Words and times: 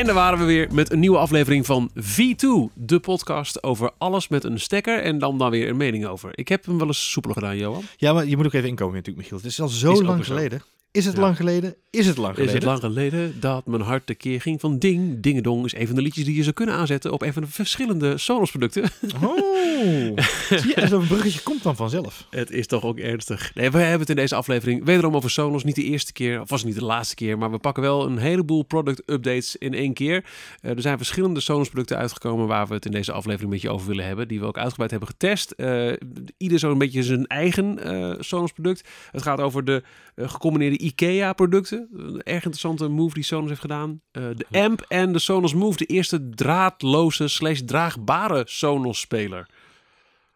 En 0.00 0.06
daar 0.06 0.14
waren 0.14 0.38
we 0.38 0.44
weer 0.44 0.68
met 0.72 0.92
een 0.92 0.98
nieuwe 0.98 1.18
aflevering 1.18 1.66
van 1.66 1.90
V2, 1.98 2.72
de 2.74 3.00
podcast 3.00 3.62
over 3.62 3.90
alles 3.98 4.28
met 4.28 4.44
een 4.44 4.60
stekker 4.60 5.02
en 5.02 5.18
dan 5.18 5.38
dan 5.38 5.50
weer 5.50 5.68
een 5.68 5.76
mening 5.76 6.06
over. 6.06 6.30
Ik 6.34 6.48
heb 6.48 6.64
hem 6.66 6.78
wel 6.78 6.86
eens 6.86 7.10
soepeler 7.10 7.36
gedaan, 7.36 7.56
Johan. 7.56 7.82
Ja, 7.96 8.12
maar 8.12 8.26
je 8.26 8.36
moet 8.36 8.46
ook 8.46 8.52
even 8.52 8.68
inkomen 8.68 8.94
natuurlijk, 8.94 9.18
Michiel. 9.22 9.36
Het 9.36 9.46
is 9.46 9.60
al 9.60 9.68
zo 9.68 9.92
Is 9.92 10.00
lang 10.00 10.24
zo. 10.24 10.34
geleden. 10.34 10.62
Is 10.92 11.04
het 11.04 11.14
Ja. 11.14 11.20
lang 11.20 11.36
geleden? 11.36 11.74
Is 11.90 12.06
het 12.06 12.16
lang 12.16 12.30
Is 12.30 12.36
geleden? 12.36 12.54
het 12.54 12.64
lang 12.64 12.80
geleden 12.80 13.40
dat 13.40 13.66
mijn 13.66 13.82
hart 13.82 14.06
de 14.06 14.14
keer 14.14 14.40
ging 14.40 14.60
van 14.60 14.78
Ding. 14.78 15.20
Dingedong 15.22 15.64
is 15.64 15.74
een 15.74 15.86
van 15.86 15.94
de 15.96 16.02
liedjes 16.02 16.24
die 16.24 16.36
je 16.36 16.42
zou 16.42 16.54
kunnen 16.54 16.74
aanzetten 16.74 17.12
op 17.12 17.22
een 17.22 17.32
van 17.32 17.42
de 17.42 17.48
verschillende 17.48 18.18
Sonos 18.18 18.50
producten. 18.50 18.82
Oh, 19.22 19.36
zie 20.60 20.68
je, 20.68 20.74
en 20.74 20.88
zo'n 20.88 21.06
bruggetje 21.06 21.40
komt 21.42 21.62
dan 21.62 21.76
vanzelf. 21.76 22.26
Het 22.30 22.50
is 22.50 22.66
toch 22.66 22.84
ook 22.84 22.98
ernstig. 22.98 23.54
Nee, 23.54 23.70
we 23.70 23.78
hebben 23.78 24.00
het 24.00 24.08
in 24.10 24.16
deze 24.16 24.34
aflevering 24.34 24.84
wederom 24.84 25.14
over 25.16 25.30
Sonos. 25.30 25.64
Niet 25.64 25.74
de 25.74 25.82
eerste 25.84 26.12
keer, 26.12 26.40
of 26.40 26.48
was 26.50 26.60
het 26.60 26.68
niet 26.68 26.78
de 26.78 26.84
laatste 26.84 27.14
keer, 27.14 27.38
maar 27.38 27.50
we 27.50 27.58
pakken 27.58 27.82
wel 27.82 28.06
een 28.06 28.18
heleboel 28.18 28.62
product 28.62 29.02
updates 29.06 29.56
in 29.56 29.74
één 29.74 29.92
keer. 29.94 30.24
Eh, 30.60 30.70
er 30.70 30.80
zijn 30.82 30.96
verschillende 30.96 31.40
Sonos 31.40 31.68
producten 31.68 31.96
uitgekomen 31.96 32.46
waar 32.46 32.66
we 32.66 32.74
het 32.74 32.84
in 32.84 32.92
deze 32.92 33.12
aflevering 33.12 33.50
met 33.50 33.60
je 33.62 33.70
over 33.70 33.88
willen 33.88 34.06
hebben. 34.06 34.28
Die 34.28 34.40
we 34.40 34.46
ook 34.46 34.58
uitgebreid 34.58 34.90
hebben 34.90 35.08
getest. 35.08 35.50
Eh, 35.50 35.92
ieder 36.36 36.58
zo 36.58 36.70
een 36.70 36.78
beetje 36.78 37.02
zijn 37.02 37.26
eigen 37.26 37.78
eh, 37.84 38.14
Sonos 38.20 38.52
product. 38.52 38.88
Het 39.10 39.22
gaat 39.22 39.40
over 39.40 39.64
de 39.64 39.82
gecombineerde 40.16 40.76
IKEA 40.80 41.32
producten. 41.32 41.88
Een 41.92 42.22
erg 42.22 42.34
interessante 42.44 42.88
move 42.88 43.14
die 43.14 43.22
Sonos 43.22 43.48
heeft 43.48 43.60
gedaan. 43.60 44.00
Eh, 44.10 44.22
de 44.36 44.46
Amp 44.58 44.84
en 44.88 45.12
de 45.12 45.18
Sonos 45.18 45.54
Move. 45.54 45.76
De 45.76 45.84
eerste 45.86 46.28
draadloze 46.28 47.28
slash 47.28 47.60
draagbare 47.64 48.42
Sonos 48.46 49.00
speler. 49.00 49.48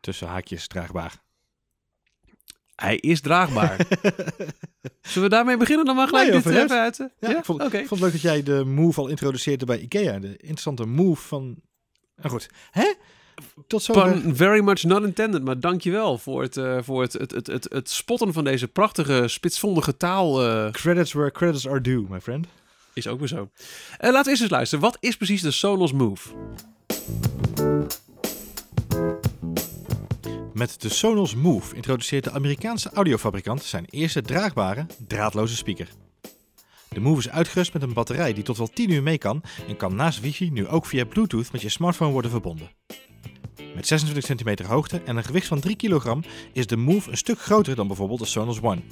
Tussen 0.01 0.29
haakjes 0.29 0.67
draagbaar. 0.67 1.23
Hij 2.75 2.97
is 2.97 3.21
draagbaar. 3.21 3.77
Zullen 5.03 5.29
we 5.29 5.35
daarmee 5.35 5.57
beginnen? 5.57 5.85
Dan 5.87 5.97
maar 5.97 6.09
gelijk 6.09 6.31
Nee, 6.33 6.43
dit 6.43 6.53
even 6.53 6.79
uit. 6.81 7.01
eh? 7.01 7.07
Ja, 7.31 7.39
ik, 7.39 7.45
vond, 7.45 7.63
ik 7.63 7.71
vond 7.71 7.91
het 7.91 8.01
leuk 8.01 8.13
dat 8.13 8.21
jij 8.21 8.43
de 8.43 8.65
move 8.65 9.01
al 9.01 9.09
introduceerde 9.09 9.65
bij 9.65 9.79
Ikea. 9.79 10.19
De 10.19 10.37
interessante 10.37 10.87
move 10.87 11.23
van... 11.23 11.57
Nou 12.17 12.31
goed. 12.31 12.51
Hè? 12.71 12.93
Tot 13.67 13.83
zo. 13.83 13.93
Pun 13.93 14.37
very 14.37 14.61
much 14.61 14.83
not 14.83 15.03
intended, 15.03 15.45
maar 15.45 15.61
dankjewel 15.61 16.19
voor 16.19 16.43
het, 16.43 16.57
eh, 16.57 16.79
voor 16.83 17.03
het, 17.03 17.13
het, 17.13 17.31
het, 17.31 17.47
het, 17.47 17.67
het 17.73 17.91
spotten 17.91 18.33
van 18.33 18.45
deze 18.45 18.69
prachtige, 18.69 19.29
spitsvondige 19.29 19.97
taal. 19.97 20.43
eh, 20.45 20.71
Credits 20.71 21.13
where 21.13 21.31
credits 21.31 21.69
are 21.69 21.81
due, 21.81 22.07
my 22.09 22.21
friend. 22.21 22.47
is 22.93 23.07
ook 23.07 23.19
weer 23.19 23.29
zo. 23.29 23.51
Eh, 23.99 24.11
laten 24.11 24.25
we 24.25 24.31
eens 24.31 24.41
eens 24.41 24.51
luisteren. 24.51 24.85
Wat 24.85 24.97
is 25.01 25.17
precies 25.17 25.43
de 25.43 25.51
Sonos 25.51 25.93
Move? 25.93 26.29
Met 30.53 30.81
de 30.81 30.89
Sonos 30.89 31.35
Move 31.35 31.75
introduceert 31.77 32.25
de 32.25 32.31
Amerikaanse 32.31 32.91
audiofabrikant 32.93 33.63
zijn 33.63 33.85
eerste 33.91 34.23
draagbare, 34.23 34.87
draadloze 35.09 35.57
speaker. 35.57 35.89
De 36.89 37.01
Move 37.01 37.19
is 37.19 37.29
uitgerust 37.31 37.73
met 37.73 37.83
een 37.83 37.93
batterij 37.93 38.33
die 38.33 38.43
tot 38.43 38.57
wel 38.57 38.67
10 38.67 38.91
uur 38.91 39.03
mee 39.03 39.19
kan 39.19 39.43
en 39.69 39.77
kan 39.77 39.95
naast 39.95 40.21
wifi 40.21 40.51
nu 40.51 40.67
ook 40.69 40.87
via 40.87 41.05
Bluetooth 41.05 41.53
met 41.53 41.63
je 41.63 41.69
smartphone 41.69 42.13
worden 42.13 42.31
verbonden. 42.31 42.71
Met 43.75 43.87
26 43.87 44.25
centimeter 44.25 44.67
hoogte 44.67 45.03
en 45.05 45.17
een 45.17 45.25
gewicht 45.25 45.47
van 45.47 45.61
3 45.61 45.77
kilogram 45.77 46.23
is 46.53 46.67
de 46.67 46.77
Move 46.77 47.11
een 47.11 47.17
stuk 47.17 47.39
groter 47.41 47.75
dan 47.77 47.87
bijvoorbeeld 47.87 48.19
de 48.21 48.27
Sonos 48.27 48.61
One. 48.61 48.83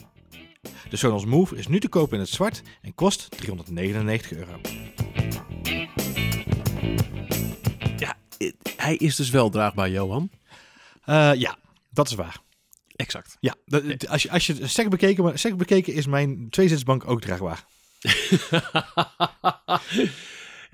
De 0.91 0.97
Sonos 0.97 1.25
Move 1.25 1.57
is 1.57 1.67
nu 1.69 1.81
te 1.81 1.89
koop 1.89 2.13
in 2.13 2.19
het 2.19 2.29
zwart 2.29 2.63
en 2.83 2.95
kost 2.95 3.31
399 3.31 4.33
euro. 4.33 4.61
Ja, 7.97 8.17
eh, 8.39 8.51
hij 8.77 8.97
is 8.97 9.17
dus 9.17 9.31
wel 9.31 9.51
draagbaar, 9.51 9.91
Johan. 9.91 10.31
Eh, 11.05 11.31
ja, 11.35 11.57
dat 11.91 12.09
is 12.09 12.15
waar. 12.15 12.37
Exact. 12.97 13.37
Ja, 13.41 13.55
dat- 13.67 14.09
als 14.09 14.23
je, 14.23 14.31
als 14.31 14.47
je 14.47 14.67
sec 14.69 14.89
bekeken, 14.89 15.25
maar 15.25 15.39
sec 15.39 15.57
bekeken 15.57 15.95
is 15.95 16.07
mijn 16.07 16.47
tweezitsbank 16.51 17.09
ook 17.11 17.21
draagbaar. 17.21 17.65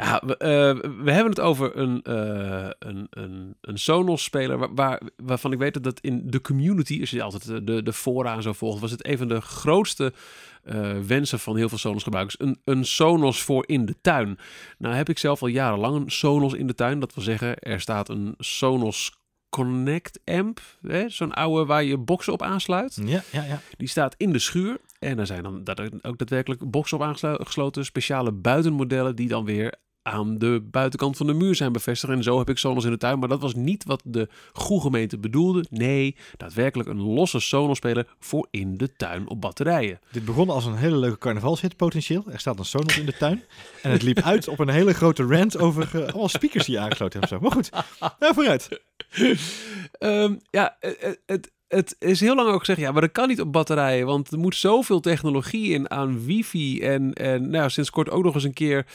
ja, 0.02 0.22
we, 0.26 0.36
eh, 0.36 0.90
we 1.04 1.10
hebben 1.10 1.30
het 1.30 1.40
over 1.40 1.76
een, 1.76 2.02
eh, 2.02 2.70
een, 2.78 3.06
een, 3.10 3.56
een 3.60 3.78
Sonos-speler 3.78 4.58
waar, 4.58 4.74
waar, 4.74 5.00
waarvan 5.16 5.52
ik 5.52 5.58
weet 5.58 5.74
dat 5.74 5.82
dat 5.82 6.00
in 6.00 6.22
de 6.24 6.40
community, 6.40 7.00
als 7.00 7.10
je 7.10 7.22
altijd 7.22 7.46
de, 7.46 7.64
de, 7.64 7.82
de 7.82 7.92
fora 7.92 8.34
en 8.34 8.42
zo 8.42 8.52
volgt, 8.52 8.80
was 8.80 8.90
het 8.90 9.06
een 9.06 9.18
van 9.18 9.28
de 9.28 9.40
grootste 9.40 10.12
eh, 10.62 10.98
wensen 10.98 11.38
van 11.38 11.56
heel 11.56 11.68
veel 11.68 11.78
Sonos-gebruikers. 11.78 12.40
Een, 12.40 12.60
een 12.64 12.84
Sonos 12.84 13.42
voor 13.42 13.64
in 13.66 13.86
de 13.86 13.94
tuin. 14.00 14.38
Nou 14.78 14.94
heb 14.94 15.08
ik 15.08 15.18
zelf 15.18 15.42
al 15.42 15.48
jarenlang 15.48 15.96
een 15.96 16.10
Sonos 16.10 16.52
in 16.52 16.66
de 16.66 16.74
tuin. 16.74 17.00
Dat 17.00 17.14
wil 17.14 17.24
zeggen, 17.24 17.58
er 17.58 17.80
staat 17.80 18.08
een 18.08 18.34
Sonos 18.38 19.16
Connect 19.48 20.20
amp, 20.24 20.60
hè, 20.86 21.08
zo'n 21.08 21.32
oude 21.32 21.64
waar 21.64 21.84
je 21.84 21.98
boxen 21.98 22.32
op 22.32 22.42
aansluit. 22.42 23.00
Ja, 23.04 23.22
ja, 23.32 23.42
ja. 23.42 23.60
Die 23.76 23.88
staat 23.88 24.14
in 24.16 24.32
de 24.32 24.38
schuur. 24.38 24.80
En 24.98 25.16
daar 25.16 25.26
zijn 25.26 25.42
dan 25.42 25.58
ook 26.02 26.18
daadwerkelijk 26.18 26.70
boxen 26.70 26.96
op 26.96 27.02
aangesloten. 27.02 27.84
Speciale 27.84 28.32
buitenmodellen 28.32 29.16
die 29.16 29.28
dan 29.28 29.44
weer 29.44 29.74
aan 30.08 30.38
de 30.38 30.68
buitenkant 30.70 31.16
van 31.16 31.26
de 31.26 31.32
muur 31.32 31.54
zijn 31.54 31.72
bevestigd. 31.72 32.12
En 32.12 32.22
zo 32.22 32.38
heb 32.38 32.48
ik 32.48 32.58
Sonos 32.58 32.84
in 32.84 32.90
de 32.90 32.96
tuin. 32.96 33.18
Maar 33.18 33.28
dat 33.28 33.40
was 33.40 33.54
niet 33.54 33.84
wat 33.84 34.02
de 34.04 34.28
goede 34.52 34.82
gemeente 34.82 35.18
bedoelde. 35.18 35.64
Nee, 35.70 36.16
daadwerkelijk 36.36 36.88
een 36.88 37.00
losse 37.00 37.40
Sonos-speler 37.40 38.06
voor 38.18 38.46
in 38.50 38.76
de 38.76 38.92
tuin 38.96 39.28
op 39.28 39.40
batterijen. 39.40 40.00
Dit 40.12 40.24
begon 40.24 40.50
als 40.50 40.64
een 40.64 40.76
hele 40.76 40.96
leuke 40.96 41.18
carnavalshit 41.18 41.76
potentieel. 41.76 42.24
Er 42.30 42.40
staat 42.40 42.58
een 42.58 42.64
Sonos 42.64 42.98
in 42.98 43.06
de 43.06 43.16
tuin. 43.16 43.42
En 43.82 43.90
het 43.90 44.02
liep 44.02 44.20
uit 44.20 44.48
op 44.48 44.58
een 44.58 44.68
hele 44.68 44.94
grote 44.94 45.22
rant 45.22 45.58
over 45.58 45.88
eh, 45.92 46.02
allemaal 46.02 46.28
speakers 46.28 46.66
die 46.66 46.74
je 46.74 46.80
aangesloten 46.80 47.20
hebt. 47.20 47.32
en 47.32 47.38
Zo. 47.38 47.42
Maar 47.42 47.52
goed, 47.52 47.70
nou 48.18 48.34
vooruit. 48.34 48.68
Ehm, 49.98 50.34
ja, 50.50 50.76
eh, 50.80 50.90
eh, 51.00 51.14
het, 51.26 51.50
het 51.68 51.96
is 51.98 52.20
heel 52.20 52.34
lang 52.34 52.48
ook 52.48 52.58
gezegd, 52.58 52.78
ja, 52.80 52.92
maar 52.92 53.00
dat 53.00 53.12
kan 53.12 53.28
niet 53.28 53.40
op 53.40 53.52
batterijen, 53.52 54.06
want 54.06 54.30
er 54.30 54.38
moet 54.38 54.54
zoveel 54.54 55.00
technologie 55.00 55.72
in 55.72 55.90
aan 55.90 56.24
wifi 56.24 56.80
en, 56.80 57.12
en 57.12 57.50
nou, 57.50 57.70
sinds 57.70 57.90
kort 57.90 58.10
ook 58.10 58.24
nog 58.24 58.34
eens 58.34 58.44
een 58.44 58.52
keer 58.52 58.86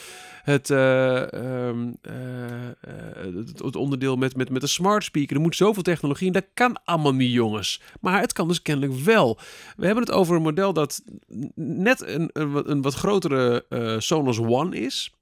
het, 0.44 0.70
eh, 0.70 1.32
ehm, 1.32 1.92
eh, 2.02 2.68
eh, 2.68 3.34
het, 3.56 3.76
onderdeel 3.76 4.16
met, 4.16 4.36
met, 4.36 4.50
met 4.50 4.60
de 4.60 4.66
smart 4.66 5.04
speaker. 5.04 5.36
Er 5.36 5.42
moet 5.42 5.56
zoveel 5.56 5.82
technologie 5.82 6.26
in, 6.26 6.32
dat 6.32 6.46
kan 6.54 6.84
allemaal 6.84 7.14
niet, 7.14 7.32
jongens. 7.32 7.80
Maar 8.00 8.20
het 8.20 8.32
kan 8.32 8.48
dus 8.48 8.62
kennelijk 8.62 8.98
wel. 8.98 9.38
We 9.76 9.86
hebben 9.86 10.04
het 10.04 10.12
over 10.12 10.36
een 10.36 10.42
model 10.42 10.72
dat 10.72 11.02
net 11.54 12.06
een, 12.06 12.30
een, 12.32 12.82
wat- 12.82 12.94
grotere 12.94 13.64
Sonos 13.98 14.38
One 14.38 14.76
is. 14.76 15.14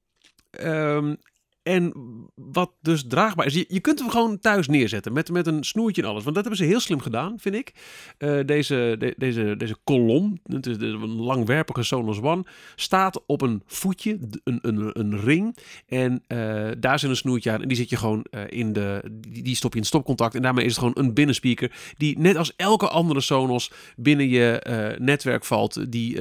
Ehm, 0.51 1.15
en 1.63 1.93
wat 2.35 2.71
dus 2.81 3.05
draagbaar 3.09 3.47
is. 3.47 3.65
Je, 3.69 3.81
kunt 3.81 3.99
hem 3.99 4.11
gewoon 4.11 4.39
thuis 4.39 4.69
neerzetten 4.69 5.13
met, 5.13 5.31
met 5.31 5.47
een 5.47 5.65
snoertje 5.65 6.03
en 6.03 6.09
alles. 6.09 6.23
Want 6.23 6.35
dat 6.35 6.45
hebben 6.45 6.63
ze 6.65 6.71
heel 6.71 6.81
slim 6.81 7.01
gedaan, 7.01 7.35
vind 7.39 7.55
ik. 7.55 7.73
Eh, 8.19 8.39
deze, 8.47 8.97
de- 8.99 9.15
deze, 9.17 9.55
deze 9.59 9.77
kolom, 9.85 10.39
het 10.45 10.67
is 10.67 10.77
een 10.77 11.11
langwerpige 11.17 11.83
Sonos 11.83 12.21
One, 12.21 12.45
staat 12.77 13.27
op 13.27 13.43
een 13.43 13.63
voetje, 13.67 14.19
een, 14.45 14.59
een, 14.63 14.91
een 15.01 15.21
ring. 15.21 15.57
En 15.87 16.23
eh, 16.27 16.69
daar 16.79 16.99
zit 16.99 17.11
een 17.11 17.17
snoertje 17.17 17.51
aan. 17.51 17.63
En 17.63 17.69
die 17.69 17.77
zit 17.77 17.91
je 17.91 17.97
gewoon 17.97 18.25
eh, 18.31 18.41
in 18.49 18.73
de. 18.73 19.19
Die, 19.29 19.57
stop 19.57 19.71
je 19.71 19.77
in 19.77 19.83
het 19.83 19.91
stopcontact. 19.93 20.35
En 20.35 20.43
daarmee 20.43 20.65
is 20.65 20.71
het 20.77 20.85
gewoon 20.85 21.07
een 21.07 21.15
binnenspeaker. 21.15 21.73
Die 21.97 22.19
net 22.19 22.37
als 22.37 22.53
elke 22.57 22.89
andere 22.89 23.21
Sonos 23.21 23.71
binnen 23.97 24.29
je 24.29 24.97
netwerk 24.99 25.45
valt. 25.45 25.91
Die 25.93 26.15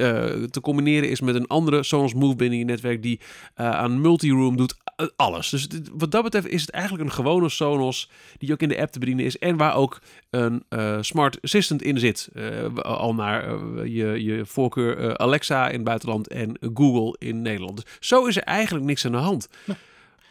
te 0.50 0.60
combineren 0.60 1.10
is 1.10 1.20
met 1.20 1.34
een 1.34 1.46
andere 1.46 1.82
Sonos 1.82 2.14
Move 2.14 2.36
binnen 2.36 2.58
je 2.58 2.64
netwerk. 2.64 3.02
Die 3.02 3.20
aan 3.54 4.00
multiroom 4.00 4.56
doet. 4.56 4.74
eh, 4.96 5.06
Dus 5.40 5.66
wat 5.92 6.10
dat 6.10 6.22
betreft 6.22 6.46
is 6.46 6.60
het 6.60 6.70
eigenlijk 6.70 7.04
een 7.04 7.12
gewone 7.14 7.48
Sonos 7.48 8.10
die 8.38 8.52
ook 8.52 8.60
in 8.60 8.68
de 8.68 8.80
app 8.80 8.92
te 8.92 8.98
bedienen 8.98 9.24
is 9.24 9.38
en 9.38 9.56
waar 9.56 9.74
ook 9.74 10.00
een 10.30 10.64
eh, 10.68 10.98
smart 11.00 11.38
assistant 11.42 11.82
in 11.82 11.98
zit. 11.98 12.28
Eh, 12.34 12.74
al 12.74 13.14
naar 13.14 13.44
eh, 13.44 13.84
je, 13.84 14.24
je 14.24 14.46
voorkeur 14.46 15.18
Alexa 15.18 15.68
in 15.68 15.74
het 15.74 15.84
buitenland 15.84 16.28
en 16.28 16.58
Google 16.74 17.16
in 17.18 17.42
Nederland. 17.42 17.76
Dus 17.76 18.08
zo 18.08 18.26
is 18.26 18.36
er 18.36 18.42
eigenlijk 18.42 18.84
niks 18.84 19.04
aan 19.04 19.12
de 19.12 19.18
hand. 19.18 19.48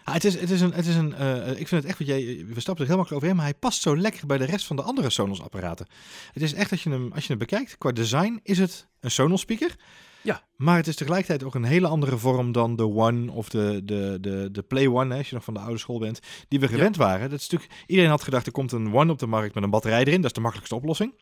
Ah, 0.04 0.14
het 0.14 0.24
is, 0.24 0.40
het 0.40 0.50
is 0.50 0.62
een, 0.62 0.74
het 0.74 0.86
is 0.86 0.96
een 0.96 1.12
ik 1.58 1.68
vind 1.68 1.82
het 1.82 1.86
echt 1.86 1.98
wat 1.98 2.08
jij, 2.08 2.46
we 2.54 2.60
stappen 2.60 2.84
er 2.86 2.92
helemaal 2.92 3.12
overheen, 3.12 3.36
maar 3.36 3.46
hij 3.46 3.54
past 3.54 3.82
zo 3.82 3.98
lekker 3.98 4.28
bij 4.28 4.38
de 4.38 4.46
rest 4.46 4.66
van 4.66 4.76
de 4.76 4.82
andere 4.82 5.10
Sonos 5.10 5.42
apparaten. 5.42 5.88
Het 6.34 6.44
is 6.44 6.54
echt, 6.54 6.72
als 6.72 6.84
je 6.84 6.90
hem, 6.90 7.12
als 7.14 7.22
je 7.22 7.30
hem 7.30 7.38
bekijkt, 7.38 7.78
qua 7.78 7.92
design 7.92 8.40
is 8.44 8.58
het 8.58 8.88
een 9.00 9.12
Sonos 9.12 9.42
speaker. 9.42 9.76
Ja. 10.22 10.44
Maar 10.56 10.78
het 10.78 10.88
is 10.88 10.96
tegelijkertijd 10.96 11.44
ook 11.44 11.56
een 11.56 11.64
hele 11.64 11.88
andere 11.88 12.18
vorm 12.18 12.52
dan 12.52 12.76
de 12.76 12.88
One 12.88 13.32
of 13.32 13.50
de, 13.50 13.82
de, 13.84 14.18
de, 14.22 14.50
de 14.52 14.62
Play 14.62 14.88
One, 14.88 15.12
hè, 15.12 15.18
als 15.18 15.30
je 15.30 15.36
nog 15.36 15.44
van 15.44 15.54
de 15.54 15.60
oude 15.60 15.78
school 15.78 16.00
bent, 16.00 16.20
die 16.48 16.60
we 16.60 16.68
gewend 16.68 16.96
waren. 16.96 17.30
Dat 17.30 17.40
is 17.40 17.50
natuurlijk, 17.50 17.84
iedereen 17.88 18.12
had 18.12 18.24
gedacht, 18.24 18.46
er 18.46 18.52
komt 18.52 18.72
een 18.72 18.94
One 18.94 19.12
op 19.12 19.20
de 19.20 19.28
markt 19.28 19.54
met 19.54 19.64
een 19.64 19.70
batterij 19.70 20.04
erin. 20.04 20.22
Dat 20.22 20.26
is 20.26 20.34
de 20.34 20.42
makkelijkste 20.42 20.76
oplossing. 20.76 21.14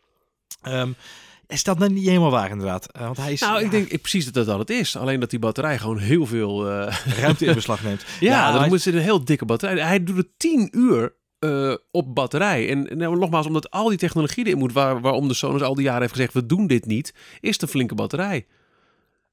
Ehm 0.61 0.91
is 1.49 1.63
dat 1.63 1.79
nou 1.79 1.91
niet 1.91 2.07
helemaal 2.07 2.31
waar 2.31 2.49
inderdaad? 2.49 2.91
Eh, 2.91 3.01
want 3.01 3.17
hij 3.17 3.31
is 3.31 3.41
Nou, 3.41 3.59
ja, 3.59 3.65
ik 3.65 3.71
denk 3.71 4.01
precies 4.01 4.25
dat 4.25 4.33
dat 4.33 4.45
dat 4.45 4.59
het 4.59 4.69
is. 4.69 4.97
Alleen 4.97 5.19
dat 5.19 5.29
die 5.29 5.39
batterij 5.39 5.77
gewoon 5.77 5.97
heel 5.97 6.25
veel... 6.25 6.69
eh, 6.69 6.97
ruimte 7.21 7.45
in 7.45 7.53
beslag 7.53 7.83
neemt. 7.83 8.05
ja, 8.19 8.51
dan 8.51 8.67
moet 8.67 8.81
ze 8.81 8.91
een 8.91 8.97
heel 8.97 9.25
dikke 9.25 9.45
batterij. 9.45 9.83
Hij 9.83 10.03
doet 10.03 10.17
het 10.17 10.27
10 10.37 10.69
uur 10.71 11.13
eh, 11.39 11.73
op 11.91 12.15
batterij. 12.15 12.69
En 12.69 12.97
nou, 12.97 13.17
nogmaals, 13.17 13.45
omdat 13.45 13.71
al 13.71 13.89
die 13.89 13.97
technologie 13.97 14.45
erin 14.45 14.57
moet, 14.57 14.73
waar, 14.73 15.01
waarom 15.01 15.27
de 15.27 15.33
Sonos 15.33 15.61
al 15.61 15.75
die 15.75 15.83
jaren 15.83 16.01
heeft 16.01 16.13
gezegd, 16.13 16.33
we 16.33 16.45
doen 16.45 16.67
dit 16.67 16.85
niet, 16.85 17.13
is 17.39 17.53
het 17.53 17.61
een 17.61 17.67
flinke 17.67 17.95
batterij. 17.95 18.45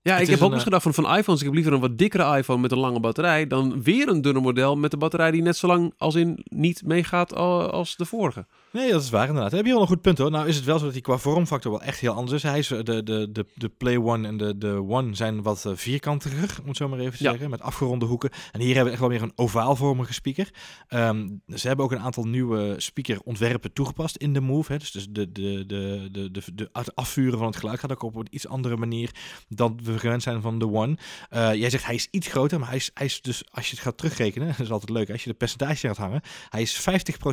Ja, 0.07 0.19
ik 0.19 0.27
heb 0.27 0.41
ook 0.41 0.49
een, 0.49 0.55
eens 0.55 0.63
gedacht 0.63 0.83
van, 0.83 0.95
van 0.95 1.17
iPhones. 1.17 1.41
Ik 1.41 1.47
heb 1.47 1.55
liever 1.55 1.73
een 1.73 1.81
wat 1.81 1.99
dikkere 1.99 2.37
iPhone 2.37 2.61
met 2.61 2.73
een 2.73 2.79
lange 2.79 3.01
batterij... 3.01 3.47
dan 3.47 3.83
weer 3.83 4.09
een 4.09 4.23
dunne 4.23 4.41
model 4.41 4.77
met 4.77 4.93
een 4.93 4.99
batterij 4.99 5.31
die 5.31 5.43
net 5.43 5.57
zo 5.57 5.67
lang 5.67 5.95
als 5.99 6.15
in 6.15 6.45
niet 6.45 6.83
meegaat 6.85 7.35
al- 7.35 7.71
als 7.71 7.97
de 7.97 8.05
vorige. 8.05 8.47
Nee, 8.73 8.91
dat 8.91 9.03
is 9.03 9.11
waar 9.11 9.27
inderdaad. 9.29 9.53
Heb 9.53 9.65
je 9.67 9.73
wel 9.73 9.81
een 9.81 9.87
goed 9.87 10.01
punt 10.01 10.19
hoor. 10.19 10.31
Nou 10.31 10.49
is 10.49 10.57
het 10.57 10.65
wel 10.65 10.79
zo 10.79 10.85
dat 10.85 10.93
hij 10.93 11.03
qua 11.03 11.19
vormfactor 11.19 11.71
wel 11.71 11.83
echt 11.83 12.01
heel 12.01 12.13
anders 12.13 12.33
is. 12.45 12.51
Hij 12.51 12.59
is 12.59 12.71
eh, 12.71 12.83
de, 12.83 13.03
de, 13.03 13.29
de, 13.33 13.47
de 13.55 13.69
Play 13.69 13.97
One 13.97 14.29
en 14.29 14.37
de, 14.37 14.59
de 14.59 14.85
One 14.89 15.15
zijn 15.15 15.43
wat 15.43 15.65
eh, 15.65 15.73
vierkantiger, 15.75 16.57
om 16.63 16.69
het 16.69 16.77
zo 16.77 16.89
maar 16.89 16.99
even 16.99 17.17
te 17.19 17.25
Ja. 17.25 17.31
zeggen. 17.31 17.51
Met 17.51 17.61
afgeronde 17.61 18.07
hoeken. 18.07 18.31
En 18.53 18.61
hier 18.61 18.67
hebben 18.75 18.85
we 18.85 18.91
echt 18.91 19.01
wel 19.01 19.09
meer 19.09 19.23
een 19.23 19.33
ovaalvormige 19.37 20.13
speaker. 20.13 20.51
Ehm, 20.89 21.29
ze 21.55 21.67
hebben 21.67 21.85
ook 21.85 21.93
een 21.93 21.99
aantal 21.99 22.25
nieuwe 22.25 22.75
speakerontwerpen 22.77 23.73
toegepast 23.73 24.17
in 24.17 24.33
de 24.33 24.41
Move. 24.41 24.73
Hè. 24.73 24.79
Dus, 24.79 24.91
dus 24.91 25.07
de, 25.11 25.33
de, 25.33 25.65
de, 25.67 26.09
de, 26.13 26.31
de, 26.31 26.43
de, 26.55 26.69
het 26.73 26.95
afvuren 26.95 27.39
van 27.39 27.47
het 27.47 27.57
geluid 27.57 27.79
gaat 27.79 27.93
ook 27.93 28.03
op 28.03 28.15
een 28.17 28.27
iets 28.31 28.49
andere 28.49 28.77
manier 28.77 29.11
dan 29.49 29.79
we 29.83 29.99
gewend 29.99 30.23
zijn 30.23 30.41
van 30.43 30.59
de 30.59 30.67
One. 30.73 30.97
Eh, 31.31 31.55
jij 31.55 31.71
zegt 31.71 31.85
hij 31.85 31.95
is 31.95 32.09
iets 32.11 32.27
groter, 32.29 32.59
maar 32.59 32.69
hij 32.69 32.77
is, 32.77 32.91
hij 32.95 33.07
is 33.07 33.21
dus, 33.23 33.43
als 33.51 33.65
je 33.67 33.75
het 33.75 33.85
gaat 33.85 33.97
terugrekenen, 33.97 34.49
dat 34.57 34.59
is 34.59 34.71
altijd 34.71 34.91
leuk, 34.91 35.11
als 35.11 35.25
je 35.25 35.31
de 35.31 35.37
percentage 35.37 35.87
gaat 35.87 35.97
hangen, 35.97 36.21
hij 36.49 36.63
is 36.63 36.81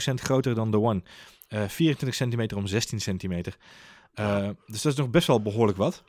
50% 0.09 0.13
groter 0.13 0.55
dan 0.55 0.71
de 0.71 0.79
One. 0.79 1.03
Eh 1.53 1.67
24 1.67 2.13
centimeter 2.15 2.57
om 2.57 2.67
16 2.67 3.01
centimeter. 3.01 3.57
Eh, 4.13 4.49
dus 4.65 4.81
dat 4.81 4.91
is 4.91 4.97
nog 4.97 5.09
best 5.09 5.27
wel 5.27 5.41
behoorlijk 5.41 5.77
wat. 5.77 6.03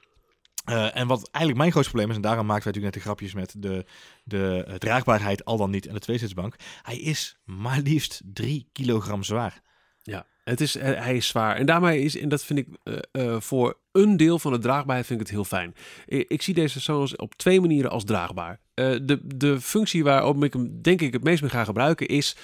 Eh, 0.64 0.96
en 0.96 1.06
wat 1.06 1.28
eigenlijk 1.30 1.56
mijn 1.56 1.70
grootste 1.70 1.90
probleem 1.90 2.10
is, 2.10 2.16
en 2.16 2.22
daarom 2.22 2.46
maakten 2.46 2.72
wij 2.72 2.82
natuurlijk 2.82 2.94
net 2.94 3.04
de 3.04 3.28
grapjes 3.30 3.34
met 3.34 3.62
de, 3.62 3.84
de 4.24 4.64
eh, 4.66 4.74
draagbaarheid 4.74 5.44
al 5.44 5.56
dan 5.56 5.70
niet 5.70 5.86
en 5.86 5.94
de 5.94 6.00
tweezitsbank. 6.00 6.56
Hij 6.82 6.98
is 6.98 7.36
maar 7.44 7.80
liefst 7.80 8.22
3 8.24 8.68
kilogram 8.72 9.22
zwaar. 9.22 9.62
Ja, 10.02 10.26
het 10.44 10.60
is, 10.60 10.76
eh, 10.76 11.02
hij 11.02 11.16
is 11.16 11.26
zwaar. 11.26 11.56
En 11.56 11.66
daarmee 11.66 12.00
is, 12.00 12.18
en 12.18 12.28
dat 12.28 12.44
vind 12.44 12.58
ik 12.58 12.68
eh, 12.82 12.96
eh, 13.12 13.40
voor 13.40 13.78
een 13.92 14.16
deel 14.16 14.38
van 14.38 14.52
de 14.52 14.58
draagbaarheid 14.58 15.06
vind 15.06 15.20
ik 15.20 15.26
het 15.26 15.34
heel 15.34 15.44
fijn. 15.44 15.74
Ik, 16.06 16.28
ik 16.28 16.42
zie 16.42 16.54
deze 16.54 16.80
Sonos 16.80 17.16
op 17.16 17.34
twee 17.34 17.60
manieren 17.60 17.90
als 17.90 18.04
draagbaar. 18.04 18.60
Eh, 18.74 18.90
de, 19.02 19.20
de 19.36 19.60
functie 19.60 20.04
waarop 20.04 20.44
ik 20.44 20.52
hem 20.52 20.82
denk 20.82 21.00
ik 21.00 21.12
het 21.12 21.24
meest 21.24 21.42
mee 21.42 21.50
ga 21.50 21.64
gebruiken 21.64 22.06
is... 22.06 22.36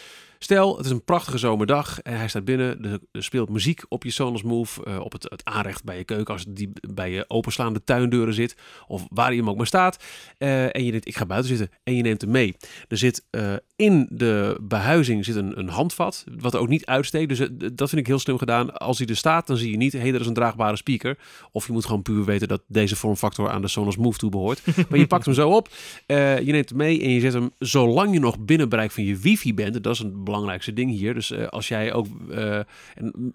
Stel, 0.42 0.76
het 0.76 0.84
is 0.84 0.90
een 0.90 1.04
prachtige 1.04 1.38
zomerdag 1.38 2.00
en 2.00 2.16
hij 2.16 2.28
staat 2.28 2.44
binnen. 2.44 3.00
Er 3.12 3.22
speelt 3.22 3.48
muziek 3.48 3.82
op 3.88 4.04
je 4.04 4.10
Sonos 4.10 4.42
Move, 4.42 4.84
eh, 4.84 5.00
op 5.00 5.12
het, 5.12 5.22
het 5.22 5.44
aanrecht 5.44 5.84
bij 5.84 5.96
je 5.96 6.04
keuken, 6.04 6.34
als 6.34 6.44
die 6.48 6.72
bij 6.94 7.10
je 7.10 7.24
openslaande 7.28 7.84
tuindeuren 7.84 8.34
zit, 8.34 8.56
of 8.86 9.06
waar 9.08 9.32
je 9.32 9.38
hem 9.38 9.50
ook 9.50 9.56
maar 9.56 9.66
staat. 9.66 10.04
Eh, 10.38 10.76
en 10.76 10.84
je 10.84 10.90
denkt, 10.90 11.08
ik 11.08 11.16
ga 11.16 11.26
buiten 11.26 11.56
zitten 11.56 11.78
en 11.82 11.94
je 11.94 12.02
neemt 12.02 12.20
hem 12.20 12.30
mee. 12.30 12.56
Er 12.88 12.96
zit 12.96 13.26
eh, 13.30 13.52
in 13.76 14.08
de 14.10 14.58
behuizing 14.62 15.24
zit 15.24 15.36
een, 15.36 15.58
een 15.58 15.68
handvat, 15.68 16.24
wat 16.38 16.54
er 16.54 16.60
ook 16.60 16.68
niet 16.68 16.86
uitsteekt. 16.86 17.28
Dus 17.28 17.48
dat 17.74 17.88
vind 17.88 18.00
ik 18.00 18.06
heel 18.06 18.18
slim 18.18 18.38
gedaan. 18.38 18.76
Als 18.76 18.98
hij 18.98 19.06
er 19.06 19.16
staat, 19.16 19.46
dan 19.46 19.56
zie 19.56 19.70
je 19.70 19.76
niet, 19.76 19.92
hé, 19.92 19.98
hey, 19.98 20.12
er 20.14 20.20
is 20.20 20.26
een 20.26 20.34
draagbare 20.34 20.76
speaker. 20.76 21.18
Of 21.52 21.66
je 21.66 21.72
moet 21.72 21.84
gewoon 21.84 22.02
puur 22.02 22.24
weten 22.24 22.48
dat 22.48 22.62
deze 22.66 22.96
vormfactor 22.96 23.50
aan 23.50 23.62
de 23.62 23.68
Sonos 23.68 23.96
Move 23.96 24.18
toe 24.18 24.30
behoort. 24.30 24.62
maar 24.88 24.98
je 24.98 25.06
pakt 25.06 25.24
hem 25.24 25.34
zo 25.34 25.50
op, 25.50 25.68
je 26.06 26.42
neemt 26.44 26.68
hem 26.68 26.78
mee 26.78 27.02
en 27.02 27.10
je 27.10 27.20
zet 27.20 27.32
hem, 27.32 27.50
zolang 27.58 28.12
je 28.12 28.20
nog 28.20 28.38
binnen 28.38 28.68
bereik 28.68 28.90
van 28.90 29.04
je 29.04 29.16
wifi 29.16 29.54
bent, 29.54 29.76
en 29.76 29.82
dat 29.82 29.94
is 29.94 30.00
een 30.00 30.24
belangrijkste 30.30 30.72
ding 30.72 30.90
hier. 30.90 31.14
Dus 31.14 31.30
eh, 31.30 31.46
als 31.46 31.68
jij 31.68 31.92
ook, 31.92 32.06
eh, 32.30 32.56
en, 32.94 33.34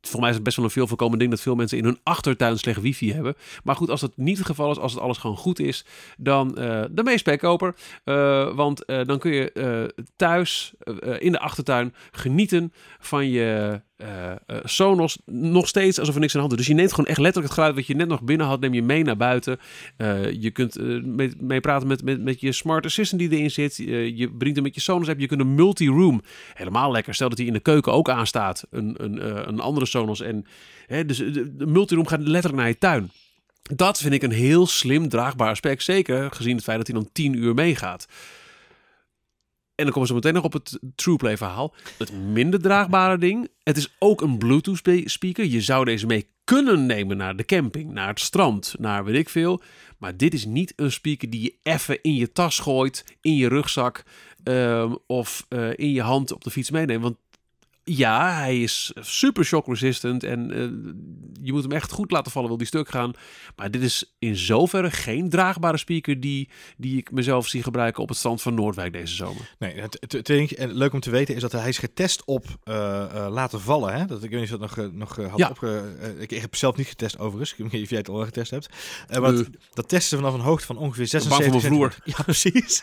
voor 0.00 0.20
mij 0.20 0.28
is 0.28 0.34
het 0.34 0.44
best 0.44 0.56
wel 0.56 0.64
een 0.64 0.70
veel 0.70 0.86
voorkomend 0.86 1.18
ding 1.18 1.30
dat 1.30 1.40
veel 1.40 1.54
mensen 1.54 1.78
in 1.78 1.84
hun 1.84 1.98
achtertuin 2.02 2.58
slecht 2.58 2.80
wifi 2.80 3.12
hebben. 3.12 3.34
Maar 3.64 3.76
goed, 3.76 3.90
als 3.90 4.00
dat 4.00 4.12
niet 4.16 4.38
het 4.38 4.46
geval 4.46 4.70
is, 4.70 4.78
als 4.78 4.92
het 4.92 5.02
alles 5.02 5.18
gewoon 5.18 5.36
goed 5.36 5.58
is, 5.58 5.84
dan, 6.18 6.54
je 7.12 7.18
spekkoper. 7.18 7.74
Eh, 8.04 8.54
want 8.54 8.84
eh, 8.84 9.04
dan 9.04 9.18
kun 9.18 9.32
je 9.32 9.94
thuis 10.16 10.74
in 11.18 11.32
de 11.32 11.38
achtertuin 11.38 11.94
genieten 12.10 12.72
van 12.98 13.28
je 13.28 13.80
eh, 13.96 14.32
Sonos 14.64 15.18
nog 15.24 15.68
steeds 15.68 15.98
alsof 15.98 16.14
er 16.14 16.20
niks 16.20 16.36
aan 16.36 16.48
de. 16.48 16.56
Dus 16.56 16.66
je 16.66 16.74
neemt 16.74 16.90
gewoon 16.90 17.06
echt 17.06 17.18
letterlijk 17.18 17.46
het 17.46 17.58
geluid 17.58 17.74
wat 17.74 17.86
je 17.86 17.94
net 17.94 18.08
nog 18.08 18.22
binnen 18.22 18.46
had, 18.46 18.60
neem 18.60 18.74
je 18.74 18.82
mee 18.82 19.04
naar 19.04 19.16
buiten. 19.16 19.58
Eh, 19.96 20.32
je 20.32 20.50
kunt 20.50 20.78
mee, 21.40 21.60
praten 21.60 21.88
met, 21.88 22.22
met, 22.22 22.40
je 22.40 22.52
smart 22.52 22.84
assistant 22.84 23.20
die 23.20 23.30
erin 23.30 23.50
zit. 23.50 23.76
Je 23.76 24.30
brengt 24.38 24.56
hem 24.56 24.64
met 24.64 24.74
je 24.74 24.80
Sonos 24.80 25.08
app. 25.08 25.20
Je 25.20 25.26
kunt 25.26 25.40
een 25.40 25.54
multi-room. 25.54 26.22
Helemaal 26.54 26.92
lekker. 26.92 27.14
Stel 27.14 27.28
dat 27.28 27.38
hij 27.38 27.46
in 27.46 27.52
de 27.52 27.60
keuken 27.60 27.92
ook 27.92 28.10
aanstaat. 28.10 28.66
Een, 28.70 28.94
een, 28.98 29.48
een 29.48 29.60
andere 29.60 29.86
Sonos. 29.86 30.20
En, 30.20 30.46
hè, 30.86 31.04
dus 31.04 31.16
de, 31.16 31.56
de 31.56 31.66
multi-room 31.66 32.06
gaat 32.06 32.20
letterlijk 32.20 32.62
naar 32.62 32.68
je 32.68 32.78
tuin. 32.78 33.10
Dat 33.74 33.98
vind 33.98 34.14
ik 34.14 34.22
een 34.22 34.32
heel 34.32 34.66
slim 34.66 35.08
draagbaar 35.08 35.50
aspect. 35.50 35.82
Zeker 35.82 36.30
gezien 36.30 36.54
het 36.54 36.64
feit 36.64 36.78
dat 36.78 36.86
hij 36.86 36.96
dan 36.96 37.08
10 37.12 37.34
uur 37.34 37.54
meegaat. 37.54 38.06
En 39.76 39.84
dan 39.84 39.92
komen 39.92 40.08
ze 40.08 40.14
meteen 40.14 40.34
nog 40.34 40.44
op 40.44 40.52
het 40.52 40.78
TruePlay 40.94 41.36
verhaal. 41.36 41.74
Het 41.98 42.12
minder 42.12 42.60
draagbare 42.60 43.18
ding. 43.18 43.48
Het 43.62 43.76
is 43.76 43.96
ook 43.98 44.20
een 44.20 44.38
Bluetooth 44.38 44.76
spe- 44.76 45.08
speaker. 45.08 45.44
Je 45.44 45.60
zou 45.60 45.84
deze 45.84 46.06
mee 46.06 46.28
kunnen 46.44 46.86
nemen 46.86 47.16
naar 47.16 47.36
de 47.36 47.44
camping, 47.44 47.92
naar 47.92 48.08
het 48.08 48.20
strand, 48.20 48.74
naar 48.78 49.04
weet 49.04 49.14
ik 49.14 49.28
veel. 49.28 49.62
Maar 49.98 50.16
dit 50.16 50.34
is 50.34 50.44
niet 50.44 50.72
een 50.76 50.92
speaker 50.92 51.30
die 51.30 51.42
je 51.42 51.54
even 51.62 52.02
in 52.02 52.14
je 52.14 52.32
tas 52.32 52.58
gooit, 52.58 53.04
in 53.20 53.36
je 53.36 53.48
rugzak 53.48 54.02
ehm, 54.42 54.94
of 55.06 55.46
eh, 55.48 55.68
in 55.76 55.92
je 55.92 56.02
hand 56.02 56.32
op 56.32 56.44
de 56.44 56.50
fiets 56.50 56.70
meeneemt. 56.70 57.02
Want 57.02 57.16
ja, 57.88 58.34
hij 58.34 58.62
is 58.62 58.92
super 59.00 59.44
shock 59.44 59.66
resistant 59.66 60.22
en 60.24 60.50
eh, 60.50 60.58
je 61.42 61.52
moet 61.52 61.62
hem 61.62 61.72
echt 61.72 61.90
goed 61.92 62.10
laten 62.10 62.32
vallen, 62.32 62.48
wil 62.48 62.58
die 62.58 62.66
stuk 62.66 62.88
gaan. 62.88 63.12
Maar 63.56 63.70
dit 63.70 63.82
is 63.82 64.14
in 64.18 64.36
zoverre 64.36 64.90
geen 64.90 65.30
draagbare 65.30 65.76
speaker 65.78 66.20
die, 66.20 66.48
die 66.76 66.98
ik 66.98 67.10
mezelf 67.10 67.48
zie 67.48 67.62
gebruiken 67.62 68.02
op 68.02 68.08
het 68.08 68.18
strand 68.18 68.42
van 68.42 68.54
Noordwijk 68.54 68.92
deze 68.92 69.14
zomer. 69.14 69.50
Nee, 69.58 69.80
het, 69.80 69.96
het, 70.08 70.30
en 70.30 70.72
leuk 70.72 70.92
om 70.92 71.00
te 71.00 71.10
weten 71.10 71.34
is 71.34 71.40
dat 71.40 71.52
hij 71.52 71.68
is 71.68 71.78
getest 71.78 72.24
op 72.24 72.44
eh, 72.62 73.02
eh, 73.02 73.32
laten 73.32 73.60
vallen. 73.60 73.94
Hè? 73.94 74.04
Dat, 74.04 74.22
ik 74.22 74.30
weet 74.30 74.40
niet 74.40 74.52
of 74.52 74.60
je 74.60 74.66
dat 74.66 74.76
nog, 74.76 74.92
nog 74.92 75.16
had 75.30 75.38
Ja. 75.38 75.48
opge... 75.48 75.94
eh, 76.00 76.20
ik, 76.20 76.32
ik 76.32 76.40
heb 76.40 76.54
zelf 76.54 76.76
niet 76.76 76.86
getest 76.86 77.18
overigens. 77.18 77.52
Ik 77.52 77.58
weet 77.58 77.72
niet 77.72 77.82
of 77.82 77.88
jij 77.90 77.98
het 77.98 78.08
al 78.08 78.24
getest 78.24 78.50
hebt. 78.50 78.68
Maar 79.08 79.20
dat, 79.20 79.46
dat 79.74 79.88
testen 79.88 80.08
ze 80.18 80.24
vanaf 80.24 80.34
een 80.34 80.40
hoogte 80.46 80.66
van 80.66 80.76
ongeveer 80.76 81.08
bang 81.10 81.22
voor 81.24 81.42
76 81.42 81.70
mijn 81.70 81.74
vloer. 81.74 82.14
Ja, 82.16 82.22
precies. 82.22 82.82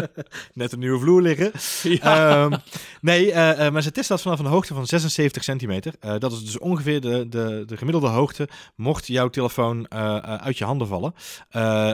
Net 0.52 0.72
een 0.72 0.78
nieuwe 0.78 0.98
vloer 0.98 1.22
liggen. 1.22 1.52
Ehm, 2.00 2.56
nee, 3.00 3.34
maar 3.70 3.82
ze 3.82 3.90
testen 3.92 4.16
dat 4.16 4.22
vanaf 4.24 4.38
een 4.40 4.46
hoogte 4.46 4.74
van 4.74 4.86
76 4.86 5.44
centimeter. 5.44 5.94
Eh, 6.00 6.14
dat 6.18 6.32
is 6.32 6.44
dus 6.44 6.58
ongeveer 6.58 7.00
de, 7.00 7.26
de, 7.28 7.62
de 7.66 7.76
gemiddelde 7.76 8.06
hoogte 8.08 8.48
mocht 8.76 9.06
jouw 9.06 9.28
telefoon 9.28 9.86
eh, 9.86 10.16
eh, 10.16 10.34
uit 10.34 10.58
je 10.58 10.64
handen 10.64 10.86
vallen. 10.86 11.14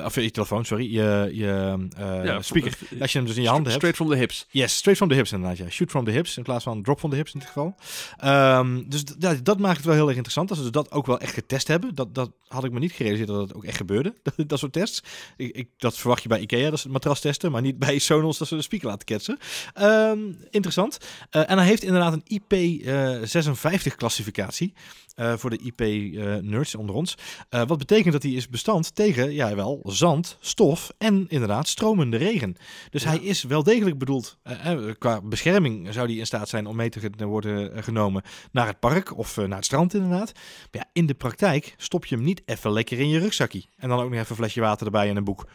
Of 0.04 0.14
je 0.14 0.30
telefoon, 0.30 0.64
sorry, 0.64 0.92
je, 0.92 1.30
je 1.32 1.88
Ja, 2.24 2.42
speaker. 2.42 2.78
Als 3.00 3.12
je 3.12 3.18
hem 3.18 3.26
dus 3.26 3.36
in 3.36 3.42
je 3.42 3.48
handen 3.48 3.72
hebt. 3.72 3.84
Straight 3.84 3.96
from 3.96 4.08
the 4.10 4.16
hips. 4.16 4.46
Yes, 4.50 4.76
straight 4.76 4.96
from 5.00 5.08
the 5.08 5.14
hips 5.14 5.32
inderdaad. 5.32 5.58
Ja. 5.58 5.68
Shoot 5.68 5.90
from 5.90 6.04
the 6.04 6.10
hips 6.10 6.36
in 6.36 6.42
plaats 6.42 6.64
van 6.64 6.82
drop 6.82 6.98
from 6.98 7.10
the 7.10 7.16
hips 7.16 7.32
in 7.32 7.38
dit 7.38 7.48
geval. 7.48 7.74
Ehm, 8.16 8.82
dus 8.88 9.02
d- 9.04 9.14
ja, 9.18 9.34
dat 9.42 9.58
maakt 9.58 9.76
het 9.76 9.86
wel 9.86 9.94
heel 9.94 10.06
erg 10.06 10.14
interessant. 10.16 10.48
Dat 10.48 10.58
ze 10.58 10.70
dat 10.70 10.92
ook 10.92 11.06
wel 11.06 11.20
echt 11.20 11.34
getest 11.34 11.68
hebben. 11.68 11.94
Dat, 11.94 12.14
dat 12.14 12.30
had 12.48 12.64
ik 12.64 12.72
me 12.72 12.78
niet 12.78 12.92
gerealiseerd 12.92 13.28
dat 13.28 13.48
dat 13.48 13.56
ook 13.56 13.64
echt 13.64 13.76
gebeurde. 13.76 14.14
Dat, 14.22 14.48
dat 14.48 14.58
soort 14.58 14.72
tests. 14.72 15.02
Ik, 15.36 15.54
ik, 15.56 15.68
dat 15.76 15.96
verwacht 15.98 16.22
je 16.22 16.28
bij 16.28 16.40
Ikea, 16.40 16.70
dat 16.70 16.78
ze 16.78 16.84
het 16.84 16.92
matras 16.92 17.20
testen. 17.20 17.50
Maar 17.52 17.62
niet 17.62 17.78
bij 17.78 17.98
Sonos 17.98 18.38
dat 18.38 18.48
ze 18.48 18.56
de 18.56 18.62
speaker 18.62 18.88
laten 18.88 19.04
ketsen. 19.04 19.38
Ehm, 19.74 20.18
interessant. 20.50 20.98
En 21.30 21.58
hij 21.58 21.66
heeft 21.66 21.82
inderdaad 21.82 22.12
een 22.12 22.22
IP56 22.40 23.96
klassificatie. 23.96 24.72
eh, 25.16 25.36
voor 25.36 25.50
de 25.50 25.58
IP-nerds 25.58 26.74
onder 26.74 26.94
ons. 26.94 27.14
Eh, 27.48 27.62
wat 27.66 27.78
betekent 27.78 28.12
dat 28.12 28.22
hij 28.22 28.32
is 28.32 28.48
bestand 28.48 28.94
tegen, 28.94 29.32
ja 29.32 29.54
wel, 29.54 29.80
zand, 29.84 30.36
stof 30.40 30.90
en 30.98 31.24
inderdaad 31.28 31.68
stromende 31.68 32.16
regen. 32.16 32.56
Dus 32.90 33.02
Ja. 33.02 33.08
hij 33.08 33.18
is 33.18 33.42
wel 33.42 33.62
degelijk 33.62 33.98
bedoeld, 33.98 34.38
eh, 34.42 34.72
eh, 34.72 34.94
qua 34.98 35.20
bescherming 35.22 35.92
zou 35.92 36.06
hij 36.08 36.16
in 36.16 36.26
staat 36.26 36.48
zijn 36.48 36.66
om 36.66 36.76
mee 36.76 36.88
te 36.88 37.10
worden 37.26 37.72
eh, 37.72 37.82
genomen 37.82 38.22
naar 38.52 38.66
het 38.66 38.80
park 38.80 39.16
of 39.18 39.38
eh, 39.38 39.44
naar 39.44 39.56
het 39.56 39.64
strand 39.64 39.94
inderdaad. 39.94 40.32
Maar 40.34 40.44
ja, 40.70 40.84
in 40.92 41.06
de 41.06 41.14
praktijk 41.14 41.74
stop 41.76 42.06
je 42.06 42.14
hem 42.14 42.24
niet 42.24 42.42
even 42.44 42.72
lekker 42.72 42.98
in 42.98 43.08
je 43.08 43.18
rugzakje. 43.18 43.64
En 43.76 43.88
dan 43.88 43.98
ook 43.98 44.10
nog 44.10 44.18
even 44.18 44.30
een 44.30 44.36
flesje 44.36 44.60
water 44.60 44.86
erbij 44.86 45.08
en 45.08 45.16
een 45.16 45.24
boek. 45.24 45.46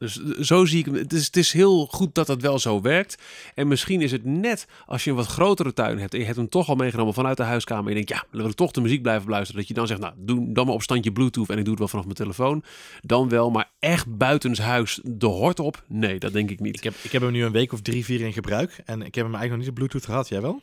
Dus 0.00 0.22
eh, 0.22 0.42
zo 0.42 0.64
zie 0.64 0.78
ik 0.78 0.84
hem. 0.84 0.94
Het 0.94 1.12
is, 1.12 1.26
het 1.26 1.36
is 1.36 1.52
heel 1.52 1.86
goed 1.86 2.14
dat 2.14 2.26
dat 2.26 2.40
wel 2.40 2.58
zo 2.58 2.80
werkt. 2.80 3.22
En 3.54 3.68
misschien 3.68 4.00
is 4.00 4.12
het 4.12 4.24
net 4.24 4.66
als 4.86 5.04
je 5.04 5.10
een 5.10 5.16
wat 5.16 5.26
grotere 5.26 5.72
tuin 5.72 5.98
hebt 5.98 6.12
en 6.12 6.18
je 6.18 6.24
hebt 6.24 6.36
hem 6.36 6.48
toch 6.48 6.68
al 6.68 6.74
meegenomen 6.74 7.14
vanuit 7.14 7.36
de 7.36 7.42
huiskamer. 7.42 7.82
En 7.84 7.98
je 7.98 8.04
denkt, 8.04 8.10
ja, 8.10 8.24
dan 8.30 8.40
wil 8.40 8.50
ik 8.50 8.56
toch 8.56 8.70
de 8.70 8.80
muziek 8.80 9.02
blijven 9.02 9.24
beluisteren. 9.24 9.60
Dat 9.60 9.68
je 9.68 9.74
dan 9.74 9.86
zegt, 9.86 10.00
nou, 10.00 10.14
doe 10.16 10.52
dan 10.52 10.66
maar 10.66 10.74
op 10.74 10.82
standje 10.82 11.12
Bluetooth 11.12 11.50
en 11.50 11.58
ik 11.58 11.62
doe 11.64 11.70
het 11.70 11.78
wel 11.78 11.88
vanaf 11.88 12.04
mijn 12.04 12.16
telefoon. 12.16 12.64
Dan 13.00 13.28
wel, 13.28 13.50
maar 13.50 13.70
echt 13.78 14.16
buitenshuis 14.16 15.00
de 15.04 15.26
hort 15.26 15.60
op? 15.60 15.84
Nee, 15.86 16.18
dat 16.18 16.32
denk 16.32 16.50
ik 16.50 16.60
niet. 16.60 16.76
Ik 16.76 16.84
heb, 16.84 16.94
ik 17.02 17.12
heb 17.12 17.22
hem 17.22 17.32
nu 17.32 17.44
een 17.44 17.52
week 17.52 17.72
of 17.72 17.80
drie, 17.80 18.04
vier 18.04 18.20
in 18.20 18.32
gebruik. 18.32 18.80
En 18.84 19.02
ik 19.02 19.14
heb 19.14 19.24
hem 19.24 19.34
eigenlijk 19.34 19.50
nog 19.50 19.58
niet 19.58 19.68
op 19.68 19.74
Bluetooth 19.74 20.04
gehad. 20.04 20.28
Jij 20.28 20.40
wel? 20.40 20.62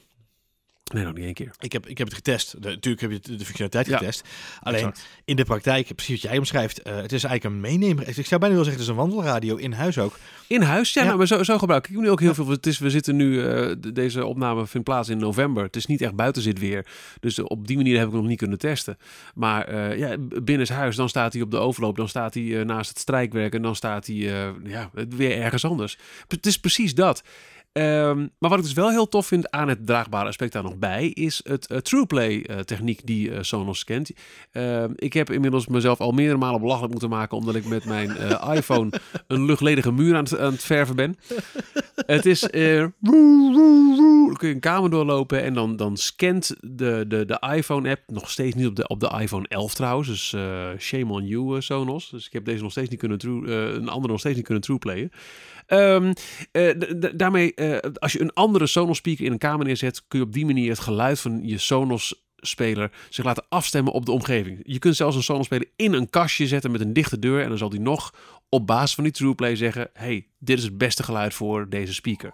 Nee, 0.93 1.03
nog 1.03 1.13
niet 1.13 1.23
één 1.25 1.33
keer. 1.33 1.51
Ik 1.59 1.71
heb, 1.71 1.87
ik 1.87 1.97
heb 1.97 2.07
het 2.07 2.15
getest. 2.15 2.51
De, 2.61 2.69
natuurlijk 2.69 3.01
heb 3.01 3.11
je 3.11 3.19
de 3.19 3.45
functionaliteit 3.45 3.87
Ja, 3.87 3.97
getest. 3.97 4.23
Alleen 4.61 4.77
Exact. 4.79 5.07
in 5.25 5.35
de 5.35 5.43
praktijk, 5.43 5.95
precies 5.95 6.21
wat 6.21 6.29
jij 6.31 6.37
omschrijft, 6.39 6.81
eh, 6.81 6.95
het 6.95 7.11
is 7.13 7.23
eigenlijk 7.23 7.55
een 7.55 7.61
meenemer. 7.61 8.07
Ik 8.07 8.13
zou 8.25 8.39
bijna 8.39 8.55
willen 8.55 8.65
zeggen, 8.65 8.71
het 8.73 8.81
is 8.81 8.87
een 8.87 8.95
wandelradio 8.95 9.55
in 9.55 9.71
huis 9.71 9.97
ook. 9.97 10.17
In 10.47 10.61
huis? 10.61 10.93
Ja, 10.93 11.01
Ja. 11.01 11.05
Nou, 11.07 11.17
maar 11.17 11.27
zo, 11.27 11.43
zo 11.43 11.57
gebruik 11.57 11.87
ik 11.87 11.93
hem 11.93 12.01
nu 12.03 12.09
ook 12.09 12.19
heel 12.19 12.33
veel. 12.33 12.47
Het 12.49 12.65
is, 12.67 12.79
we 12.79 12.89
zitten 12.89 13.15
nu, 13.15 13.41
eh, 13.43 13.71
de- 13.79 13.91
deze 13.91 14.25
opname 14.25 14.67
vindt 14.67 14.87
plaats 14.87 15.09
in 15.09 15.17
november. 15.17 15.63
Het 15.63 15.75
is 15.75 15.85
niet 15.85 16.01
echt 16.01 16.15
buitenzit 16.15 16.59
weer. 16.59 16.85
Dus 17.19 17.39
op 17.39 17.67
die 17.67 17.77
manier 17.77 17.97
heb 17.97 18.05
ik 18.05 18.11
hem 18.11 18.19
nog 18.21 18.29
niet 18.29 18.37
kunnen 18.37 18.57
testen. 18.57 18.97
Maar 19.35 19.65
eh 19.67 19.97
ja, 19.97 20.17
binnenshuis, 20.43 20.95
dan 20.95 21.09
staat 21.09 21.33
hij 21.33 21.41
op 21.41 21.51
de 21.51 21.57
overloop. 21.57 21.95
Dan 21.95 22.09
staat 22.09 22.33
hij 22.33 22.63
naast 22.63 22.89
het 22.89 22.99
strijkwerk. 22.99 23.53
En 23.53 23.61
dan 23.61 23.75
staat 23.75 24.05
hij 24.07 24.15
ja, 24.63 24.89
weer 25.09 25.37
ergens 25.41 25.65
anders. 25.65 25.97
Het 26.27 26.45
is 26.45 26.59
precies 26.59 26.95
dat. 26.95 27.23
Ehm, 27.71 28.17
maar 28.17 28.49
wat 28.49 28.57
ik 28.57 28.63
dus 28.63 28.73
wel 28.73 28.89
heel 28.89 29.09
tof 29.09 29.27
vind 29.27 29.51
aan 29.51 29.67
het 29.67 29.85
draagbare 29.85 30.27
aspect 30.27 30.53
daar 30.53 30.63
nog 30.63 30.77
bij, 30.77 31.07
is 31.07 31.41
het 31.43 31.71
uh, 31.71 31.77
TruePlay 31.77 32.45
uh, 32.49 32.59
techniek 32.59 33.05
die 33.05 33.29
uh, 33.29 33.37
Sonos 33.41 33.83
kent. 33.83 34.11
Ehm, 34.51 34.91
ik 34.95 35.13
heb 35.13 35.31
inmiddels 35.31 35.67
mezelf 35.67 35.99
al 35.99 36.11
meerdere 36.11 36.37
malen 36.37 36.61
belachelijk 36.61 36.91
moeten 36.91 37.09
maken 37.09 37.37
omdat 37.37 37.55
ik 37.55 37.65
met 37.65 37.85
mijn 37.85 38.17
iPhone 38.53 38.91
een 39.27 39.45
luchtledige 39.45 39.91
muur 39.91 40.15
aan 40.15 40.23
het, 40.23 40.37
aan 40.37 40.51
het 40.51 40.63
verven 40.63 40.95
ben. 40.95 41.17
het 41.95 42.25
is, 42.25 42.39
dan 42.39 42.93
kun 44.37 44.47
je 44.47 44.53
een 44.53 44.59
kamer 44.59 44.89
doorlopen 44.89 45.43
en 45.43 45.53
dan, 45.53 45.75
dan 45.75 45.97
scant 45.97 46.55
de, 46.59 47.05
de, 47.07 47.25
de 47.25 47.43
iPhone-app, 47.55 48.01
nog 48.07 48.29
steeds 48.29 48.55
niet 48.55 48.67
op 48.67 48.75
de, 48.75 48.87
op 48.87 48.99
de 48.99 49.19
iPhone 49.19 49.47
11 49.47 49.73
trouwens, 49.73 50.07
dus 50.07 50.35
shame 50.77 51.13
on 51.13 51.25
you 51.25 51.61
Sonos. 51.61 52.09
Dus 52.09 52.25
ik 52.25 52.33
heb 52.33 52.45
deze 52.45 52.61
nog 52.61 52.71
steeds 52.71 52.89
niet 52.89 52.99
kunnen, 52.99 53.17
true, 53.17 53.51
een 53.51 53.89
andere 53.89 54.11
nog 54.11 54.19
steeds 54.19 54.35
niet 54.35 54.45
kunnen 54.45 54.63
TruePlayen. 54.63 55.11
Um, 55.67 56.13
daarmee, 57.15 57.51
uh, 57.55 57.77
als 57.93 58.13
je 58.13 58.21
een 58.21 58.33
andere 58.33 58.67
Sonos 58.67 58.97
speaker 58.97 59.25
in 59.25 59.31
een 59.31 59.37
kamer 59.37 59.65
neerzet, 59.65 60.03
kun 60.07 60.19
je 60.19 60.25
op 60.25 60.33
die 60.33 60.45
manier 60.45 60.69
het 60.69 60.79
geluid 60.79 61.19
van 61.19 61.39
je 61.43 61.57
Sonos 61.57 62.25
speler 62.35 62.91
zich 63.09 63.25
laten 63.25 63.45
afstemmen 63.49 63.93
op 63.93 64.05
de 64.05 64.11
omgeving. 64.11 64.59
Je 64.63 64.79
kunt 64.79 64.95
zelfs 64.95 65.15
een 65.15 65.23
Sonos 65.23 65.45
speler 65.45 65.67
in 65.75 65.93
een 65.93 66.09
kastje 66.09 66.47
zetten 66.47 66.71
met 66.71 66.81
een 66.81 66.93
dichte 66.93 67.19
deur 67.19 67.41
en 67.41 67.49
dan 67.49 67.57
zal 67.57 67.69
die 67.69 67.79
nog 67.79 68.13
op 68.49 68.67
basis 68.67 68.95
van 68.95 69.03
die 69.03 69.13
TruePlay 69.13 69.55
zeggen: 69.55 69.89
"Hey, 69.93 70.27
dit 70.39 70.57
is 70.57 70.63
het 70.63 70.77
beste 70.77 71.03
geluid 71.03 71.33
voor 71.33 71.69
deze 71.69 71.93
speaker." 71.93 72.33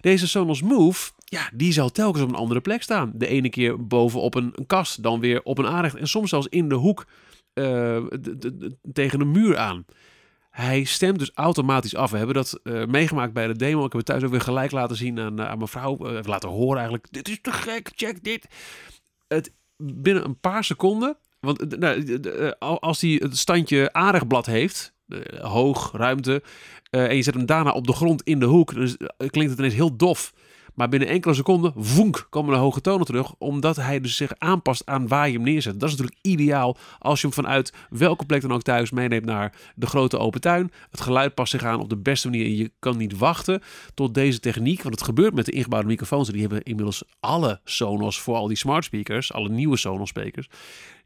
Deze 0.00 0.28
Sonos 0.28 0.62
Move, 0.62 1.10
ja, 1.24 1.50
die 1.54 1.72
zal 1.72 1.90
telkens 1.90 2.22
op 2.22 2.28
een 2.28 2.34
andere 2.34 2.60
plek 2.60 2.82
staan. 2.82 3.12
De 3.14 3.26
ene 3.26 3.48
keer 3.48 3.86
bovenop 3.86 4.34
een, 4.34 4.52
een 4.54 4.66
kast, 4.66 5.02
dan 5.02 5.20
weer 5.20 5.42
op 5.42 5.58
een 5.58 5.66
aanrecht 5.66 5.96
en 5.96 6.08
soms 6.08 6.30
zelfs 6.30 6.46
in 6.46 6.68
de 6.68 6.74
hoek 6.74 7.06
uh, 7.54 8.06
tegen 8.92 9.20
een 9.20 9.30
muur 9.30 9.56
aan. 9.56 9.84
Hij 10.50 10.84
stemt 10.84 11.18
dus 11.18 11.30
automatisch 11.34 11.94
af. 11.94 12.10
We 12.10 12.16
hebben 12.16 12.34
dat 12.34 12.60
uh, 12.62 12.86
meegemaakt 12.86 13.32
bij 13.32 13.46
de 13.46 13.56
demo. 13.56 13.84
Ik 13.84 13.92
heb 13.92 13.92
het 13.92 14.04
thuis 14.04 14.22
ook 14.22 14.30
weer 14.30 14.40
gelijk 14.40 14.70
laten 14.70 14.96
zien 14.96 15.20
aan, 15.20 15.40
uh, 15.40 15.48
aan 15.48 15.56
mijn 15.56 15.68
vrouw. 15.68 16.12
Uh, 16.12 16.18
laten 16.22 16.48
horen 16.48 16.76
eigenlijk. 16.76 17.06
Dit 17.10 17.28
is 17.28 17.38
te 17.40 17.52
gek, 17.52 17.90
check 17.94 18.24
dit. 18.24 18.46
Het, 19.28 19.52
binnen 19.76 20.24
een 20.24 20.40
paar 20.40 20.64
seconden. 20.64 21.16
Want 21.40 21.78
nou, 21.78 22.54
als 22.58 23.00
hij 23.00 23.10
het 23.10 23.38
standje 23.38 23.92
aardigblad 23.92 24.46
heeft, 24.46 24.94
hoog, 25.40 25.92
ruimte, 25.92 26.42
en 26.90 27.16
je 27.16 27.22
zet 27.22 27.34
hem 27.34 27.46
daarna 27.46 27.70
op 27.70 27.86
de 27.86 27.92
grond 27.92 28.22
in 28.22 28.38
de 28.38 28.46
hoek, 28.46 28.74
dus 28.74 28.96
klinkt 29.16 29.50
het 29.50 29.58
ineens 29.58 29.74
heel 29.74 29.96
dof. 29.96 30.32
Maar 30.74 30.88
binnen 30.88 31.08
enkele 31.08 31.34
seconden, 31.34 31.72
vonk, 31.76 32.26
komen 32.30 32.52
de 32.54 32.60
hoge 32.60 32.80
tonen 32.80 33.06
terug. 33.06 33.34
Omdat 33.38 33.76
hij 33.76 34.00
dus 34.00 34.16
zich 34.16 34.32
aanpast 34.38 34.82
aan 34.86 35.08
waar 35.08 35.28
je 35.28 35.34
hem 35.34 35.42
neerzet. 35.42 35.80
Dat 35.80 35.88
is 35.88 35.96
natuurlijk 35.96 36.18
ideaal 36.22 36.76
als 36.98 37.20
je 37.20 37.26
hem 37.26 37.36
vanuit 37.36 37.72
welke 37.90 38.26
plek 38.26 38.40
dan 38.40 38.52
ook 38.52 38.62
thuis 38.62 38.90
meeneemt 38.90 39.24
naar 39.24 39.54
de 39.74 39.86
grote 39.86 40.18
open 40.18 40.40
tuin. 40.40 40.72
Het 40.90 41.00
geluid 41.00 41.34
past 41.34 41.50
zich 41.50 41.64
aan 41.64 41.80
op 41.80 41.88
de 41.88 41.96
beste 41.96 42.28
manier. 42.28 42.44
En 42.44 42.56
je 42.56 42.70
kan 42.78 42.96
niet 42.96 43.18
wachten 43.18 43.62
tot 43.94 44.14
deze 44.14 44.40
techniek. 44.40 44.82
Want 44.82 44.94
het 44.94 45.04
gebeurt 45.04 45.34
met 45.34 45.46
de 45.46 45.52
ingebouwde 45.52 45.88
microfoons. 45.88 46.28
Die 46.28 46.40
hebben 46.40 46.62
inmiddels 46.62 47.02
alle 47.20 47.60
Sonos 47.64 48.20
voor 48.20 48.36
al 48.36 48.48
die 48.48 48.56
smart 48.56 48.84
speakers. 48.84 49.32
Alle 49.32 49.48
nieuwe 49.48 49.76
Sonos 49.76 50.08
speakers 50.08 50.48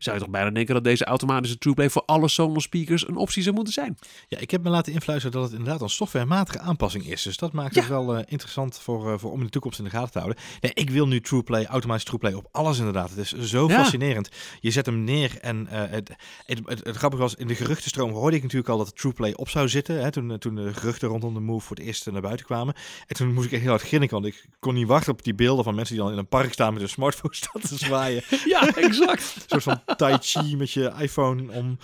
zou 0.05 0.17
je 0.17 0.23
toch 0.23 0.33
bijna 0.33 0.51
denken 0.51 0.75
dat 0.75 0.85
deze 0.85 1.05
automatische 1.05 1.59
TruePlay 1.59 1.91
voor 1.91 2.03
alle 2.07 2.29
Sonos 2.29 2.63
speakers 2.63 3.09
een 3.09 3.17
optie 3.17 3.43
zou 3.43 3.55
moeten 3.55 3.73
zijn. 3.73 3.99
Ja, 4.29 4.39
ik 4.39 4.51
heb 4.51 4.63
me 4.63 4.71
laten 4.71 4.93
influisteren 4.93 5.33
dat 5.41 5.43
het 5.51 5.59
inderdaad 5.59 5.81
een 5.81 5.89
softwarematige 5.89 6.59
aanpassing 6.59 7.07
is. 7.07 7.23
Dus 7.23 7.37
dat 7.37 7.53
maakt 7.53 7.75
het 7.75 7.89
wel 7.89 8.17
uh, 8.17 8.23
interessant 8.27 8.79
voor, 8.79 9.13
uh, 9.13 9.19
voor 9.19 9.31
om 9.31 9.39
in 9.39 9.45
de 9.45 9.51
toekomst 9.51 9.79
in 9.79 9.85
de 9.85 9.91
gaten 9.91 10.13
te 10.13 10.19
houden. 10.19 10.43
Nee, 10.61 10.73
ik 10.75 10.91
wil 10.91 11.07
nu 11.07 11.21
TruePlay, 11.21 11.65
automatisch 11.65 12.05
TruePlay 12.05 12.33
op 12.33 12.49
alles 12.53 12.79
inderdaad. 12.79 13.11
Het 13.11 13.19
is 13.19 13.33
zo 13.33 13.69
ja. 13.69 13.75
fascinerend. 13.75 14.29
Je 14.61 14.71
zet 14.71 14.87
hem 14.87 15.05
neer 15.05 15.39
en 15.41 15.69
uh, 15.73 15.73
het, 15.73 16.11
het, 16.47 16.61
het, 16.65 16.85
het, 16.85 16.97
grappige 16.97 17.23
was, 17.23 17.35
in 17.35 17.47
de 17.47 17.55
geruchtenstroom 17.55 18.13
hoorde 18.13 18.37
ik 18.37 18.43
natuurlijk 18.43 18.71
al 18.71 18.79
dat 18.79 18.97
TruePlay 18.97 19.33
op 19.33 19.49
zou 19.49 19.69
zitten. 19.69 20.03
Hè, 20.03 20.11
toen, 20.11 20.39
toen 20.39 20.55
de 20.55 20.75
geruchten 20.75 21.09
rondom 21.09 21.35
de 21.35 21.41
Move 21.41 21.67
voor 21.67 21.77
het 21.77 21.85
eerst 21.85 22.11
naar 22.11 22.21
buiten 22.21 22.47
kwamen. 22.47 22.75
En 23.07 23.17
toen 23.17 23.33
moest 23.33 23.47
ik 23.47 23.53
echt 23.53 23.63
heel 23.63 23.71
hard 23.71 23.83
grinniken, 23.83 24.21
want 24.21 24.35
ik 24.35 24.47
kon 24.59 24.75
niet 24.75 24.87
wachten 24.87 25.13
op 25.13 25.23
die 25.23 25.35
beelden 25.35 25.65
van 25.65 25.75
mensen 25.75 25.95
die 25.95 26.05
dan 26.05 26.13
in 26.13 26.19
een 26.19 26.29
park 26.29 26.53
staan 26.53 26.73
met 26.73 26.83
een 26.83 26.89
smartphone 26.89 27.35
staan 27.35 27.61
te 27.69 27.77
zwaaien. 27.77 28.23
ja, 28.45 28.75
exact. 28.75 29.35
een 29.37 29.43
soort 29.47 29.63
van 29.63 29.94
tai 29.97 30.19
chi 30.21 30.57
met 30.57 30.71
je 30.71 30.93
iPhone 30.99 31.53
om, 31.53 31.79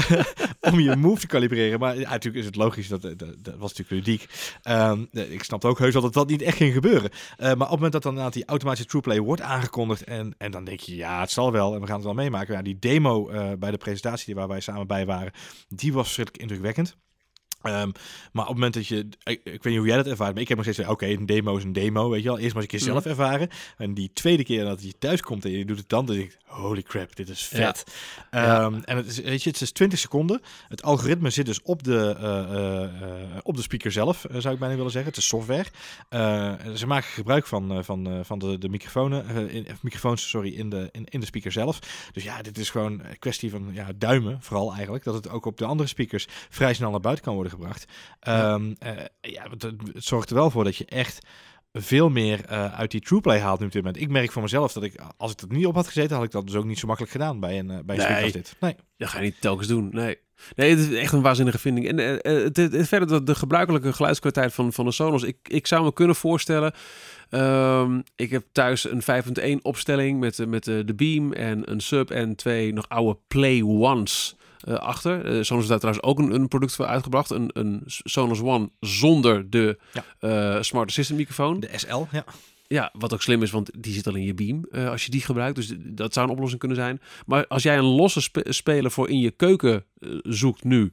om 0.72 0.80
je 0.80 0.96
move 0.96 1.20
te 1.20 1.26
kalibreren. 1.26 1.78
Maar 1.78 1.96
natuurlijk 1.96 2.36
is 2.36 2.44
het 2.44 2.56
logisch, 2.56 2.88
dat, 2.88 3.02
dat, 3.02 3.18
dat 3.18 3.56
was 3.58 3.74
natuurlijk 3.74 4.06
ludiek. 4.06 4.28
Um, 4.68 5.08
ik 5.12 5.44
snapte 5.44 5.66
ook 5.66 5.78
heus 5.78 5.92
wel 5.92 6.02
dat 6.02 6.12
dat 6.12 6.28
niet 6.28 6.42
echt 6.42 6.56
ging 6.56 6.72
gebeuren. 6.72 7.10
Uh, 7.10 7.38
maar 7.38 7.52
op 7.52 7.60
het 7.60 7.70
moment 7.70 7.92
dat 7.92 8.02
dan 8.02 8.30
die 8.30 8.44
automatische 8.44 8.88
TruePlay 8.88 9.20
wordt 9.20 9.42
aangekondigd 9.42 10.04
en, 10.04 10.34
en 10.38 10.50
dan 10.50 10.64
denk 10.64 10.80
je, 10.80 10.96
ja, 10.96 11.20
het 11.20 11.30
zal 11.30 11.52
wel 11.52 11.74
en 11.74 11.80
we 11.80 11.86
gaan 11.86 11.96
het 11.96 12.04
wel 12.04 12.14
meemaken. 12.14 12.54
Ja, 12.54 12.62
die 12.62 12.78
demo 12.78 13.30
uh, 13.30 13.52
bij 13.58 13.70
de 13.70 13.76
presentatie 13.76 14.34
waar 14.34 14.48
wij 14.48 14.60
samen 14.60 14.86
bij 14.86 15.06
waren, 15.06 15.32
die 15.68 15.92
was 15.92 16.04
verschrikkelijk 16.04 16.42
indrukwekkend. 16.42 16.96
Um, 17.62 17.92
maar 18.32 18.42
op 18.42 18.48
het 18.48 18.56
moment 18.56 18.74
dat 18.74 18.86
je, 18.86 19.08
ik, 19.24 19.40
ik, 19.44 19.44
weet 19.44 19.64
niet 19.64 19.76
hoe 19.76 19.86
jij 19.86 19.96
dat 19.96 20.06
ervaart, 20.06 20.32
maar 20.32 20.42
ik 20.42 20.48
heb 20.48 20.56
nog 20.56 20.66
steeds, 20.66 20.80
oké, 20.88 20.90
okay, 20.90 21.12
een 21.12 21.26
demo 21.26 21.56
is 21.56 21.64
een 21.64 21.72
demo, 21.72 22.10
weet 22.10 22.22
je 22.22 22.28
wel. 22.28 22.38
Eerst 22.38 22.54
maar 22.54 22.62
eens 22.62 22.72
een 22.72 22.78
keer 22.78 22.88
zelf 22.88 23.04
ervaren. 23.04 23.48
En 23.76 23.94
die 23.94 24.10
tweede 24.12 24.44
keer 24.44 24.64
dat 24.64 24.82
je 24.82 24.98
thuis 24.98 25.20
komt 25.20 25.44
en 25.44 25.50
je 25.50 25.64
doet 25.64 25.78
het 25.78 25.88
dan, 25.88 26.06
dan 26.06 26.16
denk 26.16 26.30
ik, 26.30 26.38
holy 26.44 26.82
crap, 26.82 27.16
dit 27.16 27.28
is 27.28 27.44
vet. 27.44 27.84
Ja. 28.30 28.64
Um, 28.64 28.74
ja. 28.74 28.80
En 28.84 28.96
het 28.96 29.06
is, 29.06 29.20
weet 29.20 29.42
je, 29.42 29.50
het 29.50 29.60
is 29.60 29.72
20 29.72 29.98
seconden. 29.98 30.40
Het 30.68 30.82
algoritme 30.82 31.30
zit 31.30 31.46
dus 31.46 31.62
op 31.62 31.82
de, 31.82 32.16
uh, 32.20 33.02
uh, 33.02 33.38
op 33.42 33.56
de 33.56 33.62
speaker 33.62 33.92
zelf, 33.92 34.24
uh, 34.30 34.40
zou 34.40 34.54
ik 34.54 34.60
bijna 34.60 34.76
willen 34.76 34.90
zeggen. 34.90 35.10
Het 35.10 35.20
is 35.20 35.26
software. 35.26 35.66
ze 36.74 36.86
maken 36.86 37.10
gebruik 37.10 37.46
van, 37.46 37.84
van, 37.84 38.24
van 38.24 38.38
de, 38.38 38.58
de 38.58 38.68
microfoons, 38.68 39.16
in, 39.48 39.66
microfoons 39.80 40.28
sorry, 40.28 40.54
in, 40.54 40.70
de, 40.70 40.88
in, 40.92 41.04
in 41.08 41.20
de 41.20 41.26
speaker 41.26 41.52
zelf. 41.52 41.78
Dus 42.12 42.22
ja, 42.22 42.42
dit 42.42 42.58
is 42.58 42.70
gewoon 42.70 42.92
een 42.92 43.18
kwestie 43.18 43.50
van 43.50 43.70
ja, 43.72 43.88
duimen, 43.96 44.38
vooral 44.40 44.72
eigenlijk. 44.72 45.04
Dat 45.04 45.14
het 45.14 45.28
ook 45.28 45.46
op 45.46 45.58
de 45.58 45.64
andere 45.64 45.88
speakers 45.88 46.26
vrij 46.50 46.74
snel 46.74 46.90
naar 46.90 47.00
buiten 47.00 47.24
kan 47.24 47.34
worden 47.34 47.51
gebracht. 47.52 47.84
Um, 48.28 48.76
uh, 48.86 48.90
ja, 49.20 49.46
het, 49.50 49.62
het, 49.62 49.76
zorgt 49.94 50.30
er 50.30 50.36
wel 50.36 50.50
voor 50.50 50.64
dat 50.64 50.76
je 50.76 50.84
echt 50.84 51.26
veel 51.72 52.08
meer 52.08 52.40
uh, 52.50 52.74
uit 52.74 52.90
die 52.90 53.00
TruePlay 53.00 53.40
haalt 53.40 53.60
nu 53.60 53.66
op 53.66 53.72
dit 53.72 53.82
moment. 53.82 54.02
Ik 54.02 54.10
merk 54.10 54.32
voor 54.32 54.42
mezelf 54.42 54.72
dat 54.72 54.82
ik, 54.82 54.94
als 55.16 55.32
ik 55.32 55.38
dat 55.38 55.50
niet 55.50 55.66
op 55.66 55.74
had 55.74 55.86
gezeten, 55.86 56.16
had 56.16 56.24
ik 56.24 56.30
dat 56.30 56.46
dus 56.46 56.54
ook 56.54 56.64
niet 56.64 56.78
zo 56.78 56.86
makkelijk 56.86 57.12
gedaan 57.12 57.40
bij 57.40 57.58
een, 57.58 57.70
uh, 57.70 57.78
bij 57.84 57.98
een 57.98 58.12
nee, 58.12 58.22
als 58.22 58.32
dit. 58.32 58.56
Nee, 58.60 58.76
dat 58.96 59.08
ga 59.08 59.18
je 59.18 59.24
niet 59.24 59.40
telkens 59.40 59.68
doen. 59.68 59.88
Nee. 59.92 60.18
Nee, 60.54 60.70
het 60.70 60.78
is 60.78 60.92
echt 60.92 61.12
een 61.12 61.22
waanzinnige 61.22 61.58
vinding. 61.58 61.88
En 61.88 61.98
uh, 61.98 62.44
het, 62.44 62.88
verder 62.88 63.08
de, 63.08 63.22
de 63.22 63.34
gebruikelijke 63.34 63.92
geluidskwaliteit 63.92 64.54
van, 64.54 64.72
van 64.72 64.84
de 64.84 64.92
Sonos. 64.92 65.22
Ik, 65.22 65.36
ik 65.42 65.66
zou 65.66 65.84
me 65.84 65.92
kunnen 65.92 66.16
voorstellen. 66.16 66.72
Um, 67.30 68.02
ik 68.16 68.30
heb 68.30 68.44
thuis 68.52 68.90
een 68.90 69.02
5.1 69.56 69.62
opstelling 69.62 70.20
met, 70.20 70.46
met 70.46 70.64
de 70.64 70.94
Beam 70.96 71.32
en 71.32 71.70
een 71.70 71.80
sub 71.80 72.10
en 72.10 72.36
twee 72.36 72.72
nog 72.72 72.88
oude 72.88 73.18
Play 73.28 73.62
Ones. 73.62 74.36
Uh, 74.68 74.74
achter. 74.74 75.24
Uh, 75.24 75.42
Sonos 75.42 75.68
heeft 75.68 75.68
daar 75.68 75.78
trouwens 75.78 76.04
ook 76.04 76.18
een, 76.18 76.34
een, 76.34 76.48
product 76.48 76.74
voor 76.74 76.86
uitgebracht. 76.86 77.30
Een, 77.30 77.50
een 77.52 77.82
Sonos 77.86 78.40
One 78.40 78.70
zonder 78.80 79.50
de 79.50 79.78
ja. 79.92 80.56
uh, 80.56 80.62
Smart 80.62 80.88
Assistant 80.88 81.18
microfoon. 81.18 81.60
De 81.60 81.68
SL, 81.74 82.02
ja. 82.10 82.24
Ja, 82.66 82.90
wat 82.92 83.12
ook 83.12 83.22
slim 83.22 83.42
is, 83.42 83.50
want 83.50 83.70
die 83.78 83.92
zit 83.92 84.06
al 84.06 84.14
in 84.14 84.24
je 84.24 84.34
beam 84.34 84.66
als 84.88 85.04
je 85.04 85.10
die 85.10 85.20
gebruikt. 85.20 85.56
Dus 85.56 85.72
dat 85.78 86.12
zou 86.12 86.26
een 86.26 86.32
oplossing 86.32 86.60
kunnen 86.60 86.78
zijn. 86.78 87.00
Maar 87.26 87.46
als 87.46 87.62
jij 87.62 87.78
een 87.78 87.84
losse 87.84 88.20
spe 88.20 88.44
speler 88.48 88.90
voor 88.90 89.08
in 89.08 89.18
je 89.18 89.30
keuken 89.30 89.84
zoekt 90.22 90.64
nu... 90.64 90.92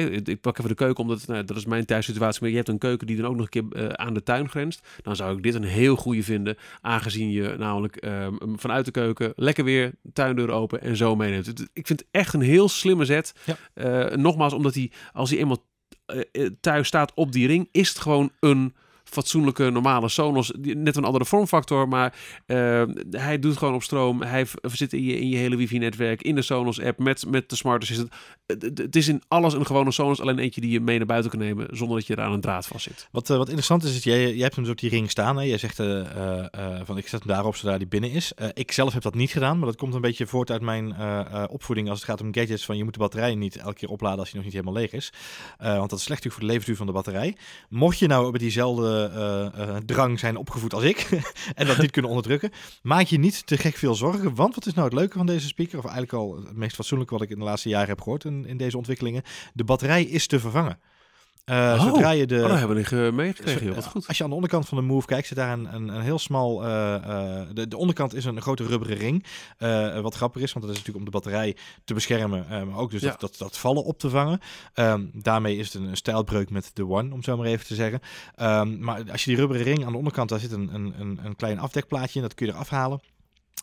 ik 0.00 0.40
pak 0.40 0.58
even 0.58 0.70
de 0.70 0.76
keuken, 0.76 1.02
omdat 1.02 1.26
nou, 1.26 1.44
dat 1.44 1.56
is 1.56 1.64
mijn 1.64 1.84
thuissituatie. 1.84 2.40
Maar 2.40 2.50
je 2.50 2.56
hebt 2.56 2.68
een 2.68 2.78
keuken 2.78 3.06
die 3.06 3.16
dan 3.16 3.26
ook 3.26 3.36
nog 3.36 3.48
een 3.50 3.70
keer 3.70 3.82
uh, 3.82 3.88
aan 3.88 4.14
de 4.14 4.22
tuin 4.22 4.48
grenst. 4.48 4.86
Dan 5.02 5.16
zou 5.16 5.36
ik 5.36 5.42
dit 5.42 5.54
een 5.54 5.64
heel 5.64 5.96
goede 5.96 6.22
vinden. 6.22 6.56
Aangezien 6.80 7.30
je 7.30 7.54
namelijk 7.58 8.04
uh, 8.04 8.26
vanuit 8.56 8.84
de 8.84 8.90
keuken 8.90 9.32
lekker 9.36 9.64
weer 9.64 9.92
tuindeur 10.12 10.50
open 10.50 10.80
en 10.80 10.96
zo 10.96 11.16
meeneemt. 11.16 11.68
Ik 11.72 11.86
vind 11.86 12.00
het 12.00 12.08
echt 12.10 12.34
een 12.34 12.40
heel 12.40 12.68
slimme 12.68 13.04
zet. 13.04 13.34
Ja. 13.44 13.56
Uh, 14.10 14.16
nogmaals, 14.16 14.52
omdat 14.52 14.74
hij 14.74 14.90
als 15.12 15.30
hij 15.30 15.38
eenmaal 15.38 15.64
uh, 16.32 16.48
thuis 16.60 16.86
staat 16.86 17.12
op 17.14 17.32
die 17.32 17.46
ring, 17.46 17.68
is 17.72 17.88
het 17.88 17.98
gewoon 17.98 18.30
een 18.40 18.74
fatsoenlijke, 19.12 19.70
normale 19.70 20.08
Sonos. 20.08 20.52
Net 20.60 20.96
een 20.96 21.04
andere 21.04 21.24
vormfactor, 21.24 21.88
maar 21.88 22.14
uh, 22.46 22.82
hij 23.10 23.38
doet 23.38 23.56
gewoon 23.56 23.74
op 23.74 23.82
stroom. 23.82 24.22
Hij 24.22 24.46
zit 24.62 24.92
in 24.92 25.02
je, 25.02 25.18
in 25.18 25.28
je 25.28 25.36
hele 25.36 25.56
wifi-netwerk, 25.56 26.22
in 26.22 26.34
de 26.34 26.42
Sonos-app, 26.42 26.98
met, 26.98 27.26
met 27.26 27.48
de 27.48 27.56
smart. 27.56 28.04
Het 28.46 28.96
is 28.96 29.08
in 29.08 29.22
alles 29.28 29.54
een 29.54 29.66
gewone 29.66 29.92
Sonos, 29.92 30.20
alleen 30.20 30.38
eentje 30.38 30.60
die 30.60 30.70
je 30.70 30.80
mee 30.80 30.96
naar 30.96 31.06
buiten 31.06 31.30
kan 31.30 31.40
nemen, 31.40 31.66
zonder 31.70 31.96
dat 31.96 32.06
je 32.06 32.16
er 32.16 32.22
aan 32.22 32.32
een 32.32 32.40
draad 32.40 32.66
vast 32.66 32.84
zit. 32.84 33.08
Wat, 33.10 33.30
uh, 33.30 33.36
wat 33.36 33.46
interessant 33.46 33.84
is, 33.84 33.96
is 33.96 34.04
jij, 34.04 34.32
jij 34.32 34.42
hebt 34.42 34.54
hem 34.54 34.64
dus 34.64 34.72
op 34.72 34.78
die 34.78 34.90
ring 34.90 35.10
staan. 35.10 35.36
Hè? 35.36 35.42
Jij 35.42 35.58
zegt 35.58 35.78
uh, 35.78 36.04
van 36.84 36.98
ik 36.98 37.08
zet 37.08 37.22
hem 37.22 37.28
daarop 37.28 37.56
zodra 37.56 37.78
die 37.78 37.86
binnen 37.86 38.10
is. 38.10 38.32
ik 38.54 38.72
zelf 38.72 38.92
heb 38.92 39.02
dat 39.02 39.14
niet 39.14 39.30
gedaan, 39.30 39.58
maar 39.58 39.66
dat 39.66 39.76
komt 39.76 39.94
een 39.94 40.00
beetje 40.00 40.26
voort 40.26 40.50
uit 40.50 40.62
mijn 40.62 40.94
opvoeding 41.48 41.88
als 41.88 41.98
het 41.98 42.08
gaat 42.08 42.20
om 42.20 42.34
gadgets. 42.34 42.64
Van 42.64 42.76
je 42.76 42.84
moet 42.84 42.92
de 42.92 42.98
batterij 42.98 43.34
niet 43.34 43.56
elke 43.56 43.74
keer 43.74 43.88
opladen 43.88 44.18
als 44.18 44.28
hij 44.30 44.36
nog 44.36 44.44
niet 44.44 44.54
helemaal 44.54 44.80
leeg 44.80 44.92
is. 44.92 45.12
want 45.58 45.90
dat 45.90 45.98
is 45.98 46.04
slecht 46.04 46.20
voor 46.22 46.40
de 46.40 46.46
levensduur 46.46 46.76
van 46.76 46.86
de 46.86 46.92
batterij. 46.92 47.36
Mocht 47.68 47.98
je 47.98 48.06
nou 48.06 48.32
met 48.32 48.40
diezelfde 48.40 49.01
drang 49.86 50.18
zijn 50.18 50.36
opgevoed 50.36 50.74
als 50.74 50.82
ik 50.82 51.08
en 51.54 51.66
dat 51.66 51.78
niet 51.78 51.90
kunnen 51.90 52.10
onderdrukken, 52.10 52.50
maak 52.82 53.06
je 53.06 53.18
niet 53.18 53.46
te 53.46 53.56
gek 53.56 53.76
veel 53.76 53.94
zorgen. 53.94 54.34
Want 54.34 54.54
wat 54.54 54.66
is 54.66 54.74
nou 54.74 54.88
het 54.88 54.98
leuke 54.98 55.16
van 55.16 55.26
deze 55.26 55.46
speaker, 55.46 55.78
of 55.78 55.84
eigenlijk 55.84 56.12
al 56.12 56.36
het 56.36 56.56
meest 56.56 56.74
fatsoenlijke 56.74 57.14
wat 57.14 57.22
ik 57.22 57.30
in 57.30 57.38
de 57.38 57.44
laatste 57.44 57.68
jaren 57.68 57.88
heb 57.88 58.00
gehoord 58.00 58.24
in, 58.24 58.46
in 58.46 58.56
deze 58.56 58.76
ontwikkelingen, 58.76 59.22
de 59.54 59.64
batterij 59.64 60.02
is 60.02 60.26
te 60.26 60.40
vervangen. 60.40 60.78
Eh, 61.44 61.56
Oh, 61.56 61.84
Zodra 61.84 62.10
je 62.10 62.26
de, 62.26 62.42
Oh, 62.44 62.58
hebben 62.58 62.76
we 62.84 63.06
eh, 63.06 63.12
meegekregen, 63.12 63.66
Zo-. 63.66 63.74
Wat 63.74 63.86
goed. 63.86 64.08
Als 64.08 64.16
je 64.16 64.22
aan 64.22 64.28
de 64.28 64.34
onderkant 64.34 64.68
van 64.68 64.78
de 64.78 64.84
Move 64.84 65.06
kijkt, 65.06 65.26
zit 65.26 65.36
daar 65.36 65.52
een, 65.52 65.74
een, 65.74 65.88
een 65.88 66.00
heel 66.00 66.18
smal... 66.18 66.64
eh, 66.64 66.94
eh, 66.94 67.46
de, 67.52 67.68
de 67.68 67.76
onderkant 67.76 68.14
is 68.14 68.24
een 68.24 68.40
grote 68.42 68.66
rubberen 68.66 68.96
ring. 68.96 69.24
Wat 70.02 70.14
grappig 70.14 70.42
is, 70.42 70.52
want 70.52 70.64
dat 70.66 70.74
is 70.74 70.78
natuurlijk 70.80 70.98
om 70.98 71.04
de 71.04 71.18
batterij 71.18 71.56
te 71.84 71.94
beschermen. 71.94 72.46
maar 72.48 72.76
ook 72.78 72.90
dus 72.90 73.00
Ja. 73.00 73.10
dat, 73.10 73.20
dat, 73.20 73.34
dat 73.38 73.58
vallen 73.58 73.84
op 73.84 73.98
te 73.98 74.10
vangen. 74.10 74.40
Ehm, 74.74 75.04
daarmee 75.12 75.56
is 75.56 75.72
het 75.72 75.82
een, 75.82 75.88
een 75.88 75.96
stijlbreuk 75.96 76.50
met 76.50 76.70
de 76.74 76.88
One, 76.88 77.12
om 77.12 77.22
zo 77.22 77.36
maar 77.36 77.46
even 77.46 77.66
te 77.66 77.74
zeggen. 77.74 78.00
Ehm, 78.34 78.78
maar 78.78 79.10
als 79.10 79.24
je 79.24 79.30
die 79.30 79.38
rubberen 79.38 79.62
ring 79.62 79.84
aan 79.84 79.92
de 79.92 79.98
onderkant, 79.98 80.28
daar 80.28 80.40
zit 80.40 80.52
een, 80.52 80.74
een, 80.74 80.94
een, 80.98 81.20
een 81.22 81.36
klein 81.36 81.58
afdekplaatje 81.58 82.14
in. 82.20 82.22
Dat 82.22 82.34
kun 82.34 82.46
je 82.46 82.52
eraf 82.52 82.68
halen. 82.68 83.00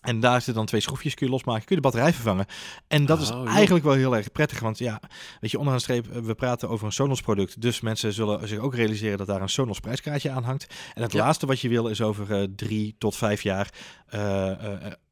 En 0.01 0.19
daar 0.19 0.35
zitten 0.35 0.53
dan 0.53 0.65
twee 0.65 0.81
schroefjes, 0.81 1.13
kun 1.13 1.25
je 1.25 1.31
losmaken, 1.31 1.65
kun 1.65 1.75
je 1.75 1.81
de 1.81 1.87
batterij 1.87 2.13
vervangen. 2.13 2.45
En 2.87 3.05
dat 3.05 3.21
is 3.21 3.31
Oh, 3.31 3.37
joh. 3.43 3.53
eigenlijk 3.55 3.85
wel 3.85 3.93
heel 3.93 4.15
erg 4.15 4.31
prettig, 4.31 4.59
want 4.59 4.77
ja, 4.77 5.01
weet 5.39 5.51
je, 5.51 5.57
onderaan 5.57 5.77
de 5.79 5.83
streep, 5.85 6.07
eh, 6.11 6.21
we 6.21 6.35
praten 6.35 6.69
over 6.69 6.85
een 6.85 6.91
Sonos 6.91 7.21
product, 7.21 7.61
dus 7.61 7.81
mensen 7.81 8.13
zullen 8.13 8.47
zich 8.47 8.59
ook 8.59 8.75
realiseren 8.75 9.17
dat 9.17 9.27
daar 9.27 9.41
een 9.41 9.49
Sonos 9.49 9.79
prijskaartje 9.79 10.29
aan 10.31 10.43
hangt. 10.43 10.67
En 10.93 11.01
het 11.01 11.11
Ja. 11.11 11.19
laatste 11.19 11.45
wat 11.45 11.59
je 11.59 11.69
wil 11.69 11.87
is 11.87 12.01
over 12.01 12.35
eh, 12.41 12.47
drie 12.55 12.95
tot 12.97 13.15
vijf 13.15 13.41
jaar 13.41 13.73
eh, 14.07 14.49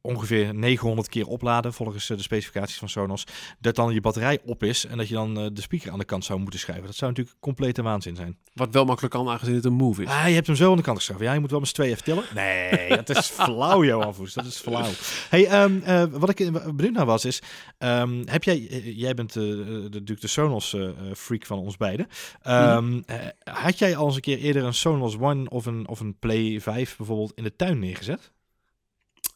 ongeveer 0.08 0.54
900 0.54 1.08
keer 1.08 1.26
opladen 1.26 1.72
volgens 1.72 2.10
eh, 2.10 2.16
de 2.16 2.22
specificaties 2.22 2.78
van 2.78 2.88
Sonos. 2.88 3.24
Dat 3.60 3.74
dan 3.74 3.94
je 3.94 4.00
batterij 4.00 4.38
op 4.44 4.62
is 4.62 4.86
en 4.86 4.96
dat 4.96 5.08
je 5.08 5.14
dan 5.14 5.38
eh, 5.38 5.46
de 5.52 5.60
speaker 5.60 5.90
aan 5.90 5.98
de 5.98 6.04
kant 6.04 6.24
zou 6.24 6.40
moeten 6.40 6.60
schuiven. 6.60 6.86
Dat 6.86 6.96
zou 6.96 7.10
natuurlijk 7.10 7.36
complete 7.40 7.82
waanzin 7.82 8.16
zijn. 8.16 8.38
Wat 8.54 8.72
wel 8.72 8.84
makkelijk 8.84 9.14
kan, 9.14 9.28
aangezien 9.28 9.54
het 9.54 9.64
een 9.64 9.72
move 9.72 10.02
is. 10.02 10.08
Ah, 10.08 10.28
je 10.28 10.34
hebt 10.34 10.46
hem 10.46 10.56
zo 10.56 10.70
aan 10.70 10.76
de 10.76 10.82
kant 10.82 10.96
geschoven. 10.96 11.24
Ja, 11.24 11.32
je 11.32 11.40
moet 11.40 11.50
wel 11.50 11.66
z'n 11.66 11.74
tweeën 11.74 11.90
even 11.90 12.04
tillen. 12.04 12.24
Nee, 12.34 12.88
dat 12.88 13.08
is 13.08 13.26
flauw, 13.40 13.84
Johan 13.84 14.14
Voes. 14.14 14.34
Dat 14.34 14.44
is 14.44 14.58
flauw. 14.58 14.90
Hey, 15.28 15.46
ehm, 15.46 15.80
eh, 15.80 16.04
wat 16.10 16.28
ik 16.28 16.52
benieuwd 16.76 16.94
naar 16.94 17.06
was, 17.06 17.24
is... 17.24 17.42
ehm, 17.78 18.22
heb 18.24 18.44
jij... 18.44 18.58
jij 18.84 19.14
bent 19.14 19.36
eh, 19.36 19.42
de, 19.42 20.02
de 20.02 20.28
Sonos-freak 20.28 21.46
van 21.46 21.58
ons 21.58 21.76
beiden. 21.76 22.06
Ehm, 22.42 23.00
eh, 23.06 23.16
had 23.44 23.78
jij 23.78 23.96
al 23.96 24.06
eens 24.06 24.14
een 24.14 24.20
keer 24.20 24.38
eerder 24.38 24.64
een 24.64 24.74
Sonos 24.74 25.16
One 25.18 25.50
of 25.50 25.66
een, 25.66 25.88
of 25.88 26.00
een 26.00 26.18
Play 26.18 26.60
5 26.60 26.96
bijvoorbeeld 26.96 27.32
in 27.34 27.42
de 27.42 27.56
tuin 27.56 27.78
neergezet? 27.78 28.32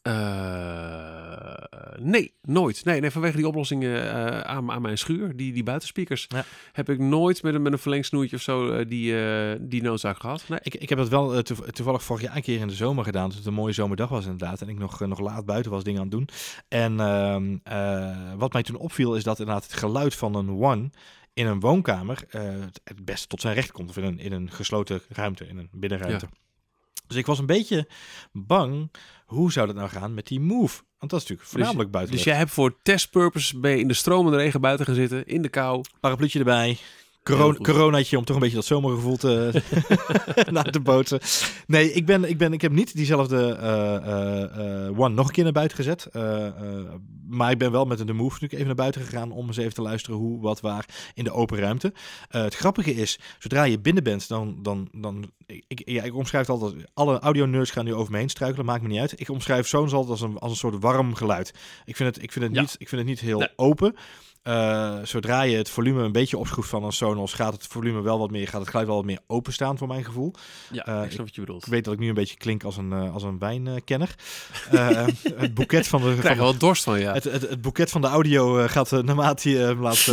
Eh, 0.02 1.52
nee, 2.00 2.34
nooit. 2.42 2.84
Nee, 2.84 3.00
nee 3.00 3.10
vanwege 3.10 3.36
die 3.36 3.46
oplossingen 3.48 4.02
eh, 4.12 4.40
aan, 4.40 4.70
aan 4.70 4.82
mijn 4.82 4.98
schuur, 4.98 5.36
die, 5.36 5.52
die 5.52 5.62
buitenspeakers, 5.62 6.24
Ja. 6.28 6.44
heb 6.72 6.88
ik 6.90 6.98
nooit 6.98 7.42
met 7.42 7.54
een, 7.54 7.62
met 7.62 7.72
een 7.72 7.78
verlengsnoertje 7.78 8.36
of 8.36 8.42
zo 8.42 8.70
eh, 8.72 8.88
die, 8.88 9.14
die 9.68 9.82
noodzaak 9.82 10.20
gehad. 10.20 10.44
Nee. 10.48 10.58
Ik, 10.62 10.74
ik 10.74 10.88
heb 10.88 10.98
dat 10.98 11.08
wel 11.08 11.42
toev- 11.42 11.68
toevallig 11.70 12.02
vorig 12.02 12.22
jaar 12.22 12.36
een 12.36 12.42
keer 12.42 12.60
in 12.60 12.68
de 12.68 12.74
zomer 12.74 13.04
gedaan. 13.04 13.28
Toen 13.28 13.38
het 13.38 13.46
een 13.46 13.54
mooie 13.54 13.72
zomerdag 13.72 14.08
was 14.08 14.24
inderdaad. 14.24 14.60
En 14.60 14.68
ik 14.68 14.78
nog, 14.78 15.00
nog 15.00 15.20
laat 15.20 15.44
buiten 15.44 15.70
was 15.70 15.84
dingen 15.84 16.00
aan 16.00 16.06
het 16.08 16.16
doen. 16.16 16.28
En 16.68 17.00
ehm, 17.00 17.56
eh, 17.62 18.16
wat 18.36 18.52
mij 18.52 18.62
toen 18.62 18.76
opviel 18.76 19.16
is 19.16 19.24
dat 19.24 19.38
inderdaad 19.38 19.64
het 19.64 19.72
geluid 19.72 20.14
van 20.14 20.34
een 20.34 20.48
One 20.50 20.90
in 21.34 21.46
een 21.46 21.60
woonkamer 21.60 22.24
het- 22.28 22.80
het 22.84 23.04
beste 23.04 23.26
tot 23.26 23.40
zijn 23.40 23.54
recht 23.54 23.72
komt. 23.72 23.88
Of 23.90 23.96
in 23.96 24.04
een, 24.04 24.18
in 24.18 24.32
een 24.32 24.50
gesloten 24.50 25.00
ruimte, 25.08 25.46
in 25.46 25.58
een 25.58 25.68
binnenruimte. 25.72 26.26
Dus 27.12 27.20
ik 27.20 27.26
was 27.26 27.38
een 27.38 27.46
beetje 27.46 27.88
bang, 28.32 28.90
hoe 29.26 29.52
zou 29.52 29.66
dat 29.66 29.76
nou 29.76 29.88
gaan 29.88 30.14
met 30.14 30.26
die 30.26 30.40
Move? 30.40 30.82
Want 30.98 31.10
dat 31.10 31.22
is 31.22 31.28
natuurlijk 31.28 31.48
voornamelijk 31.48 31.90
buiten. 31.90 32.14
Dus 32.14 32.24
jij 32.24 32.36
hebt 32.36 32.50
voor 32.50 32.82
testpurpose 32.82 33.58
ben 33.58 33.70
je 33.70 33.78
in 33.78 33.88
de 33.88 33.94
stromende 33.94 34.38
regen 34.38 34.60
buiten 34.60 34.86
gaan 34.86 34.94
zitten, 34.94 35.26
in 35.26 35.42
de 35.42 35.48
kou. 35.48 35.84
Parapluutje 36.00 36.38
erbij. 36.38 36.78
Corona, 37.22 37.54
goed. 37.54 37.66
coronaatje 37.66 38.18
om 38.18 38.24
toch 38.24 38.36
een 38.36 38.42
beetje 38.42 38.56
dat 38.56 38.64
zomergevoel 38.64 39.16
te, 39.16 39.62
naar 40.50 40.70
te 40.70 40.80
bootsen. 40.80 41.20
Nee, 41.66 41.92
ik, 41.92 42.06
ben, 42.06 42.24
ik, 42.24 42.38
ben, 42.38 42.52
ik 42.52 42.60
heb 42.60 42.72
niet 42.72 42.94
diezelfde 42.96 43.56
eh, 43.60 43.94
eh, 43.96 44.86
eh, 44.86 44.98
One 45.00 45.14
nog 45.14 45.26
een 45.26 45.32
keer 45.32 45.44
naar 45.44 45.52
buiten 45.52 45.76
gezet. 45.76 46.08
Maar 47.28 47.50
ik 47.50 47.58
ben 47.58 47.72
wel 47.72 47.84
met 47.84 47.98
de 47.98 48.12
Move 48.12 48.22
natuurlijk 48.24 48.52
even 48.52 48.66
naar 48.66 48.74
buiten 48.74 49.00
gegaan 49.02 49.32
om 49.32 49.46
eens 49.46 49.56
even 49.56 49.74
te 49.74 49.82
luisteren 49.82 50.18
hoe, 50.18 50.40
wat, 50.40 50.60
waar 50.60 50.86
in 51.14 51.24
de 51.24 51.32
open 51.32 51.58
ruimte. 51.58 51.92
Het 52.28 52.54
grappige 52.54 52.94
is, 52.94 53.18
zodra 53.38 53.64
je 53.64 53.80
binnen 53.80 54.02
bent, 54.02 54.28
dan... 54.28 54.58
dan, 54.62 54.88
dan 54.92 55.30
ik, 55.66 55.82
ja, 55.84 56.02
ik 56.02 56.14
omschrijf 56.14 56.46
het 56.46 56.60
altijd, 56.60 56.84
alle 56.94 57.18
audio-nerds 57.18 57.70
gaan 57.70 57.84
nu 57.84 57.94
over 57.94 58.12
me 58.12 58.18
heen 58.18 58.28
struikelen, 58.28 58.66
maakt 58.66 58.82
me 58.82 58.88
niet 58.88 59.00
uit. 59.00 59.20
Ik 59.20 59.28
omschrijf 59.28 59.66
Sonos 59.66 59.92
altijd 59.92 60.10
als 60.10 60.20
een, 60.20 60.38
als 60.38 60.50
een 60.50 60.56
soort 60.56 60.82
warm 60.82 61.14
geluid. 61.14 61.54
Ik 61.84 61.96
vind 61.96 62.14
het, 62.14 62.24
ik 62.24 62.32
vind 62.32 62.44
het, 62.44 62.54
Ja. 62.54 62.60
niet, 62.60 62.74
ik 62.78 62.88
vind 62.88 63.00
het 63.00 63.10
niet 63.10 63.20
heel 63.20 63.38
Nee. 63.38 63.48
open. 63.56 63.96
Eh, 64.42 64.94
zodra 65.02 65.42
je 65.42 65.56
het 65.56 65.70
volume 65.70 66.02
een 66.02 66.12
beetje 66.12 66.38
opschroeft 66.38 66.68
van 66.68 66.84
een 66.84 66.92
Sonos, 66.92 67.32
gaat 67.32 67.52
het 67.52 67.66
volume 67.66 68.00
wel 68.00 68.18
wat 68.18 68.30
meer, 68.30 68.48
gaat 68.48 68.60
het 68.60 68.68
geluid 68.68 68.86
wel 68.86 68.96
wat 68.96 69.04
meer 69.04 69.18
openstaan 69.26 69.78
voor 69.78 69.88
mijn 69.88 70.04
gevoel. 70.04 70.32
Ja, 70.72 70.84
Eh, 70.84 71.04
ik 71.04 71.10
snap 71.10 71.24
wat 71.26 71.34
je 71.34 71.40
bedoelt. 71.40 71.66
Ik 71.66 71.72
weet 71.72 71.84
dat 71.84 71.94
ik 71.94 72.00
nu 72.00 72.08
een 72.08 72.14
beetje 72.14 72.36
klink 72.36 72.64
als 72.64 72.76
een, 72.76 72.92
eh, 72.92 73.14
als 73.14 73.22
een 73.22 73.38
wijnkenner. 73.38 74.14
Het 75.36 75.54
boeket 75.54 75.86
van 75.88 76.02
de, 76.02 76.16
krijg 76.18 76.36
er 76.36 76.42
wel 76.42 76.56
dorst 76.56 76.84
van, 76.84 77.00
ja. 77.00 77.12
het, 77.12 77.24
het, 77.24 77.48
het 77.48 77.60
boeket 77.62 77.90
van 77.90 78.00
de 78.00 78.06
audio 78.06 78.66
gaat 78.68 78.90
naarmate 78.90 79.50
je 79.50 79.56
hem 79.56 79.80
laat, 79.80 80.06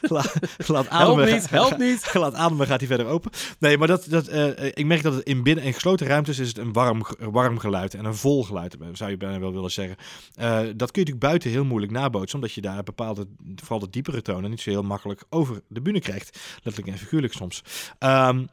la- 0.00 0.24
laat 0.66 0.88
Help 0.88 0.88
ademen. 0.88 1.32
niet, 1.34 1.50
help 1.50 1.78
niet. 1.78 2.10
laat 2.14 2.34
ademen 2.34 2.66
gaat 2.66 2.78
hij 2.80 2.88
verder 2.88 3.06
open. 3.06 3.30
Nee, 3.58 3.78
maar 3.78 3.88
dat, 3.88 4.06
dat, 4.08 4.28
ik 4.74 4.86
merk 4.86 5.02
dat 5.02 5.14
het 5.14 5.22
in 5.26 5.42
binnen- 5.42 5.64
en 5.64 5.72
gesloten 5.72 6.06
ruimtes 6.06 6.38
is 6.38 6.48
het 6.48 6.58
een 6.58 6.72
warm, 6.72 7.02
warm 7.18 7.58
geluid 7.58 7.94
en 7.94 8.04
een 8.04 8.14
vol 8.14 8.44
geluid, 8.44 8.76
zou 8.92 9.10
je 9.10 9.16
bijna 9.16 9.38
wel 9.38 9.52
willen 9.52 9.70
zeggen. 9.70 9.96
Dat 9.96 10.36
kun 10.36 10.74
je 10.76 10.76
natuurlijk 10.76 11.18
buiten 11.18 11.50
heel 11.50 11.64
moeilijk 11.64 11.92
nabootsen, 11.92 12.34
omdat 12.38 12.52
je 12.54 12.60
daar 12.60 12.82
bepaalde, 12.82 13.26
vooral 13.66 13.86
de 13.86 13.90
diepere 13.90 14.22
tonen, 14.22 14.50
niet 14.50 14.60
zo 14.60 14.70
heel 14.70 14.82
makkelijk 14.82 15.24
over 15.28 15.62
de 15.68 15.80
bühne 15.80 16.00
krijgt. 16.00 16.38
Letterlijk 16.62 16.92
en 16.92 17.02
figuurlijk 17.02 17.32
soms. 17.32 17.62
Ehm, 17.98 18.46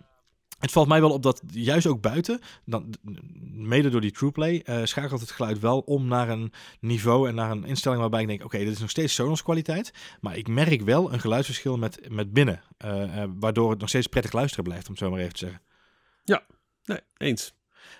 het 0.59 0.71
valt 0.71 0.87
mij 0.87 1.01
wel 1.01 1.11
op 1.11 1.23
dat 1.23 1.41
juist 1.51 1.87
ook 1.87 2.01
buiten, 2.01 2.39
dan, 2.65 2.93
mede 3.51 3.89
door 3.89 4.01
die 4.01 4.11
TruePlay, 4.11 4.61
eh 4.65 4.83
schakelt 4.83 5.21
het 5.21 5.31
geluid 5.31 5.59
wel 5.59 5.79
om 5.79 6.07
naar 6.07 6.29
een 6.29 6.53
niveau 6.79 7.27
en 7.27 7.35
naar 7.35 7.51
een 7.51 7.65
instelling 7.65 8.01
waarbij 8.01 8.21
ik 8.21 8.27
denk, 8.27 8.43
oké, 8.43 8.57
dit 8.57 8.67
is 8.67 8.79
nog 8.79 8.89
steeds 8.89 9.13
Sonos 9.13 9.43
kwaliteit, 9.43 9.93
maar 10.21 10.37
ik 10.37 10.47
merk 10.47 10.81
wel 10.81 11.13
een 11.13 11.19
geluidsverschil 11.19 11.77
met, 11.77 12.09
met 12.09 12.33
binnen, 12.33 12.63
eh, 12.77 13.21
eh, 13.21 13.29
waardoor 13.39 13.69
het 13.69 13.79
nog 13.79 13.89
steeds 13.89 14.07
prettig 14.07 14.31
luisteren 14.31 14.63
blijft, 14.63 14.85
om 14.85 14.91
het 14.91 15.01
zo 15.01 15.09
maar 15.09 15.19
even 15.19 15.33
te 15.33 15.39
zeggen. 15.39 15.61
Nee, 16.83 16.99
eens. 17.17 17.53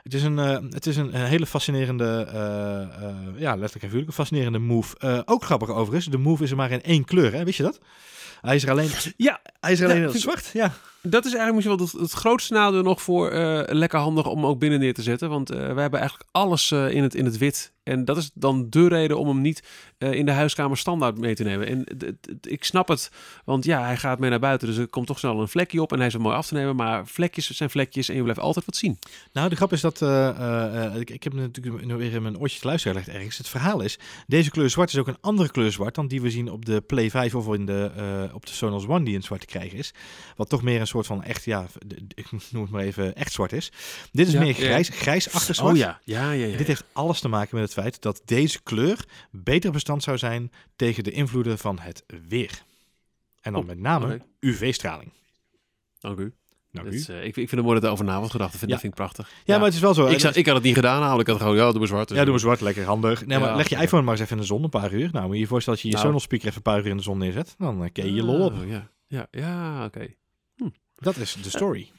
Het 0.03 0.13
is 0.13 0.23
een, 0.23 0.39
eh, 0.39 0.57
het 0.69 0.85
is 0.85 0.97
een, 0.97 1.15
een 1.15 1.25
hele 1.25 1.45
fascinerende, 1.45 2.27
eh, 2.31 2.81
eh, 2.81 3.15
ja, 3.37 3.49
letterlijk 3.49 3.73
en 3.73 3.79
figuurlijk, 3.79 4.07
een 4.07 4.13
fascinerende 4.13 4.59
move. 4.59 5.23
Ook 5.25 5.43
grappig 5.43 5.69
overigens, 5.69 6.05
de 6.05 6.17
move 6.17 6.43
is 6.43 6.51
er 6.51 6.55
maar 6.55 6.71
in 6.71 6.81
één 6.81 7.05
kleur, 7.05 7.33
hè? 7.33 7.43
wist 7.43 7.57
je 7.57 7.63
dat? 7.63 7.79
Hij 8.41 8.55
is 8.55 8.63
er 8.63 8.69
alleen, 8.69 8.89
Ja, 9.17 9.41
hij 9.59 9.71
is 9.71 9.79
er 9.79 9.85
alleen 9.85 9.97
Ja, 9.97 10.05
in 10.07 10.11
het 10.11 10.21
zwart, 10.21 10.49
ja. 10.53 10.73
Dat 11.09 11.25
is 11.25 11.33
eigenlijk 11.33 11.53
misschien 11.55 11.77
wel 11.77 11.85
het, 11.85 12.11
het 12.11 12.19
grootste 12.19 12.53
nadeel 12.53 12.81
nog 12.81 13.01
voor 13.01 13.29
eh, 13.29 13.61
lekker 13.75 13.99
handig 13.99 14.27
om 14.27 14.45
ook 14.45 14.59
binnen 14.59 14.79
neer 14.79 14.93
te 14.93 15.01
zetten. 15.01 15.29
Want 15.29 15.49
eh, 15.49 15.57
we 15.57 15.81
hebben 15.81 15.99
eigenlijk 15.99 16.29
alles 16.31 16.71
eh, 16.71 16.89
in, 16.89 17.03
het, 17.03 17.15
in 17.15 17.25
het 17.25 17.37
wit. 17.37 17.71
En 17.83 18.05
dat 18.05 18.17
is 18.17 18.31
dan 18.33 18.69
de 18.69 18.87
reden 18.87 19.17
om 19.17 19.27
hem 19.27 19.41
niet 19.41 19.63
in 19.97 20.25
de 20.25 20.31
huiskamer 20.31 20.77
standaard 20.77 21.17
mee 21.17 21.35
te 21.35 21.43
nemen. 21.43 21.67
En 21.67 21.85
ik 22.41 22.63
snap 22.63 22.87
het, 22.87 23.11
want 23.45 23.65
ja, 23.65 23.85
hij 23.85 23.97
gaat 23.97 24.19
mee 24.19 24.29
naar 24.29 24.39
buiten. 24.39 24.67
Dus 24.67 24.77
er 24.77 24.87
komt 24.87 25.07
toch 25.07 25.19
snel 25.19 25.41
een 25.41 25.47
vlekje 25.47 25.81
op 25.81 25.91
en 25.91 25.97
hij 25.97 26.07
is 26.07 26.17
mooi 26.17 26.35
af 26.35 26.47
te 26.47 26.53
nemen. 26.53 26.75
Maar 26.75 27.07
vlekjes 27.07 27.49
zijn 27.49 27.69
vlekjes 27.69 28.09
en 28.09 28.15
je 28.15 28.21
blijft 28.21 28.39
altijd 28.39 28.65
wat 28.65 28.75
zien. 28.75 28.99
Nou, 29.33 29.49
de 29.49 29.55
grap 29.55 29.71
is 29.71 29.81
dat, 29.81 30.01
ik, 30.99 31.09
ik 31.09 31.23
heb 31.23 31.33
natuurlijk 31.33 31.85
nu 31.85 31.95
weer 31.95 32.13
in 32.13 32.21
mijn 32.21 32.39
oortje 32.39 32.59
te 32.59 32.67
luisteren 32.67 32.97
gelegd 32.97 33.17
ergens. 33.17 33.37
Het 33.37 33.47
verhaal 33.49 33.81
is, 33.81 33.99
deze 34.27 34.51
kleur 34.51 34.69
zwart 34.69 34.89
is 34.89 34.97
ook 34.97 35.07
een 35.07 35.21
andere 35.21 35.51
kleur 35.51 35.71
zwart 35.71 35.95
dan 35.95 36.07
die 36.07 36.21
we 36.21 36.29
zien 36.29 36.51
op 36.51 36.65
de 36.65 36.81
Play 36.81 37.09
5 37.09 37.35
of 37.35 37.53
in 37.53 37.65
de, 37.65 38.29
op 38.33 38.45
de 38.45 38.51
Sonos 38.51 38.87
One 38.87 39.05
die 39.05 39.13
in 39.13 39.23
zwart 39.23 39.41
te 39.41 39.47
krijgen 39.47 39.77
is. 39.77 39.93
Wat 40.35 40.49
toch 40.49 40.61
meer 40.61 40.79
een 40.79 40.87
soort 40.93 41.05
van 41.05 41.23
echt, 41.23 41.43
ja, 41.43 41.65
ik 42.15 42.31
noem 42.51 42.61
het 42.61 42.71
maar 42.71 42.81
even 42.83 43.15
echt 43.15 43.31
zwart 43.31 43.51
is. 43.53 43.71
Dit 44.11 44.27
is 44.27 44.33
Ja, 44.33 44.39
meer 44.39 44.47
ja. 44.47 44.53
grijs, 44.53 44.89
grijsachtig 44.89 45.55
zwart. 45.55 45.71
Oh 45.73 45.77
ja, 45.79 45.99
ja, 46.03 46.31
ja. 46.31 46.45
ja, 46.45 46.57
Dit 46.57 46.67
heeft 46.67 46.83
alles 46.93 47.19
te 47.19 47.27
maken 47.27 47.55
met 47.55 47.63
het 47.63 47.73
feit 47.73 48.01
dat 48.01 48.21
deze 48.25 48.61
kleur 48.63 49.05
beter 49.31 49.71
bestand 49.71 50.03
zou 50.03 50.17
zijn 50.17 50.51
tegen 50.75 51.03
de 51.03 51.11
invloeden 51.11 51.57
van 51.57 51.79
het 51.79 52.03
weer. 52.27 52.63
En 53.41 53.51
dan 53.53 53.61
Oh, 53.61 53.67
met 53.67 53.79
name. 53.79 54.21
UV-straling. 54.39 55.11
Dank 55.99 56.19
u. 56.19 56.33
Nou, 56.71 56.85
Dat 56.85 56.93
u. 56.95 56.97
is, 56.97 57.09
eh, 57.09 57.17
ik, 57.19 57.25
ik 57.25 57.33
vind 57.33 57.51
het 57.51 57.61
mooi 57.61 57.73
dat 57.75 57.83
er 57.83 57.89
over 57.91 58.05
na 58.05 58.15
wordt 58.17 58.31
gedacht. 58.31 58.51
Dat 58.51 58.59
vind, 58.59 58.71
Ja. 58.71 58.77
dat 58.77 58.85
vind 58.87 58.99
ik 58.99 58.99
prachtig. 59.05 59.29
ja, 59.43 59.55
maar 59.57 59.65
het 59.65 59.73
is 59.75 59.79
wel 59.79 59.93
zo. 59.93 60.07
ik, 60.07 60.19
zou, 60.19 60.33
ik 60.33 60.45
had 60.45 60.55
het 60.55 60.63
niet 60.63 60.75
gedaan, 60.75 60.99
namelijk. 60.99 61.27
Ik 61.29 61.33
had 61.33 61.41
gewoon, 61.43 61.57
ja, 61.57 61.69
doe 61.69 61.79
maar 61.79 61.87
zwart. 61.87 62.07
Dus 62.07 62.17
Ja, 62.17 62.23
doe 62.23 62.31
maar 62.31 62.41
zwart, 62.41 62.61
lekker 62.61 62.83
handig. 62.85 63.25
Nee, 63.25 63.39
maar 63.39 63.49
Ja, 63.49 63.55
leg 63.55 63.69
je 63.69 63.75
ja. 63.75 63.81
iPhone 63.81 64.01
maar 64.03 64.11
eens 64.13 64.21
even 64.21 64.35
in 64.35 64.41
de 64.41 64.47
zon 64.47 64.63
een 64.63 64.69
paar 64.69 64.93
uur. 64.93 65.09
Nou, 65.11 65.25
moet 65.25 65.35
je 65.35 65.41
je 65.41 65.47
voorstellen 65.47 65.79
dat 65.79 65.89
je 65.89 65.91
je 65.91 65.95
Nou. 66.03 66.07
Sonos 66.07 66.23
speaker 66.23 66.45
even 66.47 66.57
een 66.57 66.71
paar 66.73 66.79
uur 66.79 66.85
in 66.91 66.97
de 66.97 67.03
zon 67.03 67.17
neerzet. 67.17 67.55
Dan 67.57 67.83
eh, 67.83 67.89
ken 67.91 68.05
je 68.05 68.13
je 68.13 68.23
lol 68.23 68.45
op. 68.45 68.53
Oh, 68.53 68.67
Ja, 68.69 68.89
ja, 69.07 69.27
ja 69.31 69.85
oké. 69.85 70.07
Dat 71.03 71.17
is 71.17 71.37
de 71.41 71.49
story. 71.49 71.89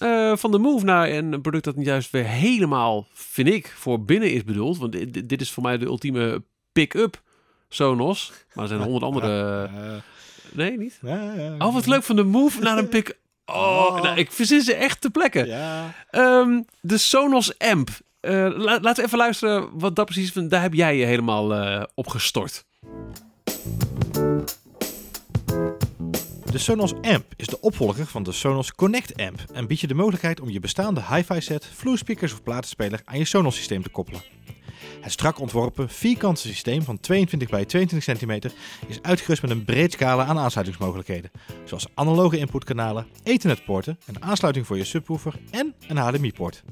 Eh, 0.00 0.36
van 0.36 0.50
de 0.50 0.58
Move 0.58 0.84
naar 0.84 1.10
een 1.10 1.40
product 1.40 1.64
dat 1.64 1.74
juist 1.78 2.10
weer 2.10 2.24
helemaal, 2.24 3.06
vind 3.12 3.48
ik, 3.48 3.66
voor 3.76 4.04
binnen 4.04 4.32
is 4.32 4.44
bedoeld. 4.44 4.78
Want 4.78 4.92
dit, 4.92 5.28
dit 5.28 5.40
is 5.40 5.50
voor 5.50 5.62
mij 5.62 5.78
de 5.78 5.84
ultieme 5.84 6.42
pick-up 6.72 7.22
Sonos. 7.68 8.32
Maar 8.54 8.62
er 8.64 8.68
zijn 8.70 8.80
honderd 8.82 9.04
andere... 9.04 9.62
Eh, 9.74 9.94
Nee, 10.54 10.78
niet? 10.78 11.00
Oh, 11.58 11.72
wat 11.74 11.86
leuk 11.86 12.02
van 12.02 12.16
de 12.16 12.22
Move 12.24 12.60
naar 12.60 12.78
een 12.78 12.88
pick... 12.88 13.16
Oh, 13.46 14.02
nou, 14.02 14.16
ik 14.18 14.32
verzin 14.32 14.60
ze 14.60 14.74
echt 14.74 15.00
te 15.00 15.10
plekken. 15.10 15.46
Ja. 15.46 15.94
Ehm, 16.10 16.60
de 16.80 16.98
Sonos 16.98 17.58
Amp. 17.58 17.90
Eh, 18.20 18.32
la- 18.56 18.78
laten 18.80 18.94
we 18.94 19.02
even 19.02 19.18
luisteren 19.18 19.68
wat 19.78 19.96
dat 19.96 20.04
precies... 20.06 20.32
Daar 20.32 20.62
heb 20.62 20.74
jij 20.74 20.96
je 20.96 21.04
helemaal 21.04 21.54
eh 21.54 21.82
op 21.94 22.06
gestort. 22.08 22.64
De 26.52 26.58
Sonos 26.58 26.94
Amp 26.94 27.24
is 27.36 27.46
de 27.46 27.60
opvolger 27.60 28.06
van 28.06 28.22
de 28.22 28.32
Sonos 28.32 28.72
Connect 28.72 29.16
Amp 29.16 29.44
en 29.52 29.66
biedt 29.66 29.80
je 29.80 29.86
de 29.86 29.94
mogelijkheid 29.94 30.40
om 30.40 30.50
je 30.50 30.60
bestaande 30.60 31.02
hi-fi 31.10 31.40
set, 31.40 31.66
vloerspeakers 31.74 32.32
of 32.32 32.42
platenspeler 32.42 33.00
aan 33.04 33.18
je 33.18 33.24
Sonos 33.24 33.56
systeem 33.56 33.82
te 33.82 33.88
koppelen. 33.88 34.22
Het 35.00 35.12
strak 35.12 35.40
ontworpen 35.40 35.88
vierkante 35.88 36.40
systeem 36.40 36.82
van 36.82 37.00
22 37.00 37.48
bij 37.48 37.64
22 37.64 38.02
centimeter 38.02 38.52
is 38.86 39.02
uitgerust 39.02 39.42
met 39.42 39.50
een 39.50 39.64
breed 39.64 39.92
scala 39.92 40.24
aan 40.24 40.38
aansluitingsmogelijkheden, 40.38 41.30
zoals 41.64 41.86
analoge 41.94 42.38
inputkanalen, 42.38 43.06
Ethernetpoorten, 43.22 43.98
een 44.06 44.22
aansluiting 44.22 44.66
voor 44.66 44.76
je 44.76 44.84
subwoofer 44.84 45.34
en 45.50 45.74
een 45.88 45.96
HDMI-poort. 45.96 46.62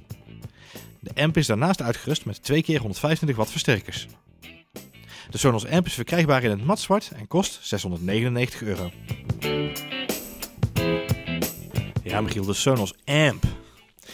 De 1.01 1.23
amp 1.23 1.37
is 1.37 1.47
daarnaast 1.47 1.83
uitgerust 1.83 2.25
met 2.25 2.43
2 2.43 2.62
keer 2.62 2.79
125 2.79 3.37
watt 3.37 3.51
versterkers. 3.51 4.07
De 5.31 5.38
Sonos 5.38 5.66
amp 5.66 5.87
is 5.87 5.95
verkrijgbaar 5.95 6.43
in 6.43 6.51
het 6.51 6.64
matzwart 6.64 7.11
en 7.16 7.27
kost 7.27 7.59
699 7.62 8.62
euro. 8.62 8.90
Ja, 12.03 12.21
Michiel, 12.21 12.45
de 12.45 12.53
Sonos 12.53 12.95
amp. 13.05 13.45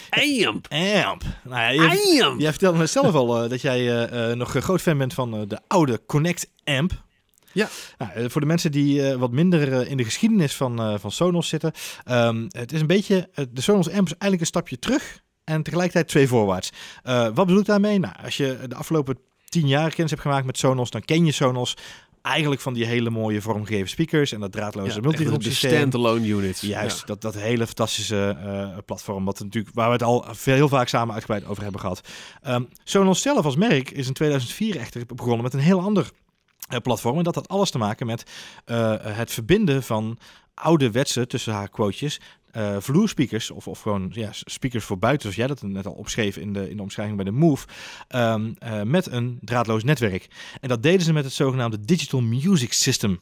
Amp! 0.09 0.67
Amp. 1.05 1.23
Nou 1.43 1.73
ja, 1.73 1.83
Amp! 1.83 2.39
jij 2.39 2.49
vertelde 2.49 2.77
net 2.77 2.89
zelf 2.89 3.13
al 3.13 3.43
eh, 3.43 3.49
dat 3.49 3.61
jij 3.61 4.07
eh, 4.07 4.35
nog 4.35 4.55
een 4.55 4.61
groot 4.61 4.81
fan 4.81 4.97
bent 4.97 5.13
van 5.13 5.45
de 5.47 5.59
oude 5.67 6.01
Connect 6.05 6.49
amp. 6.63 7.05
Ja. 7.51 7.69
Nou, 7.97 8.29
voor 8.29 8.41
de 8.41 8.47
mensen 8.47 8.71
die 8.71 9.15
wat 9.15 9.31
minder 9.31 9.87
in 9.87 9.97
de 9.97 10.03
geschiedenis 10.03 10.55
van, 10.55 10.99
van 10.99 11.11
Sonos 11.11 11.47
zitten. 11.47 11.71
ehm, 12.05 12.45
het 12.49 12.71
is 12.71 12.81
een 12.81 12.87
beetje, 12.87 13.29
de 13.51 13.61
Sonos 13.61 13.87
amp 13.89 14.05
is 14.05 14.11
eigenlijk 14.11 14.41
een 14.41 14.47
stapje 14.47 14.79
terug 14.79 15.21
en 15.43 15.63
tegelijkertijd 15.63 16.07
twee 16.07 16.27
voorwaarts. 16.27 16.71
Wat 17.03 17.33
bedoel 17.35 17.59
ik 17.59 17.65
daarmee? 17.65 17.99
Nou, 17.99 18.13
als 18.23 18.37
je 18.37 18.57
de 18.67 18.75
afgelopen 18.75 19.17
tien 19.49 19.67
jaar 19.67 19.89
kennis 19.89 20.11
hebt 20.11 20.21
gemaakt 20.23 20.45
met 20.45 20.57
Sonos, 20.57 20.89
dan 20.89 21.01
ken 21.01 21.25
je 21.25 21.31
Sonos 21.31 21.77
eigenlijk 22.27 22.61
van 22.61 22.73
die 22.73 22.85
hele 22.85 23.09
mooie 23.09 23.41
vormgegeven 23.41 23.89
speakers 23.89 24.31
en 24.31 24.39
dat 24.39 24.51
draadloze 24.51 25.01
Ja, 25.01 25.09
de 25.09 25.43
systeem. 25.43 25.71
standalone 25.71 26.27
units. 26.27 26.61
Juist, 26.61 26.99
Ja. 26.99 27.05
dat, 27.05 27.21
dat 27.21 27.35
hele 27.35 27.65
fantastische 27.65 28.37
eh, 28.39 28.77
platform, 28.85 29.25
wat 29.25 29.39
natuurlijk, 29.39 29.75
waar 29.75 29.87
we 29.87 29.93
het 29.93 30.03
al 30.03 30.25
veel, 30.29 30.53
heel 30.53 30.69
vaak 30.69 30.87
samen 30.87 31.13
uitgebreid 31.13 31.45
over 31.45 31.63
hebben 31.63 31.81
gehad. 31.81 32.01
Ehm, 32.41 32.63
Sonos 32.83 33.21
zelf 33.21 33.45
als 33.45 33.55
merk 33.55 33.91
is 33.91 34.07
in 34.07 34.13
2004 34.13 34.77
echter 34.77 35.05
begonnen 35.15 35.43
met 35.43 35.53
een 35.53 35.59
heel 35.59 35.81
ander 35.81 36.11
eh, 36.67 36.79
platform. 36.79 37.17
En 37.17 37.23
dat 37.23 37.35
had 37.35 37.47
alles 37.47 37.69
te 37.71 37.77
maken 37.77 38.05
met 38.05 38.23
eh, 38.65 38.93
het 38.99 39.31
verbinden 39.31 39.83
van 39.83 40.17
ouderwetse, 40.53 41.27
tussen 41.27 41.53
haar 41.53 41.69
quotejes, 41.69 42.19
eh, 42.51 42.75
vloerspeakers 42.79 43.51
of, 43.51 43.67
of 43.67 43.81
gewoon 43.81 44.09
ja, 44.13 44.29
speakers 44.31 44.83
voor 44.85 44.97
buiten, 44.99 45.21
zoals 45.21 45.35
jij 45.35 45.47
dat 45.47 45.61
net 45.71 45.85
al 45.85 45.93
opschreef 45.93 46.37
in 46.37 46.53
de, 46.53 46.69
in 46.69 46.75
de 46.75 46.81
omschrijving 46.81 47.17
bij 47.17 47.25
de 47.25 47.31
Move, 47.37 47.67
ehm, 48.07 48.53
eh, 48.59 48.81
met 48.81 49.11
een 49.11 49.37
draadloos 49.41 49.83
netwerk. 49.83 50.27
En 50.61 50.69
dat 50.69 50.83
deden 50.83 51.01
ze 51.05 51.13
met 51.13 51.23
het 51.23 51.33
zogenaamde 51.33 51.79
Digital 51.79 52.21
Music 52.21 52.73
System. 52.73 53.19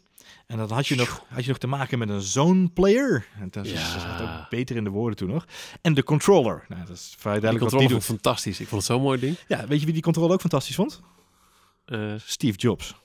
En 0.47 0.57
dan 0.57 0.71
had 0.71 0.87
je 0.87 0.95
nog, 0.95 1.23
had 1.27 1.43
je 1.43 1.49
nog 1.49 1.57
te 1.57 1.67
maken 1.67 1.99
met 1.99 2.09
een 2.09 2.21
zone 2.21 2.69
player. 2.69 3.27
En 3.39 3.47
dat, 3.51 3.65
is, 3.65 3.71
Ja. 3.71 3.93
dat 3.93 4.01
zat 4.01 4.21
ook 4.21 4.49
beter 4.49 4.75
in 4.75 4.83
de 4.83 4.89
woorden 4.89 5.17
toen 5.17 5.29
nog. 5.29 5.45
En 5.81 5.93
de 5.93 6.03
controller. 6.03 6.65
Nou, 6.67 6.85
dat 6.85 6.95
is 6.95 7.15
vrij 7.17 7.33
Die 7.33 7.41
duidelijk 7.41 7.71
wat 7.71 7.79
die 7.81 7.89
vond 7.89 7.89
doet. 7.89 7.99
ik 7.99 8.21
fantastisch. 8.23 8.59
Ik 8.59 8.67
vond 8.67 8.81
het 8.81 8.91
zo'n 8.91 9.01
mooi 9.01 9.19
ding. 9.19 9.37
Ja, 9.47 9.67
weet 9.67 9.79
je 9.79 9.85
wie 9.85 9.93
die 9.93 10.03
controller 10.03 10.33
ook 10.33 10.39
fantastisch 10.41 10.75
vond? 10.75 11.01
Eh, 11.85 12.13
Steve 12.17 12.57
Jobs. 12.57 12.95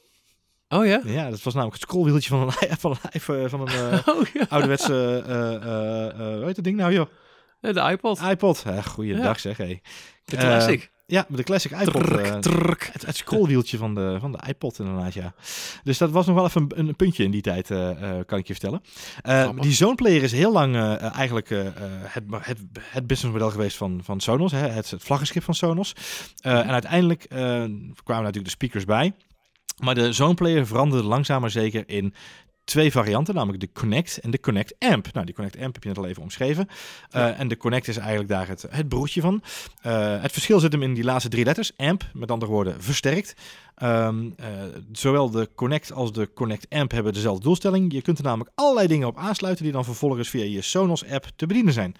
Oh 0.79 0.87
ja? 0.87 1.01
Ja, 1.05 1.31
dat 1.31 1.43
was 1.43 1.55
namelijk 1.55 1.81
het 1.81 1.89
scrollwieltje 1.91 2.29
van 2.29 2.41
een, 2.43 2.77
van 2.79 2.91
een, 2.91 3.11
iPhone- 3.11 3.49
van 3.49 3.61
een 3.61 3.69
eh, 3.69 4.09
Oh 4.17 4.27
ja. 4.33 4.47
ouderwetse, 4.49 5.23
eh 5.27 5.55
eh 5.55 6.07
eh, 6.09 6.37
hoe 6.37 6.45
heet 6.45 6.55
dat 6.55 6.65
ding 6.65 6.77
nou 6.77 6.93
joh? 6.93 7.07
Eh, 7.61 7.75
De 7.75 7.81
iPod. 7.91 8.21
iPod. 8.23 8.65
Goeiedag 8.85 9.25
Ja. 9.25 9.35
zeg, 9.39 9.57
hé. 9.57 9.81
De 10.25 10.37
Eh, 10.37 10.43
classic. 10.43 10.91
Ja, 11.07 11.25
met 11.29 11.37
de 11.37 11.43
classic 11.45 11.71
iPod. 11.71 12.05
Trrk, 12.05 12.27
eh, 12.27 12.39
trrk. 12.39 12.89
het, 12.93 13.07
het 13.07 13.17
scrollwieltje 13.17 13.77
van 13.79 13.95
de, 13.95 14.17
van 14.21 14.33
de 14.33 14.39
iPod 14.49 14.79
inderdaad, 14.79 15.15
ja. 15.15 15.35
Dus 15.85 15.99
dat 15.99 16.11
was 16.11 16.27
nog 16.27 16.35
wel 16.37 16.45
even 16.45 16.67
een, 16.75 16.89
een 16.89 16.97
puntje 16.97 17.25
in 17.25 17.31
die 17.31 17.41
tijd, 17.43 17.71
eh, 17.71 17.91
eh, 18.19 18.27
kan 18.27 18.39
ik 18.39 18.47
je 18.47 18.53
vertellen. 18.53 18.83
Eh, 19.23 19.51
die 19.61 19.73
Zone 19.73 19.95
Player 19.95 20.23
is 20.23 20.33
heel 20.33 20.53
lang 20.53 20.75
eh, 20.77 20.93
eh, 20.93 21.15
eigenlijk 21.15 21.51
eh, 21.51 21.67
eh, 21.67 21.73
het, 22.05 22.25
het, 22.41 22.59
het 22.81 23.07
businessmodel 23.07 23.51
geweest 23.51 23.77
van, 23.77 24.01
van 24.05 24.21
Sonos. 24.21 24.53
Hè, 24.53 24.59
het, 24.69 24.91
het 24.91 25.03
vlaggenschip 25.05 25.43
van 25.43 25.55
Sonos. 25.55 25.93
Eh, 26.41 26.59
en 26.59 26.71
uiteindelijk 26.71 27.25
eh, 27.25 27.39
kwamen 28.05 28.25
natuurlijk 28.25 28.45
de 28.45 28.51
speakers 28.51 28.85
bij. 28.85 29.13
Maar 29.81 29.95
de 29.95 30.13
Zone 30.13 30.35
Player 30.35 30.67
veranderde 30.67 31.09
langzaam 31.09 31.41
maar 31.41 31.51
zeker 31.51 31.85
in 31.87 32.15
twee 32.71 32.91
varianten, 32.91 33.35
namelijk 33.35 33.61
de 33.61 33.73
Connect 33.73 34.19
en 34.19 34.31
de 34.31 34.41
Connect 34.41 34.75
Amp. 34.79 35.13
Nou, 35.13 35.27
die 35.27 35.35
Connect 35.35 35.57
Amp 35.57 35.75
heb 35.75 35.83
je 35.83 35.89
net 35.89 35.99
al 35.99 36.07
even 36.07 36.23
omschreven. 36.23 36.69
Eh, 37.11 37.41
en 37.41 37.49
de 37.49 37.57
Connect 37.57 37.89
is 37.89 37.97
eigenlijk 37.97 38.29
daar 38.29 38.49
het, 38.49 38.67
het 38.71 38.89
broertje 38.89 39.21
van. 39.21 39.43
Eh, 39.83 40.23
het 40.23 40.33
verschil 40.33 40.61
zit 40.61 40.73
hem 40.73 40.83
in 40.83 40.95
die 40.95 41.05
laatste 41.05 41.29
drie 41.29 41.45
letters. 41.45 41.73
Amp, 41.77 42.05
met 42.13 42.31
andere 42.31 42.51
woorden, 42.51 42.83
versterkt. 42.83 43.35
Ehm, 43.75 44.31
eh, 44.37 44.47
zowel 44.93 45.31
de 45.31 45.49
Connect 45.55 45.93
als 45.93 46.13
de 46.13 46.33
Connect 46.35 46.67
Amp 46.69 46.91
hebben 46.91 47.13
dezelfde 47.13 47.43
doelstelling. 47.43 47.93
Je 47.93 48.03
kunt 48.03 48.19
er 48.19 48.25
namelijk 48.25 48.51
allerlei 48.55 48.87
dingen 48.87 49.09
op 49.09 49.17
aansluiten 49.17 49.65
die 49.65 49.73
dan 49.73 49.85
vervolgens 49.85 50.29
via 50.29 50.45
je 50.45 50.63
Sonos 50.63 51.07
app 51.07 51.27
te 51.37 51.47
bedienen 51.47 51.73
zijn. 51.73 51.95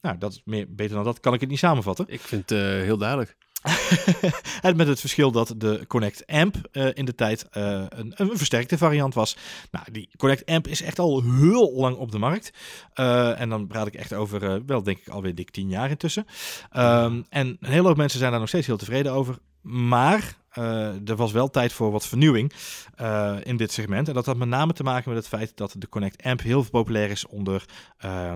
Nou, 0.00 0.18
dat 0.18 0.32
is 0.32 0.42
meer, 0.44 0.66
beter 0.68 0.94
dan 0.94 1.04
dat 1.04 1.20
kan 1.20 1.34
ik 1.34 1.40
het 1.40 1.48
niet 1.48 1.58
samenvatten. 1.58 2.04
Ik 2.08 2.20
vind 2.20 2.50
het 2.50 2.58
heel 2.58 2.96
duidelijk. 2.96 3.36
en 4.62 4.76
met 4.76 4.86
het 4.86 5.00
verschil 5.00 5.30
dat 5.30 5.54
de 5.56 5.84
Connect 5.86 6.26
Amp 6.26 6.56
eh, 6.72 6.88
in 6.94 7.04
de 7.04 7.14
tijd 7.14 7.48
eh, 7.50 7.84
een, 7.88 8.12
een 8.14 8.36
versterkte 8.36 8.78
variant 8.78 9.14
was. 9.14 9.36
Nou, 9.70 9.84
die 9.92 10.08
Connect 10.16 10.46
Amp 10.46 10.66
is 10.66 10.82
echt 10.82 10.98
al 10.98 11.22
heel 11.22 11.72
lang 11.72 11.96
op 11.96 12.10
de 12.10 12.18
markt. 12.18 12.52
Eh, 12.94 13.40
en 13.40 13.48
dan 13.48 13.66
praat 13.66 13.86
ik 13.86 13.94
echt 13.94 14.12
over, 14.12 14.66
wel 14.66 14.82
denk 14.82 14.98
ik 14.98 15.08
alweer 15.08 15.34
dik 15.34 15.50
tien 15.50 15.68
jaar 15.68 15.90
intussen. 15.90 16.26
Ehm, 16.70 17.22
en 17.28 17.56
een 17.60 17.70
hele 17.70 17.88
hoop 17.88 17.96
mensen 17.96 18.18
zijn 18.18 18.30
daar 18.30 18.40
nog 18.40 18.48
steeds 18.48 18.66
heel 18.66 18.76
tevreden 18.76 19.12
over. 19.12 19.38
Maar 19.60 20.36
eh, 20.56 21.08
er 21.08 21.16
was 21.16 21.32
wel 21.32 21.50
tijd 21.50 21.72
voor 21.72 21.90
wat 21.90 22.06
vernieuwing 22.06 22.52
eh, 22.94 23.36
in 23.42 23.56
dit 23.56 23.72
segment. 23.72 24.08
En 24.08 24.14
dat 24.14 24.26
had 24.26 24.36
met 24.36 24.48
name 24.48 24.72
te 24.72 24.82
maken 24.82 25.08
met 25.08 25.18
het 25.18 25.28
feit 25.28 25.56
dat 25.56 25.74
de 25.78 25.88
Connect 25.88 26.22
Amp 26.22 26.42
heel 26.42 26.70
populair 26.70 27.10
is 27.10 27.26
onder 27.26 27.64
eh, 27.96 28.32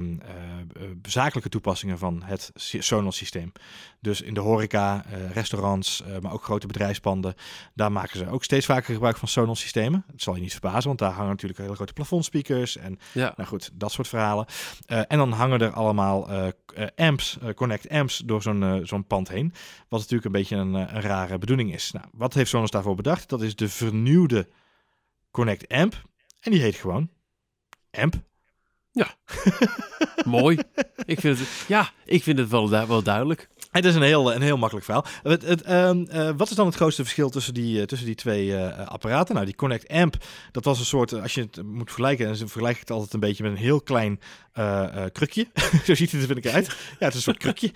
zakelijke 1.02 1.48
toepassingen 1.48 1.98
van 1.98 2.22
het 2.22 2.50
Sonos 2.54 3.16
systeem. 3.16 3.52
Dus 4.00 4.20
in 4.20 4.34
de 4.34 4.40
horeca, 4.40 5.04
restaurants, 5.32 6.02
maar 6.20 6.32
ook 6.32 6.44
grote 6.44 6.66
bedrijfspanden. 6.66 7.34
Daar 7.74 7.92
maken 7.92 8.18
ze 8.18 8.28
ook 8.28 8.44
steeds 8.44 8.66
vaker 8.66 8.92
gebruik 8.94 9.16
van 9.16 9.28
Sonos 9.28 9.60
systemen. 9.60 10.04
Het 10.12 10.22
zal 10.22 10.34
je 10.34 10.40
niet 10.40 10.52
verbazen, 10.52 10.86
want 10.86 10.98
daar 10.98 11.12
hangen 11.12 11.30
natuurlijk 11.30 11.60
hele 11.60 11.74
grote 11.74 11.92
plafondspeakers 11.92 12.76
en 12.76 12.98
Ja. 13.12 13.32
nou 13.36 13.48
goed, 13.48 13.70
dat 13.74 13.92
soort 13.92 14.08
verhalen. 14.08 14.46
En 14.86 15.18
dan 15.18 15.32
hangen 15.32 15.60
er 15.60 15.72
allemaal 15.72 16.28
amps, 16.96 17.38
eh, 17.38 17.54
Connect 17.54 17.88
amps 17.88 18.18
door 18.18 18.42
zo'n 18.42 18.62
eh, 18.62 18.78
zo'n 18.82 19.06
pand 19.06 19.28
heen. 19.28 19.52
Wat 19.88 20.00
natuurlijk 20.00 20.24
een 20.24 20.32
beetje 20.32 20.56
een, 20.56 20.74
eh, 20.74 20.94
een 20.94 21.00
rare 21.00 21.38
bedoeling 21.38 21.72
is. 21.72 21.90
Nou, 21.90 22.06
wat 22.12 22.34
heeft 22.34 22.50
Sonos 22.50 22.70
daarvoor 22.70 22.94
bedacht? 22.94 23.28
Dat 23.28 23.42
is 23.42 23.56
de 23.56 23.68
vernieuwde 23.68 24.48
Connect 25.30 25.68
amp. 25.68 26.02
En 26.40 26.50
die 26.50 26.60
heet 26.60 26.74
gewoon 26.74 27.10
amp. 27.90 28.14
Mooi. 30.24 30.58
ik 31.04 31.20
vind 31.20 31.38
het, 31.38 31.48
ja, 31.68 31.90
ik 32.04 32.22
vind 32.22 32.38
het 32.38 32.48
wel, 32.48 32.70
wel 32.70 33.02
duidelijk. 33.02 33.48
Het 33.70 33.84
is 33.84 33.94
een 33.94 34.02
heel, 34.02 34.34
een 34.34 34.42
heel 34.42 34.56
makkelijk 34.56 34.84
verhaal. 34.86 35.04
Het, 35.22 35.42
het, 35.42 35.62
ehm, 35.62 36.04
eh, 36.08 36.30
wat 36.36 36.50
is 36.50 36.56
dan 36.56 36.66
het 36.66 36.74
grootste 36.74 37.02
verschil 37.02 37.30
tussen 37.30 37.54
die, 37.54 37.80
eh, 37.80 37.86
tussen 37.86 38.06
die 38.06 38.16
twee 38.16 38.56
eh, 38.56 38.86
apparaten? 38.88 39.34
Nou, 39.34 39.46
die 39.46 39.54
Connect 39.54 39.88
Amp, 39.88 40.16
dat 40.52 40.64
was 40.64 40.78
een 40.78 40.84
soort, 40.84 41.20
als 41.20 41.34
je 41.34 41.40
het 41.40 41.62
moet 41.62 41.86
vergelijken, 41.86 42.26
dan 42.26 42.36
vergelijk 42.36 42.74
ik 42.74 42.80
het 42.80 42.90
altijd 42.90 43.12
een 43.12 43.20
beetje 43.20 43.42
met 43.42 43.52
een 43.52 43.58
heel 43.58 43.80
klein 43.80 44.20
krukje. 45.12 45.46
Zo 45.86 45.94
ziet 45.94 46.12
het 46.12 46.20
er 46.20 46.26
vind 46.26 46.44
ik 46.44 46.52
uit. 46.52 46.66
Ja, 46.66 46.74
het 46.98 47.08
is 47.08 47.14
een 47.14 47.20
soort 47.20 47.36
krukje. 47.36 47.72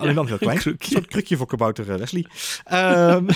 Alleen 0.00 0.14
dan 0.14 0.26
heel 0.26 0.38
klein. 0.38 0.60
Een 0.64 0.76
soort 0.78 1.06
krukje 1.06 1.36
voor 1.36 1.46
kabouter 1.46 1.86
Wesley. 1.98 2.26
Ehm 2.64 3.26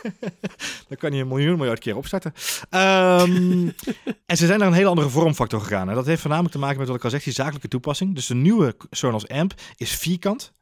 dan 0.88 0.96
kan 0.98 1.12
je 1.12 1.20
een 1.20 1.28
miljoen 1.28 1.56
miljard 1.56 1.78
keer 1.78 1.96
opstarten. 1.96 2.32
Ehm, 2.70 3.68
en 4.26 4.36
ze 4.36 4.46
zijn 4.46 4.58
naar 4.58 4.68
een 4.68 4.74
hele 4.74 4.88
andere 4.88 5.08
vormfactor 5.08 5.60
gegaan. 5.60 5.88
En 5.88 5.94
dat 5.94 6.06
heeft 6.06 6.20
voornamelijk 6.20 6.54
te 6.54 6.60
maken 6.60 6.78
met 6.78 6.86
wat 6.86 6.96
ik 6.96 7.04
al 7.04 7.10
zeg, 7.10 7.22
die 7.22 7.32
zakelijke 7.32 7.68
toepassing. 7.68 8.14
Dus 8.14 8.26
de 8.26 8.34
nieuwe 8.34 8.76
Sonos 8.90 9.28
Amp 9.28 9.54
is 9.76 9.96
vierkant. 9.96 10.52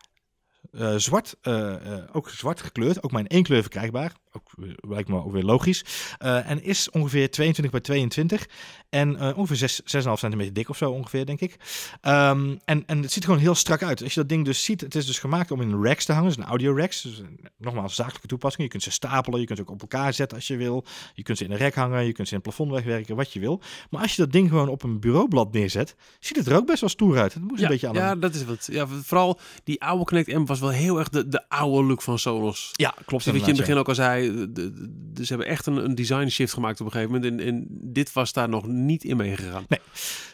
Eh, 0.78 0.94
zwart, 0.96 1.36
eh, 1.40 1.74
eh, 1.74 2.04
ook 2.12 2.30
zwart 2.30 2.60
gekleurd, 2.60 3.02
ook 3.02 3.10
maar 3.10 3.20
in 3.20 3.26
één 3.26 3.42
kleur 3.42 3.60
verkrijgbaar. 3.60 4.12
Ook 4.32 4.50
lijkt 4.88 5.08
me 5.08 5.24
ook 5.24 5.32
weer 5.32 5.42
logisch. 5.42 5.84
Eh, 6.18 6.50
en 6.50 6.62
is 6.62 6.90
ongeveer 6.90 7.30
22 7.30 7.72
bij 7.72 7.80
22 7.80 8.46
en 8.88 9.16
eh, 9.16 9.38
ongeveer 9.38 9.56
6, 9.56 9.80
6,5 9.84 10.12
centimeter 10.18 10.52
dik 10.52 10.68
of 10.68 10.76
zo 10.76 10.90
ongeveer, 10.90 11.26
denk 11.26 11.40
ik. 11.40 11.56
Ehm, 12.00 12.56
en, 12.64 12.82
en 12.86 13.02
het 13.02 13.12
ziet 13.12 13.22
er 13.22 13.28
gewoon 13.28 13.44
heel 13.44 13.54
strak 13.54 13.82
uit. 13.82 14.02
Als 14.02 14.14
je 14.14 14.20
dat 14.20 14.28
ding 14.28 14.44
dus 14.44 14.64
ziet, 14.64 14.80
het 14.80 14.94
is 14.94 15.06
dus 15.06 15.18
gemaakt 15.18 15.50
om 15.50 15.60
in 15.60 15.82
racks 15.82 16.04
te 16.04 16.12
hangen, 16.12 16.28
dus 16.28 16.36
een 16.38 16.44
audio 16.44 16.76
racks. 16.76 17.02
Dus, 17.02 17.22
nogmaals, 17.58 17.94
zakelijke 17.94 18.26
toepassing. 18.26 18.62
Je 18.64 18.70
kunt 18.70 18.82
ze 18.82 18.90
stapelen, 18.90 19.40
je 19.40 19.46
kunt 19.46 19.58
ze 19.58 19.64
ook 19.64 19.70
op 19.70 19.80
elkaar 19.80 20.12
zetten 20.14 20.36
als 20.36 20.46
je 20.46 20.56
wil. 20.56 20.84
Je 21.14 21.22
kunt 21.22 21.38
ze 21.38 21.44
in 21.44 21.50
een 21.50 21.56
rek 21.56 21.74
hangen, 21.74 22.06
je 22.06 22.12
kunt 22.12 22.28
ze 22.28 22.34
in 22.34 22.40
het 22.40 22.48
plafond 22.48 22.70
wegwerken, 22.76 23.16
wat 23.16 23.32
je 23.32 23.40
wil. 23.40 23.60
Maar 23.90 24.02
als 24.02 24.16
je 24.16 24.22
dat 24.22 24.32
ding 24.32 24.48
gewoon 24.48 24.68
op 24.68 24.82
een 24.82 25.00
bureaublad 25.00 25.52
neerzet, 25.52 25.94
ziet 26.20 26.36
het 26.36 26.46
er 26.46 26.56
ook 26.56 26.66
best 26.66 26.80
wel 26.80 26.88
stoer 26.90 27.18
uit. 27.18 27.34
Het 27.34 27.42
moest 27.42 27.56
Ja, 27.60 27.64
een 27.64 27.70
beetje 27.70 27.88
aan 27.88 27.94
ja 27.94 28.10
een- 28.10 28.20
dat 28.20 28.34
is 28.34 28.44
wat. 28.44 28.68
Ja, 28.70 28.86
vooral 28.86 29.40
die 29.64 29.82
oude 29.82 30.04
Connect 30.04 30.32
M 30.32 30.44
was 30.44 30.60
wel 30.60 30.68
heel 30.68 30.98
erg 30.98 31.08
de, 31.08 31.28
de 31.28 31.48
oude 31.48 31.86
look 31.88 32.02
van 32.02 32.18
Sonos. 32.18 32.70
Ja, 32.72 32.94
klopt. 33.04 33.24
Wat 33.24 33.34
je 33.34 33.40
in 33.40 33.46
het 33.46 33.56
begin 33.56 33.76
ook 33.76 33.88
al 33.88 33.94
zei, 33.94 34.17
de- 34.20 34.72
ze 35.14 35.26
hebben 35.26 35.46
echt 35.46 35.66
een, 35.66 35.76
een 35.76 35.94
design 35.94 36.28
shift 36.28 36.52
gemaakt 36.52 36.80
op 36.80 36.86
een 36.86 36.92
gegeven 36.92 37.14
moment. 37.14 37.40
En, 37.40 37.46
en 37.46 37.66
dit 37.70 38.12
was 38.12 38.32
daar 38.32 38.48
nog 38.48 38.66
niet 38.66 39.04
in 39.04 39.16
meegegaan. 39.16 39.64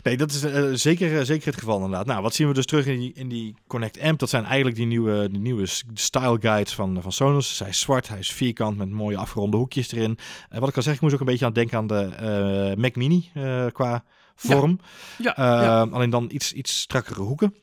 Nee, 0.02 0.16
dat 0.16 0.30
is 0.30 0.42
eh, 0.42 0.64
zeker, 0.72 1.18
eh, 1.18 1.24
zeker 1.24 1.46
het 1.46 1.58
geval 1.58 1.76
inderdaad. 1.76 2.06
Nou, 2.06 2.22
wat 2.22 2.34
zien 2.34 2.48
we 2.48 2.54
dus 2.54 2.66
terug 2.66 2.86
in 2.86 2.98
die, 3.00 3.12
in 3.14 3.28
die 3.28 3.54
Connect 3.66 4.00
Amp? 4.00 4.18
Dat 4.18 4.28
zijn 4.28 4.44
eigenlijk 4.44 4.76
die 4.76 4.86
nieuwe, 4.86 5.28
die 5.30 5.40
nieuwe 5.40 5.66
style 5.94 6.38
guides 6.40 6.74
van, 6.74 7.02
van 7.02 7.12
Sonos. 7.12 7.58
Hij 7.58 7.68
is 7.68 7.80
zwart, 7.80 8.08
hij 8.08 8.18
is 8.18 8.32
vierkant 8.32 8.76
met 8.76 8.90
mooie 8.90 9.16
afgeronde 9.16 9.56
hoekjes 9.56 9.92
erin. 9.92 10.18
En 10.48 10.60
wat 10.60 10.68
ik 10.68 10.76
al 10.76 10.82
zeg, 10.82 10.94
ik 10.94 11.00
moest 11.00 11.14
ook 11.14 11.20
een 11.20 11.26
beetje 11.26 11.44
aan 11.46 11.52
denken 11.52 11.78
aan 11.78 11.86
de 11.86 12.00
eh, 12.04 12.76
Mac 12.82 12.94
Mini 12.96 13.30
qua 13.72 14.04
vorm. 14.34 14.80
Ja, 15.18 15.32
ja. 15.36 15.80
Alleen 15.80 16.10
dan 16.10 16.28
iets, 16.32 16.52
iets 16.52 16.80
strakkere 16.80 17.20
hoeken. 17.20 17.54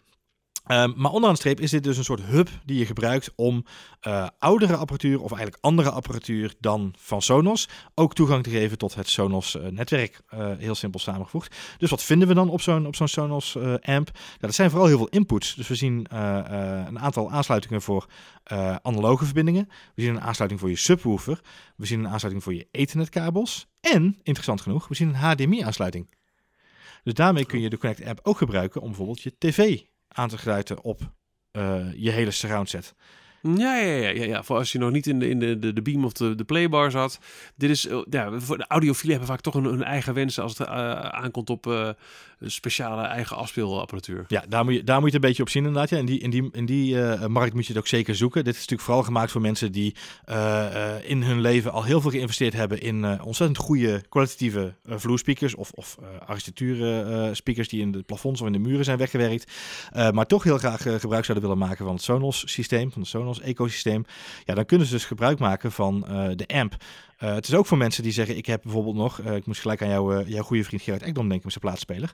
Um, 0.67 0.93
maar 0.95 1.11
onderaan 1.11 1.33
de 1.33 1.39
streep 1.39 1.59
is 1.59 1.71
dit 1.71 1.83
dus 1.83 1.97
een 1.97 2.03
soort 2.03 2.21
hub 2.21 2.49
die 2.65 2.77
je 2.77 2.85
gebruikt 2.85 3.31
om 3.35 3.65
uh, 4.07 4.27
oudere 4.39 4.75
apparatuur 4.75 5.21
of 5.21 5.31
eigenlijk 5.31 5.63
andere 5.63 5.89
apparatuur 5.89 6.53
dan 6.59 6.93
van 6.97 7.21
Sonos 7.21 7.69
ook 7.95 8.13
toegang 8.13 8.43
te 8.43 8.49
geven 8.49 8.77
tot 8.77 8.95
het 8.95 9.09
Sonos 9.09 9.55
uh, 9.55 9.67
netwerk. 9.67 10.21
Uh, 10.33 10.51
heel 10.57 10.75
simpel 10.75 10.99
samengevoegd. 10.99 11.55
Dus 11.77 11.89
wat 11.89 12.03
vinden 12.03 12.27
we 12.27 12.33
dan 12.33 12.49
op 12.49 12.61
zo'n 12.61 12.87
zo'n 12.91 13.07
Sonos 13.07 13.57
amp? 13.57 13.81
Nou, 13.85 14.37
dat 14.39 14.53
zijn 14.53 14.69
vooral 14.69 14.87
heel 14.87 14.97
veel 14.97 15.07
inputs. 15.07 15.55
Dus 15.55 15.67
we 15.67 15.75
zien 15.75 16.05
een 16.09 16.99
aantal 16.99 17.31
aansluitingen 17.31 17.81
voor 17.81 18.05
analoge 18.81 19.25
verbindingen. 19.25 19.67
We 19.95 20.01
zien 20.01 20.15
een 20.15 20.21
aansluiting 20.21 20.59
voor 20.61 20.69
je 20.69 20.75
subwoofer. 20.75 21.41
We 21.75 21.85
zien 21.85 21.99
een 21.99 22.09
aansluiting 22.09 22.43
voor 22.43 22.53
je 22.53 22.67
ethernetkabels. 22.71 23.67
En, 23.79 24.17
interessant 24.23 24.61
genoeg, 24.61 24.87
we 24.87 24.95
zien 24.95 25.07
een 25.07 25.15
HDMI-aansluiting. 25.15 26.15
Dus 27.03 27.13
daarmee 27.13 27.45
kun 27.45 27.61
je 27.61 27.69
de 27.69 27.77
Connect 27.77 28.05
app 28.05 28.19
ook 28.23 28.37
gebruiken 28.37 28.81
om 28.81 28.87
bijvoorbeeld 28.87 29.21
je 29.21 29.35
tv 29.37 29.81
aan 30.13 30.29
te 30.29 30.37
sluiten 30.37 30.81
op 30.81 30.99
uh, 31.51 31.93
je 31.93 32.11
hele 32.11 32.31
surround 32.31 32.69
set. 32.69 32.95
Ja, 33.41 33.77
ja, 33.77 33.95
ja, 33.95 34.09
ja, 34.09 34.23
ja. 34.23 34.43
Voor 34.43 34.57
als 34.57 34.71
je 34.71 34.77
nog 34.77 34.91
niet 34.91 35.07
in 35.07 35.19
de, 35.19 35.29
in 35.29 35.39
de, 35.39 35.59
de, 35.59 35.73
de 35.73 35.81
beam 35.81 36.05
of 36.05 36.13
de, 36.13 36.35
de 36.35 36.43
playbar 36.43 36.91
zat. 36.91 37.19
Dit 37.55 37.69
is, 37.69 37.87
uh, 37.87 38.01
ja, 38.09 38.39
voor 38.39 38.57
de 38.57 38.65
audiofielen 38.67 39.17
hebben 39.17 39.35
vaak 39.35 39.41
toch 39.41 39.53
een, 39.53 39.65
een 39.65 39.83
eigen 39.83 40.13
wensen 40.13 40.43
als 40.43 40.57
het 40.57 40.67
uh, 40.67 40.73
aankomt 40.99 41.49
op 41.49 41.65
uh, 41.65 41.89
speciale 42.39 43.01
eigen 43.01 43.35
afspeelapparatuur. 43.37 44.25
Ja, 44.27 44.43
daar 44.49 44.63
moet 44.63 44.73
je, 44.73 44.83
daar 44.83 44.99
moet 44.99 45.09
je 45.09 45.15
een 45.15 45.21
beetje 45.21 45.43
op 45.43 45.49
zien 45.49 45.65
inderdaad. 45.65 45.89
Ja. 45.89 45.97
In 45.97 46.05
die, 46.05 46.19
in 46.19 46.29
die, 46.29 46.49
in 46.51 46.65
die 46.65 46.95
markt 47.27 47.53
moet 47.53 47.63
je 47.65 47.73
het 47.73 47.81
ook 47.81 47.87
zeker 47.87 48.15
zoeken. 48.15 48.43
Dit 48.43 48.53
is 48.53 48.59
natuurlijk 48.59 48.81
vooral 48.81 49.03
gemaakt 49.03 49.31
voor 49.31 49.41
mensen 49.41 49.71
die 49.71 49.95
in 51.03 51.23
hun 51.23 51.41
leven 51.41 51.71
al 51.71 51.83
heel 51.83 52.01
veel 52.01 52.11
geïnvesteerd 52.11 52.53
hebben 52.53 52.81
in 52.81 53.21
ontzettend 53.21 53.59
goede 53.59 54.03
kwalitatieve 54.09 54.73
vloerspeakers 54.85 55.55
of, 55.55 55.71
of 55.71 55.97
architectuur 56.25 57.35
speakers 57.35 57.69
die 57.69 57.81
in 57.81 57.91
de 57.91 58.03
plafonds 58.03 58.41
of 58.41 58.47
in 58.47 58.53
de 58.53 58.59
muren 58.59 58.85
zijn 58.85 58.97
weggewerkt. 58.97 59.51
maar 60.11 60.25
toch 60.25 60.43
heel 60.43 60.57
graag 60.57 60.81
gebruik 60.81 61.25
zouden 61.25 61.49
willen 61.49 61.67
maken 61.67 61.85
van 61.85 61.93
het 61.93 62.03
Sonos 62.03 62.43
systeem, 62.51 62.91
van 62.91 63.01
het 63.01 63.09
Sonos 63.09 63.30
ecosysteem. 63.39 64.05
Ja, 64.45 64.53
dan 64.53 64.65
kunnen 64.65 64.87
ze 64.87 64.93
dus 64.93 65.05
gebruik 65.05 65.39
maken 65.39 65.71
van 65.71 65.99
de 66.35 66.47
amp. 66.47 66.77
Uh, 67.23 67.33
het 67.33 67.47
is 67.47 67.53
ook 67.53 67.65
voor 67.65 67.77
mensen 67.77 68.03
die 68.03 68.11
zeggen: 68.11 68.37
Ik 68.37 68.45
heb 68.45 68.61
bijvoorbeeld 68.63 68.95
nog, 68.95 69.19
uh, 69.19 69.35
ik 69.35 69.45
moest 69.45 69.61
gelijk 69.61 69.81
aan 69.81 69.89
jou, 69.89 70.15
uh, 70.15 70.29
jouw 70.29 70.43
goede 70.43 70.63
vriend 70.63 70.81
Gerard 70.81 71.01
Ekdom 71.01 71.29
denken 71.29 71.41
met 71.43 71.53
zijn 71.53 71.65
plaatspeler. 71.65 72.11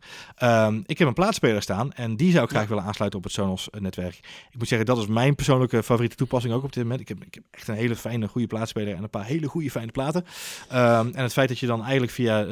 Um, 0.68 0.84
ik 0.86 0.98
heb 0.98 1.08
een 1.08 1.14
plaatspeler 1.14 1.62
staan 1.62 1.94
en 1.94 2.16
die 2.16 2.32
zou 2.32 2.44
ik 2.44 2.50
graag 2.50 2.68
willen 2.68 2.84
aansluiten 2.84 3.20
op 3.20 3.26
het 3.26 3.34
Sonos-netwerk. 3.34 4.16
Ik 4.52 4.58
moet 4.58 4.68
zeggen, 4.68 4.88
dat 4.88 4.98
is 4.98 5.08
mijn 5.08 5.36
persoonlijke 5.36 5.84
favoriete 5.84 6.16
toepassing 6.16 6.54
ook 6.54 6.64
op 6.64 6.74
dit 6.74 6.84
moment. 6.84 7.02
Ik 7.02 7.08
heb, 7.08 7.24
ik 7.24 7.34
heb 7.34 7.44
echt 7.52 7.68
een 7.68 7.76
hele 7.76 7.96
fijne, 7.96 8.28
goede 8.28 8.48
plaatspeler 8.48 8.96
en 8.96 9.04
een 9.04 9.10
paar 9.10 9.26
hele 9.26 9.48
goede, 9.48 9.72
fijne 9.72 9.92
platen. 9.92 10.26
Um, 10.74 10.78
en 11.14 11.24
het 11.24 11.34
feit 11.34 11.48
dat 11.50 11.60
je 11.60 11.66
dan 11.66 11.82
eigenlijk 11.82 12.12
via 12.12 12.44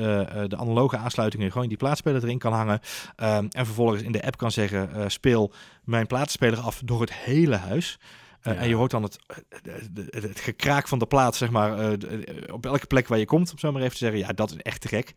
de 0.48 0.58
analoge 0.58 0.98
aansluitingen 0.98 1.52
gewoon 1.52 1.68
die 1.68 1.78
plaatspeler 1.78 2.24
erin 2.24 2.38
kan 2.38 2.54
hangen. 2.54 2.80
Um, 3.18 3.48
en 3.50 3.66
vervolgens 3.66 4.02
in 4.02 4.12
de 4.12 4.26
app 4.26 4.38
kan 4.38 4.52
zeggen: 4.52 5.12
Speel 5.12 5.52
mijn 5.84 6.08
plaatspeler 6.08 6.60
af 6.60 6.82
door 6.86 7.02
het 7.02 7.14
hele 7.14 7.56
huis. 7.56 8.00
Uh, 8.48 8.54
ja. 8.54 8.60
En 8.60 8.68
je 8.68 8.76
hoort 8.76 8.92
dan 8.92 9.04
het, 9.04 9.18
het, 9.50 9.90
het, 10.10 10.24
het, 10.24 10.40
gekraak 10.40 10.88
van 10.88 11.00
de 11.00 11.06
plaat, 11.06 11.36
zeg 11.36 11.50
maar, 11.50 11.72
uh, 11.72 11.98
de, 11.98 12.48
op 12.52 12.66
elke 12.66 12.86
plek 12.86 13.08
waar 13.08 13.20
je 13.20 13.26
komt, 13.26 13.52
om 13.52 13.60
zo 13.60 13.72
maar 13.72 13.82
even 13.82 13.94
te 13.94 13.98
zeggen. 13.98 14.20
Ja, 14.20 14.28
dat 14.28 14.52
is 14.52 14.58
echt 14.58 14.82
te 14.82 14.88
gek. 14.88 15.14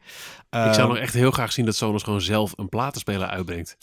Uh, 0.50 0.66
ik 0.66 0.74
zou 0.74 0.88
nog 0.88 0.98
echt 0.98 1.14
heel 1.14 1.30
graag 1.30 1.52
zien 1.52 1.64
dat 1.64 1.76
Sonos 1.76 2.02
gewoon 2.02 2.20
zelf 2.20 2.52
een 2.56 2.68
platenspeler 2.68 3.28
uitbrengt. 3.28 3.76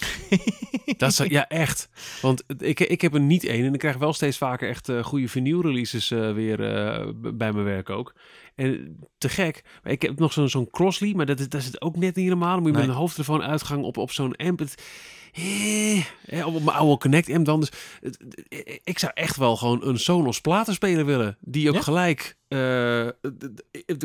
dat 0.98 1.14
zou, 1.14 1.30
ja, 1.30 1.48
echt. 1.48 1.90
Want 2.22 2.44
ik, 2.58 2.80
ik 2.80 3.02
heb 3.02 3.14
er 3.14 3.20
niet 3.20 3.44
één 3.44 3.66
en 3.66 3.74
ik 3.74 3.80
krijg 3.80 3.98
wel 3.98 4.14
steeds 4.14 4.38
vaker 4.38 4.70
echt 4.70 4.92
goede 5.02 5.28
vinyl 5.28 5.62
releases 5.62 6.10
weer 6.10 6.58
bij 7.16 7.52
mijn 7.52 7.64
werk 7.64 7.90
ook. 7.90 8.14
En 8.56 8.98
te 9.18 9.30
gek. 9.30 9.64
Maar 9.84 9.92
ik 9.92 10.02
heb 10.02 10.20
nog 10.20 10.34
zo'n 10.34 10.50
zo'n 10.50 10.70
Crossley, 10.70 11.14
maar 11.14 11.26
dat, 11.26 11.38
dat 11.38 11.54
is 11.54 11.66
het 11.66 11.82
ook 11.82 11.96
net 11.96 12.16
niet 12.16 12.26
helemaal. 12.26 12.54
Dan 12.54 12.62
moet 12.62 12.72
je 12.72 12.78
nee. 12.78 12.82
met 12.82 12.96
een 12.96 13.02
hoofdtelefoon 13.02 13.44
uitgang 13.44 13.84
op, 13.84 13.98
op 13.98 14.12
zo'n 14.12 14.36
amp. 14.36 14.60
Het, 14.60 14.84
eh, 15.36 16.48
op 16.48 16.64
mijn 16.64 16.78
oude 16.78 16.98
Connect 16.98 17.28
M 17.28 17.44
dan. 17.44 17.60
Dus 17.60 17.70
ik 18.84 19.00
zou 19.00 19.12
echt 19.16 19.36
wel 19.36 19.58
gewoon 19.58 19.88
een 19.88 20.00
Sonos 20.00 20.42
platenspeler 20.42 21.06
willen. 21.06 21.38
Die 21.40 21.70
ook 21.70 21.76
ja? 21.76 21.82
gelijk 21.82 22.38
uh, 22.48 23.08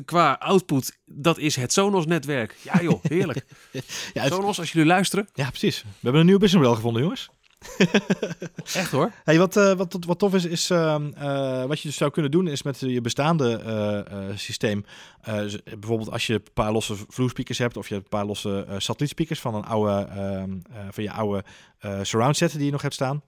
qua 0.05 0.33
output, 0.33 0.99
dat 1.05 1.39
is 1.39 1.57
het 1.57 1.73
Sonos 1.73 2.07
netwerk. 2.07 2.57
Ja 2.63 2.83
joh, 2.83 3.05
heerlijk. 3.05 3.45
ja, 4.15 4.23
het... 4.23 4.33
Sonos, 4.33 4.59
als 4.59 4.73
jullie 4.73 4.89
luisteren. 4.89 5.29
Ja, 5.35 5.49
precies. 5.49 5.83
We 5.83 5.89
hebben 6.01 6.21
een 6.21 6.27
nieuw 6.27 6.39
business 6.39 6.63
model 6.63 6.75
gevonden, 6.75 7.03
jongens. 7.03 7.31
Echt 8.75 8.91
hoor. 8.91 9.13
Hey, 9.25 9.39
wat, 9.39 9.57
uh, 9.57 9.73
wat, 9.73 9.97
wat 10.07 10.19
tof 10.19 10.35
is, 10.35 10.45
is 10.45 10.71
uh, 10.71 10.97
uh, 11.19 11.65
wat 11.65 11.81
je 11.81 11.89
dus 11.89 11.97
zou 11.97 12.11
kunnen 12.11 12.31
doen, 12.31 12.47
is 12.47 12.63
met 12.63 12.81
je 12.81 13.01
bestaande 13.01 14.35
systeem. 14.35 14.85
bijvoorbeeld 15.79 16.11
als 16.11 16.27
je 16.27 16.35
een 16.35 16.45
paar 16.55 16.73
losse 16.73 16.95
vloerspeakers 17.09 17.59
hebt, 17.59 17.77
of 17.77 17.89
je 17.89 17.95
hebt 17.95 18.05
een 18.05 18.19
paar 18.19 18.27
losse 18.27 18.67
satellietspeakers 18.79 19.41
van 19.41 19.55
een 19.55 19.65
oude, 19.65 20.09
ehm, 20.11 20.59
van 20.91 21.05
je 21.05 21.13
oude 21.13 21.45
surround 22.03 22.37
set 22.37 22.53
die 22.53 22.65
je 22.65 22.71
nog 22.71 22.83
hebt 22.83 22.95
staan. 22.95 23.23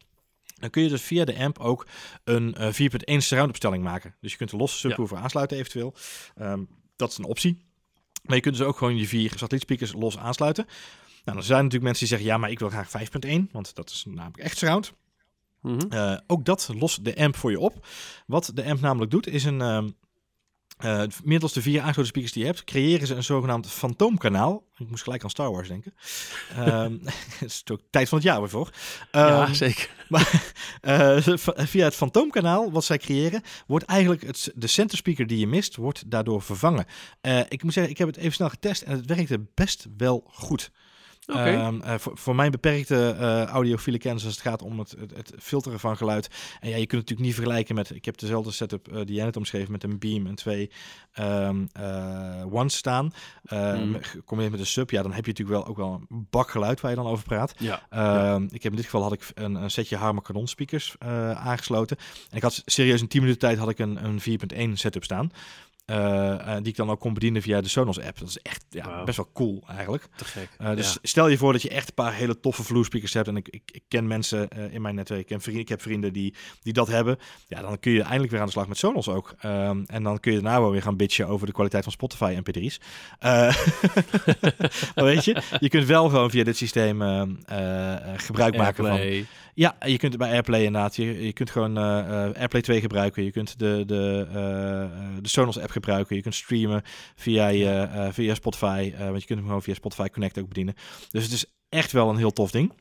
Dan 0.55 0.71
kun 0.71 0.83
je 0.83 0.89
dus 0.89 1.03
via 1.03 1.25
de 1.25 1.39
amp 1.39 1.59
ook 1.59 1.87
een 2.25 2.57
4.1 2.59 3.23
surround 3.23 3.51
opstelling 3.51 3.85
maken. 3.85 4.15
Dus 4.21 4.31
je 4.31 4.37
kunt 4.37 4.53
een 4.53 4.59
losse 4.59 4.79
subwoofer 4.79 5.17
ja. 5.17 5.23
aansluiten 5.23 5.57
eventueel. 5.57 5.95
Um, 6.41 6.69
dat 6.97 7.11
is 7.11 7.19
een 7.19 7.25
optie. 7.25 7.59
Maar 8.23 8.37
je 8.37 8.43
kunt 8.43 8.57
dus 8.57 8.67
ook 8.67 8.77
gewoon 8.77 8.97
je 8.97 9.07
vier 9.07 9.33
satellietspeakers 9.37 9.93
los 9.93 10.19
aansluiten. 10.19 10.67
Nou, 11.25 11.37
dan 11.37 11.47
zijn 11.47 11.63
natuurlijk 11.63 11.85
mensen 11.85 12.07
die 12.07 12.17
zeggen, 12.17 12.29
ja, 12.29 12.39
maar 12.39 12.51
ik 12.51 12.59
wil 12.59 12.69
graag 12.69 12.89
5.1, 12.89 13.51
want 13.51 13.75
dat 13.75 13.91
is 13.91 14.05
namelijk 14.09 14.43
echt 14.43 14.59
surround. 14.59 14.93
Mm 15.61 15.79
-hmm. 15.79 15.93
uh, 15.93 16.17
ook 16.27 16.45
dat 16.45 16.71
lost 16.79 17.05
de 17.05 17.17
amp 17.17 17.37
voor 17.37 17.51
je 17.51 17.61
op. 17.61 17.87
Wat 18.27 18.51
de 18.55 18.65
amp 18.65 18.81
namelijk 18.81 19.11
doet, 19.11 19.27
is 19.27 19.45
een... 19.45 19.61
Uh, 19.61 19.83
uh, 20.85 21.03
middels 21.25 21.53
de 21.53 21.63
vier 21.63 21.81
aangesloten 21.81 22.07
speakers 22.07 22.33
die 22.33 22.43
je 22.43 22.49
hebt, 22.49 22.65
creëren 22.65 23.07
ze 23.07 23.15
een 23.15 23.23
zogenaamd 23.23 23.67
fantoomkanaal. 23.67 24.65
Ik 24.77 24.89
moest 24.89 25.03
gelijk 25.03 25.23
aan 25.23 25.31
Star 25.31 25.51
Wars 25.51 25.69
denken. 25.69 25.95
um, 26.59 27.01
het 27.39 27.51
is 27.51 27.63
ook 27.71 27.81
tijd 27.91 28.09
van 28.09 28.19
het 28.19 28.27
jaar 28.27 28.41
weer 28.41 28.49
voor. 28.49 28.71
Um, 29.13 29.21
ja, 29.21 29.55
zeker. 29.55 29.91
Maar 30.09 30.43
via 31.57 31.85
het 31.85 31.95
fantoomkanaal 31.95 32.73
wat 32.73 32.85
zij 32.85 32.99
creëren, 32.99 33.43
wordt 33.67 33.85
eigenlijk 33.85 34.23
het, 34.23 34.53
de 34.55 34.67
center 34.67 34.99
speaker 34.99 35.27
die 35.27 35.39
je 35.39 35.47
mist, 35.47 35.77
wordt 35.77 36.11
daardoor 36.11 36.43
vervangen. 36.43 36.87
ik 37.49 37.63
moet 37.63 37.73
zeggen, 37.73 37.93
ik 37.93 37.99
heb 37.99 38.09
het 38.09 38.17
even 38.17 38.33
snel 38.33 38.49
getest 38.49 38.83
en 38.83 38.97
het 38.97 39.07
werkte 39.07 39.47
best 39.55 39.87
wel 39.97 40.25
goed. 40.27 40.71
Okay. 41.27 41.67
Um, 41.67 41.81
uh, 41.85 41.95
voor, 41.99 42.19
voor, 42.19 42.35
mijn 42.35 42.51
beperkte 42.51 43.17
uh, 43.21 43.45
audiofiele 43.45 43.99
kennis 43.99 44.25
als 44.25 44.33
het 44.33 44.43
gaat 44.43 44.63
om 44.63 44.79
het, 44.79 44.95
het, 44.99 45.17
het, 45.17 45.33
filteren 45.39 45.81
van 45.81 45.97
geluid. 45.97 46.31
En 46.61 46.69
ja, 46.69 46.77
je 46.77 46.87
kunt 46.87 47.01
het 47.01 47.11
natuurlijk 47.11 47.27
niet 47.27 47.35
vergelijken 47.35 47.75
met... 47.75 47.91
Ik 47.95 48.05
heb 48.05 48.19
dezelfde 48.19 48.51
setup 48.51 48.89
uh, 48.89 48.95
die 48.95 49.15
jij 49.15 49.25
net 49.25 49.37
omschreven 49.37 49.73
met 49.73 49.85
een 49.85 49.99
Beam 49.99 50.27
en 50.27 50.35
twee 50.35 50.71
um, 51.19 51.69
Ones 52.51 52.77
staan. 52.77 53.13
Mm. 53.43 53.97
Kom 54.25 54.41
je 54.41 54.51
met 54.51 54.61
een 54.61 54.67
sub, 54.67 54.91
ja, 54.91 55.03
dan 55.03 55.13
heb 55.13 55.25
je 55.25 55.31
natuurlijk 55.31 55.59
wel 55.59 55.69
ook 55.69 55.77
wel 55.77 56.07
een 56.09 56.27
bak 56.31 56.51
geluid 56.51 56.81
waar 56.81 56.91
je 56.91 56.97
dan 56.97 57.07
over 57.07 57.25
praat. 57.25 57.55
Ja. 57.59 57.83
ja. 57.91 58.41
Ik 58.51 58.63
heb 58.63 58.73
in 58.73 58.77
dit 58.77 58.85
geval 58.85 59.03
had 59.03 59.13
ik 59.13 59.31
een, 59.35 59.55
een 59.55 59.71
setje 59.71 59.97
Harman 59.97 60.23
Kardon 60.23 60.47
speakers 60.47 60.95
aangesloten. 61.35 61.97
En 62.31 62.37
ik 62.37 62.43
had 62.43 62.63
serieus 62.65 63.01
in 63.01 63.09
10 63.09 63.21
minuten 63.21 63.41
tijd 63.41 63.59
had 63.59 63.69
ik 63.69 63.79
een, 63.79 64.05
een 64.05 64.21
4.1 64.71 64.73
setup 64.73 65.05
staan. 65.05 65.31
Uh, 65.87 65.97
uh, 65.97 66.55
die 66.57 66.67
ik 66.67 66.77
dan 66.77 66.91
ook 66.91 67.01
kon 67.01 67.15
bedienen 67.15 67.43
via 67.43 67.61
de 67.61 67.69
Sonos 67.69 68.01
app. 68.01 68.19
Dat 68.19 68.29
is 68.29 68.39
echt 68.39 68.65
ja, 68.71 68.97
wow. 68.97 69.05
best 69.05 69.17
wel 69.17 69.31
cool 69.33 69.63
eigenlijk. 69.69 70.09
Te 70.17 70.25
gek. 70.25 70.49
Uh, 70.61 70.77
dus 70.77 70.93
ja. 70.93 70.99
stel 71.03 71.29
je 71.29 71.39
voor 71.39 71.53
dat 71.53 71.63
je 71.63 71.69
echt 71.69 71.89
een 71.89 71.95
paar 71.95 72.15
hele 72.15 72.41
toffe 72.41 72.63
vloerspeakers 72.63 73.13
hebt. 73.13 73.29
En 73.29 73.37
ik, 73.37 73.49
ik, 73.49 73.63
ik 73.73 73.83
ken 73.89 74.07
mensen 74.07 74.49
in 74.49 74.83
mijn 74.83 74.95
netwerk, 74.95 75.21
ik, 75.21 75.27
ken 75.27 75.41
vrienden, 75.41 75.63
ik 75.63 75.69
heb 75.69 75.83
vrienden 75.83 76.13
die, 76.13 76.35
die 76.63 76.73
dat 76.73 76.89
hebben. 76.89 77.19
Ja, 77.47 77.61
dan 77.61 77.79
kun 77.79 77.93
je 77.93 78.03
eindelijk 78.03 78.31
weer 78.31 78.41
aan 78.41 78.47
de 78.47 78.53
slag 78.53 78.69
met 78.69 78.79
Sonos 78.79 79.09
ook. 79.09 79.35
Um, 79.45 79.85
en 79.87 80.03
dan 80.03 80.21
kun 80.21 80.33
je 80.33 80.41
daarna 80.41 80.61
wel 80.61 80.71
weer 80.71 80.83
gaan 80.83 80.97
bitchen 80.97 81.29
over 81.29 81.47
de 81.47 81.53
kwaliteit 81.53 81.83
van 81.83 81.93
Spotify 81.93 82.35
en 82.37 82.45
mp3's. 82.45 82.81
maar 84.95 85.05
weet 85.11 85.25
je, 85.25 85.43
je 85.61 85.69
kunt 85.69 85.87
wel 85.87 86.09
gewoon 86.09 86.31
via 86.31 86.45
dit 86.45 86.57
systeem 86.57 87.01
gebruik 88.17 88.57
maken 88.57 88.85
Airplay. 88.85 89.17
van... 89.17 89.42
Ja, 89.55 89.77
je 89.87 89.99
kunt 89.99 90.13
het 90.13 90.23
bij 90.23 90.31
AirPlay 90.31 90.65
inderdaad. 90.65 90.97
Je, 90.97 91.25
je 91.25 91.33
kunt 91.33 91.51
gewoon 91.51 91.77
AirPlay 91.77 92.63
2 92.63 92.81
gebruiken. 92.81 93.25
Je 93.25 93.31
kunt 93.31 93.59
de, 93.59 93.83
de, 93.87 94.27
de 95.21 95.29
Sonos 95.29 95.59
app 95.59 95.71
gebruiken. 95.71 96.17
Je 96.17 96.23
kunt 96.23 96.35
streamen 96.35 96.83
via, 97.15 97.49
je, 97.49 97.89
uh, 97.95 98.07
via 98.11 98.35
Spotify. 98.35 98.93
Want 98.99 99.21
je 99.21 99.27
kunt 99.27 99.39
hem 99.39 99.47
gewoon 99.47 99.63
via 99.63 99.75
Spotify 99.75 100.09
Connect 100.09 100.39
ook 100.39 100.49
bedienen. 100.49 100.75
Dus 101.11 101.25
het 101.25 101.33
is 101.33 101.47
echt 101.69 101.93
wel 101.93 102.09
een 102.09 102.17
heel 102.17 102.33
tof 102.33 102.51
ding. 102.51 102.73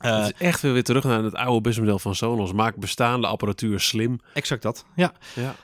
Uh, 0.00 0.24
het 0.24 0.34
is 0.34 0.46
echt 0.46 0.60
weer, 0.60 0.72
weer 0.72 0.82
terug 0.82 1.04
naar 1.04 1.22
het 1.22 1.34
oude 1.34 1.60
businessmodel 1.60 1.98
van 1.98 2.14
Sonos. 2.14 2.52
Maak 2.52 2.76
bestaande 2.76 3.26
apparatuur 3.26 3.80
slim. 3.80 4.20
Exact 4.34 4.62
dat, 4.62 4.84
ja. 4.94 5.12
ja. 5.34 5.54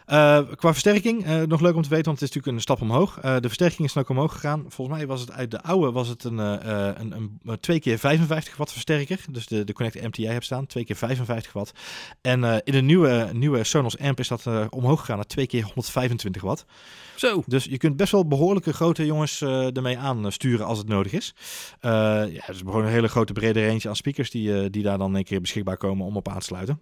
Uh, 0.42 0.54
qua 0.54 0.72
versterking, 0.72 1.26
uh, 1.26 1.42
nog 1.42 1.60
leuk 1.60 1.74
om 1.74 1.82
te 1.82 1.88
weten, 1.88 2.04
want 2.04 2.20
het 2.20 2.28
is 2.28 2.34
natuurlijk 2.34 2.56
een 2.56 2.60
stap 2.60 2.80
omhoog. 2.80 3.20
de 3.20 3.40
versterking 3.40 3.88
is 3.88 3.96
ook 3.96 4.08
omhoog 4.08 4.32
gegaan. 4.32 4.64
Volgens 4.68 4.96
mij 4.96 5.06
was 5.06 5.20
het 5.20 5.32
uit 5.32 5.50
de 5.50 5.62
oude 5.62 5.92
was 5.92 6.08
het 6.08 6.24
een, 6.24 6.38
een, 6.38 7.12
een, 7.12 7.38
een 7.44 7.60
2 7.60 7.80
keer 7.80 7.98
55 7.98 8.56
watt 8.56 8.72
versterker. 8.72 9.20
Dus 9.30 9.46
de, 9.46 9.64
de 9.64 9.72
Connect 9.72 10.02
MT 10.02 10.16
jij 10.16 10.32
hebt 10.32 10.44
staan, 10.44 10.66
2 10.66 10.84
keer 10.84 10.96
55 10.96 11.52
watt. 11.52 11.72
En 12.20 12.44
in 12.64 12.72
de 12.72 12.82
nieuwe, 12.82 13.28
nieuwe 13.32 13.64
Sonos 13.64 13.98
amp 13.98 14.18
is 14.18 14.28
dat 14.28 14.46
omhoog 14.70 15.00
gegaan 15.00 15.16
naar 15.16 15.26
2 15.26 15.46
keer 15.46 15.62
125 15.64 16.42
watt. 16.42 16.64
Zo. 17.16 17.42
Dus 17.46 17.64
je 17.64 17.76
kunt 17.76 17.96
best 17.96 18.12
wel 18.12 18.26
behoorlijke 18.26 18.72
grote 18.72 19.06
jongens 19.06 19.40
uh, 19.40 19.76
ermee 19.76 19.98
aansturen 19.98 20.66
als 20.66 20.78
het 20.78 20.88
nodig 20.88 21.12
is. 21.12 21.34
Uh, 21.80 21.90
ja, 22.32 22.42
gewoon 22.42 22.84
een 22.84 22.90
hele 22.90 23.08
grote 23.08 23.32
brede 23.32 23.66
range 23.66 23.88
aan 23.88 23.96
speakers 23.96 24.30
die, 24.30 24.48
uh, 24.48 24.66
die 24.70 24.82
daar 24.82 24.98
dan 24.98 25.14
een 25.14 25.24
keer 25.24 25.40
beschikbaar 25.40 25.76
komen 25.76 26.06
om 26.06 26.16
op 26.16 26.28
aan 26.28 26.38
te 26.38 26.44
sluiten. 26.44 26.80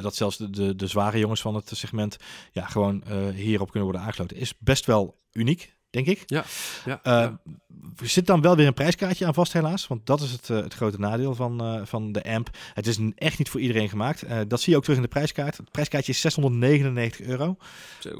Dat 0.00 0.14
zelfs 0.14 0.36
de, 0.36 0.50
de, 0.50 0.76
de, 0.76 0.86
zware 0.86 1.18
jongens 1.18 1.40
van 1.40 1.54
het 1.54 1.70
segment 1.72 2.16
ja, 2.52 2.66
gewoon 2.66 3.04
hierop 3.34 3.70
kunnen 3.70 3.88
worden 3.88 4.06
aangesloten. 4.06 4.36
Is 4.36 4.58
best 4.58 4.86
wel 4.86 5.18
uniek. 5.32 5.76
Denk 5.90 6.06
ik. 6.06 6.22
Ja, 6.26 6.44
ja, 6.84 7.00
Eh, 7.02 7.12
ja. 7.12 7.38
Er 8.02 8.08
zit 8.08 8.26
dan 8.26 8.40
wel 8.40 8.56
weer 8.56 8.66
een 8.66 8.74
prijskaartje 8.74 9.26
aan 9.26 9.34
vast 9.34 9.52
helaas. 9.52 9.86
Want 9.86 10.06
dat 10.06 10.20
is 10.20 10.30
het, 10.32 10.50
eh, 10.50 10.56
het 10.56 10.74
grote 10.74 10.98
nadeel 10.98 11.34
van, 11.34 11.60
eh, 11.60 11.80
van 11.84 12.12
de 12.12 12.22
AMP. 12.24 12.48
Het 12.74 12.86
is 12.86 12.98
echt 13.14 13.38
niet 13.38 13.48
voor 13.48 13.60
iedereen 13.60 13.88
gemaakt. 13.88 14.24
Dat 14.48 14.60
zie 14.60 14.70
je 14.72 14.76
ook 14.76 14.82
terug 14.82 14.96
in 14.98 15.02
de 15.04 15.08
prijskaart. 15.08 15.56
Het 15.56 15.70
prijskaartje 15.70 16.12
is 16.12 16.20
699 16.20 17.20
euro. 17.26 17.56
Zo. 17.98 18.18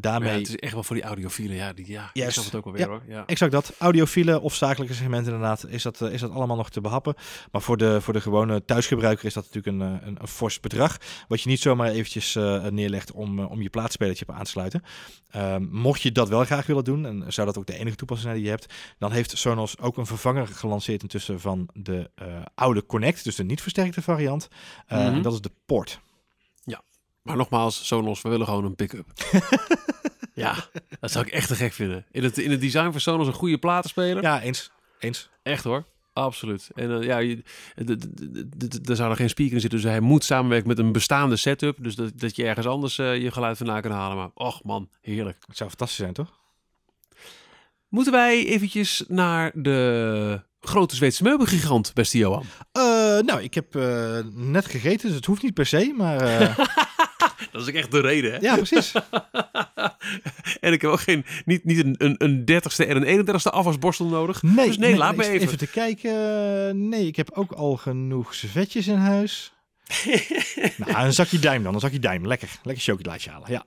Daarmee 0.00 0.32
ja, 0.32 0.38
het 0.38 0.48
is 0.48 0.56
echt 0.56 0.72
wel 0.72 0.82
voor 0.82 0.96
die 0.96 1.04
audiofielen. 1.04 1.56
Ja, 1.56 1.72
die, 1.72 1.90
ja 1.90 2.04
ik 2.12 2.22
Yes. 2.22 2.32
snap 2.32 2.44
het 2.44 2.54
ook 2.54 2.64
wel 2.64 2.72
weer 2.72 2.82
Ja. 2.82 2.88
hoor. 2.88 3.02
Ja. 3.08 3.22
Exact 3.26 3.52
dat. 3.52 3.72
Audiofielen 3.78 4.40
of 4.40 4.54
zakelijke 4.54 4.94
segmenten 4.94 5.32
inderdaad, 5.32 5.66
is 5.68 5.82
dat, 5.82 6.00
is 6.00 6.20
dat 6.20 6.30
allemaal 6.30 6.56
nog 6.56 6.70
te 6.70 6.80
behappen. 6.80 7.14
Maar 7.52 7.62
voor 7.62 7.76
de, 7.76 8.00
voor 8.00 8.12
de 8.12 8.20
gewone 8.20 8.64
thuisgebruiker 8.64 9.24
is 9.24 9.34
dat 9.34 9.44
natuurlijk 9.52 9.76
een, 9.76 10.08
een, 10.08 10.16
een 10.20 10.28
fors 10.28 10.60
bedrag. 10.60 10.96
Wat 11.28 11.40
je 11.42 11.48
niet 11.48 11.60
zomaar 11.60 11.88
eventjes 11.90 12.34
neerlegt 12.70 13.12
om, 13.12 13.38
om 13.40 13.62
je 13.62 13.70
plaatspelertje 13.70 14.24
op 14.28 14.34
aan 14.34 14.44
te 14.44 14.50
sluiten. 14.50 14.82
Ehm, 15.30 15.64
mocht 15.70 16.02
je 16.02 16.12
dat 16.12 16.28
wel 16.28 16.44
graag 16.44 16.66
willen 16.66 16.84
doen, 16.84 17.03
en 17.06 17.32
zou 17.32 17.46
dat 17.46 17.58
ook 17.58 17.66
de 17.66 17.78
enige 17.78 17.96
toepassing 17.96 18.28
zijn 18.30 18.42
die 18.42 18.50
je 18.50 18.56
hebt, 18.56 18.74
dan 18.98 19.12
heeft 19.12 19.38
Sonos 19.38 19.78
ook 19.78 19.96
een 19.96 20.06
vervanger 20.06 20.46
gelanceerd 20.46 21.02
intussen 21.02 21.40
van 21.40 21.68
de 21.72 22.10
eh, 22.14 22.26
oude 22.54 22.86
Connect, 22.86 23.24
dus 23.24 23.36
de 23.36 23.44
niet 23.44 23.62
versterkte 23.62 24.02
variant. 24.02 24.48
Eh, 24.86 24.98
Mhm. 24.98 25.14
En 25.14 25.22
dat 25.22 25.32
is 25.32 25.40
de 25.40 25.50
Port. 25.66 26.00
Maar 27.24 27.36
nogmaals, 27.36 27.86
Sonos, 27.86 28.22
we 28.22 28.28
willen 28.28 28.46
gewoon 28.46 28.64
een 28.64 28.74
pick-up. 28.74 29.06
ja, 30.34 30.54
dat 31.00 31.10
zou 31.10 31.26
ik 31.26 31.32
echt 31.32 31.48
te 31.48 31.54
gek 31.54 31.72
vinden. 31.72 32.06
In 32.10 32.24
het, 32.24 32.38
in 32.38 32.50
het 32.50 32.60
design 32.60 32.90
van 32.90 33.00
Sonos 33.00 33.26
een 33.26 33.32
goede 33.32 33.58
platenspeler. 33.58 34.22
Ja, 34.22 34.42
eens. 34.42 34.70
Eens. 34.98 35.30
Echt 35.42 35.64
hoor. 35.64 35.84
Absoluut. 36.12 36.70
En 36.74 37.00
eh, 37.00 37.02
ja, 37.02 37.18
er 38.84 38.96
zou 38.96 39.10
er 39.10 39.16
geen 39.16 39.28
speaker 39.28 39.54
in 39.54 39.60
zitten. 39.60 39.80
Dus 39.80 39.90
hij 39.90 40.00
moet 40.00 40.24
samenwerken 40.24 40.68
met 40.68 40.78
een 40.78 40.92
bestaande 40.92 41.36
setup. 41.36 41.76
Dus 41.80 41.94
dat, 41.94 42.18
dat 42.20 42.36
je 42.36 42.44
ergens 42.44 42.66
anders 42.66 42.96
je 42.96 43.30
geluid 43.30 43.56
vandaan 43.56 43.82
kan 43.82 43.90
halen. 43.90 44.16
Maar 44.16 44.30
och 44.34 44.64
man, 44.64 44.88
heerlijk. 45.00 45.44
Het 45.46 45.56
zou 45.56 45.68
fantastisch 45.68 45.98
zijn, 45.98 46.12
toch? 46.12 46.38
Moeten 47.94 48.12
wij 48.12 48.46
eventjes 48.46 49.04
naar 49.08 49.50
de 49.54 50.40
grote 50.60 50.96
Zweedse 50.96 51.22
meubelgigant, 51.22 51.92
beste 51.94 52.18
Johan? 52.18 52.44
Eh, 52.72 52.82
nou, 53.18 53.42
ik 53.42 53.54
heb 53.54 53.76
eh, 53.76 54.18
net 54.32 54.66
gegeten, 54.66 55.06
dus 55.06 55.16
het 55.16 55.26
hoeft 55.26 55.42
niet 55.42 55.54
per 55.54 55.66
se, 55.66 55.94
maar 55.96 56.20
eh, 56.20 56.58
Dat 57.52 57.62
is 57.62 57.68
ook 57.68 57.74
echt 57.74 57.90
de 57.90 58.00
reden, 58.00 58.32
hè? 58.32 58.38
ja, 58.38 58.56
precies. 58.56 58.92
En 60.60 60.72
ik 60.72 60.80
heb 60.80 60.90
ook 60.90 61.00
geen, 61.00 61.24
niet, 61.44 61.64
niet 61.64 61.84
een, 61.84 61.94
een, 61.98 62.14
een 62.18 62.40
30ste 62.40 62.88
en 62.88 63.08
een 63.08 63.26
31ste 63.26 63.50
afwasborstel 63.50 64.06
nodig. 64.06 64.42
Nee, 64.42 64.66
Dus 64.66 64.78
nee, 64.78 64.96
laat 64.96 65.16
me 65.16 65.24
even. 65.24 65.40
Even 65.40 65.58
te 65.58 65.66
kijken. 65.66 66.88
Nee, 66.88 67.06
ik 67.06 67.16
heb 67.16 67.30
ook 67.30 67.52
al 67.52 67.76
genoeg 67.76 68.34
servetjes 68.34 68.86
in 68.86 68.96
huis. 68.96 69.52
nou, 70.76 71.04
een 71.04 71.12
zakje 71.12 71.38
duim 71.38 71.62
dan. 71.62 71.74
Een 71.74 71.80
zakje 71.80 71.98
duim. 71.98 72.26
Lekker. 72.26 72.48
Lekker 72.62 72.84
chocolaatje 72.84 73.30
halen. 73.30 73.50
Ja. 73.50 73.64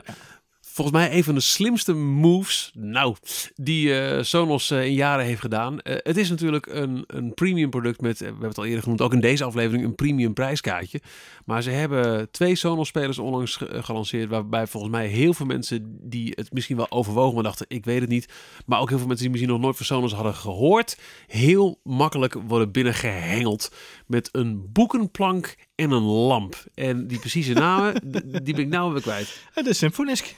Volgens 0.78 0.98
mij 0.98 1.14
een 1.18 1.24
van 1.24 1.34
de 1.36 1.40
slimste 1.42 1.94
moves, 1.94 2.72
nou, 2.76 3.16
die 3.56 4.00
eh, 4.00 4.24
Sonos 4.24 4.72
eh, 4.72 4.86
in 4.86 4.94
jaren 4.94 5.26
heeft 5.26 5.40
gedaan. 5.42 5.80
Eh, 5.82 5.96
het 6.04 6.18
is 6.18 6.30
natuurlijk 6.30 6.66
een, 6.66 7.04
een 7.08 7.34
premium 7.34 7.70
product 7.70 8.02
met, 8.02 8.20
we 8.20 8.26
hebben 8.26 8.48
het 8.48 8.58
al 8.58 8.66
eerder 8.66 8.82
genoemd, 8.84 9.02
ook 9.02 9.14
in 9.14 9.20
deze 9.20 9.44
aflevering 9.44 9.84
een 9.86 9.96
premium 9.96 10.34
prijskaartje. 10.34 11.02
Maar 11.46 11.62
ze 11.62 11.70
hebben 11.70 12.32
twee 12.32 12.56
Sonos-spelers 12.56 13.18
onlangs 13.18 13.56
ge- 13.56 13.68
eh, 13.68 13.84
gelanceerd, 13.84 14.30
waarbij 14.30 14.68
volgens 14.68 14.92
mij 14.92 15.08
heel 15.08 15.34
veel 15.34 15.46
mensen 15.46 15.98
die 16.02 16.32
het 16.36 16.54
misschien 16.54 16.78
wel 16.78 16.92
overwogen, 16.92 17.34
maar 17.34 17.44
dachten, 17.44 17.66
ik 17.70 17.86
weet 17.86 18.02
het 18.02 18.10
niet. 18.10 18.34
Maar 18.66 18.80
ook 18.80 18.90
heel 18.90 18.98
veel 18.98 19.08
mensen 19.08 19.24
die 19.26 19.34
misschien 19.34 19.54
nog 19.54 19.62
nooit 19.64 19.78
van 19.78 19.86
Sonos 19.86 20.14
hadden 20.14 20.34
gehoord, 20.36 20.98
heel 21.28 21.80
makkelijk 21.84 22.34
worden 22.48 22.72
binnengehengeld 22.72 23.72
met 24.08 24.30
een 24.32 24.72
boekenplank 24.72 25.56
en 25.76 25.92
een 25.92 26.04
lamp. 26.04 26.64
En 26.74 27.08
die 27.08 27.20
precieze 27.20 27.54
namen, 27.54 28.02
die 28.44 28.54
ben 28.54 28.64
ik 28.64 28.68
nou 28.68 28.92
weer 28.94 29.02
kwijt. 29.02 29.40
Eh, 29.54 29.64
De 29.64 29.74
Symfonisk. 29.74 30.36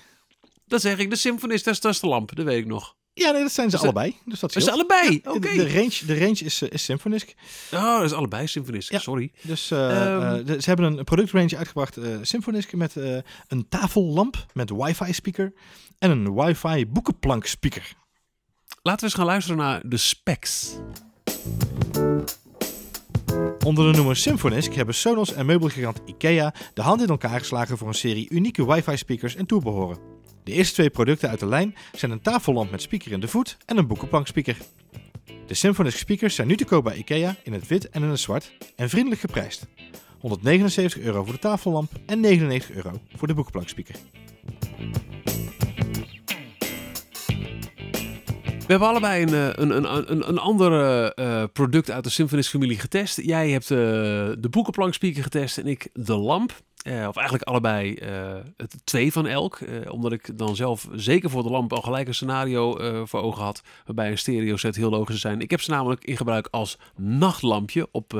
Dat 0.69 0.81
zeg 0.81 0.97
ik, 0.97 1.09
de 1.09 1.15
Symfonist, 1.15 1.65
dat 1.65 1.73
is, 1.73 1.79
dat 1.79 1.93
is 1.93 1.99
de 1.99 2.07
lamp, 2.07 2.35
dat 2.35 2.45
weet 2.45 2.57
ik 2.59 2.65
nog. 2.65 2.95
Ja, 3.13 3.31
nee, 3.31 3.41
dat 3.41 3.51
zijn 3.51 3.69
ze 3.69 3.75
dat- 3.75 3.83
allebei. 3.85 4.15
Dus 4.25 4.39
dat 4.39 4.55
is 4.55 4.63
scheelt. 4.63 4.77
allebei, 4.79 5.21
oké. 5.23 5.39
De, 5.39 5.53
de 5.55 5.73
range, 5.73 5.99
de 6.05 6.17
range 6.19 6.39
is, 6.43 6.61
eh, 6.61 6.69
is 6.71 6.83
Symfonisk. 6.83 7.33
Oh, 7.73 7.95
dat 7.97 8.03
is 8.03 8.11
allebei 8.13 8.47
Symfonist, 8.47 8.89
Ja. 8.91 8.99
sorry. 8.99 9.31
Dus 9.41 9.71
eh, 9.71 10.13
Ehm. 10.13 10.21
eh, 10.39 10.45
de- 10.45 10.61
ze 10.61 10.69
hebben 10.69 10.97
een 10.97 11.03
productrange 11.03 11.57
uitgebracht. 11.57 11.97
Symfonisk 12.21 12.73
met 12.73 12.95
een 13.47 13.65
tafellamp 13.69 14.45
met 14.53 14.69
wifi 14.69 15.13
speaker. 15.13 15.53
En 15.99 16.11
een 16.11 16.33
wifi 16.33 16.85
boekenplank 16.87 17.45
speaker. 17.45 17.93
Laten 18.81 18.99
we 18.99 19.05
eens 19.05 19.13
gaan 19.13 19.25
luisteren 19.25 19.57
naar 19.57 19.81
de 19.85 19.97
specs. 19.97 20.71
Onder 23.65 23.91
de 23.91 23.97
noemer 23.97 24.15
Symfonisk 24.15 24.73
hebben 24.73 24.95
Sonos 24.95 25.33
en 25.33 25.45
meubelgigant 25.45 25.99
IKEA 26.05 26.53
de 26.73 26.81
hand 26.81 27.01
in 27.01 27.07
elkaar 27.07 27.39
geslagen 27.39 27.77
voor 27.77 27.87
een 27.87 27.93
serie 27.93 28.29
unieke 28.29 28.65
wifi-speakers 28.73 29.35
en 29.35 29.45
toebehoren. 29.45 29.97
De 30.49 30.55
eerste 30.55 30.73
twee 30.73 30.89
producten 30.89 31.29
uit 31.29 31.39
de 31.39 31.45
lijn 31.45 31.75
zijn 31.91 32.11
een 32.11 32.21
tafellamp 32.21 32.71
met 32.71 32.81
speaker 32.81 33.11
in 33.11 33.19
de 33.19 33.27
voet 33.27 33.57
en 33.65 33.77
een 33.77 33.87
boekenplankspeaker. 33.87 34.57
De 35.47 35.53
Symfonisk 35.53 35.97
speakers 35.97 36.35
zijn 36.35 36.47
nu 36.47 36.55
te 36.55 36.65
koop 36.65 36.83
bij 36.83 36.97
IKEA 36.97 37.35
in 37.43 37.53
het 37.53 37.67
wit 37.67 37.89
en 37.89 38.03
in 38.03 38.09
het 38.09 38.19
zwart 38.19 38.51
en 38.75 38.89
vriendelijk 38.89 39.21
geprijsd. 39.21 39.67
179 40.19 41.01
euro 41.01 41.23
voor 41.23 41.33
de 41.33 41.39
tafellamp 41.39 41.91
en 42.05 42.19
99 42.19 42.71
euro 42.71 43.01
voor 43.15 43.27
de 43.27 43.33
boekenplankspeaker. 43.33 43.95
We 48.69 48.75
hebben 48.75 48.87
allebei 48.87 49.23
een, 49.23 49.33
eh, 49.33 49.49
een, 49.55 49.75
een, 49.75 50.11
een, 50.11 50.29
een 50.29 50.39
ander 50.39 51.03
eh, 51.11 51.43
product 51.53 51.91
uit 51.91 52.03
de 52.03 52.09
Symfonist-familie 52.09 52.79
getest. 52.79 53.21
Jij 53.21 53.49
hebt 53.49 53.71
eh, 53.71 53.77
de 53.77 54.47
boekenplankspeaker 54.49 55.23
getest 55.23 55.57
en 55.57 55.67
ik 55.67 55.89
de 55.93 56.15
lamp. 56.15 56.61
Eh, 56.79 57.07
of 57.07 57.15
eigenlijk 57.15 57.47
allebei 57.47 57.93
eh, 57.93 58.35
het 58.57 58.75
twee 58.83 59.11
van 59.11 59.27
elk. 59.27 59.59
Eh, 59.59 59.91
omdat 59.91 60.11
ik 60.11 60.37
dan 60.37 60.55
zelf 60.55 60.87
zeker 60.93 61.29
voor 61.29 61.43
de 61.43 61.49
lamp 61.49 61.73
al 61.73 61.81
gelijk 61.81 62.07
een 62.07 62.13
scenario 62.15 62.77
voor 63.05 63.21
ogen 63.21 63.43
had. 63.43 63.61
Waarbij 63.85 64.11
een 64.11 64.17
stereo 64.17 64.57
set 64.57 64.75
heel 64.75 64.89
logisch 64.89 65.19
zou 65.19 65.33
zijn. 65.33 65.39
Ik 65.43 65.51
heb 65.51 65.61
ze 65.61 65.69
namelijk 65.69 66.03
in 66.03 66.17
gebruik 66.17 66.47
als 66.51 66.77
nachtlampje 66.95 67.87
op, 67.91 68.13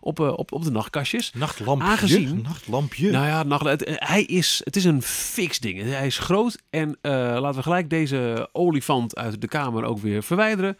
op, 0.00 0.18
op, 0.18 0.52
op 0.52 0.64
de 0.64 0.70
nachtkastjes. 0.70 1.32
Nachtlampje. 1.32 1.88
Aangezien- 1.88 2.42
Nachtlampje. 2.42 3.10
Nou 3.10 3.26
ja, 3.26 3.42
nacht, 3.42 3.64
het, 3.64 3.84
hij 3.98 4.22
is, 4.22 4.60
het 4.64 4.76
is 4.76 4.84
een 4.84 5.02
fix 5.02 5.58
ding. 5.58 5.82
Hij 5.82 6.06
is 6.06 6.18
groot 6.18 6.58
en 6.70 6.98
laten 7.02 7.54
we 7.54 7.62
gelijk 7.62 7.90
deze 7.90 8.48
olifant 8.52 9.16
uit 9.16 9.40
de 9.40 9.48
kamer 9.48 9.84
ook 9.84 9.98
weer 9.98 10.22
verwijderen. 10.22 10.78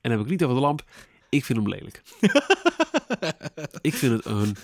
En 0.00 0.10
dan 0.10 0.12
heb 0.12 0.20
ik 0.20 0.28
niet 0.28 0.42
over 0.42 0.54
de 0.54 0.62
lamp. 0.62 0.84
Ik 1.28 1.44
vind 1.44 1.58
hem 1.58 1.68
lelijk. 1.68 2.02
ik 3.80 3.94
vind 3.94 4.12
het 4.12 4.24
een 4.24 4.56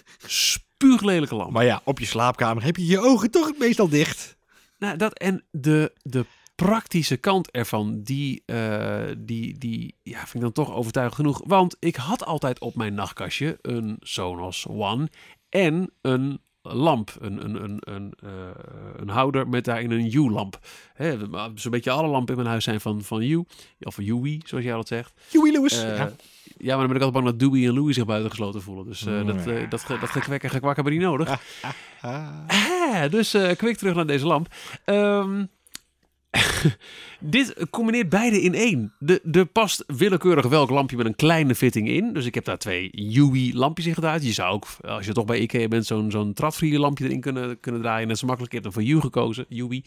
spuuglelijke 0.76 1.34
lamp. 1.34 1.50
maar 1.50 1.64
ja, 1.64 1.80
op 1.84 1.98
je 1.98 2.06
slaapkamer 2.06 2.64
heb 2.64 2.76
je 2.76 2.86
je 2.86 3.00
ogen 3.00 3.30
toch 3.30 3.52
meestal 3.58 3.88
dicht. 3.88 4.36
Nou, 4.78 4.96
dat 4.96 5.18
en 5.18 5.44
de, 5.50 5.92
de 6.02 6.26
praktische 6.54 7.16
kant 7.16 7.50
ervan, 7.50 8.02
die, 8.02 8.42
eh, 8.46 9.04
die, 9.18 9.58
die 9.58 9.94
ja, 10.02 10.18
vind 10.18 10.34
ik 10.34 10.40
dan 10.40 10.52
toch 10.52 10.74
overtuigend 10.74 11.16
genoeg. 11.16 11.42
Want 11.44 11.76
ik 11.78 11.96
had 11.96 12.24
altijd 12.24 12.58
op 12.58 12.74
mijn 12.74 12.94
nachtkastje 12.94 13.58
een 13.62 13.96
Sonos 14.00 14.66
One 14.66 15.08
en 15.48 15.90
een 16.00 16.40
lamp, 16.62 17.16
een, 17.20 17.44
een, 17.44 17.62
een, 17.62 17.78
een, 17.80 18.14
eh, 18.22 18.30
een 18.96 19.08
houder 19.08 19.48
met 19.48 19.64
daarin 19.64 19.90
een 19.90 20.14
U-lamp. 20.14 20.58
Zo'n 21.54 21.70
beetje 21.70 21.90
alle 21.90 22.08
lampen 22.08 22.34
in 22.34 22.40
mijn 22.40 22.50
huis 22.50 22.64
zijn 22.64 22.80
van, 22.80 23.02
van 23.02 23.22
U, 23.22 23.44
of 23.80 23.98
UI, 23.98 24.40
zoals 24.44 24.64
jij 24.64 24.74
dat 24.74 24.88
zegt. 24.88 25.12
Huey 25.30 25.52
Lewis. 25.52 25.82
Eh, 25.82 25.96
ja. 25.96 26.12
Ja. 26.56 26.76
maar 26.76 26.86
dan 26.86 26.86
ben 26.86 26.96
ik 26.96 27.02
altijd 27.02 27.12
bang 27.12 27.24
dat 27.24 27.38
Dewey 27.38 27.66
en 27.68 27.74
Louis 27.74 27.94
zich 27.94 28.04
buitengesloten 28.04 28.62
voelen. 28.62 28.84
Dus 28.86 29.06
eh, 29.06 29.26
dat, 29.26 29.46
eh, 29.46 29.70
dat, 29.70 29.80
ge- 29.84 29.98
dat 30.00 30.10
gekwek 30.10 30.42
en 30.42 30.50
gekwak 30.50 30.74
hebben 30.76 30.92
we 30.92 30.98
niet 30.98 31.08
nodig. 31.08 31.28
Ah. 31.30 31.38
Ah, 32.92 33.10
dus 33.10 33.34
eh 33.34 33.56
kwik 33.56 33.76
terug 33.76 33.94
naar 33.94 34.06
deze 34.06 34.26
lamp. 34.26 34.48
Ehm, 34.84 35.44
dit 37.20 37.66
combineert 37.70 38.08
beide 38.08 38.42
in 38.42 38.54
één. 38.54 38.94
De, 38.98 39.20
er 39.32 39.46
past 39.46 39.84
willekeurig 39.86 40.46
welk 40.46 40.70
lampje 40.70 40.96
met 40.96 41.06
een 41.06 41.16
kleine 41.16 41.54
fitting 41.54 41.88
in. 41.88 42.12
Dus 42.12 42.24
ik 42.24 42.34
heb 42.34 42.44
daar 42.44 42.58
twee 42.58 42.90
UE-lampjes 42.92 43.86
in 43.86 43.94
gedaan. 43.94 44.22
Je 44.22 44.32
zou 44.32 44.52
ook, 44.52 44.66
als 44.80 45.06
je 45.06 45.12
toch 45.12 45.24
bij 45.24 45.38
Ikea 45.38 45.68
bent, 45.68 45.86
zo'n 45.86 46.10
zo'n 46.10 46.34
lampje 46.60 47.04
erin 47.04 47.20
kunnen, 47.20 47.60
kunnen 47.60 47.80
draaien. 47.80 48.08
Net 48.08 48.18
zo 48.18 48.26
makkelijk. 48.26 48.54
Ik 48.54 48.62
heb 48.62 48.72
dan 48.72 48.82
voor 48.82 48.92
U 48.92 49.00
gekozen, 49.00 49.46
UE. 49.48 49.82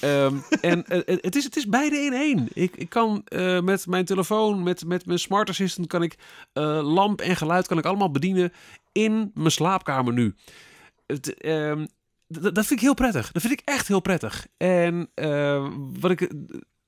Ehm, 0.00 0.36
en 0.60 0.86
eh, 0.86 1.00
het, 1.04 1.24
het 1.24 1.36
is, 1.36 1.44
het 1.44 1.56
is 1.56 1.68
beide 1.68 1.96
in 1.96 2.12
één. 2.12 2.48
Ik, 2.52 2.76
ik 2.76 2.88
kan 2.88 3.22
eh, 3.24 3.60
met 3.60 3.86
mijn 3.86 4.04
telefoon, 4.04 4.62
met, 4.62 4.84
met 4.86 5.06
mijn 5.06 5.18
smart 5.18 5.48
assistant, 5.48 5.86
kan 5.86 6.02
ik 6.02 6.16
eh, 6.52 6.80
lamp 6.82 7.20
en 7.20 7.36
geluid 7.36 7.66
kan 7.66 7.78
ik 7.78 7.84
allemaal 7.84 8.10
bedienen 8.10 8.52
in 8.92 9.30
mijn 9.34 9.50
slaapkamer 9.50 10.12
nu. 10.12 10.34
Het, 11.06 11.34
ehm, 11.34 11.86
dat 12.30 12.66
vind 12.66 12.70
ik 12.70 12.80
heel 12.80 12.94
prettig. 12.94 13.32
Dat 13.32 13.42
vind 13.42 13.60
ik 13.60 13.62
echt 13.64 13.88
heel 13.88 14.00
prettig. 14.00 14.46
En 14.56 15.10
eh, 15.14 15.68
wat 16.00 16.10
ik. 16.10 16.30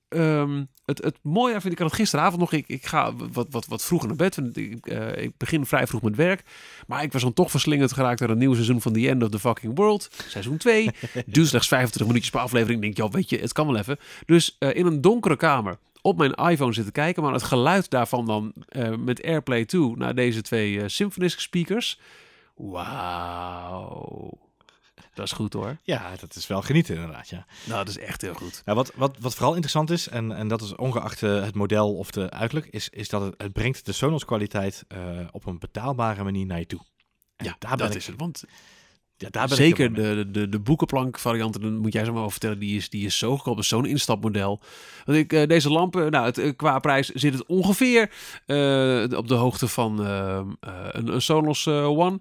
ehm, 0.09 0.64
het, 0.85 1.05
het 1.05 1.18
mooie 1.22 1.61
vind 1.61 1.72
ik 1.72 1.81
aan 1.81 1.87
het 1.87 1.94
gisteravond 1.94 2.40
nog. 2.40 2.52
Ik, 2.52 2.68
ik 2.68 2.87
ga 2.87 3.14
wat, 3.14 3.46
wat, 3.50 3.66
wat 3.66 3.85
vroeger 3.85 4.09
naar 4.09 4.16
bed. 4.16 4.57
Ik, 4.57 4.87
eh, 4.87 5.22
ik 5.22 5.37
begin 5.37 5.66
vrij 5.66 5.87
vroeg 5.87 6.02
met 6.02 6.16
werk. 6.16 6.42
Maar 6.87 7.02
ik 7.02 7.12
was 7.12 7.22
dan 7.22 7.33
toch 7.33 7.50
verslingerd 7.50 7.92
geraakt 7.92 8.18
door 8.18 8.31
een 8.31 8.38
nieuw 8.38 8.55
seizoen 8.55 8.81
van 8.81 8.92
The 8.92 9.09
End 9.09 9.22
of 9.22 9.28
the 9.28 9.38
Fucking 9.38 9.76
World. 9.76 10.09
Seizoen 10.28 10.57
2. 10.57 10.90
Duurt 11.26 11.48
slechts 11.48 11.68
25 11.68 12.07
minuutjes 12.07 12.31
per 12.31 12.40
aflevering. 12.40 12.76
Ik 12.76 12.83
denk, 12.83 12.96
joh, 12.96 13.12
weet 13.12 13.31
je, 13.31 13.38
het 13.38 13.52
kan 13.52 13.66
wel 13.66 13.76
even. 13.76 13.98
Dus 14.26 14.57
eh, 14.59 14.74
in 14.74 14.87
een 14.87 15.00
donkere 15.00 15.37
kamer 15.37 15.78
op 16.02 16.18
mijn 16.18 16.35
iPhone 16.35 16.72
zitten 16.72 16.92
kijken. 16.92 17.22
Maar 17.22 17.33
het 17.33 17.42
geluid 17.42 17.90
daarvan 17.90 18.26
dan 18.26 18.52
eh, 18.68 18.96
met 18.96 19.24
AirPlay 19.24 19.64
2 19.64 19.96
naar 19.96 20.14
deze 20.14 20.42
twee 20.42 20.88
Symfonisk 20.88 21.40
speakers. 21.40 22.00
Wauw. 22.55 24.38
Dat 25.14 25.27
is 25.27 25.33
goed 25.33 25.53
hoor. 25.53 25.77
Ja, 25.83 26.11
dat 26.20 26.35
is 26.35 26.46
wel 26.46 26.62
genieten 26.62 26.94
inderdaad, 26.94 27.29
ja. 27.29 27.46
Nou, 27.64 27.85
dat 27.85 27.88
is 27.88 27.98
echt 27.98 28.20
heel 28.20 28.35
goed. 28.35 28.62
Nou, 28.64 28.77
wat, 28.79 28.92
wat, 28.94 29.16
wat 29.20 29.35
vooral 29.35 29.53
interessant 29.53 29.90
is, 29.90 30.09
en, 30.09 30.33
en 30.33 30.48
dat 30.48 30.62
is 30.62 30.77
ongeacht 30.77 31.22
eh, 31.22 31.42
het 31.42 31.55
model 31.55 31.94
of 31.96 32.11
de 32.11 32.31
uiterlijk, 32.31 32.68
is, 32.70 32.88
is 32.88 33.09
dat 33.09 33.22
het, 33.22 33.35
het 33.37 33.53
brengt 33.53 33.87
de 33.87 33.92
Sonos 33.92 34.25
kwaliteit 34.25 34.85
eh, 34.88 34.98
op 35.31 35.46
een 35.46 35.59
betaalbare 35.59 36.23
manier 36.23 36.46
naar 36.46 36.58
je 36.58 36.67
toe. 36.67 36.81
En 37.37 37.46
Ja, 37.46 37.56
daar 37.58 37.71
ben 37.71 37.79
dat 37.79 37.90
ik, 37.90 37.96
is 37.96 38.06
het. 38.06 38.17
Want 38.19 38.44
ja, 39.17 39.29
daar 39.31 39.48
ben 39.48 39.58
ik 39.58 39.65
zeker 39.65 39.94
de, 39.94 40.31
de, 40.31 40.48
de 40.48 40.58
boekenplank 40.58 41.19
variant, 41.19 41.63
dan 41.63 41.77
moet 41.77 41.92
jij 41.92 42.04
zo 42.04 42.13
maar 42.13 42.21
over 42.21 42.33
vertellen, 42.33 42.58
die 42.58 42.77
is, 42.77 42.90
die 42.90 43.06
is 43.06 43.19
zo 43.19 43.37
goedkoop. 43.37 43.65
Zo'n 43.65 43.87
instapmodel. 43.87 44.60
Want 45.04 45.19
ik, 45.19 45.33
eh, 45.33 45.46
deze 45.46 45.71
lampen, 45.71 46.10
nou, 46.10 46.25
het, 46.25 46.56
qua 46.56 46.79
prijs 46.79 47.08
zit 47.08 47.33
het 47.33 47.46
ongeveer 47.46 48.02
op 49.17 49.29
de 49.29 49.35
hoogte 49.35 49.69
van 49.69 49.98
een, 49.98 51.08
een 51.08 51.23
Sonos 51.23 51.67
One. 51.67 52.21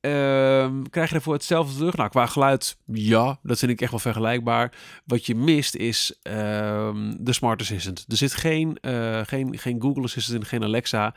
Ehm, 0.00 0.82
krijg 0.82 1.08
je 1.08 1.14
ervoor 1.14 1.32
hetzelfde 1.32 1.76
terug? 1.76 1.96
Nou, 1.96 2.10
qua 2.10 2.26
geluid, 2.26 2.76
ja, 2.84 3.38
dat 3.42 3.58
vind 3.58 3.70
ik 3.70 3.80
echt 3.80 3.90
wel 3.90 4.00
vergelijkbaar. 4.00 4.72
Wat 5.04 5.26
je 5.26 5.34
mist 5.34 5.74
is 5.74 6.18
ehm, 6.22 7.14
de 7.18 7.32
Smart 7.32 7.60
Assistant. 7.60 8.04
Er 8.08 8.16
zit 8.16 8.34
geen, 8.34 8.78
eh, 8.80 9.20
geen, 9.24 9.58
geen 9.58 9.80
Google 9.80 10.02
Assistant 10.02 10.38
in, 10.38 10.46
geen 10.46 10.64
Alexa. 10.64 11.14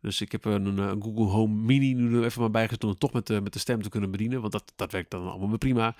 Dus 0.00 0.20
ik 0.20 0.32
heb 0.32 0.44
een, 0.44 0.78
een 0.78 1.02
Google 1.02 1.24
Home 1.24 1.54
Mini 1.54 1.94
nu 1.94 2.24
even 2.24 2.40
maar 2.40 2.50
bijgezet 2.50 2.84
om 2.84 2.90
het 2.90 3.00
toch 3.00 3.12
met 3.12 3.26
de, 3.26 3.40
met 3.40 3.52
de 3.52 3.58
stem 3.58 3.82
te 3.82 3.88
kunnen 3.88 4.10
bedienen. 4.10 4.40
Want 4.40 4.52
dat, 4.52 4.72
dat 4.76 4.92
werkt 4.92 5.10
dan 5.10 5.30
allemaal 5.30 5.58
prima. 5.58 5.94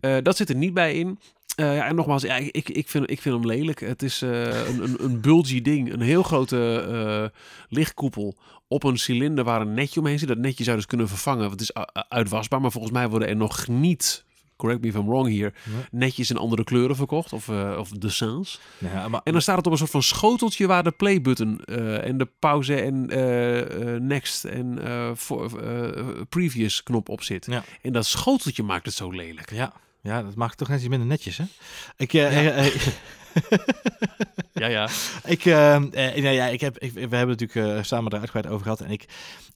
Eh, 0.00 0.16
dat 0.22 0.36
zit 0.36 0.48
er 0.48 0.56
niet 0.56 0.74
bij 0.74 0.94
in. 0.94 1.18
Eh, 1.56 1.76
ja, 1.76 1.86
en 1.86 1.94
nogmaals, 1.94 2.24
ik, 2.24 2.68
ik, 2.68 2.88
vind, 2.88 3.10
ik 3.10 3.20
vind 3.20 3.34
hem 3.34 3.46
lelijk. 3.46 3.80
Het 3.80 4.02
is 4.02 4.20
een, 4.20 4.82
een, 4.82 5.04
een 5.04 5.20
bulgy 5.20 5.62
ding. 5.62 5.92
Een 5.92 6.00
heel 6.00 6.22
grote 6.22 7.32
lichtkoepel 7.68 8.36
op 8.68 8.84
een 8.84 8.98
cilinder 8.98 9.44
waar 9.44 9.60
een 9.60 9.74
netje 9.74 10.00
omheen 10.00 10.18
zit. 10.18 10.28
Dat 10.28 10.38
netje 10.38 10.64
zou 10.64 10.76
dus 10.76 10.86
kunnen 10.86 11.08
vervangen. 11.08 11.48
Want 11.48 11.60
het 11.60 11.60
is 11.60 11.74
uitwasbaar. 12.08 12.60
Maar 12.60 12.70
volgens 12.70 12.92
mij 12.92 13.08
worden 13.08 13.28
er 13.28 13.36
nog 13.36 13.68
niet, 13.68 14.24
correct 14.56 14.80
me 14.80 14.88
if 14.88 14.94
I'm 14.94 15.06
wrong 15.06 15.28
hier, 15.28 15.54
netjes 15.90 16.30
in 16.30 16.36
andere 16.36 16.64
kleuren 16.64 16.96
verkocht. 16.96 17.32
Of, 17.32 17.48
eh 17.48 17.76
of 17.78 17.88
dessins. 17.90 18.60
Ja, 18.78 19.08
maar, 19.08 19.20
En 19.24 19.32
dan 19.32 19.42
staat 19.42 19.56
het 19.56 19.66
op 19.66 19.72
een 19.72 19.78
soort 19.78 19.90
van 19.90 20.02
schoteltje 20.02 20.66
waar 20.66 20.82
de 20.82 20.90
playbutton 20.90 21.60
eh 21.64 22.06
en 22.06 22.18
de 22.18 22.28
pauze 22.38 22.80
en 22.80 23.10
eh, 23.10 24.00
next 24.00 24.44
en 24.44 24.78
eh, 24.84 25.10
previous 26.28 26.82
knop 26.82 27.08
op 27.08 27.22
zit. 27.22 27.46
Ja. 27.46 27.64
En 27.82 27.92
dat 27.92 28.06
schoteltje 28.06 28.62
maakt 28.62 28.86
het 28.86 28.94
zo 28.94 29.10
lelijk. 29.10 29.50
ja, 29.50 29.72
ja, 30.02 30.22
dat 30.22 30.34
maakt 30.34 30.58
toch 30.58 30.68
net 30.68 30.78
iets 30.78 30.88
minder 30.88 31.08
netjes, 31.08 31.36
hè? 31.36 31.44
Ik, 31.96 32.12
Ja. 32.12 32.30
Ja, 34.52 34.66
ja. 34.66 34.88
ik, 35.24 35.44
eh, 35.44 35.74
eh, 36.16 36.34
ja, 36.34 36.46
ik 36.46 36.60
heb, 36.60 36.78
ik, 36.78 36.92
we 36.92 37.00
hebben 37.16 37.36
natuurlijk 37.36 37.76
eh, 37.78 37.82
samen 37.82 38.12
er 38.12 38.18
uitgebreid 38.18 38.46
over 38.54 38.62
gehad. 38.62 38.80
En 38.80 38.90
ik, 38.90 39.04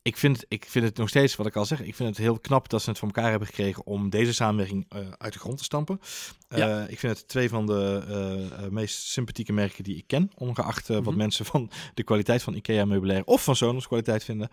ik, 0.03 0.17
vind, 0.17 0.45
ik 0.49 0.65
vind 0.69 0.85
het 0.85 0.97
nog 0.97 1.09
steeds, 1.09 1.37
wat 1.37 1.47
ik 1.47 1.57
al 1.57 1.65
zeg, 1.65 1.81
ik 1.83 1.95
vind 1.95 2.09
het 2.09 2.19
heel 2.19 2.39
knap 2.39 2.69
dat 2.69 2.83
ze 2.83 2.91
het 2.91 2.99
voor 2.99 3.09
elkaar 3.09 3.31
hebben 3.31 3.49
gekregen 3.49 3.87
om 3.87 4.11
deze 4.11 4.35
samenwerking 4.35 4.87
eh, 4.89 4.99
uit 5.19 5.33
de 5.33 5.39
grond 5.39 5.59
te 5.59 5.65
stampen. 5.65 6.01
Ja. 6.49 6.87
Ik 6.89 6.99
vind 6.99 7.17
het 7.19 7.29
twee 7.29 7.49
van 7.49 7.67
de 7.67 8.69
meest 8.71 9.03
sympathieke 9.07 9.53
merken 9.53 9.85
die 9.85 9.97
ik 9.97 10.05
ken. 10.07 10.31
Ongeacht 10.35 10.89
wat 10.89 11.03
Mhm. 11.05 11.17
mensen 11.17 11.45
van 11.45 11.71
de 11.95 12.03
kwaliteit 12.03 12.43
van 12.43 12.55
IKEA 12.55 12.85
meubilair 12.85 13.23
of 13.25 13.45
van 13.45 13.57
Sonos 13.57 13.87
kwaliteit 13.87 14.25
vinden, 14.25 14.49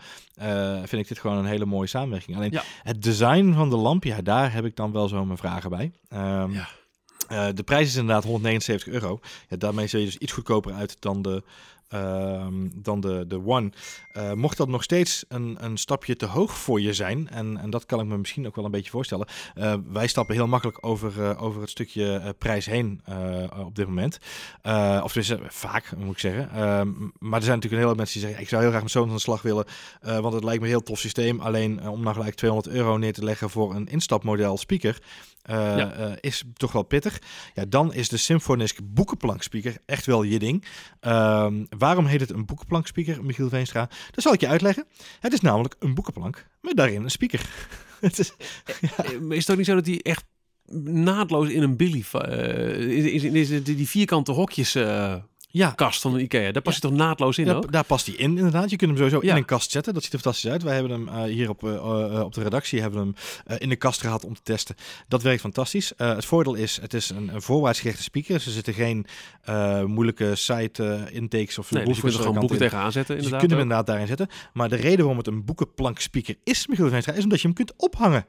vind 0.87 1.01
ik 1.01 1.07
dit 1.07 1.19
gewoon 1.19 1.37
een 1.37 1.45
hele 1.45 1.65
mooie 1.65 1.87
samenwerking. 1.87 2.37
Alleen 2.37 2.51
Ja. 2.51 2.63
het 2.83 3.03
design 3.03 3.53
van 3.53 3.69
de 3.69 3.75
lamp, 3.77 4.03
ja, 4.03 4.21
daar 4.21 4.53
heb 4.53 4.65
ik 4.65 4.75
dan 4.75 4.91
wel 4.91 5.07
zo 5.07 5.25
mijn 5.25 5.37
vragen 5.37 5.69
bij. 5.69 5.91
Ehm, 6.09 6.51
Ja. 6.51 6.67
Eh, 7.27 7.47
de 7.53 7.63
prijs 7.63 7.87
is 7.87 7.95
inderdaad 7.95 8.23
179 8.23 8.93
euro. 8.93 9.19
Ja, 9.49 9.57
daarmee 9.57 9.87
zul 9.87 9.99
je 9.99 10.05
dus 10.05 10.17
iets 10.17 10.31
goedkoper 10.31 10.73
uit 10.73 10.97
dan 10.99 11.21
de, 11.21 11.43
ehm, 11.87 12.67
dan 12.73 12.99
de, 12.99 13.25
de 13.27 13.45
One. 13.45 13.71
Eh, 14.11 14.33
mocht 14.33 14.57
dat 14.57 14.67
nog 14.67 14.83
steeds 14.83 15.25
een, 15.27 15.57
een 15.59 15.77
stapje 15.77 16.15
te 16.15 16.25
hoog 16.25 16.57
voor 16.57 16.81
je 16.81 16.93
zijn, 16.93 17.29
en, 17.29 17.57
en 17.57 17.69
dat 17.69 17.85
kan 17.85 17.99
ik 17.99 18.05
me 18.05 18.17
misschien 18.17 18.47
ook 18.47 18.55
wel 18.55 18.65
een 18.65 18.71
beetje 18.71 18.91
voorstellen. 18.91 19.27
eh, 19.55 19.73
wij 19.91 20.07
stappen 20.07 20.35
heel 20.35 20.47
makkelijk 20.47 20.85
over, 20.85 21.37
over 21.37 21.61
het 21.61 21.69
stukje 21.69 22.35
prijs 22.37 22.65
heen 22.65 23.01
op 23.65 23.75
dit 23.75 23.87
moment. 23.87 24.19
Of 25.03 25.13
dus 25.13 25.33
vaak, 25.47 25.95
moet 25.97 26.13
ik 26.13 26.19
zeggen. 26.19 26.49
Ehm, 26.51 26.89
maar 27.19 27.39
er 27.39 27.45
zijn 27.45 27.55
natuurlijk 27.55 27.63
een 27.63 27.77
hele 27.77 27.87
hoop 27.87 27.97
mensen 27.97 28.19
die 28.19 28.27
zeggen, 28.27 28.41
ik 28.41 28.49
zou 28.49 28.61
heel 28.61 28.71
graag 28.71 28.83
met 28.83 28.91
zo'n 28.91 29.07
aan 29.07 29.15
de 29.15 29.21
slag 29.21 29.41
willen, 29.41 29.65
want 30.01 30.33
het 30.33 30.43
lijkt 30.43 30.59
me 30.59 30.65
een 30.65 30.73
heel 30.73 30.83
tof 30.83 30.99
systeem. 30.99 31.39
Alleen 31.39 31.89
om 31.89 32.03
nou 32.03 32.15
gelijk 32.15 32.35
200 32.35 32.75
euro 32.75 32.97
neer 32.97 33.13
te 33.13 33.23
leggen 33.23 33.49
voor 33.49 33.75
een 33.75 33.87
instapmodel 33.87 34.57
speaker, 34.57 35.01
eh, 35.47 35.77
Ja. 35.77 35.91
eh, 35.93 36.11
is 36.19 36.43
toch 36.53 36.71
wel 36.71 36.83
pittig. 36.83 37.21
Ja, 37.53 37.65
dan 37.65 37.93
is 37.93 38.09
de 38.09 38.17
Symfonisk 38.17 38.77
boekenplank 38.83 39.43
speaker 39.43 39.77
echt 39.85 40.05
wel 40.05 40.23
je 40.23 40.39
ding. 40.39 40.65
Ehm, 40.99 41.65
waarom 41.77 42.05
heet 42.05 42.19
het 42.19 42.29
een 42.29 42.45
boekenplank 42.45 42.87
speaker, 42.87 43.23
Michiel 43.25 43.49
Veenstra? 43.49 43.89
Dat 44.11 44.23
zal 44.23 44.33
ik 44.33 44.39
je 44.39 44.47
uitleggen. 44.47 44.85
Het 45.19 45.33
is 45.33 45.41
namelijk 45.41 45.75
een 45.79 45.93
boekenplank 45.93 46.47
met 46.61 46.75
daarin 46.77 47.03
een 47.03 47.11
speaker. 47.11 47.41
het 47.99 48.19
is, 48.19 48.33
Eh, 48.65 49.29
Is 49.29 49.37
het 49.37 49.49
ook 49.51 49.57
niet 49.57 49.65
zo 49.65 49.75
dat 49.75 49.85
die 49.85 50.03
echt 50.03 50.23
naadloos 50.83 51.49
in 51.49 51.61
een 51.61 51.77
Billy... 51.77 52.03
is, 52.89 53.23
is, 53.23 53.63
die 53.63 53.87
vierkante 53.87 54.31
hokjes 54.31 54.75
ja, 55.57 55.71
kast 55.71 56.01
van 56.01 56.13
de 56.13 56.21
Ikea, 56.21 56.51
daar 56.51 56.61
past 56.61 56.81
hij 56.81 56.89
toch 56.89 56.99
naadloos 56.99 57.37
in 57.37 57.45
Ja, 57.45 57.53
ook? 57.53 57.71
daar 57.71 57.83
past 57.83 58.05
hij 58.05 58.15
in, 58.15 58.37
inderdaad. 58.37 58.69
Je 58.69 58.75
kunt 58.75 58.89
hem 58.89 58.99
sowieso 58.99 59.19
in 59.19 59.35
een 59.35 59.45
kast 59.45 59.71
zetten. 59.71 59.93
Dat 59.93 60.03
ziet 60.03 60.13
er 60.13 60.19
fantastisch 60.19 60.51
uit. 60.51 60.63
Wij 60.63 60.73
hebben 60.73 60.91
hem 60.91 61.07
eh, 61.07 61.23
hier 61.23 61.49
op, 61.49 61.63
eh, 61.63 61.75
eh, 61.75 62.23
op 62.23 62.33
de 62.33 62.43
redactie 62.43 62.81
hebben 62.81 62.99
hem 62.99 63.13
in 63.59 63.69
de 63.69 63.75
kast 63.75 64.01
gehad 64.01 64.25
om 64.25 64.33
te 64.33 64.41
testen. 64.43 64.75
Dat 65.07 65.21
werkt 65.21 65.41
fantastisch. 65.41 65.93
Het 65.97 66.25
voordeel 66.25 66.53
is, 66.53 66.77
het 66.81 66.93
is 66.93 67.09
een, 67.09 67.33
een 67.33 67.41
voorwaarts 67.41 67.79
gerichte 67.79 68.03
speaker. 68.03 68.33
Dus 68.33 68.45
er 68.45 68.51
zitten 68.51 68.73
geen 68.73 69.05
moeilijke 69.85 70.35
site 70.35 71.07
intakes 71.11 71.57
of 71.57 71.71
Nee, 71.71 71.85
dus 71.85 71.95
je 71.95 72.01
kunt 72.01 72.13
er 72.13 72.19
gewoon 72.19 72.39
boeken 72.39 72.57
in. 72.57 72.63
tegenaan 72.63 72.91
zetten 72.91 73.15
Dus 73.15 73.25
je 73.25 73.29
kunt 73.29 73.41
hem 73.41 73.51
ook. 73.53 73.59
inderdaad 73.59 73.85
daarin 73.87 74.07
zetten. 74.07 74.27
Maar 74.53 74.69
de 74.69 74.75
reden 74.75 74.97
waarom 74.97 75.17
het 75.17 75.27
een 75.27 75.45
boekenplank 75.45 75.99
speaker 75.99 76.35
is, 76.43 76.67
Michiel 76.67 76.85
is 76.93 77.23
omdat 77.23 77.41
je 77.41 77.47
hem 77.47 77.55
kunt 77.55 77.73
ophangen. 77.77 78.25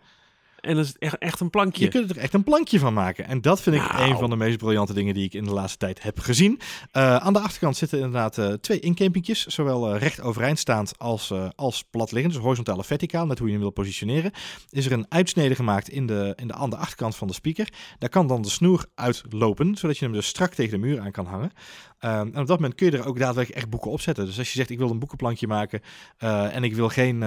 En 0.60 0.76
dat 0.76 0.84
is 0.84 0.94
echt, 0.98 1.18
echt 1.18 1.40
een 1.40 1.50
plankje. 1.50 1.84
Je 1.84 1.90
kunt 1.90 2.10
er 2.10 2.18
echt 2.18 2.34
een 2.34 2.42
plankje 2.42 2.78
van 2.78 2.94
maken. 2.94 3.26
En 3.26 3.40
dat 3.40 3.60
vind 3.60 3.76
ik 3.76 3.82
Nou. 3.82 4.10
een 4.10 4.18
van 4.18 4.30
de 4.30 4.36
meest 4.36 4.58
briljante 4.58 4.94
dingen 4.94 5.14
die 5.14 5.24
ik 5.24 5.34
in 5.34 5.44
de 5.44 5.52
laatste 5.52 5.78
tijd 5.78 6.02
heb 6.02 6.18
gezien. 6.18 6.60
Eh, 6.90 7.16
aan 7.16 7.32
de 7.32 7.40
achterkant 7.40 7.76
zitten 7.76 7.98
inderdaad 7.98 8.38
eh, 8.38 8.52
twee 8.52 8.80
incampingjes. 8.80 9.46
Zowel 9.46 9.94
eh, 9.94 10.00
recht 10.00 10.20
overeind 10.20 10.58
staand 10.58 10.98
als, 10.98 11.32
als 11.54 11.84
plat 11.90 12.12
liggend. 12.12 12.32
Dus 12.34 12.42
horizontaal 12.42 12.76
of 12.76 12.86
verticaal, 12.86 13.26
net 13.26 13.38
hoe 13.38 13.46
je 13.46 13.52
hem 13.52 13.62
wil 13.62 13.70
positioneren. 13.70 14.32
Is 14.70 14.86
er 14.86 14.92
een 14.92 15.06
uitsnede 15.08 15.54
gemaakt 15.54 15.88
in 15.88 16.06
de, 16.06 16.32
in 16.36 16.46
de, 16.46 16.54
aan 16.54 16.70
de 16.70 16.76
achterkant 16.76 17.16
van 17.16 17.26
de 17.26 17.34
speaker. 17.34 17.68
Daar 17.98 18.10
kan 18.10 18.26
dan 18.26 18.42
de 18.42 18.50
snoer 18.50 18.86
uitlopen, 18.94 19.76
zodat 19.76 19.98
je 19.98 20.04
hem 20.04 20.14
dus 20.14 20.26
strak 20.26 20.54
tegen 20.54 20.80
de 20.80 20.86
muur 20.86 21.00
aan 21.00 21.12
kan 21.12 21.26
hangen. 21.26 21.52
Ehm, 21.98 22.20
en 22.20 22.40
op 22.40 22.46
dat 22.46 22.48
moment 22.48 22.74
kun 22.74 22.90
je 22.90 22.98
er 22.98 23.06
ook 23.06 23.18
daadwerkelijk 23.18 23.60
echt 23.60 23.70
boeken 23.70 23.90
op 23.90 24.00
zetten. 24.00 24.26
Dus 24.26 24.38
als 24.38 24.48
je 24.48 24.58
zegt, 24.58 24.70
ik 24.70 24.78
wil 24.78 24.90
een 24.90 24.98
boekenplankje 24.98 25.46
maken 25.46 25.80
en 26.18 26.64
ik 26.64 26.74
wil 26.74 26.88
geen... 26.88 27.22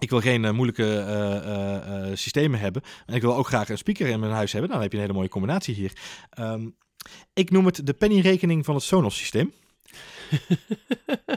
ik 0.00 0.10
wil 0.10 0.20
geen 0.20 0.44
eh, 0.44 0.52
moeilijke 0.52 0.98
eh, 0.98 1.76
eh, 1.76 2.16
systemen 2.16 2.60
hebben. 2.60 2.82
En 3.06 3.14
ik 3.14 3.22
wil 3.22 3.36
ook 3.36 3.46
graag 3.46 3.68
een 3.68 3.78
speaker 3.78 4.06
in 4.06 4.20
mijn 4.20 4.32
huis 4.32 4.52
hebben. 4.52 4.70
Nou, 4.70 4.82
dan 4.82 4.82
heb 4.82 4.90
je 4.92 4.96
een 4.96 5.04
hele 5.04 5.18
mooie 5.18 5.28
combinatie 5.28 5.74
hier. 5.74 5.92
Ehm, 6.30 6.68
ik 7.34 7.50
noem 7.50 7.66
het 7.66 7.86
de 7.86 7.92
pennyrekening 7.92 8.64
van 8.64 8.74
het 8.74 8.84
Sonos 8.84 9.16
systeem. 9.16 9.52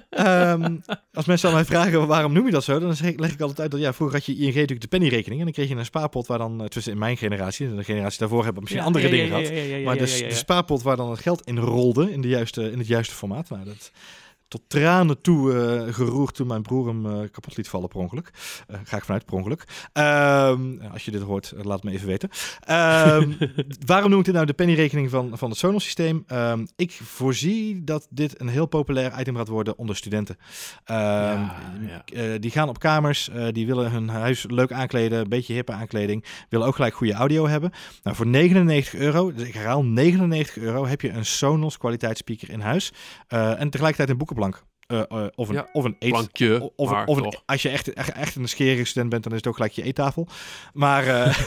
Ehm, 0.09 0.77
als 1.13 1.25
mensen 1.25 1.49
aan 1.49 1.55
mij 1.55 1.65
vragen 1.65 2.07
waarom 2.07 2.33
noem 2.33 2.45
je 2.45 2.51
dat 2.51 2.63
zo, 2.63 2.79
dan 2.79 2.95
leg 3.15 3.31
ik 3.31 3.41
altijd 3.41 3.59
uit 3.59 3.71
dat 3.71 3.79
ja, 3.79 3.93
vroeger 3.93 4.17
had 4.17 4.25
je 4.25 4.35
ING 4.35 4.53
natuurlijk 4.53 4.81
de 4.81 4.87
pennyrekening. 4.87 5.39
En 5.39 5.45
dan 5.45 5.53
kreeg 5.53 5.69
je 5.69 5.75
een 5.75 5.85
spaarpot 5.85 6.27
waar 6.27 6.37
dan, 6.37 6.67
tussen 6.67 6.91
in 6.91 6.97
mijn 6.97 7.17
generatie, 7.17 7.67
en 7.67 7.75
de 7.75 7.83
generatie 7.83 8.19
daarvoor 8.19 8.43
hebben 8.43 8.61
misschien 8.61 8.81
Ja, 8.81 8.87
andere 8.87 9.05
ja, 9.05 9.11
dingen 9.11 9.25
ja, 9.25 9.47
gehad. 9.47 9.83
Maar 9.83 9.97
de, 9.97 10.25
de 10.27 10.35
spaarpot 10.35 10.81
waar 10.81 10.95
dan 10.95 11.09
het 11.09 11.19
geld 11.19 11.41
in 11.41 11.57
rolde 11.57 12.11
in, 12.11 12.21
de 12.21 12.27
juiste, 12.27 12.71
in 12.71 12.77
het 12.77 12.87
juiste 12.87 13.15
formaat. 13.15 13.49
Nou, 13.49 13.63
dat 13.65 13.91
tot 14.53 14.61
tranen 14.67 15.21
toe 15.21 15.53
eh, 15.53 15.93
geroerd 15.93 16.35
toen 16.35 16.47
mijn 16.47 16.61
broer 16.61 16.87
hem 16.87 17.05
eh, 17.05 17.19
kapot 17.31 17.57
liet 17.57 17.67
vallen 17.67 17.89
per 17.89 17.99
ongeluk. 17.99 18.31
Eh, 18.67 18.79
ga 18.83 18.97
ik 18.97 19.03
vanuit 19.03 19.25
per 19.25 19.35
ongeluk. 19.35 19.63
Ehm, 19.93 20.61
als 20.91 21.05
je 21.05 21.11
dit 21.11 21.21
hoort, 21.21 21.53
laat 21.57 21.75
het 21.75 21.83
me 21.83 21.91
even 21.91 22.07
weten. 22.07 22.29
Ehm, 22.59 23.31
waarom 23.85 24.09
noem 24.09 24.19
ik 24.19 24.25
dit 24.25 24.33
nou 24.33 24.45
de 24.45 24.53
pennyrekening 24.53 25.09
van, 25.09 25.37
van 25.37 25.49
het 25.49 25.59
Sonos 25.59 25.83
systeem? 25.83 26.23
Ehm, 26.27 26.65
ik 26.75 26.91
voorzie 26.91 27.83
dat 27.83 28.07
dit 28.09 28.41
een 28.41 28.47
heel 28.47 28.65
populair 28.65 29.19
item 29.19 29.35
gaat 29.35 29.47
worden 29.47 29.77
onder 29.77 29.95
studenten. 29.95 30.37
Ja, 30.85 31.55
ja. 32.05 32.37
die 32.37 32.51
gaan 32.51 32.69
op 32.69 32.79
kamers, 32.79 33.29
die 33.51 33.65
willen 33.65 33.91
hun 33.91 34.09
huis 34.09 34.45
leuk 34.47 34.71
aankleden, 34.71 35.19
een 35.19 35.29
beetje 35.29 35.53
hippe 35.53 35.71
aankleding, 35.71 36.25
willen 36.49 36.67
ook 36.67 36.75
gelijk 36.75 36.93
goede 36.93 37.13
audio 37.13 37.47
hebben. 37.47 37.71
Nou, 38.03 38.15
voor 38.15 38.27
99 38.27 38.95
euro, 38.95 39.33
dus 39.33 39.47
ik 39.47 39.53
herhaal 39.53 39.83
99 39.83 40.57
euro, 40.57 40.85
heb 40.85 41.01
je 41.01 41.09
een 41.09 41.25
Sonos 41.25 41.77
kwaliteitsspeaker 41.77 42.49
in 42.49 42.59
huis 42.59 42.93
en 43.27 43.69
tegelijkertijd 43.69 44.09
een 44.09 44.17
Eh, 44.87 44.99
eh, 44.99 45.27
of 45.35 45.49
een, 45.49 45.55
Ja, 45.55 45.67
of 45.71 45.83
een 45.83 45.95
eet, 45.99 46.09
Plankje, 46.09 46.71
of, 46.75 46.91
maar 46.91 47.05
of 47.05 47.17
een, 47.17 47.23
toch. 47.23 47.43
als 47.45 47.61
je 47.61 47.69
echt, 47.69 47.93
echt, 47.93 48.11
echt 48.11 48.35
een 48.35 48.47
schere 48.47 48.85
student 48.85 49.09
bent, 49.09 49.23
dan 49.23 49.31
is 49.31 49.37
het 49.37 49.47
ook 49.47 49.55
gelijk 49.55 49.71
je 49.71 49.83
eettafel. 49.83 50.27
Maar 50.73 51.07
eh, 51.07 51.37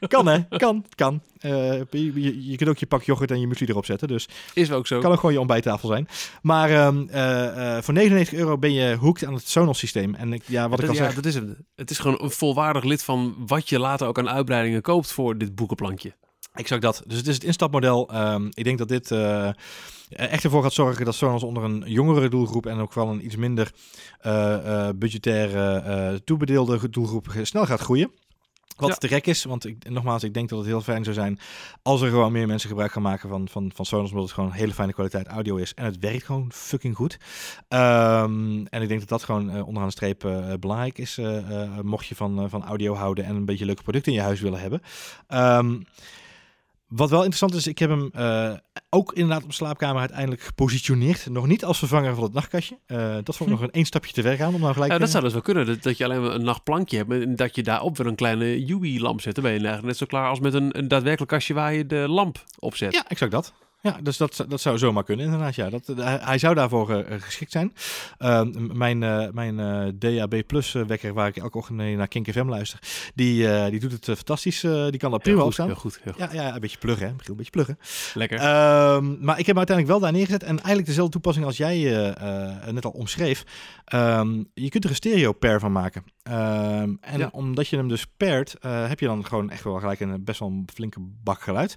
kan 0.14 0.26
hè, 0.26 0.38
kan, 0.48 0.84
kan. 0.94 1.20
Eh, 1.38 1.50
je, 1.90 2.22
je, 2.22 2.50
je 2.50 2.56
kunt 2.56 2.70
ook 2.70 2.78
je 2.78 2.86
pak 2.86 3.02
yoghurt 3.02 3.30
en 3.30 3.40
je 3.40 3.46
muesli 3.46 3.66
erop 3.66 3.84
zetten, 3.84 4.08
dus 4.08 4.28
Is 4.54 4.72
ook 4.72 4.86
zo. 4.86 5.00
kan 5.00 5.10
ook 5.10 5.16
gewoon 5.16 5.32
je 5.32 5.38
ontbijttafel 5.38 5.88
zijn. 5.88 6.08
Maar 6.42 6.70
ehm, 6.70 7.08
eh, 7.08 7.76
eh, 7.76 7.82
voor 7.82 7.94
99 7.94 8.38
euro 8.38 8.58
ben 8.58 8.72
je 8.72 8.96
hooked 8.96 9.24
aan 9.24 9.34
het 9.34 9.48
Sonos 9.48 9.78
systeem. 9.78 10.14
En 10.14 10.32
ik, 10.32 10.42
ja, 10.46 10.68
wat 10.68 10.82
ik 10.82 10.88
al 10.88 10.94
ja, 10.94 11.04
zeg, 11.04 11.14
dat 11.14 11.26
is 11.26 11.34
het. 11.34 11.56
Het 11.74 11.90
is 11.90 11.98
gewoon 11.98 12.22
een 12.22 12.30
volwaardig 12.30 12.84
lid 12.84 13.04
van 13.04 13.34
wat 13.46 13.68
je 13.68 13.78
later 13.78 14.06
ook 14.06 14.18
aan 14.18 14.30
uitbreidingen 14.30 14.82
koopt 14.82 15.12
voor 15.12 15.38
dit 15.38 15.54
boekenplankje. 15.54 16.14
exact 16.52 16.82
dat. 16.82 17.02
Dus 17.06 17.18
het 17.18 17.26
is 17.26 17.34
het 17.34 17.44
instapmodel. 17.44 18.08
Ehm, 18.10 18.46
ik 18.50 18.64
denk 18.64 18.78
dat 18.78 18.88
dit 18.88 19.10
eh, 19.10 19.48
echt 20.16 20.44
ervoor 20.44 20.62
gaat 20.62 20.72
zorgen 20.72 21.04
dat 21.04 21.14
Sonos 21.14 21.42
onder 21.42 21.62
een 21.62 21.82
jongere 21.86 22.28
doelgroep 22.28 22.66
en 22.66 22.78
ook 22.78 22.92
wel 22.92 23.08
een 23.08 23.24
iets 23.24 23.36
minder 23.36 23.72
eh, 24.20 24.88
eh, 24.88 24.94
budgettaire 24.96 25.76
eh, 25.76 26.14
toebedeelde 26.24 26.90
doelgroep 26.90 27.26
snel 27.42 27.66
gaat 27.66 27.80
groeien. 27.80 28.10
Wat 28.76 28.88
Ja. 28.88 28.94
te 28.94 29.08
gek 29.08 29.26
is, 29.26 29.44
want 29.44 29.66
ik, 29.66 29.88
nogmaals, 29.90 30.22
ik 30.24 30.34
denk 30.34 30.48
dat 30.48 30.58
het 30.58 30.68
heel 30.68 30.80
fijn 30.80 31.02
zou 31.04 31.14
zijn 31.14 31.38
als 31.82 32.00
er 32.00 32.08
gewoon 32.08 32.32
meer 32.32 32.46
mensen 32.46 32.68
gebruik 32.68 32.92
gaan 32.92 33.02
maken 33.02 33.28
van, 33.28 33.48
van, 33.48 33.70
van 33.74 33.84
Sonos, 33.84 34.08
omdat 34.10 34.24
het 34.24 34.32
gewoon 34.34 34.50
een 34.50 34.56
hele 34.56 34.72
fijne 34.74 34.92
kwaliteit 34.92 35.26
audio 35.26 35.56
is. 35.56 35.74
En 35.74 35.84
het 35.84 35.98
werkt 35.98 36.24
gewoon 36.24 36.52
fucking 36.52 36.96
goed. 36.96 37.16
Ehm, 37.68 38.64
en 38.66 38.82
ik 38.82 38.88
denk 38.88 39.00
dat 39.00 39.08
dat 39.08 39.22
gewoon 39.22 39.50
eh, 39.50 39.66
onderaan 39.66 39.88
de 39.88 39.94
streep 39.94 40.24
eh, 40.24 40.52
belangrijk 40.60 40.98
is, 40.98 41.18
eh, 41.18 41.62
eh, 41.62 41.80
mocht 41.80 42.06
je 42.06 42.14
van, 42.14 42.38
eh, 42.42 42.44
van 42.48 42.64
audio 42.64 42.94
houden 42.94 43.24
en 43.24 43.34
een 43.36 43.44
beetje 43.44 43.64
leuke 43.64 43.82
producten 43.82 44.12
in 44.12 44.18
je 44.18 44.24
huis 44.24 44.40
willen 44.40 44.60
hebben. 44.60 44.80
Ehm, 45.26 45.80
wat 46.86 47.10
wel 47.10 47.18
interessant 47.18 47.54
is, 47.54 47.66
ik 47.66 47.78
heb 47.78 47.90
hem 47.90 48.10
eh, 48.12 48.52
ook 48.90 49.12
inderdaad 49.12 49.42
op 49.42 49.48
de 49.48 49.54
slaapkamer 49.54 50.00
uiteindelijk 50.00 50.42
gepositioneerd. 50.42 51.26
Nog 51.30 51.46
niet 51.46 51.64
als 51.64 51.78
vervanger 51.78 52.14
van 52.14 52.24
het 52.24 52.32
nachtkastje. 52.32 52.78
Eh, 52.86 53.14
dat 53.22 53.36
vond 53.36 53.50
ik 53.50 53.54
nog 53.56 53.64
een 53.64 53.70
één 53.70 53.84
stapje 53.84 54.12
te 54.12 54.22
ver 54.22 54.36
gaan 54.36 54.54
om 54.54 54.60
nou 54.60 54.72
gelijk... 54.72 54.92
Ja, 54.92 54.98
dat 54.98 55.10
zou 55.10 55.24
dus 55.24 55.32
wel 55.32 55.42
kunnen. 55.42 55.66
Dat, 55.66 55.82
dat 55.82 55.98
je 55.98 56.04
alleen 56.04 56.22
maar 56.22 56.34
een 56.34 56.44
nachtplankje 56.44 56.96
hebt 56.96 57.12
en 57.12 57.36
dat 57.36 57.54
je 57.54 57.62
daarop 57.62 57.96
weer 57.96 58.06
een 58.06 58.14
kleine 58.14 58.72
UI-lamp 58.72 59.20
zet. 59.20 59.34
Dan 59.34 59.44
ben 59.44 59.52
je 59.52 59.58
eigenlijk 59.58 59.88
net 59.88 59.96
zo 59.96 60.06
klaar 60.06 60.28
als 60.28 60.40
met 60.40 60.54
een, 60.54 60.78
een 60.78 60.88
daadwerkelijk 60.88 61.30
kastje 61.30 61.54
waar 61.54 61.74
je 61.74 61.86
de 61.86 62.08
lamp 62.08 62.44
op 62.58 62.76
zet. 62.76 62.92
Ja, 62.92 63.08
exact 63.08 63.32
dat. 63.32 63.52
Ja, 63.84 63.98
dus 64.02 64.16
dat, 64.16 64.44
dat 64.48 64.60
zou 64.60 64.78
zomaar 64.78 65.04
kunnen 65.04 65.24
inderdaad. 65.24 65.54
Ja. 65.54 65.70
Dat, 65.70 65.88
eh, 65.88 66.14
hij- 66.20 66.38
zou 66.38 66.54
daarvoor 66.54 66.90
eh, 66.90 67.20
geschikt 67.20 67.52
zijn. 67.52 67.72
Ehm, 68.18 68.76
mijn 68.78 69.02
eh, 69.02 69.26
mijn 69.32 69.60
eh, 69.60 69.86
DAB 69.94 70.42
Plus 70.46 70.74
eh, 70.74 70.82
wekker, 70.82 71.12
waar 71.14 71.28
ik 71.28 71.36
elke 71.36 71.58
ochtend 71.58 71.78
naar 71.78 72.08
Kink 72.08 72.30
FM 72.30 72.48
luister, 72.48 72.78
die, 73.14 73.48
eh, 73.48 73.70
die 73.70 73.80
doet 73.80 73.92
het 73.92 74.08
eh, 74.08 74.14
fantastisch. 74.14 74.64
eh, 74.64 74.88
die 74.88 74.96
kan 74.98 75.10
daar 75.10 75.20
prima 75.20 75.42
goed, 75.42 75.52
staan. 75.52 75.66
heel 75.66 75.74
goed, 75.74 75.98
heel 76.02 76.12
goed. 76.12 76.22
Ja, 76.32 76.42
ja, 76.42 76.54
een 76.54 76.60
beetje 76.60 76.78
pluggen, 76.78 77.06
hè. 77.06 77.12
Een 77.28 77.36
beetje 77.36 77.50
pluggen. 77.50 77.78
Lekker. 78.14 78.38
Ehm, 78.38 79.24
maar 79.24 79.38
ik 79.38 79.46
heb 79.46 79.56
hem 79.56 79.56
uiteindelijk 79.56 79.86
wel 79.86 80.00
daar 80.00 80.12
neergezet. 80.12 80.42
En 80.42 80.56
eigenlijk 80.56 80.86
dezelfde 80.86 81.12
toepassing 81.12 81.46
als 81.46 81.56
jij 81.56 81.76
eh, 81.76 82.48
eh, 82.66 82.72
net 82.74 82.84
al 82.84 82.90
omschreef. 82.90 83.44
Ehm, 83.84 84.42
je 84.54 84.68
kunt 84.68 84.84
er 84.84 84.90
een 84.90 84.96
stereo 84.96 85.32
pair 85.32 85.60
van 85.60 85.72
maken. 85.72 86.04
En 86.22 87.18
Ja. 87.18 87.28
omdat 87.32 87.68
je 87.68 87.76
hem 87.76 87.88
dus 87.88 88.06
pairt, 88.16 88.54
eh, 88.60 88.88
heb 88.88 89.00
je 89.00 89.06
dan 89.06 89.26
gewoon 89.26 89.50
echt 89.50 89.64
wel 89.64 89.78
gelijk 89.78 90.00
een 90.00 90.24
best 90.24 90.38
wel 90.40 90.48
een 90.48 90.68
flinke 90.74 90.98
bak 91.22 91.42
geluid. 91.42 91.74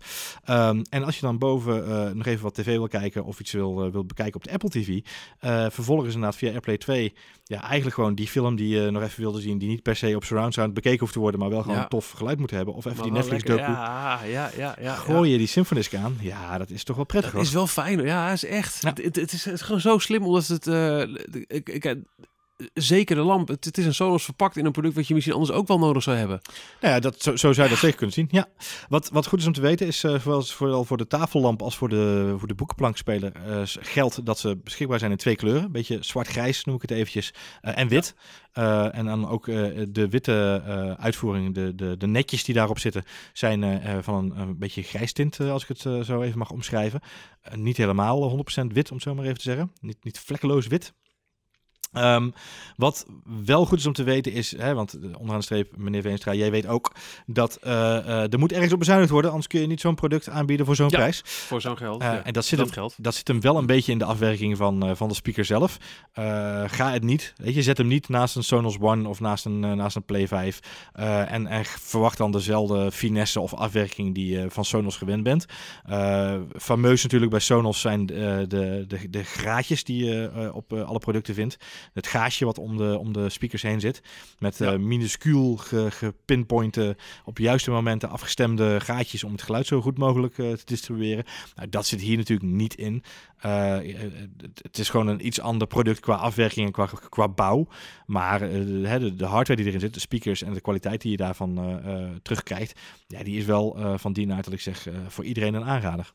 En 0.89 1.03
als 1.03 1.15
je 1.15 1.21
dan 1.21 1.37
boven 1.37 1.87
eh, 1.87 1.96
nog 2.13 2.25
even 2.25 2.43
wat 2.43 2.53
tv 2.53 2.65
wil 2.65 2.87
kijken 2.87 3.23
of 3.23 3.39
iets 3.39 3.51
wil, 3.51 3.85
eh, 3.85 3.91
wil 3.91 4.05
bekijken 4.05 4.35
op 4.35 4.43
de 4.43 4.51
Apple 4.51 4.69
TV, 4.69 4.99
eh, 5.39 5.65
vervolgens 5.69 6.13
inderdaad 6.13 6.35
via 6.37 6.49
AirPlay 6.51 6.77
2, 6.77 7.13
ja, 7.43 7.61
eigenlijk 7.63 7.95
gewoon 7.95 8.15
die 8.15 8.27
film 8.27 8.55
die 8.55 8.67
je 8.79 8.91
nog 8.91 9.01
even 9.03 9.21
wilde 9.21 9.41
zien, 9.41 9.57
die 9.57 9.67
niet 9.69 9.81
per 9.83 9.95
se 9.95 10.15
op 10.15 10.23
surround 10.23 10.53
sound 10.53 10.73
bekeken 10.73 10.99
hoeft 10.99 11.13
te 11.13 11.19
worden, 11.19 11.39
maar 11.39 11.49
wel 11.49 11.61
gewoon 11.61 11.77
Ja. 11.77 11.87
tof 11.87 12.11
geluid 12.11 12.39
moet 12.39 12.51
hebben. 12.51 12.73
Of 12.73 12.85
even 12.85 12.97
Maar 12.97 13.05
die 13.07 13.15
Netflix 13.15 13.43
docu. 13.43 13.61
Ja, 13.61 14.23
ja, 14.23 14.49
ja, 14.57 14.75
ja. 14.81 14.95
Gooi 14.95 15.31
je 15.31 15.37
die 15.37 15.47
Symphonisk 15.47 15.93
aan. 15.95 16.17
Ja, 16.21 16.57
dat 16.57 16.69
is 16.69 16.83
toch 16.83 16.95
wel 16.95 17.05
prettig 17.05 17.31
Dat 17.31 17.39
hoor. 17.39 17.49
is 17.49 17.55
wel 17.55 17.67
fijn. 17.67 18.01
Ja, 18.01 18.31
is 18.31 18.45
echt. 18.45 18.81
Het, 18.81 19.17
is, 19.17 19.45
het 19.45 19.53
is 19.53 19.61
gewoon 19.61 19.81
zo 19.81 19.97
slim, 19.97 20.23
omdat 20.25 20.47
het... 20.47 20.67
eh, 20.67 21.01
ik, 21.47 21.69
ik, 21.69 21.95
zeker 22.73 23.15
de 23.15 23.21
lamp. 23.21 23.47
Het, 23.47 23.65
het 23.65 23.77
is 23.77 23.85
een 23.85 23.93
Sonos 23.93 24.23
verpakt 24.23 24.57
in 24.57 24.65
een 24.65 24.71
product 24.71 24.95
wat 24.95 25.07
je 25.07 25.13
misschien 25.13 25.35
anders 25.35 25.57
ook 25.57 25.67
wel 25.67 25.79
nodig 25.79 26.03
zou 26.03 26.17
hebben. 26.17 26.41
Nou 26.81 26.93
ja, 26.93 26.99
dat, 26.99 27.21
zo, 27.21 27.35
zo 27.35 27.53
zou 27.53 27.67
je 27.67 27.73
dat 27.73 27.81
zeker 27.81 27.97
kunnen 27.97 28.15
zien. 28.15 28.27
Ja. 28.31 28.47
Wat, 28.89 29.09
wat 29.09 29.27
goed 29.27 29.39
is 29.39 29.45
om 29.45 29.53
te 29.53 29.61
weten 29.61 29.87
is, 29.87 30.03
eh, 30.03 30.19
zowel, 30.19 30.41
vooral 30.41 30.83
voor 30.83 30.97
de 30.97 31.07
tafellamp 31.07 31.61
als 31.61 31.77
voor 31.77 31.89
de, 31.89 32.35
voor 32.37 32.47
de 32.47 32.55
boekenplankspeler, 32.55 33.31
eh, 33.31 33.61
geldt 33.65 34.25
dat 34.25 34.39
ze 34.39 34.57
beschikbaar 34.63 34.99
zijn 34.99 35.11
in 35.11 35.17
twee 35.17 35.35
kleuren. 35.35 35.63
Een 35.63 35.71
beetje 35.71 35.97
zwart-grijs 36.01 36.63
noem 36.65 36.75
ik 36.75 36.81
het 36.81 36.91
eventjes, 36.91 37.33
eh, 37.61 37.77
en 37.77 37.87
wit. 37.87 38.15
En 38.91 39.05
dan 39.05 39.27
ook 39.27 39.45
de 39.45 40.07
witte 40.09 40.61
uitvoering, 40.99 41.53
de, 41.53 41.75
de, 41.75 41.97
de 41.97 42.07
netjes 42.07 42.43
die 42.43 42.55
daarop 42.55 42.79
zitten, 42.79 43.03
zijn 43.33 43.81
van 44.03 44.15
een, 44.15 44.39
een 44.39 44.57
beetje 44.57 44.81
grijs 44.81 45.13
tint, 45.13 45.39
als 45.39 45.61
ik 45.61 45.67
het 45.67 46.05
zo 46.05 46.21
even 46.21 46.37
mag 46.37 46.51
omschrijven. 46.51 46.99
Niet 47.55 47.77
helemaal 47.77 48.29
100% 48.29 48.73
wit, 48.73 48.89
om 48.89 48.95
het 48.95 49.05
zo 49.05 49.15
maar 49.15 49.23
even 49.23 49.37
te 49.37 49.43
zeggen. 49.43 49.71
Niet, 49.81 50.03
niet 50.03 50.19
vlekkeloos 50.19 50.67
wit. 50.67 50.93
Ehm, 51.91 52.29
wat 52.75 53.05
wel 53.45 53.65
goed 53.65 53.79
is 53.79 53.85
om 53.85 53.93
te 53.93 54.03
weten 54.03 54.31
is, 54.31 54.57
hè, 54.57 54.73
want 54.73 54.93
eh, 54.93 55.03
onderaan 55.03 55.37
de 55.37 55.43
streep, 55.43 55.77
meneer 55.77 56.01
Veenstra, 56.01 56.33
jij 56.33 56.51
weet 56.51 56.67
ook 56.67 56.91
dat 57.25 57.55
eh, 57.55 57.97
eh, 57.97 58.33
er 58.33 58.39
moet 58.39 58.51
ergens 58.51 58.73
op 58.73 58.79
bezuinigd 58.79 59.11
worden, 59.11 59.29
anders 59.29 59.47
kun 59.47 59.61
je 59.61 59.67
niet 59.67 59.81
zo'n 59.81 59.95
product 59.95 60.29
aanbieden 60.29 60.65
voor 60.65 60.75
zo'n 60.75 60.89
Ja, 60.89 60.97
prijs. 60.97 61.21
Voor 61.25 61.61
zo'n 61.61 61.77
geld. 61.77 62.01
Ja. 62.01 62.23
en 62.23 62.33
dat 62.33 62.45
zit, 62.45 62.57
dat 62.57 62.67
hem, 62.67 62.75
geld. 62.75 62.95
dat 62.97 63.15
zit 63.15 63.27
hem 63.27 63.41
wel 63.41 63.57
een 63.57 63.65
beetje 63.65 63.91
in 63.91 63.97
de 63.97 64.05
afwerking 64.05 64.57
van, 64.57 64.95
van 64.95 65.07
de 65.07 65.13
speaker 65.13 65.45
zelf. 65.45 65.77
Ga 66.67 66.91
het 66.91 67.03
niet, 67.03 67.33
weet 67.37 67.53
je, 67.53 67.61
zet 67.61 67.77
hem 67.77 67.87
niet 67.87 68.09
naast 68.09 68.35
een 68.35 68.43
Sonos 68.43 68.77
One 68.79 69.07
of 69.07 69.19
naast 69.19 69.45
een, 69.45 69.59
naast 69.59 69.95
een 69.95 70.05
Play 70.05 70.27
5 70.27 70.59
eh, 70.93 71.31
en, 71.31 71.47
en 71.47 71.65
verwacht 71.65 72.17
dan 72.17 72.31
dezelfde 72.31 72.91
finesse 72.91 73.39
of 73.39 73.53
afwerking 73.53 74.15
die 74.15 74.31
je 74.31 74.45
van 74.49 74.65
Sonos 74.65 74.97
gewend 74.97 75.23
bent. 75.23 75.45
Fameus 76.57 77.03
natuurlijk 77.03 77.31
bij 77.31 77.39
Sonos 77.39 77.81
zijn 77.81 77.99
eh, 77.99 78.37
de, 78.47 78.85
de, 78.87 79.09
de 79.09 79.23
graadjes 79.23 79.83
die 79.83 80.05
je 80.05 80.51
op 80.53 80.73
alle 80.73 80.99
producten 80.99 81.33
vindt. 81.33 81.57
Het 81.93 82.07
gaasje 82.07 82.45
wat 82.45 82.57
om 82.57 82.77
de, 82.77 82.97
om 82.99 83.13
de 83.13 83.29
speakers 83.29 83.61
heen 83.61 83.79
zit. 83.79 84.01
Met 84.39 84.61
eh 84.61 84.71
Ja. 84.71 84.77
minuscuul 84.77 85.57
ge- 85.57 85.91
gepinpointe, 85.91 86.97
op 87.25 87.37
juiste 87.37 87.71
momenten 87.71 88.09
afgestemde 88.09 88.79
gaatjes 88.79 89.23
om 89.23 89.31
het 89.31 89.41
geluid 89.41 89.67
zo 89.67 89.81
goed 89.81 89.97
mogelijk 89.97 90.37
eh, 90.37 90.51
te 90.51 90.65
distribueren. 90.65 91.25
Nou, 91.55 91.69
dat 91.69 91.85
zit 91.85 92.01
hier 92.01 92.17
natuurlijk 92.17 92.49
niet 92.51 92.75
in. 92.75 93.03
Eh, 93.37 93.75
eh, 93.77 94.11
het- 94.41 94.59
het 94.63 94.77
is 94.77 94.89
gewoon 94.89 95.07
een 95.07 95.25
iets 95.25 95.39
ander 95.39 95.67
product 95.67 95.99
qua 95.99 96.15
afwerking 96.15 96.65
en 96.65 96.71
qua, 96.71 96.89
qua 97.09 97.27
bouw. 97.27 97.67
Maar 98.05 98.41
eh, 98.41 98.49
de, 98.99 99.15
de, 99.15 99.25
hardware 99.25 99.55
die 99.61 99.65
erin 99.69 99.79
zit, 99.79 99.93
de 99.93 99.99
speakers 99.99 100.43
en 100.43 100.53
de 100.53 100.61
kwaliteit 100.61 101.01
die 101.01 101.11
je 101.11 101.17
daarvan 101.17 101.57
eh, 101.57 101.93
eh, 102.03 102.09
terugkrijgt, 102.21 102.79
ja, 103.07 103.23
die 103.23 103.37
is 103.37 103.45
wel 103.45 103.77
eh, 103.77 103.93
van 103.97 104.13
die 104.13 104.31
aard 104.33 104.43
dat 104.43 104.53
ik 104.53 104.61
zeg 104.61 104.87
eh, 104.87 104.93
voor 105.07 105.23
iedereen 105.25 105.53
een 105.53 105.63
aanrader. 105.65 106.13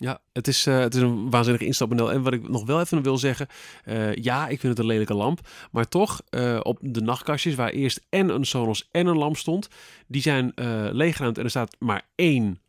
Ja, 0.00 0.20
het 0.32 0.48
is, 0.48 0.66
eh, 0.66 0.78
het 0.78 0.94
is 0.94 1.00
een 1.02 1.30
waanzinnige 1.30 1.66
instapmodel. 1.66 2.12
En 2.12 2.22
wat 2.22 2.32
ik 2.32 2.48
nog 2.48 2.66
wel 2.66 2.80
even 2.80 3.02
wil 3.02 3.18
zeggen. 3.18 3.46
eh, 3.84 4.14
ja, 4.14 4.48
ik 4.48 4.60
vind 4.60 4.72
het 4.72 4.78
een 4.78 4.86
lelijke 4.90 5.14
lamp. 5.14 5.40
Maar 5.70 5.88
toch, 5.88 6.20
eh, 6.28 6.60
op 6.62 6.78
de 6.80 7.00
nachtkastjes 7.00 7.54
waar 7.54 7.70
eerst 7.70 8.06
en 8.08 8.28
een 8.28 8.44
Sonos 8.44 8.88
en 8.90 9.06
een 9.06 9.16
lamp 9.16 9.36
stond. 9.36 9.68
Die 10.06 10.22
zijn 10.22 10.52
leeggeruimd 10.92 11.38
en 11.38 11.44
er 11.44 11.50
staat 11.50 11.76
maar 11.78 12.06
één 12.14 12.60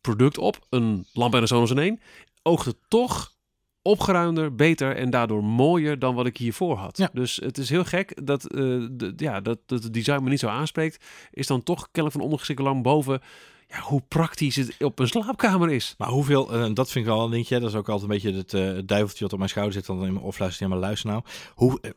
product 0.00 0.38
op. 0.38 0.66
Een 0.70 1.06
lamp 1.12 1.34
en 1.34 1.40
een 1.40 1.46
Sonos 1.46 1.70
in 1.70 1.78
één. 1.78 2.00
Oogt 2.42 2.66
het 2.66 2.76
toch 2.88 3.34
opgeruimder, 3.82 4.54
beter 4.54 4.96
en 4.96 5.10
daardoor 5.10 5.44
mooier 5.44 5.98
dan 5.98 6.14
wat 6.14 6.26
ik 6.26 6.36
hiervoor 6.36 6.76
had. 6.76 6.98
Ja. 6.98 7.10
Dus 7.12 7.36
het 7.36 7.58
is 7.58 7.70
heel 7.70 7.84
gek 7.84 8.26
dat, 8.26 8.42
de, 8.42 9.12
ja, 9.16 9.40
dat, 9.40 9.58
dat 9.66 9.82
het 9.82 9.94
design 9.94 10.22
me 10.22 10.30
niet 10.30 10.40
zo 10.40 10.48
aanspreekt. 10.48 11.04
Is 11.30 11.46
dan 11.46 11.62
toch 11.62 11.82
kennelijk 11.82 12.12
van 12.12 12.24
ondergeschikte 12.24 12.62
lamp 12.62 12.82
boven... 12.82 13.20
Ja, 13.68 13.80
hoe 13.80 14.02
praktisch 14.08 14.56
het 14.56 14.74
op 14.78 14.98
een 14.98 15.08
slaapkamer 15.08 15.70
is. 15.70 15.94
Maar 15.98 16.08
hoeveel, 16.08 16.52
eh, 16.52 16.60
dat 16.74 16.90
vind 16.90 17.06
ik 17.06 17.12
wel 17.12 17.24
een 17.24 17.30
dingetje, 17.30 17.60
dat 17.60 17.68
is 17.70 17.74
ook 17.76 17.88
altijd 17.88 18.10
een 18.10 18.16
beetje 18.16 18.36
het, 18.38 18.54
eh, 18.54 18.76
het 18.76 18.88
duiveltje 18.88 19.22
wat 19.24 19.32
op 19.32 19.38
mijn 19.38 19.50
schouder 19.50 19.74
zit, 19.74 19.86
dan 19.86 20.04
in 20.04 20.12
mijn 20.12 20.24
oor 20.24 20.32
fluistert, 20.32 20.62
ja 20.62 20.68
maar 20.74 20.78
luister 20.84 21.10
nou. 21.10 21.22
Hoe, 21.54 21.80
eh, 21.80 21.90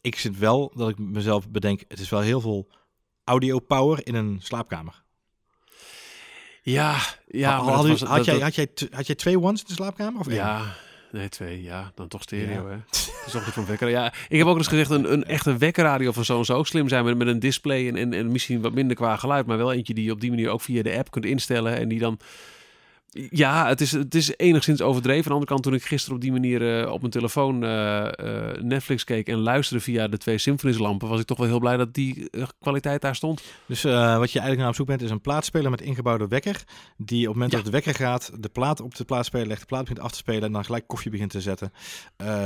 ik 0.00 0.18
zit 0.18 0.38
wel, 0.38 0.72
dat 0.76 0.88
ik 0.88 0.98
mezelf 0.98 1.48
bedenk, 1.48 1.82
het 1.88 2.00
is 2.00 2.08
wel 2.08 2.20
heel 2.20 2.40
veel 2.40 2.68
audio 3.24 3.58
power 3.58 4.06
in 4.06 4.14
een 4.14 4.38
slaapkamer. 4.42 5.02
Ja, 6.62 6.98
ja. 7.26 7.54
Had- 7.56 7.64
maar 7.64 7.74
had, 7.74 7.76
dat 7.76 7.86
u- 7.86 7.90
was- 7.90 8.00
had, 8.02 8.16
dat- 8.16 8.24
jij, 8.26 8.38
had, 8.40 8.54
jij, 8.54 8.68
had 8.90 9.06
jij 9.06 9.14
twee 9.16 9.40
ones 9.40 9.60
in 9.60 9.66
de 9.66 9.72
slaapkamer? 9.72 10.20
Of 10.20 10.26
één? 10.26 10.36
Ja, 10.36 10.74
nee, 11.12 11.28
twee. 11.28 11.62
Ja, 11.62 11.92
dan 11.94 12.08
toch 12.08 12.22
stereo, 12.22 12.68
Ja. 12.68 12.68
hè. 12.68 12.76
Het 12.90 13.22
is 13.26 13.32
toch 13.32 13.52
van 13.52 13.66
wekker. 13.66 13.88
Ja, 13.88 14.12
ik 14.28 14.38
heb 14.38 14.46
ook 14.46 14.56
eens 14.56 14.66
gezegd, 14.66 14.90
een, 14.90 15.12
een 15.12 15.24
echte 15.24 15.56
wekkerradio 15.56 16.12
van 16.12 16.24
zo'n 16.24 16.44
zou 16.44 16.58
ook 16.58 16.66
slim 16.66 16.88
zijn 16.88 17.04
met, 17.04 17.16
met 17.18 17.26
een 17.26 17.38
display 17.40 17.88
en, 17.88 17.96
en, 17.96 18.12
en 18.12 18.32
misschien 18.32 18.60
wat 18.60 18.72
minder 18.72 18.96
qua 18.96 19.16
geluid, 19.16 19.46
maar 19.46 19.58
wel 19.58 19.72
eentje 19.72 19.94
die 19.94 20.04
je 20.04 20.12
op 20.12 20.20
die 20.20 20.30
manier 20.30 20.48
ook 20.50 20.60
via 20.60 20.82
de 20.82 20.96
app 20.96 21.10
kunt 21.10 21.24
instellen 21.24 21.76
en 21.76 21.88
die 21.88 21.98
dan... 21.98 22.18
Ja, 23.14 23.68
het 23.68 23.80
is, 23.80 23.92
het 23.92 24.14
is 24.14 24.36
enigszins 24.36 24.80
overdreven. 24.80 25.22
Aan 25.22 25.28
de 25.28 25.32
andere 25.32 25.50
kant, 25.50 25.62
toen 25.62 25.74
ik 25.74 25.84
gisteren 25.84 26.14
op 26.14 26.20
die 26.22 26.32
manier 26.32 26.80
eh, 26.80 26.92
op 26.92 27.00
mijn 27.00 27.12
telefoon 27.12 27.64
eh, 27.64 28.06
eh, 28.06 28.62
Netflix 28.62 29.04
keek 29.04 29.28
en 29.28 29.38
luisterde 29.38 29.82
via 29.82 30.08
de 30.08 30.18
twee 30.18 30.38
Symphonies 30.38 30.78
lampen, 30.78 31.08
was 31.08 31.20
ik 31.20 31.26
toch 31.26 31.38
wel 31.38 31.46
heel 31.46 31.58
blij 31.58 31.76
dat 31.76 31.94
die 31.94 32.30
kwaliteit 32.60 33.00
daar 33.00 33.14
stond. 33.14 33.42
Dus 33.66 33.82
wat 33.82 34.32
je 34.32 34.38
eigenlijk 34.38 34.58
naar 34.58 34.68
op 34.68 34.74
zoek 34.74 34.86
bent, 34.86 35.02
is 35.02 35.10
een 35.10 35.20
plaatspeler 35.20 35.70
met 35.70 35.80
ingebouwde 35.80 36.28
wekker. 36.28 36.64
Die 36.96 37.20
op 37.20 37.24
het 37.24 37.34
moment 37.34 37.50
Ja. 37.50 37.56
dat 37.56 37.66
de 37.66 37.72
wekker 37.72 37.94
gaat, 37.94 38.30
de 38.38 38.48
plaat 38.48 38.80
op 38.80 38.94
de 38.94 39.04
plaatspeler 39.04 39.46
legt, 39.46 39.60
de 39.60 39.66
plaat 39.66 39.80
begint 39.80 40.00
af 40.00 40.10
te 40.10 40.16
spelen 40.16 40.42
en 40.42 40.52
dan 40.52 40.64
gelijk 40.64 40.86
koffie 40.86 41.10
begint 41.10 41.30
te 41.30 41.40
zetten. 41.40 41.72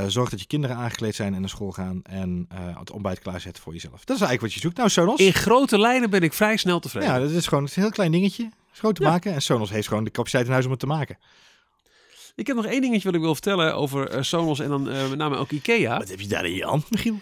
Zorg 0.06 0.30
dat 0.30 0.40
je 0.40 0.46
kinderen 0.46 0.76
aangekleed 0.76 1.14
zijn 1.14 1.34
en 1.34 1.40
naar 1.40 1.48
school 1.48 1.72
gaan 1.72 2.02
en 2.02 2.48
het 2.78 2.90
ontbijt 2.90 3.18
klaarzet 3.18 3.58
voor 3.58 3.72
jezelf. 3.72 4.04
Dat 4.04 4.16
is 4.16 4.22
eigenlijk 4.22 4.40
wat 4.40 4.52
je 4.52 4.60
zoekt. 4.60 4.76
Nou, 4.76 4.88
Sonos. 4.88 5.20
In 5.20 5.32
grote 5.32 5.78
lijnen 5.78 6.10
ben 6.10 6.22
ik 6.22 6.32
vrij 6.32 6.56
snel 6.56 6.80
tevreden. 6.80 7.08
Ja, 7.08 7.18
dat 7.18 7.30
is 7.30 7.46
gewoon 7.46 7.64
een 7.64 7.70
heel 7.72 7.90
klein 7.90 8.12
dingetje. 8.12 8.48
Is 8.76 8.82
gewoon 8.82 8.94
te 8.94 9.02
maken. 9.02 9.32
En 9.32 9.42
Sonos 9.42 9.70
heeft 9.70 9.88
gewoon 9.88 10.04
de 10.04 10.10
capaciteit 10.10 10.46
in 10.46 10.52
huis 10.52 10.64
om 10.64 10.70
het 10.70 10.80
te 10.80 10.86
maken. 10.86 11.18
Ik 12.36 12.46
heb 12.46 12.56
nog 12.56 12.66
één 12.66 12.80
dingetje 12.80 13.04
wat 13.04 13.14
ik 13.14 13.20
wil 13.20 13.32
vertellen 13.32 13.74
over 13.74 14.08
eh, 14.08 14.22
Sonos 14.22 14.58
en 14.60 14.68
dan 14.68 14.90
eh, 14.90 15.08
met 15.08 15.18
name 15.18 15.36
ook 15.36 15.50
Ikea. 15.50 15.98
Wat 15.98 16.08
heb 16.08 16.20
je 16.20 16.26
daar 16.28 16.44
in 16.44 16.52
je 16.54 16.64
hand, 16.64 16.90
Michiel? 16.90 17.18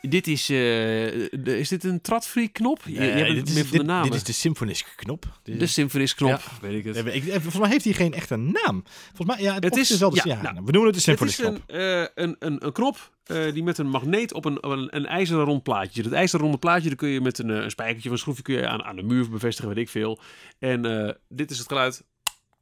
Dit 0.00 0.26
is, 0.26 0.40
eh, 0.42 0.56
de- 0.56 1.58
is 1.58 1.68
dit 1.68 1.84
een 1.84 2.00
tradfree 2.00 2.48
knop? 2.48 2.80
Je, 2.86 3.00
hebt 3.00 3.28
dit, 3.28 3.36
het 3.36 3.48
is, 3.48 3.54
meer 3.54 3.64
van 3.66 3.78
de 3.86 3.92
dit, 3.92 4.02
dit 4.02 4.14
is 4.14 4.22
de 4.24 4.32
Symfonisk 4.32 4.92
knop. 4.96 5.24
De 5.42 5.52
is- 5.52 5.72
Symfonies 5.72 6.14
knop, 6.14 6.30
Ja. 6.30 6.40
weet 6.60 6.86
ik 6.86 6.94
het. 6.94 7.14
Ik, 7.14 7.22
volgens 7.22 7.58
mij 7.58 7.68
heeft 7.68 7.84
hij 7.84 7.92
geen 7.92 8.12
echte 8.14 8.36
naam. 8.36 8.82
Volgens 9.14 9.36
mij, 9.36 9.44
ja, 9.46 9.54
het, 9.54 9.64
Het 9.64 9.76
is- 9.76 9.98
wel 9.98 10.10
de- 10.10 10.20
ja, 10.24 10.42
nou, 10.42 10.54
we 10.64 10.70
noemen 10.72 10.92
het 10.94 11.04
de 11.04 11.10
Het 11.10 11.18
Symfonisk 11.20 11.38
is 11.38 11.44
knop. 11.44 11.62
een, 11.66 11.78
eh, 11.80 12.06
een, 12.24 12.36
een, 12.38 12.66
een 12.66 12.72
knop 12.72 13.16
die 13.52 13.62
met 13.62 13.78
een 13.78 13.88
magneet 13.88 14.32
op 14.32 14.44
een, 14.44 14.58
een, 14.70 14.96
een 14.96 15.06
ijzeren 15.06 15.44
rond 15.44 15.62
plaatje. 15.62 16.02
Het 16.02 16.12
ijzeren 16.12 16.40
ronde 16.44 16.58
plaatje 16.58 16.88
daar 16.88 16.96
kun 16.96 17.08
je 17.08 17.20
met 17.20 17.38
een, 17.38 17.48
een 17.48 17.70
spijkertje 17.70 18.08
of 18.08 18.14
een 18.14 18.20
schroefje 18.20 18.42
kun 18.42 18.54
je 18.54 18.66
aan, 18.68 18.82
aan 18.84 18.96
de 18.96 19.02
muur 19.02 19.30
bevestigen, 19.30 19.68
weet 19.74 19.78
ik 19.84 19.88
veel. 19.88 20.18
En 20.58 21.16
dit 21.28 21.50
is 21.50 21.58
het 21.58 21.68
geluid 21.68 22.04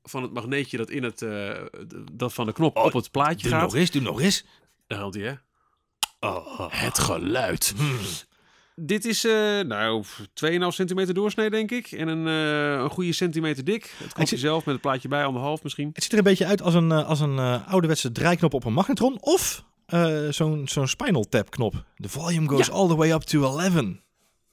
van 0.09 0.23
het 0.23 0.33
magneetje 0.33 0.77
dat, 0.77 0.91
in 0.91 1.03
het, 1.03 1.23
eh, 1.23 1.51
dat 2.13 2.33
van 2.33 2.47
de 2.47 2.53
knop 2.53 2.77
Oh, 2.77 2.85
op 2.85 2.93
het 2.93 3.11
plaatje 3.11 3.49
Doe 3.49 3.51
gaat. 3.51 3.63
nog 3.63 3.75
eens, 3.75 3.91
doe 3.91 4.03
nog 4.03 4.21
eens. 4.21 4.45
Daar 4.87 4.99
hangt 4.99 5.15
hij, 5.15 5.25
hè? 5.25 5.33
Oh, 6.29 6.61
oh. 6.61 6.67
Het 6.71 6.99
geluid. 6.99 7.75
Hmm. 7.77 7.99
dit 8.75 9.05
is 9.05 9.25
uh, 9.25 9.61
nou 9.61 10.05
2,5 10.05 10.59
centimeter 10.69 11.15
doorsnee, 11.15 11.51
denk 11.51 11.71
ik. 11.71 11.93
En 11.93 12.09
een, 12.09 12.27
uh, 12.27 12.83
een 12.83 12.91
goede 12.91 13.13
centimeter 13.13 13.65
dik. 13.65 13.95
Het 13.99 14.13
komt 14.13 14.31
je 14.31 14.37
zelf 14.37 14.65
met 14.65 14.75
het 14.75 14.83
plaatje 14.83 15.09
bij, 15.09 15.25
anderhalf 15.25 15.63
misschien. 15.63 15.91
Het 15.93 16.03
ziet 16.03 16.13
er 16.13 16.19
een 16.19 16.25
beetje 16.25 16.47
uit 16.47 16.63
als 16.63 16.75
een, 16.75 16.93
als 16.93 17.21
een 17.21 17.39
ouderwetse 17.67 18.13
draaiknop 18.13 18.55
op 18.55 18.65
een 18.65 18.73
magnetron. 18.73 19.21
Of 19.21 19.65
zo'n 20.31 20.69
zo'n 20.69 20.89
Spinal 20.89 21.25
Tap 21.25 21.51
knop. 21.51 21.85
The 21.97 22.09
volume 22.09 22.49
goes 22.49 22.71
all 22.71 22.89
the 22.89 22.97
way 22.97 23.11
up 23.11 23.23
to 23.23 23.43
11. 23.59 23.75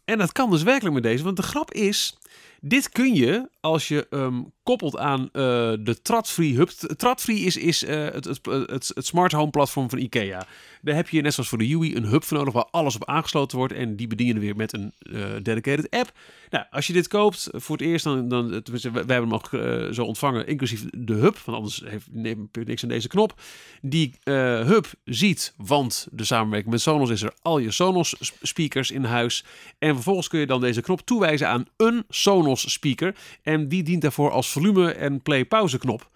En 0.06 0.18
dat 0.18 0.32
kan 0.32 0.50
dus 0.50 0.64
werkelijk 0.64 0.94
met 0.94 1.04
deze. 1.04 1.24
Want 1.24 1.38
de 1.38 1.44
grap 1.44 1.74
is, 1.74 2.18
dit 2.66 2.90
kun 2.90 3.16
je 3.16 3.50
als 3.60 3.88
je 3.88 4.08
um, 4.10 4.52
koppelt 4.64 4.98
aan 4.98 5.22
uh, 5.22 5.30
de 5.80 5.98
Tradfree 6.02 6.56
Hub. 6.56 6.70
Tradfree 6.70 7.40
is, 7.40 7.58
is 7.58 7.84
uh, 7.84 7.90
het, 7.90 8.26
het, 8.26 8.92
het, 8.96 9.06
smart 9.06 9.32
home 9.32 9.50
platform 9.50 9.90
van 9.90 10.00
IKEA. 10.00 10.48
Daar 10.82 10.96
heb 10.96 11.10
je 11.10 11.22
net 11.22 11.34
zoals 11.34 11.50
voor 11.50 11.58
de 11.58 11.76
UI 11.76 11.96
een 11.96 12.06
hub 12.06 12.24
voor 12.24 12.38
nodig 12.38 12.54
waar 12.54 12.68
alles 12.72 12.96
op 12.96 13.06
aangesloten 13.06 13.58
wordt. 13.58 13.74
En 13.74 13.96
die 13.96 14.08
bedien 14.08 14.28
je 14.28 14.40
weer 14.40 14.56
met 14.56 14.74
een 14.74 14.94
uh, 15.00 15.26
dedicated 15.42 15.90
app. 15.90 16.12
Nou, 16.50 16.66
als 16.72 16.88
je 16.88 16.94
dit 16.94 17.08
koopt 17.08 17.50
voor 17.52 17.78
het 17.78 17.86
eerst, 17.86 18.04
dan, 18.04 18.28
dan 18.28 18.50
wij 18.50 18.62
hebben 18.92 19.16
hem 19.16 19.28
nog 19.28 19.50
zo 19.96 20.04
ontvangen, 20.04 20.48
inclusief 20.48 20.86
de 20.92 21.14
hub. 21.14 21.38
Want 21.46 21.58
anders 21.58 21.84
heeft, 21.86 22.08
neem 22.12 22.50
niks 22.66 22.84
aan 22.84 22.90
deze 22.90 23.08
knop. 23.08 23.42
Die 23.82 24.14
hub 24.24 24.86
ziet, 25.04 25.54
want 25.58 26.08
de 26.12 26.24
samenwerking 26.24 26.72
met 26.72 26.82
Sonos 26.82 27.10
is 27.10 27.22
er 27.22 27.34
al 27.42 27.58
je 27.58 27.72
Sonos 27.72 28.16
speakers 28.42 28.92
in 28.92 29.04
huis. 29.04 29.46
En 29.80 29.94
vervolgens 29.94 30.28
kun 30.28 30.40
je 30.40 30.46
dan 30.46 30.62
deze 30.62 30.82
knop 30.82 31.02
toewijzen 31.02 31.48
aan 31.48 31.66
een 31.78 32.04
Sonos 32.10 32.53
speaker. 32.56 33.16
En 33.42 33.68
die 33.68 33.84
dient 33.84 34.02
daarvoor 34.02 34.32
als 34.32 34.52
volume 34.52 34.92
en 34.92 35.22
play-pauze 35.22 35.78
knop. 35.78 36.10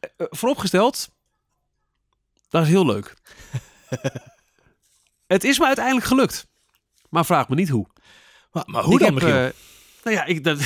Uh, 0.00 0.26
vooropgesteld, 0.30 1.08
dat 2.48 2.62
is 2.62 2.68
heel 2.68 2.86
leuk. 2.86 3.14
het 5.34 5.44
is 5.44 5.58
me 5.58 5.66
uiteindelijk 5.66 6.06
gelukt. 6.06 6.46
Maar 7.08 7.24
vraag 7.24 7.48
me 7.48 7.54
niet 7.54 7.68
hoe. 7.68 7.86
Maar, 8.52 8.64
maar 8.66 8.82
hoe 8.82 8.98
dan, 8.98 9.14
heb, 9.14 9.22
uh, 9.22 9.60
nou 10.04 10.16
ja, 10.16 10.24
ik, 10.24 10.44
dat, 10.44 10.58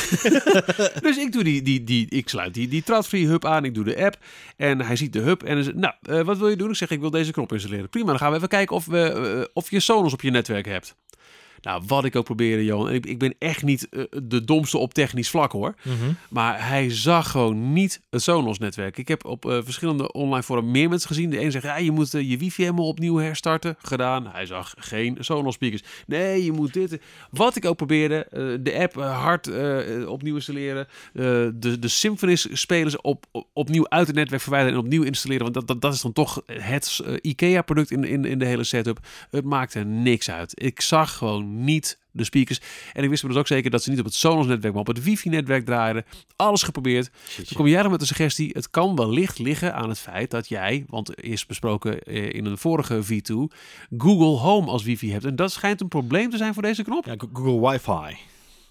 dus 1.07 1.17
ik 1.17 1.33
doe 1.33 1.45
die, 1.45 1.63
die, 1.63 1.85
die, 1.85 2.07
ik 2.11 2.29
sluit 2.29 2.55
die, 2.55 2.69
die 2.69 2.83
Tradfree 2.83 3.27
hub 3.27 3.45
aan, 3.45 3.65
ik 3.65 3.75
doe 3.75 3.85
de 3.85 4.05
app 4.05 4.19
en 4.57 4.81
hij 4.81 4.97
ziet 4.97 5.13
de 5.13 5.21
hub 5.21 5.43
en 5.43 5.65
zegt, 5.65 5.77
nou, 5.77 5.95
uh, 6.11 6.21
wat 6.21 6.39
wil 6.39 6.49
je 6.49 6.57
doen? 6.57 6.71
Ik 6.71 6.77
zeg, 6.77 6.91
ik 6.91 7.01
wil 7.01 7.11
deze 7.11 7.33
knop 7.33 7.53
installeren. 7.53 7.89
Prima, 7.89 8.07
dan 8.07 8.19
gaan 8.19 8.31
we 8.31 8.37
even 8.37 8.49
kijken 8.49 8.77
of, 8.77 8.87
we, 8.87 9.51
of 9.53 9.71
je 9.71 9.81
Sonos 9.81 10.13
op 10.13 10.23
je 10.23 10.31
netwerk 10.31 10.67
hebt. 10.67 10.95
Nou, 11.61 11.83
wat 11.87 12.05
ik 12.05 12.17
ook 12.17 12.25
probeerde, 12.25 12.65
Johan. 12.65 12.91
Ik, 12.91 13.07
ik 13.07 13.19
ben 13.19 13.35
echt 13.39 13.63
niet 13.63 13.89
uh, 13.91 14.05
de 14.23 14.45
domste 14.45 14.79
op 14.79 14.95
technisch 14.95 15.31
vlak 15.31 15.53
hoor. 15.53 15.75
Mm 15.83 15.93
-hmm. 16.01 16.17
Maar 16.31 16.69
hij 16.69 16.91
zag 16.91 17.31
gewoon 17.31 17.73
niet 17.73 18.01
het 18.11 18.23
Sonos-netwerk. 18.23 18.99
Ik 18.99 19.09
heb 19.09 19.25
op 19.25 19.45
uh, 19.45 19.59
verschillende 19.63 20.13
online 20.13 20.43
forum 20.43 20.71
meer 20.71 20.89
mensen 20.89 21.09
gezien. 21.09 21.31
De 21.31 21.41
een 21.41 21.53
zegt, 21.53 21.65
ja, 21.65 21.77
je 21.77 21.91
moet 21.91 22.15
uh, 22.15 22.31
je 22.31 22.39
wifi 22.39 22.63
helemaal 22.63 22.87
opnieuw 22.87 23.17
herstarten. 23.17 23.77
Gedaan. 23.79 24.27
Hij 24.27 24.47
zag 24.47 24.75
geen 24.79 25.17
Sonos-speakers. 25.21 25.83
Nee, 26.07 26.45
je 26.45 26.53
moet 26.53 26.73
dit. 26.73 27.01
Wat 27.31 27.57
ik 27.57 27.65
ook 27.65 27.77
probeerde, 27.77 28.27
de 28.63 28.79
app 28.79 28.95
hard 28.95 29.51
opnieuw 30.07 30.35
installeren. 30.35 30.89
de, 31.13 31.77
de 31.79 31.89
Symfonies-spelers 31.89 33.01
op, 33.01 33.27
op, 33.31 33.47
opnieuw 33.53 33.89
uit 33.89 34.07
het 34.07 34.17
netwerk 34.17 34.43
verwijderen 34.43 34.79
en 34.79 34.85
opnieuw 34.85 35.03
installeren. 35.03 35.43
Want 35.43 35.55
dat, 35.55 35.67
dat, 35.67 35.81
dat 35.81 35.95
is 35.95 36.01
dan 36.01 36.13
toch 36.13 36.43
het 36.47 37.01
IKEA-product 37.21 37.91
in, 37.91 38.05
in, 38.05 38.25
in 38.25 38.39
de 38.39 38.45
hele 38.45 38.65
setup. 38.65 38.99
Het 39.31 39.45
maakte 39.45 39.79
niks 39.81 40.31
uit. 40.31 40.53
Ik 40.63 40.81
zag 40.81 41.17
gewoon 41.17 41.48
niet 41.49 41.99
de 42.11 42.25
speakers. 42.25 42.61
En 42.93 43.03
ik 43.03 43.11
wist 43.11 43.23
me 43.23 43.29
dus 43.29 43.39
ook 43.39 43.47
zeker 43.47 43.71
dat 43.71 43.83
ze 43.83 43.91
niet 43.91 43.99
op 43.99 44.05
het 44.05 44.15
Sonos-netwerk, 44.15 44.73
maar 44.73 44.83
op 44.83 44.95
het 44.95 45.03
wifi-netwerk 45.03 45.65
draaiden. 45.65 46.05
Alles 46.37 46.63
geprobeerd. 46.63 47.11
Toen 47.37 47.57
kom 47.57 47.67
jij 47.67 47.83
er 47.83 47.91
met 47.91 48.01
de 48.01 48.07
suggestie, 48.07 48.51
het 48.53 48.71
kan 48.71 48.97
wellicht 48.97 49.39
liggen 49.39 49.75
aan 49.75 49.89
het 49.89 49.99
feit 49.99 50.31
dat 50.31 50.49
jij, 50.49 50.85
want 50.89 51.21
is 51.23 51.47
besproken 51.47 52.03
eh, 52.03 52.33
in 52.33 52.45
een 52.45 52.59
vorige 52.59 53.03
V2, 53.05 53.35
Google 53.99 54.39
Home 54.39 54.71
als 54.71 54.83
wifi 54.83 55.13
hebt. 55.13 55.25
En 55.25 55.37
dat 55.37 55.53
schijnt 55.53 55.81
een 55.81 55.89
probleem 55.89 56.31
te 56.31 56.37
zijn 56.37 56.55
voor 56.55 56.63
deze 56.63 56.83
knop. 56.83 57.05
Ja, 57.05 57.15
Google 57.33 57.69
Wi-Fi. 57.69 58.17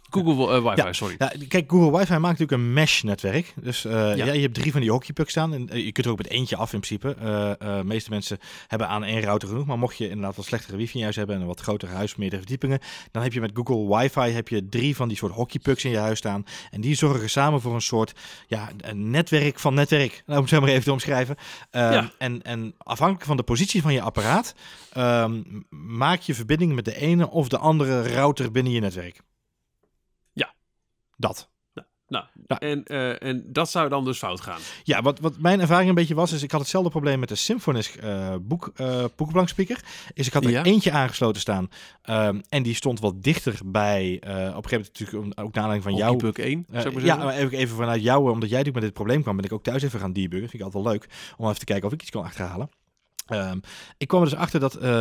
Google 0.10 0.58
uh, 0.58 0.64
Wi-Fi, 0.64 0.94
sorry. 0.94 1.16
Ja, 1.18 1.32
kijk, 1.48 1.72
Google 1.72 1.98
Wi-Fi 1.98 2.18
maakt 2.18 2.40
natuurlijk 2.40 2.52
een 2.52 2.74
mesh-netwerk. 2.74 3.54
Dus 3.62 3.86
uh, 3.86 3.92
ja. 3.92 4.14
ja. 4.14 4.34
je 4.34 4.42
hebt 4.42 4.54
drie 4.54 4.72
van 4.72 4.82
die 4.82 4.92
hockeypucks 4.92 5.32
staan. 5.32 5.54
En 5.54 5.70
uh, 5.74 5.86
je 5.86 5.92
kunt 5.92 6.06
er 6.06 6.12
ook 6.12 6.18
met 6.18 6.30
eentje 6.30 6.56
af 6.56 6.74
in 6.74 6.80
principe. 6.80 7.16
de 7.60 7.82
meeste 7.86 8.10
mensen 8.10 8.38
hebben 8.68 8.88
aan 8.88 9.04
één 9.04 9.22
router 9.22 9.48
genoeg. 9.48 9.66
Maar 9.66 9.80
mocht 9.80 9.98
je 9.98 10.10
inderdaad 10.10 10.36
wat 10.36 10.46
slechtere 10.46 10.78
wifi 10.78 10.98
in 10.98 11.04
huis 11.04 11.16
hebben 11.16 11.36
en 11.36 11.42
een 11.42 11.48
wat 11.48 11.60
groter 11.60 11.90
huis, 11.90 12.16
meerdere 12.16 12.42
verdiepingen, 12.42 12.80
dan 13.12 13.24
heb 13.24 13.34
je 13.34 13.42
met 13.42 13.52
Google 13.54 13.98
Wi-Fi 13.98 14.20
heb 14.30 14.48
je 14.48 14.70
drie 14.70 14.96
van 14.96 15.08
die 15.08 15.18
soort 15.18 15.34
hockeypucks 15.34 15.86
in 15.86 15.92
je 15.92 15.98
huis 15.98 16.18
staan. 16.18 16.46
En 16.72 16.82
die 16.82 16.96
zorgen 16.96 17.30
samen 17.30 17.62
voor 17.62 17.74
een 17.74 17.82
soort 17.82 18.14
ja, 18.48 18.70
een 18.78 19.10
netwerk 19.10 19.60
van 19.60 19.74
netwerk. 19.74 20.16
Nou, 20.28 20.40
om 20.40 20.46
het 20.46 20.54
zo 20.54 20.60
maar 20.60 20.70
even 20.70 20.84
te 20.84 20.92
omschrijven. 20.92 21.36
Ja. 21.72 22.12
en, 22.18 22.42
en 22.42 22.74
afhankelijk 22.78 23.26
van 23.26 23.38
de 23.38 23.44
positie 23.44 23.82
van 23.82 23.94
je 23.94 24.02
apparaat, 24.02 24.56
um, 24.98 25.66
maak 25.70 26.20
je 26.20 26.34
verbinding 26.34 26.76
met 26.76 26.86
de 26.86 26.96
ene 26.96 27.30
of 27.30 27.48
de 27.48 27.58
andere 27.58 28.14
router 28.14 28.52
binnen 28.52 28.74
je 28.74 28.80
netwerk. 28.80 29.22
Dat. 31.18 31.50
Nou, 32.08 32.26
nou. 32.48 32.62
En, 32.62 32.84
uh, 32.88 33.24
en 33.24 33.44
dat 33.48 33.70
zou 33.70 33.90
dan 33.90 34.06
dus 34.06 34.18
fout 34.18 34.42
gaan. 34.42 34.60
Ja, 34.84 35.02
wat, 35.02 35.20
wat 35.20 35.40
mijn 35.40 35.60
ervaring 35.60 35.90
een 35.90 35.96
beetje 35.96 36.16
was, 36.16 36.32
is 36.32 36.44
ik 36.44 36.52
had 36.52 36.60
hetzelfde 36.60 36.90
probleem 36.90 37.20
met 37.20 37.30
de 37.30 37.36
Symfonisk 37.36 38.04
uh, 38.04 38.36
boek, 38.42 38.72
uh. 38.82 39.06
Is 40.14 40.28
ik 40.28 40.34
had 40.34 40.44
er 40.46 40.50
ja. 40.50 40.64
eentje 40.64 40.92
aangesloten 40.92 41.42
staan 41.42 41.70
um, 42.10 42.42
en 42.50 42.64
die 42.64 42.76
stond 42.76 43.00
wat 43.00 43.24
dichter 43.24 43.60
bij, 43.66 44.16
op 44.16 44.24
een 44.24 44.34
gegeven 44.34 44.62
moment 44.72 45.00
natuurlijk 45.00 45.40
ook 45.40 45.54
naar 45.54 45.64
aanleiding 45.64 45.84
van 45.84 45.96
jou. 45.96 46.12
Hockeypuck 46.12 46.46
1, 46.46 46.66
zou 46.72 46.96
ik 46.96 47.04
Ja, 47.04 47.16
maar 47.16 47.36
even, 47.36 47.58
even 47.58 47.76
vanuit 47.76 48.02
jou, 48.02 48.32
omdat 48.32 48.50
jij 48.50 48.58
natuurlijk 48.58 48.76
met 48.76 48.84
dit 48.84 48.94
probleem 48.94 49.22
kwam, 49.22 49.36
ben 49.36 49.46
ik 49.46 49.54
ook 49.54 49.64
thuis 49.64 49.84
even 49.84 50.00
gaan 50.00 50.14
debuggen. 50.14 50.50
Vind 50.50 50.62
ik 50.62 50.66
altijd 50.66 50.84
wel 50.84 50.94
leuk 50.94 51.08
om 51.38 51.46
even 51.46 51.60
te 51.60 51.66
kijken 51.66 51.88
of 51.88 51.94
ik 51.94 52.02
iets 52.02 52.12
kan 52.12 52.24
achterhalen. 52.24 52.70
Um, 53.30 53.62
ik 53.98 54.08
kwam 54.08 54.22
er 54.22 54.30
dus 54.30 54.38
achter 54.38 54.60
dat 54.60 54.76
uh, 54.76 54.84
uh, 54.84 55.00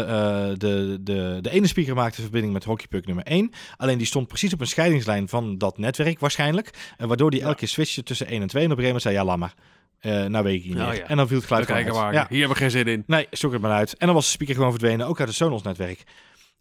de, 0.56 0.98
de, 1.00 1.38
de 1.40 1.50
ene 1.50 1.66
speaker 1.66 1.94
maakte 1.94 2.20
verbinding 2.20 2.52
met 2.52 2.64
hockeypuck 2.64 3.06
nummer 3.06 3.24
1. 3.24 3.50
Alleen 3.76 3.98
die 3.98 4.06
stond 4.06 4.28
precies 4.28 4.52
op 4.52 4.60
een 4.60 4.66
scheidingslijn 4.66 5.28
van 5.28 5.58
dat 5.58 5.78
netwerk 5.78 6.20
waarschijnlijk. 6.20 6.70
Uh, 6.98 7.06
waardoor 7.06 7.30
die 7.30 7.40
ja. 7.40 7.46
elke 7.46 7.58
keer 7.58 7.68
switchte 7.68 8.02
tussen 8.02 8.26
1 8.26 8.42
en 8.42 8.48
2. 8.48 8.64
En 8.64 8.72
op 8.72 8.78
een 8.78 8.84
gegeven 8.84 9.02
moment 9.02 9.02
zei, 9.02 9.14
ja, 9.14 9.24
laat 9.24 9.54
maar. 10.02 10.30
nou 10.30 10.44
weet 10.44 10.64
ik 10.64 10.64
niet 10.64 10.74
oh, 10.74 10.94
ja. 10.94 11.02
En 11.02 11.16
dan 11.16 11.28
viel 11.28 11.36
het 11.36 11.46
geluid. 11.46 11.68
Ja. 11.68 12.26
Hier 12.28 12.38
hebben 12.38 12.48
we 12.48 12.54
geen 12.54 12.70
zin 12.70 12.86
in. 12.86 13.04
Nee, 13.06 13.26
zoek 13.30 13.52
het 13.52 13.60
maar 13.60 13.72
uit. 13.72 13.96
En 13.96 14.06
dan 14.06 14.14
was 14.14 14.24
de 14.24 14.30
speaker 14.30 14.54
gewoon 14.54 14.70
verdwenen, 14.70 15.06
ook 15.06 15.18
uit 15.18 15.28
het 15.28 15.36
Sonos-netwerk. 15.36 16.04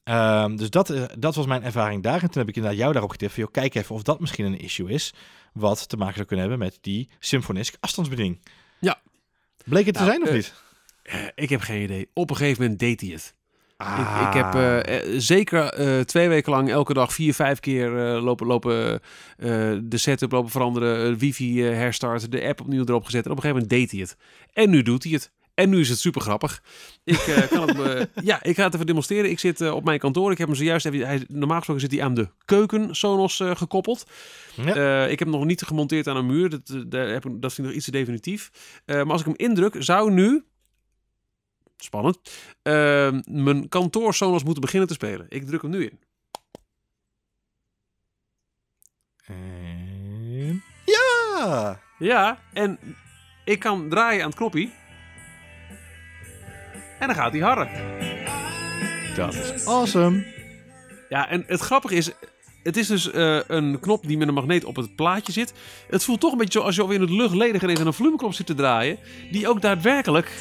Um, 0.10 0.56
dus 0.56 0.70
dat, 0.70 0.94
dat 1.18 1.36
was 1.36 1.46
mijn 1.46 1.64
ervaring 1.64 2.04
daar. 2.04 2.22
En 2.22 2.30
toen 2.30 2.42
heb 2.42 2.50
ik 2.50 2.56
inderdaad 2.56 2.80
jou 2.80 2.92
daarop 2.92 3.12
getipt. 3.12 3.34
Van, 3.34 3.52
kijk 3.52 3.76
even 3.76 3.96
of 3.96 4.02
dat 4.02 4.20
misschien 4.20 4.46
een 4.46 4.60
issue 4.60 4.90
is. 4.90 5.14
Wat 5.54 5.90
te 5.90 5.98
maken 5.98 6.16
zou 6.16 6.28
kunnen 6.28 6.50
hebben 6.50 6.66
met 6.66 6.78
die 6.82 7.10
Symfonisk 7.20 7.76
afstandsbediening. 7.80 8.40
Ja. 8.80 9.02
Bleek 9.66 9.86
het 9.86 9.96
nou, 9.96 10.08
te 10.08 10.12
zijn 10.12 10.28
of 10.28 10.34
niet? 10.34 10.54
Uh, 11.14 11.14
ik 11.36 11.50
heb 11.50 11.62
geen 11.62 11.82
idee. 11.82 12.10
Op 12.14 12.30
een 12.30 12.36
gegeven 12.36 12.62
moment 12.62 12.80
deed 12.80 13.02
hij 13.02 13.10
het. 13.10 13.36
Ah. 13.78 14.22
Ik, 14.22 14.28
ik, 14.28 14.44
heb 14.44 14.56
uh, 14.56 15.20
zeker 15.20 15.80
uh, 15.80 16.00
twee 16.00 16.30
weken 16.30 16.52
lang 16.52 16.70
elke 16.70 16.94
dag 16.94 17.14
vier, 17.14 17.34
vijf 17.34 17.60
keer 17.60 17.90
lopen, 18.22 18.48
lopen 18.48 19.02
de 19.90 19.98
setup 19.98 20.32
lopen 20.32 20.52
veranderen, 20.52 21.18
wifi 21.18 21.62
herstarten, 21.62 22.32
de 22.32 22.48
app 22.48 22.62
opnieuw 22.62 22.86
erop 22.86 23.06
gezet. 23.06 23.26
En 23.26 23.32
op 23.32 23.38
een 23.38 23.44
gegeven 23.44 23.62
moment 23.68 23.82
deed 23.82 23.92
hij 23.92 24.00
het. 24.00 24.18
En 24.54 24.70
nu 24.70 24.82
doet 24.82 25.04
hij 25.04 25.12
het. 25.12 25.32
En 25.54 25.70
nu 25.70 25.80
is 25.80 25.90
het 25.90 26.00
super 26.00 26.22
grappig. 26.22 26.64
Ik, 27.04 27.48
kan 27.50 27.78
het, 27.78 28.10
ja, 28.24 28.44
ik 28.44 28.56
ga 28.56 28.64
het 28.64 28.74
even 28.74 28.86
demonstreren. 28.86 29.30
Ik 29.30 29.40
zit 29.40 29.72
op 29.72 29.84
mijn 29.84 30.00
kantoor. 30.00 30.32
Ik 30.32 30.38
heb 30.38 30.48
hem 30.48 30.56
zojuist 30.56 30.86
even. 30.86 31.08
Hij, 31.08 31.26
normaal 31.28 31.58
gesproken 31.58 31.84
zit 31.84 31.92
hij 31.92 32.04
aan 32.04 32.14
de 32.14 32.30
keuken 32.46 32.96
Sonos 32.96 33.42
gekoppeld. 33.44 34.06
Ja. 34.56 35.06
ik 35.06 35.20
heb 35.20 35.28
hem 35.28 35.38
nog 35.38 35.46
niet 35.46 35.62
gemonteerd 35.62 36.08
aan 36.08 36.18
een 36.18 36.26
muur. 36.26 36.50
Dat, 36.50 36.84
daar 36.88 37.08
heb 37.08 37.26
ik, 37.26 37.42
dat 37.42 37.54
vind 37.54 37.58
ik 37.58 37.64
nog 37.64 37.74
iets 37.74 37.86
te 37.86 37.92
definitief. 37.92 38.52
maar 38.86 39.12
als 39.12 39.22
ik 39.22 39.28
hem 39.28 39.36
indruk, 39.48 39.76
zou 39.80 40.12
nu 40.12 40.44
spannend, 41.78 42.20
uh, 42.64 43.20
mijn 43.26 43.70
kantoor 43.70 44.14
Sonos 44.14 44.44
moeten 44.44 44.62
beginnen 44.62 44.88
te 44.88 44.94
spelen. 44.94 45.26
Ik 45.30 45.46
druk 45.46 45.62
hem 45.62 45.72
nu 45.72 45.84
in. 45.86 46.00
En... 49.26 50.64
Ja! 50.86 51.80
Ja, 51.98 52.40
en 52.54 52.80
ik 53.46 53.60
kan 53.60 53.90
draaien 53.90 54.22
aan 54.22 54.28
het 54.28 54.38
knoppie. 54.38 54.74
En 57.00 57.08
dan 57.08 57.16
gaat 57.16 57.32
hij 57.32 57.42
harder. 57.42 57.70
Dat 59.16 59.34
is 59.34 59.68
awesome. 59.68 60.34
Ja, 61.10 61.30
en 61.30 61.44
het 61.48 61.60
grappige 61.60 61.96
is, 61.96 62.12
het 62.64 62.78
is 62.78 62.88
dus 62.88 63.14
uh, 63.14 63.40
een 63.48 63.80
knop 63.80 64.08
die 64.08 64.18
met 64.18 64.28
een 64.28 64.34
magneet 64.34 64.64
op 64.64 64.76
het 64.76 64.96
plaatje 64.96 65.32
zit. 65.32 65.54
Het 65.90 66.04
voelt 66.04 66.20
toch 66.20 66.32
een 66.32 66.38
beetje 66.38 66.60
zo 66.60 66.66
als 66.66 66.76
je 66.76 66.94
in 66.94 67.02
het 67.02 67.10
luchtlediger 67.10 67.70
is 67.70 67.80
en 67.80 67.88
een 67.88 67.94
volumeknop 67.94 68.34
zit 68.34 68.46
te 68.46 68.54
draaien. 68.54 69.00
Die 69.32 69.48
ook 69.48 69.62
daadwerkelijk 69.62 70.32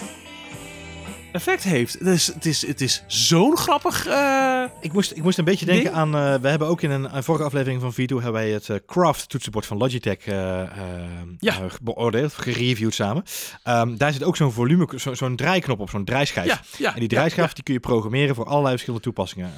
effect 1.35 1.63
heeft. 1.63 2.05
Dus 2.05 2.27
het 2.27 2.47
is, 2.47 2.67
het 2.67 2.81
is 2.81 3.03
zo'n 3.07 3.57
grappig. 3.57 4.07
Uh, 4.07 4.65
ik, 4.81 4.93
moest, 4.93 5.11
ik 5.11 5.23
moest 5.23 5.39
een 5.39 5.45
beetje 5.45 5.67
denken 5.67 5.85
ding. 5.85 5.97
aan. 5.97 6.15
Uh, 6.17 6.41
we 6.41 6.49
hebben 6.49 6.69
ook 6.69 6.83
in 6.83 6.91
een, 6.91 7.17
een, 7.17 7.23
vorige 7.23 7.45
aflevering 7.45 7.81
van 7.81 7.93
Vito 7.93 8.15
hebben 8.15 8.33
wij 8.33 8.51
het 8.51 8.69
uh, 8.69 8.77
Craft 8.87 9.29
toetsenbord 9.29 9.67
van 9.67 9.77
Logitech 9.77 10.25
ja. 10.25 11.69
beoordeeld, 11.83 12.33
gereviewd 12.33 12.95
samen. 12.95 13.23
Um, 13.69 13.97
daar 13.99 14.13
zit 14.13 14.25
ook 14.25 14.37
zo'n 14.37 14.53
volume, 14.53 14.89
zo'n 14.95 15.17
zo 15.17 15.35
draaiknop 15.35 15.81
op, 15.81 15.91
zo'n 15.91 16.05
draaischijf. 16.05 16.47
Ja, 16.47 16.61
ja, 16.79 16.95
en 16.95 17.01
die 17.01 17.09
draaischijf 17.09 17.53
die 17.53 17.65
kun 17.65 17.75
je 17.75 17.81
programmeren 17.81 18.35
voor 18.35 18.45
allerlei 18.45 18.71
verschillende 18.71 19.05
toepassingen. 19.05 19.51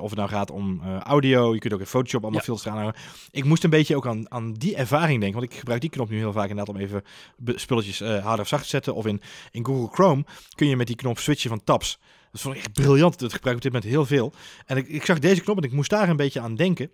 of 0.00 0.10
het 0.10 0.18
nou 0.18 0.28
gaat 0.28 0.50
om 0.50 0.82
audio, 1.02 1.54
je 1.54 1.60
kunt 1.60 1.72
ook 1.72 1.80
in 1.80 1.86
Photoshop 1.86 2.22
allemaal 2.22 2.40
filters 2.40 2.68
aanhouden. 2.68 3.00
Ik 3.30 3.44
moest 3.44 3.64
een 3.64 3.70
beetje 3.70 3.96
ook 3.96 4.06
aan, 4.06 4.30
aan 4.30 4.52
die 4.52 4.76
ervaring 4.76 5.20
denken, 5.20 5.40
want 5.40 5.52
ik 5.52 5.58
gebruik 5.58 5.80
die 5.80 5.90
knop 5.90 6.10
nu 6.10 6.16
heel 6.16 6.32
vaak 6.32 6.48
inderdaad 6.48 6.74
om 6.74 6.80
even 6.80 7.02
spulletjes 7.36 7.98
harder 7.98 8.40
of 8.40 8.48
zacht 8.48 8.62
te 8.62 8.68
zetten. 8.68 8.94
Of 8.94 9.06
in, 9.06 9.20
in 9.50 9.64
Google 9.64 9.88
Chrome 9.92 10.24
kun 10.54 10.68
je 10.68 10.76
met 10.76 10.86
die 10.86 10.96
knop 11.04 11.18
switchen 11.18 11.50
van 11.50 11.64
tabs. 11.64 11.98
Dat 12.32 12.40
vond 12.40 12.54
ik 12.54 12.60
echt 12.60 12.72
briljant. 12.72 13.18
Dat 13.18 13.32
gebruik 13.32 13.56
ik 13.56 13.64
op 13.64 13.72
dit 13.72 13.82
moment 13.82 13.92
heel 13.92 14.16
veel. 14.16 14.32
En 14.66 14.76
ik, 14.76 14.88
ik 14.88 15.04
zag 15.04 15.18
deze 15.18 15.40
knop 15.40 15.56
en 15.56 15.62
ik 15.62 15.72
moest 15.72 15.90
daar 15.90 16.08
een 16.08 16.16
beetje 16.16 16.40
aan 16.40 16.54
denken. 16.54 16.90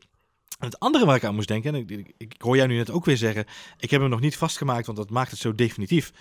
En 0.59 0.67
het 0.67 0.79
andere 0.79 1.07
waar 1.07 1.17
ik 1.17 1.25
aan 1.25 1.35
moest 1.35 1.49
denken, 1.49 1.75
en 1.75 1.81
ik, 1.81 1.91
ik, 1.91 2.15
ik 2.19 2.35
hoor 2.39 2.57
jij 2.57 2.67
nu 2.67 2.77
net 2.77 2.91
ook 2.91 3.05
weer 3.05 3.17
zeggen, 3.17 3.45
ik 3.79 3.91
heb 3.91 4.01
hem 4.01 4.11
nog 4.11 4.21
niet 4.21 4.37
vastgemaakt, 4.37 4.87
want 4.87 4.99
dat 4.99 5.11
maakt 5.11 5.31
het 5.31 5.41
zo 5.41 5.55
definitief. 5.55 6.13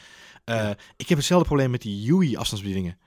Uh, 0.46 0.56
Ja. 0.56 0.76
Ik 0.98 1.10
heb 1.10 1.18
hetzelfde 1.18 1.48
probleem 1.48 1.72
met 1.72 1.82
die 1.82 2.14
UI 2.14 2.36
afstandsbedieningen. 2.36 2.98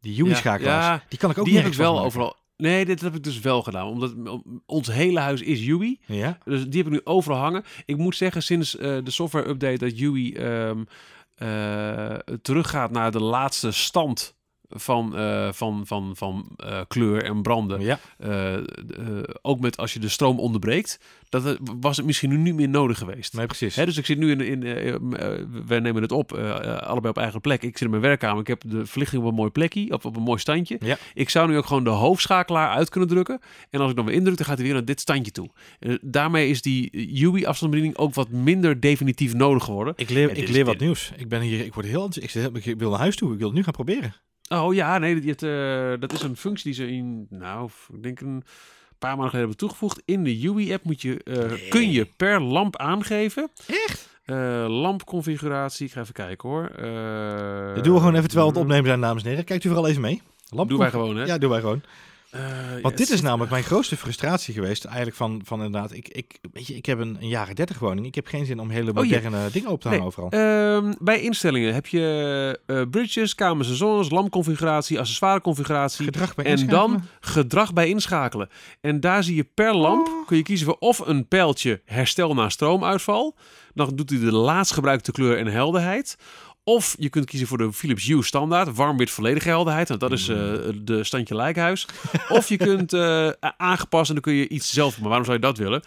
Die 0.00 0.24
UI 0.24 0.34
schakelaars. 0.34 0.86
Ja, 0.86 1.04
die 1.08 1.18
kan 1.18 1.30
ik 1.30 1.38
ook 1.38 1.44
die 1.44 1.56
heb 1.56 1.66
ik 1.66 1.74
wel 1.74 2.00
overal. 2.00 2.36
Nee, 2.56 2.84
dit 2.84 3.00
heb 3.00 3.14
ik 3.14 3.22
dus 3.22 3.40
wel 3.40 3.62
gedaan. 3.62 3.86
Omdat 3.86 4.14
ons 4.66 4.92
hele 4.92 5.20
huis 5.20 5.40
is 5.40 5.68
UI. 5.68 6.00
Ja? 6.06 6.38
Dus 6.44 6.64
die 6.64 6.82
heb 6.82 6.86
ik 6.86 6.92
nu 6.92 7.00
overal 7.04 7.38
hangen. 7.38 7.64
Ik 7.84 7.96
moet 7.96 8.16
zeggen, 8.16 8.42
sinds 8.42 8.76
eh, 8.76 8.98
de 9.04 9.10
software 9.10 9.48
update 9.48 9.78
dat 9.78 10.00
UI 10.00 10.34
ehm, 10.34 10.78
eh, 10.78 10.84
teruggaat 12.42 12.90
naar 12.90 13.10
de 13.10 13.20
laatste 13.20 13.70
stand 13.70 14.36
van, 14.74 15.16
eh, 15.16 15.52
van, 15.52 15.86
van, 15.86 16.12
van 16.16 16.46
eh, 16.56 16.80
kleur 16.88 17.24
en 17.24 17.42
branden. 17.42 17.80
Ja. 17.80 17.98
Eh, 18.18 18.54
eh, 18.54 18.62
ook 19.42 19.60
met 19.60 19.76
als 19.76 19.92
je 19.92 19.98
de 19.98 20.08
stroom 20.08 20.38
onderbreekt. 20.38 21.00
Dat 21.28 21.58
was 21.80 21.96
het 21.96 22.06
misschien 22.06 22.30
nu 22.30 22.36
niet 22.36 22.54
meer 22.54 22.68
nodig 22.68 22.98
geweest. 22.98 23.34
Nee, 23.34 23.46
precies. 23.46 23.76
Hè, 23.76 23.84
dus 23.84 23.96
ik 23.96 24.06
zit 24.06 24.18
nu 24.18 24.30
in, 24.30 24.40
in 24.40 25.16
wij 25.66 25.80
nemen 25.80 26.02
het 26.02 26.12
op, 26.12 26.32
allebei 26.32 27.08
op 27.08 27.18
eigen 27.18 27.40
plek. 27.40 27.62
Ik 27.62 27.72
zit 27.72 27.80
in 27.80 27.90
mijn 27.90 28.02
werkkamer, 28.02 28.40
ik 28.40 28.46
heb 28.46 28.62
de 28.66 28.86
verlichting 28.86 29.22
op 29.22 29.28
een 29.28 29.34
mooi 29.34 29.50
plekje, 29.50 29.92
op, 29.92 30.04
op 30.04 30.16
een 30.16 30.22
mooi 30.22 30.38
standje. 30.38 30.76
Ja. 30.80 30.96
Ik 31.14 31.28
zou 31.28 31.48
nu 31.48 31.56
ook 31.56 31.66
gewoon 31.66 31.84
de 31.84 31.90
hoofdschakelaar 31.90 32.68
uit 32.68 32.88
kunnen 32.88 33.08
drukken. 33.08 33.40
En 33.70 33.80
als 33.80 33.90
ik 33.90 33.96
dan 33.96 34.04
weer 34.04 34.14
indruk, 34.14 34.36
dan 34.36 34.46
gaat 34.46 34.56
hij 34.56 34.64
weer 34.64 34.74
naar 34.74 34.84
dit 34.84 35.00
standje 35.00 35.32
toe. 35.32 35.50
Daarmee 36.00 36.48
is 36.48 36.62
die 36.62 36.90
UI-afstandsbediening 37.24 37.96
ook 37.96 38.14
wat 38.14 38.28
minder 38.28 38.80
definitief 38.80 39.34
nodig 39.34 39.64
geworden. 39.64 39.94
Ik 39.96 40.10
leer, 40.10 40.28
Ja, 40.28 40.42
ik 40.42 40.48
leer 40.48 40.64
wat 40.64 40.78
nieuws. 40.78 41.12
Ik 41.16 41.28
ben 41.28 41.40
hier, 41.40 41.64
ik 41.64 41.74
word 41.74 41.86
heel 41.86 42.04
enthousiast. 42.04 42.56
Ik, 42.56 42.66
ik 42.66 42.78
wil 42.78 42.90
naar 42.90 42.98
huis 42.98 43.16
toe. 43.16 43.32
Ik 43.32 43.38
wil 43.38 43.46
het 43.46 43.56
nu 43.56 43.62
gaan 43.62 43.72
proberen. 43.72 44.14
Oh 44.48 44.74
ja, 44.74 44.98
nee, 44.98 45.14
dat, 45.14 45.24
het, 45.24 45.42
eh, 45.42 46.00
dat 46.00 46.12
is 46.12 46.22
een 46.22 46.36
functie 46.36 46.64
die 46.72 46.84
ze 46.86 46.92
in, 46.92 47.26
nou, 47.30 47.70
ik 47.92 48.02
denk 48.02 48.20
een 48.20 48.44
paar 48.98 49.10
maanden 49.16 49.30
geleden 49.30 49.38
hebben 49.38 49.56
toegevoegd. 49.56 50.02
In 50.04 50.24
de 50.24 50.48
UI-app 50.48 50.84
moet 50.84 51.02
je, 51.02 51.22
eh, 51.22 51.70
kun 51.70 51.90
je 51.90 52.04
per 52.16 52.40
lamp 52.40 52.76
aangeven. 52.76 53.50
Echt? 53.66 54.10
Eh, 54.24 54.64
lampconfiguratie, 54.68 55.86
ik 55.86 55.92
ga 55.92 56.00
even 56.00 56.14
kijken 56.14 56.48
hoor. 56.48 56.64
Eh, 56.64 57.74
Dat 57.74 57.84
doen 57.84 57.94
we 57.94 57.98
gewoon 58.00 58.14
even 58.14 58.28
terwijl 58.28 58.48
we 58.48 58.52
het 58.54 58.62
opnemen 58.62 58.86
zijn, 58.86 59.00
dames 59.00 59.22
en 59.22 59.28
heren. 59.28 59.44
Kijkt 59.44 59.64
u 59.64 59.68
vooral 59.68 59.88
even 59.88 60.00
mee. 60.00 60.22
Lamp 60.48 60.68
Doen 60.68 60.78
wij 60.78 60.90
gewoon, 60.90 61.16
hè? 61.16 61.24
Ja, 61.24 61.38
doen 61.38 61.50
wij 61.50 61.60
gewoon. 61.60 61.82
Eh, 62.32 62.40
Want 62.82 62.96
dit 62.96 63.10
is 63.10 63.20
namelijk 63.20 63.50
mijn 63.50 63.64
grootste 63.64 63.96
frustratie 63.96 64.54
geweest. 64.54 64.84
Eigenlijk 64.84 65.16
van, 65.16 65.40
van 65.44 65.62
inderdaad, 65.62 65.92
ik, 65.92 66.08
ik, 66.08 66.38
weet 66.52 66.66
je, 66.66 66.74
ik 66.76 66.86
heb 66.86 66.98
een, 66.98 67.16
een 67.20 67.28
jaren 67.28 67.54
30 67.54 67.78
woning. 67.78 68.06
Ik 68.06 68.14
heb 68.14 68.26
geen 68.26 68.46
zin 68.46 68.60
om 68.60 68.70
hele 68.70 68.92
Oh, 68.94 69.04
ja. 69.06 69.14
moderne 69.20 69.50
dingen 69.50 69.70
op 69.70 69.80
te 69.80 69.88
hangen 69.88 70.02
Nee, 70.04 70.12
overal. 70.16 70.30
Ehm, 70.30 70.92
bij 70.98 71.20
instellingen 71.20 71.74
heb 71.74 71.86
je 71.86 72.60
eh, 72.66 72.82
bridges, 72.90 73.34
kamers 73.34 73.68
en 73.68 73.74
zones, 73.76 74.10
lampconfiguratie, 74.10 74.98
accessoireconfiguratie. 74.98 76.04
Gedrag 76.04 76.34
bij 76.34 76.44
En 76.44 76.66
dan 76.66 77.02
gedrag 77.20 77.72
bij 77.72 77.88
inschakelen. 77.88 78.48
En 78.80 79.00
daar 79.00 79.22
zie 79.24 79.34
je 79.36 79.44
per 79.54 79.74
lamp, 79.74 80.06
Oh. 80.08 80.26
kun 80.26 80.36
je 80.36 80.42
kiezen 80.42 80.66
voor 80.66 80.76
of 80.78 80.98
een 80.98 81.28
pijltje 81.28 81.80
herstel 81.84 82.34
na 82.34 82.48
stroomuitval. 82.48 83.36
Dan 83.74 83.90
doet 83.96 84.10
hij 84.10 84.18
de 84.18 84.32
laatst 84.32 84.72
gebruikte 84.72 85.12
kleur 85.12 85.38
en 85.38 85.46
helderheid. 85.46 86.16
Of 86.64 86.94
je 86.98 87.08
kunt 87.08 87.24
kiezen 87.24 87.48
voor 87.48 87.58
de 87.58 87.72
Philips 87.72 88.06
Hue 88.06 88.22
standaard, 88.22 88.76
warm-wit 88.76 89.10
volledige 89.10 89.48
helderheid. 89.48 89.88
Want 89.88 90.00
dat 90.00 90.12
is 90.12 90.28
eh, 90.28 90.36
de 90.74 91.04
standje 91.04 91.34
lijkhuis. 91.34 91.86
of 92.28 92.48
je 92.48 92.56
kunt 92.56 92.92
eh, 92.92 93.28
aangepast 93.56 94.08
en 94.08 94.14
dan 94.14 94.22
kun 94.22 94.34
je 94.34 94.48
iets 94.48 94.72
zelf. 94.72 94.98
Maar 94.98 95.08
waarom 95.08 95.24
zou 95.24 95.36
je 95.36 95.42
dat 95.42 95.58
willen? 95.58 95.82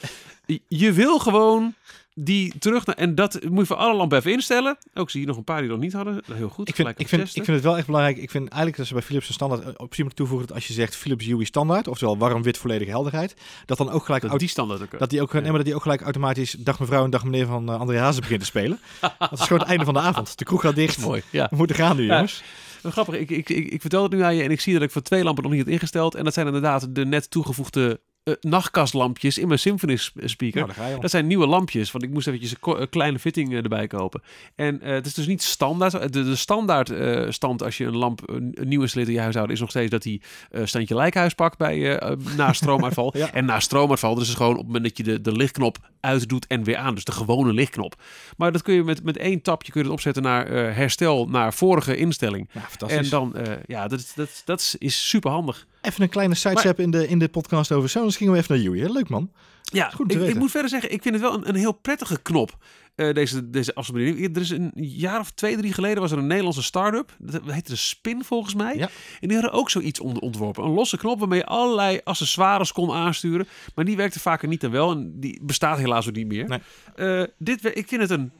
Je 0.67 0.91
wil 0.91 1.19
gewoon 1.19 1.73
die 2.17 2.53
terug 2.59 2.85
naar... 2.85 2.95
En 2.95 3.15
dat 3.15 3.39
moet 3.49 3.59
je 3.59 3.65
voor 3.65 3.75
alle 3.75 3.95
lampen 3.95 4.17
even 4.17 4.31
instellen. 4.31 4.77
Ook 4.93 5.09
zie 5.09 5.21
je 5.21 5.27
nog 5.27 5.37
een 5.37 5.43
paar 5.43 5.61
die 5.61 5.69
nog 5.69 5.79
niet 5.79 5.93
hadden. 5.93 6.21
Heel 6.33 6.49
goed. 6.49 6.67
Ik 6.69 6.75
vind, 6.75 6.87
ik, 6.89 7.07
vind, 7.07 7.21
testen. 7.21 7.39
ik 7.39 7.45
vind 7.45 7.57
het 7.57 7.65
wel 7.65 7.77
echt 7.77 7.85
belangrijk. 7.85 8.17
Ik 8.17 8.31
vind 8.31 8.47
eigenlijk 8.47 8.77
dat 8.77 8.87
ze 8.87 8.93
bij 8.93 9.01
Philips 9.01 9.27
een 9.27 9.33
standaard 9.33 9.77
optie 9.77 10.03
moeten 10.03 10.15
toevoegen. 10.15 10.47
Dat 10.47 10.55
als 10.55 10.67
je 10.67 10.73
zegt 10.73 10.95
Philips 10.95 11.25
Hue 11.25 11.45
standaard, 11.45 11.87
oftewel 11.87 12.17
warm-wit 12.17 12.57
volledige 12.57 12.89
helderheid, 12.91 13.35
dat 13.65 13.77
dan 13.77 13.89
ook 13.89 14.05
gelijk 14.05 14.27
dat 14.29 14.39
die 14.39 14.47
standaard 14.47 14.81
ook. 14.81 14.99
dat 14.99 15.09
die 15.09 15.21
ook, 15.21 15.31
Ja. 15.31 15.39
nee, 15.39 15.47
maar 15.47 15.57
dat 15.57 15.65
die 15.65 15.75
ook 15.75 15.81
gelijk 15.81 16.01
automatisch 16.01 16.51
dag 16.51 16.79
mevrouw 16.79 17.03
en 17.03 17.09
dag 17.09 17.23
meneer 17.23 17.45
van 17.45 17.69
eh, 17.69 17.79
André 17.79 17.99
Hazes 17.99 18.19
begint 18.19 18.39
te 18.39 18.45
spelen. 18.45 18.79
dat 19.19 19.31
is 19.31 19.41
gewoon 19.41 19.59
het 19.59 19.69
einde 19.69 19.85
van 19.85 19.93
de 19.93 19.99
avond. 19.99 20.37
De 20.37 20.45
kroeg 20.45 20.61
gaat 20.61 20.75
dicht. 20.75 21.01
mooi. 21.01 21.21
Ja. 21.31 21.47
We 21.49 21.55
moeten 21.55 21.75
gaan 21.75 21.95
nu, 21.95 22.05
jongens. 22.05 22.43
Grappig, 22.83 23.15
ik, 23.15 23.29
ik, 23.29 23.49
ik, 23.49 23.71
ik 23.71 23.81
vertel 23.81 24.03
het 24.03 24.11
nu 24.11 24.21
aan 24.21 24.35
je 24.35 24.43
en 24.43 24.51
ik 24.51 24.61
zie 24.61 24.73
dat 24.73 24.81
ik 24.81 24.91
voor 24.91 25.01
twee 25.01 25.23
lampen 25.23 25.43
nog 25.43 25.51
niet 25.51 25.61
had 25.61 25.71
ingesteld. 25.71 26.15
En 26.15 26.23
dat 26.23 26.33
zijn 26.33 26.45
inderdaad 26.45 26.95
de 26.95 27.05
net 27.05 27.29
toegevoegde 27.31 27.99
eh, 28.25 28.33
nachtkastlampjes 28.41 29.37
in 29.37 29.47
mijn 29.47 29.59
Symphony 29.59 29.95
s- 29.95 30.11
speaker. 30.15 30.67
Nou. 30.77 30.99
Dat 31.01 31.09
zijn 31.11 31.27
nieuwe 31.27 31.45
lampjes, 31.47 31.91
want 31.91 32.03
ik 32.03 32.09
moest 32.09 32.27
eventjes 32.27 32.53
een, 32.61 32.89
kleine 32.89 33.19
fitting 33.19 33.51
eh, 33.51 33.57
erbij 33.57 33.87
kopen. 33.87 34.21
En 34.55 34.81
eh, 34.81 34.91
het 34.93 35.05
is 35.05 35.13
dus 35.13 35.27
niet 35.27 35.43
standaard. 35.43 35.91
De, 36.13 36.23
de 36.23 36.35
standaard 36.35 36.89
eh, 36.89 37.25
stand 37.29 37.63
als 37.63 37.77
je 37.77 37.85
een 37.85 37.97
lamp 37.97 38.29
een, 38.29 38.55
nieuw 38.61 38.81
installeert 38.81 39.09
in 39.09 39.15
je 39.15 39.21
huishouden 39.21 39.55
is 39.55 39.61
nog 39.61 39.69
steeds 39.69 39.91
dat 39.91 40.03
hij 40.03 40.21
eh 40.51 40.61
standje 40.65 40.95
lijkhuis 40.95 41.33
pakt 41.33 41.57
bij 41.57 41.97
eh, 41.99 42.11
eh, 42.11 42.17
na 42.37 42.53
stroomuitval. 42.59 43.17
Ja. 43.17 43.33
En 43.33 43.45
na 43.45 43.59
stroomuitval, 43.59 44.15
dus 44.15 44.27
is 44.27 44.33
gewoon 44.35 44.51
op 44.51 44.57
het 44.57 44.65
moment 44.65 44.83
dat 44.83 44.97
je 44.97 45.03
de, 45.03 45.21
de 45.21 45.31
lichtknop 45.31 45.77
uitdoet 45.99 46.47
en 46.47 46.63
weer 46.63 46.77
aan. 46.77 46.95
Dus 46.95 47.03
de 47.03 47.11
gewone 47.11 47.53
lichtknop. 47.53 47.95
Maar 48.37 48.51
dat 48.51 48.61
kun 48.61 48.73
je 48.73 48.83
met, 48.83 49.03
met 49.03 49.17
één 49.17 49.41
tapje 49.41 49.71
kun 49.71 49.79
je 49.81 49.85
het 49.87 49.95
opzetten 49.95 50.23
naar 50.23 50.45
eh, 50.47 50.75
herstel, 50.75 51.25
naar 51.27 51.53
vorige 51.53 51.95
instelling. 51.97 52.49
En 52.91 53.09
dan, 53.09 53.35
eh, 53.35 53.53
ja, 53.65 53.87
dat, 53.87 53.99
is- 53.99 54.13
dat, 54.13 54.41
dat 54.45 54.59
is- 54.59 54.75
is 54.77 55.09
super 55.09 55.31
handig. 55.31 55.65
Even 55.85 56.01
een 56.03 56.09
kleine 56.09 56.35
sidestep 56.35 56.79
in, 56.79 56.91
de, 56.91 57.07
in 57.07 57.19
de 57.19 57.27
podcast 57.27 57.71
over 57.71 57.89
Sonos. 57.89 58.17
Gingen 58.17 58.33
we 58.33 58.39
even 58.39 58.61
naar 58.71 58.75
hè? 58.85 58.91
Leuk 58.93 59.09
man. 59.09 59.31
Ja, 59.63 59.89
Goed 59.89 60.13
ik, 60.15 60.21
ik 60.21 60.35
moet 60.35 60.51
verder 60.51 60.69
zeggen, 60.69 60.91
ik 60.91 61.01
vind 61.01 61.15
het 61.15 61.23
wel 61.23 61.33
een, 61.33 61.49
een 61.49 61.55
heel 61.55 61.71
prettige 61.71 62.21
knop. 62.21 62.57
eh, 62.95 63.13
deze, 63.13 63.49
deze 63.49 63.75
afstandsbediening. 63.75 64.35
Er 64.35 64.41
is 64.41 64.49
een 64.49 64.71
jaar 64.75 65.19
of 65.19 65.31
twee, 65.31 65.57
drie 65.57 65.73
geleden 65.73 66.01
was 66.01 66.11
er 66.11 66.17
een 66.17 66.27
Nederlandse 66.27 66.63
start-up. 66.63 67.15
Dat 67.19 67.41
heette 67.45 67.71
de 67.71 67.77
Spin 67.77 68.23
volgens 68.23 68.53
mij. 68.55 68.75
Ja. 68.77 68.89
En 69.19 69.27
die 69.27 69.37
hadden 69.37 69.59
ook 69.59 69.69
zoiets 69.69 69.99
ont- 69.99 70.19
ontworpen. 70.19 70.63
Een 70.63 70.71
losse 70.73 70.97
knop 70.97 71.19
waarmee 71.19 71.39
je 71.39 71.45
allerlei 71.45 71.99
accessoires 72.03 72.71
kon 72.71 72.91
aansturen. 72.91 73.47
Maar 73.75 73.85
die 73.85 73.95
werkte 73.95 74.19
vaker 74.19 74.47
niet 74.47 74.63
en 74.63 74.71
wel. 74.71 74.91
En 74.91 75.13
die 75.19 75.39
bestaat 75.43 75.77
helaas 75.77 76.07
ook 76.07 76.15
niet 76.15 76.27
meer. 76.27 76.47
Nee. 76.47 76.59
Eh, 76.95 77.23
dit, 77.37 77.77
ik 77.77 77.87
vind 77.87 78.01
het 78.01 78.09
een... 78.09 78.31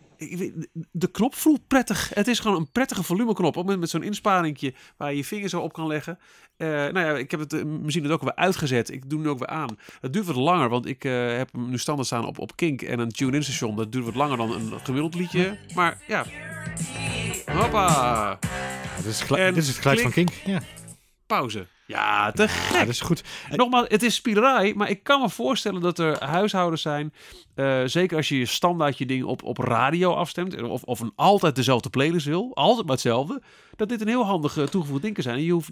De 0.91 1.07
knop 1.11 1.36
voelt 1.36 1.68
prettig. 1.68 2.11
Het 2.13 2.28
is 2.28 2.39
gewoon 2.39 2.57
een 2.57 2.72
prettige 2.72 3.03
volumeknop. 3.03 3.47
Op 3.47 3.53
het 3.55 3.63
moment 3.63 3.80
met 3.80 3.89
zo'n 3.89 4.03
insparingje 4.03 4.74
waar 4.97 5.11
je 5.11 5.18
je 5.18 5.26
vinger 5.26 5.49
zo 5.49 5.61
op 5.61 5.74
kan 5.74 5.88
leggen. 5.88 6.20
Eh, 6.57 6.68
nou 6.68 6.99
ja, 6.99 7.13
ik 7.18 7.32
heb 7.32 7.39
het 7.39 7.53
eh, 7.53 7.63
misschien 7.63 8.03
het 8.03 8.11
ook 8.13 8.22
weer 8.22 8.36
uitgezet. 8.36 8.89
Ik 8.91 9.01
doe 9.09 9.18
hem 9.20 9.28
nu 9.28 9.34
ook 9.34 9.39
weer 9.39 9.47
aan. 9.47 9.78
Het 9.99 10.13
duurt 10.13 10.26
wat 10.26 10.36
langer, 10.36 10.70
want 10.70 10.86
ik 10.86 11.03
eh, 11.03 11.38
heb 11.38 11.51
hem 11.51 11.70
nu 11.70 11.78
standaard 11.78 12.07
staan 12.07 12.26
op, 12.26 12.39
op 12.39 12.55
Kink 12.55 12.82
en 12.82 12.99
een 12.99 13.11
tune-in 13.11 13.43
station. 13.43 13.76
Dat 13.76 13.91
duurt 13.91 14.05
wat 14.05 14.16
langer 14.16 14.38
dan 14.38 14.51
een 14.51 14.80
gemiddeld 14.84 15.16
liedje. 15.16 15.57
Maar 15.76 16.01
ja. 16.07 16.26
Hoppa. 17.45 17.88
Ja, 17.88 18.39
dit, 18.97 19.05
is 19.05 19.20
het 19.20 19.28
gelu- 19.28 19.39
En 19.41 19.53
dit 19.53 19.63
is 19.63 19.70
het 19.70 19.78
geluid 19.78 20.01
van. 20.01 20.11
Kink. 20.11 20.30
Ja. 20.45 20.61
Pauze. 21.26 21.68
Ja, 21.88 22.31
te 22.31 22.41
ja, 22.41 22.47
gek. 22.47 22.79
dat 22.79 22.88
is 22.88 23.01
goed. 23.01 23.23
Nogmaals, 23.49 23.88
het 23.88 24.03
is 24.03 24.15
spielerij, 24.15 24.73
maar 24.73 24.89
ik 24.89 25.03
kan 25.03 25.21
me 25.21 25.29
voorstellen 25.29 25.81
dat 25.81 25.99
er 25.99 26.23
huishoudens 26.23 26.81
zijn, 26.81 27.13
eh, 27.55 27.81
zeker 27.86 28.17
als 28.17 28.29
je 28.29 28.38
je 28.38 28.45
standaard 28.45 28.97
je 28.97 29.05
ding 29.05 29.23
op, 29.23 29.43
op 29.43 29.57
radio 29.57 30.13
afstemt, 30.13 30.61
of, 30.61 30.83
of 30.83 30.99
een 30.99 31.13
altijd 31.15 31.55
dezelfde 31.55 31.89
playlist 31.89 32.25
wil, 32.25 32.51
altijd 32.53 32.86
maar 32.86 32.95
hetzelfde, 32.95 33.41
dat 33.75 33.89
dit 33.89 34.01
een 34.01 34.07
heel 34.07 34.25
handig 34.25 34.57
eh, 34.57 34.63
toegevoegd 34.63 35.01
ding 35.01 35.13
kan 35.13 35.23
zijn. 35.23 35.38
En 35.38 35.43
je 35.43 35.51
hoeft, 35.51 35.71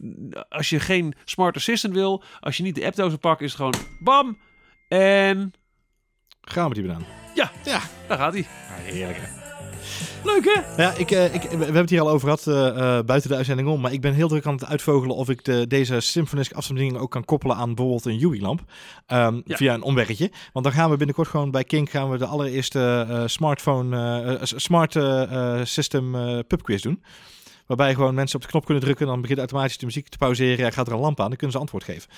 als 0.49 0.69
je 0.69 0.79
geen 0.79 1.13
smart 1.25 1.55
assistant 1.55 1.93
wil, 1.93 2.23
als 2.39 2.57
je 2.57 2.63
niet 2.63 2.75
de 2.75 2.85
appdozen 2.85 3.19
pakt, 3.19 3.41
is 3.41 3.47
het 3.47 3.55
gewoon 3.55 3.75
bam 3.99 4.37
en 4.87 5.53
Gaan 6.43 6.63
we 6.63 6.69
met 6.69 6.77
die 6.77 6.87
banaan. 6.87 7.05
Ja. 7.35 7.51
Ja. 7.63 7.81
daar 8.07 8.17
gaat 8.17 8.33
hij. 8.33 8.41
Ja, 8.41 8.75
heerlijk 8.75 9.17
hè. 9.21 9.42
Leuk 10.23 10.45
hè? 10.45 10.83
Ja, 10.83 10.93
ik, 10.97 11.11
eh, 11.11 11.33
ik, 11.33 11.41
we 11.41 11.57
hebben 11.57 11.75
het 11.75 11.89
hier 11.89 12.01
al 12.01 12.09
over 12.09 12.27
gehad 12.27 12.47
eh, 12.47 12.97
eh, 12.97 13.05
buiten 13.05 13.29
de 13.29 13.35
uitzending 13.35 13.67
om. 13.67 13.81
Maar 13.81 13.93
ik 13.93 14.01
ben 14.01 14.13
heel 14.13 14.27
druk 14.27 14.45
aan 14.45 14.53
het 14.53 14.65
uitvogelen 14.65 15.15
of 15.15 15.29
ik 15.29 15.43
de, 15.43 15.67
deze 15.67 15.99
Symfonisk 15.99 16.51
afstandsbediening 16.53 17.03
ook 17.03 17.11
kan 17.11 17.25
koppelen 17.25 17.55
aan 17.55 17.75
bijvoorbeeld 17.75 18.05
een 18.05 18.23
UI-lamp. 18.23 18.61
Ehm, 19.07 19.41
Ja. 19.45 19.55
Via 19.55 19.73
een 19.73 19.81
omweggetje. 19.81 20.31
Want 20.53 20.65
dan 20.65 20.73
gaan 20.73 20.89
we 20.89 20.97
binnenkort 20.97 21.27
gewoon 21.27 21.51
bij 21.51 21.63
Kink 21.63 21.89
gaan 21.89 22.09
we 22.09 22.17
de 22.17 22.25
allereerste 22.25 23.23
smartphone, 23.25 24.39
smart 24.43 24.97
system 25.63 26.11
pubquiz 26.47 26.81
doen. 26.81 27.03
Waarbij 27.65 27.93
gewoon 27.93 28.13
mensen 28.13 28.35
op 28.35 28.41
de 28.41 28.47
knop 28.47 28.65
kunnen 28.65 28.83
drukken. 28.83 29.07
Dan 29.07 29.21
begint 29.21 29.39
automatisch 29.39 29.77
de 29.77 29.85
muziek 29.85 30.07
te 30.07 30.17
pauzeren. 30.17 30.65
Ja, 30.65 30.71
gaat 30.71 30.87
er 30.87 30.93
een 30.93 30.99
lamp 30.99 31.19
aan. 31.19 31.27
Dan 31.27 31.37
kunnen 31.37 31.51
ze 31.55 31.61
antwoord 31.61 31.83
geven. 31.83 32.09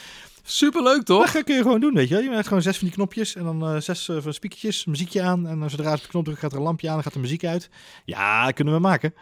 Superleuk 0.48 0.96
Dat 0.96 1.06
toch? 1.06 1.32
ga- 1.32 1.42
kun 1.42 1.56
je 1.56 1.62
gewoon 1.62 1.80
doen, 1.80 1.94
weet 1.94 2.08
je 2.08 2.14
wel. 2.16 2.24
Je 2.24 2.30
hebt 2.30 2.48
gewoon 2.48 2.62
zes 2.64 2.78
van 2.78 2.88
die 2.88 2.96
knopjes. 2.96 3.36
En 3.36 3.44
dan 3.44 3.62
eh, 3.68 3.80
zes 3.82 4.10
eh, 4.10 4.18
van 4.22 4.34
spiekertjes, 4.34 4.86
muziekje 4.86 5.22
aan. 5.22 5.48
En 5.48 5.70
zodra 5.70 5.96
de 5.96 6.02
knop 6.08 6.24
drukken, 6.24 6.44
gaat 6.44 6.52
er 6.52 6.58
een 6.58 6.64
lampje 6.64 6.88
aan. 6.88 6.94
Dan 6.94 7.04
gaat 7.04 7.14
de 7.14 7.20
muziek 7.20 7.46
uit. 7.46 7.70
Ja, 8.06 8.46
dat 8.46 8.54
kunnen 8.54 8.74
we 8.74 8.80
maken. 8.80 9.14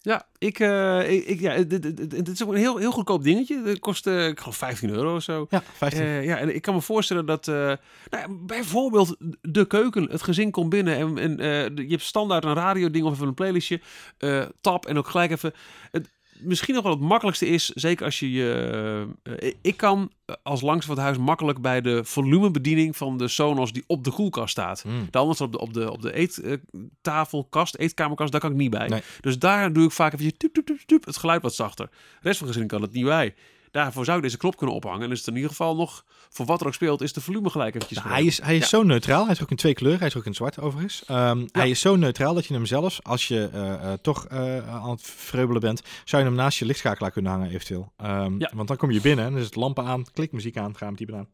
Ja, 0.00 0.28
ik, 0.38 0.58
eh, 0.58 1.28
ik, 1.28 1.40
ja, 1.40 1.52
het, 1.52 1.72
het, 1.72 1.84
het- 1.84 2.12
het 2.12 2.28
is 2.28 2.42
ook 2.44 2.50
een 2.52 2.56
heel, 2.58 2.76
heel 2.76 2.90
goedkoop 2.90 3.22
dingetje. 3.22 3.62
Het 3.64 3.78
kost, 3.78 4.06
eh, 4.06 4.26
ik 4.26 4.38
geloof 4.40 4.56
15 4.56 4.90
euro 4.90 5.14
of 5.16 5.22
zo. 5.22 5.46
Ja, 5.50 5.62
15. 5.76 6.00
Eh, 6.02 6.24
ja, 6.24 6.36
en 6.36 6.54
ik 6.54 6.62
kan 6.62 6.74
me 6.74 6.80
voorstellen 6.80 7.26
dat 7.26 7.48
eh, 7.48 7.54
nou 7.54 7.76
ja, 8.10 8.26
bijvoorbeeld 8.30 9.16
de 9.40 9.66
keuken, 9.66 10.10
het 10.10 10.22
gezin 10.22 10.50
komt 10.50 10.68
binnen 10.70 10.96
en, 10.96 11.18
en 11.18 11.38
eh, 11.40 11.84
je 11.84 11.90
hebt 11.90 12.02
standaard 12.02 12.44
een 12.44 12.54
radio 12.54 12.90
ding 12.90 13.04
of 13.04 13.12
even 13.12 13.26
een 13.26 13.34
playlistje, 13.34 13.80
eh, 14.18 14.44
tap 14.60 14.86
en 14.86 14.98
ook 14.98 15.08
gelijk 15.08 15.30
even. 15.30 15.52
Het, 15.90 16.10
misschien 16.40 16.74
nog 16.74 16.82
wel 16.82 16.92
het 16.92 17.00
makkelijkste 17.00 17.46
is, 17.46 17.68
zeker 17.68 18.04
als 18.04 18.18
je 18.18 18.32
je... 18.32 19.06
eh, 19.22 19.52
ik 19.62 19.76
kan 19.76 20.12
eh, 20.24 20.34
als 20.42 20.60
langs 20.60 20.86
van 20.86 20.94
het 20.94 21.04
huis 21.04 21.18
makkelijk 21.18 21.60
bij 21.60 21.80
de 21.80 22.04
volumebediening 22.04 22.96
van 22.96 23.16
de 23.16 23.28
Sonos 23.28 23.72
die 23.72 23.84
op 23.86 24.04
de 24.04 24.10
koelkast 24.10 24.50
staat. 24.50 24.82
Hmm. 24.82 25.06
De 25.10 25.18
andere 25.18 25.34
staat 25.34 25.46
op 25.46 25.52
de, 25.52 25.60
op 25.60 25.72
de, 25.72 25.92
op 25.92 26.02
de 26.02 26.12
eettafelkast, 26.12 27.76
eetkamerkast, 27.76 28.32
daar 28.32 28.40
kan 28.40 28.50
ik 28.50 28.56
niet 28.56 28.70
bij. 28.70 28.88
Nee. 28.88 29.02
Dus 29.20 29.38
daar 29.38 29.72
doe 29.72 29.84
ik 29.84 29.90
vaak 29.90 30.12
even 30.12 30.36
tup, 30.36 30.54
tup, 30.54 30.78
tup, 30.86 31.04
het 31.04 31.16
geluid 31.16 31.42
wat 31.42 31.54
zachter. 31.54 31.86
De 31.90 31.96
rest 32.20 32.38
van 32.38 32.46
gezin 32.46 32.66
kan 32.66 32.82
het 32.82 32.92
niet 32.92 33.04
bij. 33.04 33.34
Daarvoor 33.70 34.04
zou 34.04 34.16
ik 34.16 34.22
deze 34.22 34.36
knop 34.36 34.56
kunnen 34.56 34.76
ophangen. 34.76 35.02
En 35.02 35.10
is 35.10 35.18
het 35.18 35.28
in 35.28 35.34
ieder 35.34 35.50
geval 35.50 35.76
nog, 35.76 36.04
voor 36.28 36.46
wat 36.46 36.60
er 36.60 36.66
ook 36.66 36.74
speelt, 36.74 37.00
is 37.00 37.12
de 37.12 37.20
volume 37.20 37.50
gelijk 37.50 37.74
eventjes. 37.74 37.98
Nou, 37.98 38.10
hij 38.10 38.24
is, 38.24 38.42
hij 38.42 38.54
is 38.56 38.60
Ja. 38.62 38.66
zo 38.68 38.82
neutraal. 38.82 39.24
Hij 39.24 39.34
is 39.34 39.42
ook 39.42 39.50
in 39.50 39.56
twee 39.56 39.74
kleuren. 39.74 39.98
Hij 39.98 40.08
is 40.08 40.16
ook 40.16 40.26
in 40.26 40.34
zwart 40.34 40.58
overigens. 40.60 41.04
Ehm, 41.04 41.46
Hij 41.52 41.70
is 41.70 41.80
zo 41.80 41.96
neutraal 41.96 42.34
dat 42.34 42.46
je 42.46 42.54
hem 42.54 42.66
zelfs, 42.66 43.02
als 43.04 43.28
je 43.28 43.48
eh, 43.52 43.72
eh, 43.92 43.98
toch 44.02 44.26
eh, 44.26 44.74
aan 44.74 44.90
het 44.90 45.02
vreubelen 45.02 45.60
bent, 45.60 45.82
zou 46.04 46.22
je 46.22 46.28
hem 46.28 46.36
naast 46.38 46.58
je 46.58 46.64
lichtschakelaar 46.64 47.10
kunnen 47.10 47.32
hangen 47.32 47.48
eventueel. 47.50 47.92
Ehm, 47.96 48.34
Ja. 48.38 48.50
Want 48.54 48.68
dan 48.68 48.76
kom 48.76 48.90
je 48.90 49.00
binnen 49.00 49.24
en 49.24 49.30
dan 49.30 49.40
is 49.40 49.46
het 49.46 49.56
lampen 49.56 49.84
aan, 49.84 50.04
klikmuziek 50.12 50.56
aan, 50.56 50.76
ga 50.76 50.86
hem 50.86 50.96
typen 50.96 51.16
aan. 51.16 51.28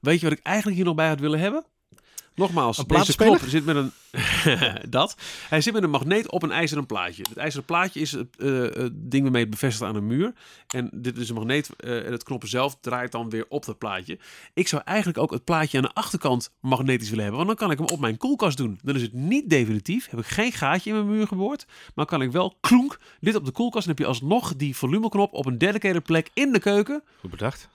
Weet 0.00 0.20
je 0.20 0.28
wat 0.28 0.38
ik 0.38 0.44
eigenlijk 0.44 0.76
hier 0.76 0.86
nog 0.86 0.94
bij 0.94 1.08
had 1.08 1.20
willen 1.20 1.38
hebben? 1.40 1.64
Nogmaals, 2.34 2.78
Een 2.78 2.86
deze 2.86 3.16
knop 3.16 3.40
zit 3.46 3.64
met 3.64 3.76
een... 3.76 3.92
dat. 4.88 5.16
Hij 5.48 5.60
zit 5.60 5.72
met 5.72 5.82
een 5.82 5.90
magneet 5.90 6.30
op 6.30 6.42
een 6.42 6.50
ijzeren 6.50 6.86
plaatje. 6.86 7.24
Het 7.28 7.36
ijzeren 7.36 7.64
plaatje 7.64 8.00
is 8.00 8.12
het, 8.12 8.36
eh, 8.36 8.60
het 8.60 8.92
ding 8.94 9.22
waarmee 9.22 9.42
het 9.42 9.50
bevestigt 9.50 9.84
aan 9.84 9.96
een 9.96 10.06
muur. 10.06 10.32
En 10.68 10.90
dit 10.92 11.18
is 11.18 11.28
een 11.28 11.34
magneet 11.34 11.70
eh, 11.76 12.06
en 12.06 12.12
het 12.12 12.22
knop 12.22 12.46
zelf 12.46 12.76
draait 12.80 13.12
dan 13.12 13.30
weer 13.30 13.46
op 13.48 13.64
dat 13.64 13.78
plaatje. 13.78 14.18
Ik 14.54 14.68
zou 14.68 14.82
eigenlijk 14.84 15.18
ook 15.18 15.30
het 15.30 15.44
plaatje 15.44 15.76
aan 15.76 15.84
de 15.84 15.94
achterkant 15.94 16.52
magnetisch 16.60 17.08
willen 17.08 17.24
hebben. 17.24 17.46
Want 17.46 17.58
dan 17.58 17.68
kan 17.68 17.76
ik 17.76 17.84
hem 17.84 17.96
op 17.96 18.00
mijn 18.00 18.16
koelkast 18.16 18.56
doen. 18.56 18.78
Dan 18.82 18.94
is 18.94 19.02
het 19.02 19.12
niet 19.12 19.50
definitief. 19.50 20.10
Heb 20.10 20.20
ik 20.20 20.26
geen 20.26 20.52
gaatje 20.52 20.90
in 20.90 20.96
mijn 20.96 21.16
muur 21.16 21.26
geboord. 21.26 21.66
Maar 21.94 22.06
kan 22.06 22.22
ik 22.22 22.32
wel 22.32 22.56
klonk 22.60 22.98
dit 23.20 23.34
op 23.34 23.44
de 23.44 23.52
koelkast. 23.52 23.84
En 23.84 23.90
heb 23.90 23.98
je 23.98 24.06
alsnog 24.06 24.56
die 24.56 24.76
volumeknop 24.76 25.32
op 25.32 25.46
een 25.46 25.58
dedicated 25.58 26.02
plek 26.02 26.30
in 26.34 26.52
de 26.52 26.58
keuken. 26.58 27.02
Goed 27.20 27.30
bedacht. 27.30 27.68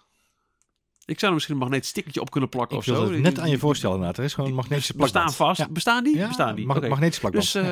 Ik 1.08 1.16
zou 1.20 1.26
er 1.28 1.34
misschien 1.34 1.56
een 1.56 1.62
magnetisch 1.62 1.90
stickertje 1.90 2.22
op 2.22 2.30
kunnen 2.32 2.50
plakken 2.50 2.78
Ik 2.78 2.84
of 2.88 2.96
zo. 2.96 3.12
het 3.12 3.22
net 3.22 3.40
aan 3.40 3.50
je 3.50 3.58
voorstellen 3.58 3.96
inderdaad. 3.96 4.18
Er 4.20 4.24
is 4.26 4.34
gewoon 4.34 4.50
een 4.50 4.56
magnetische 4.56 4.94
Bestaan 4.96 5.24
plakband. 5.26 5.36
vast. 5.58 5.60
Ja. 5.70 5.74
Bestaan 5.74 6.04
die? 6.04 6.16
Ja, 6.18 6.28
Bestaan 6.28 6.56
die? 6.56 6.66
mag- 6.66 6.78
Oké. 6.78 6.88
magnetische 6.88 7.20
plakband. 7.22 7.44
Dus 7.54 7.56
eh, 7.64 7.68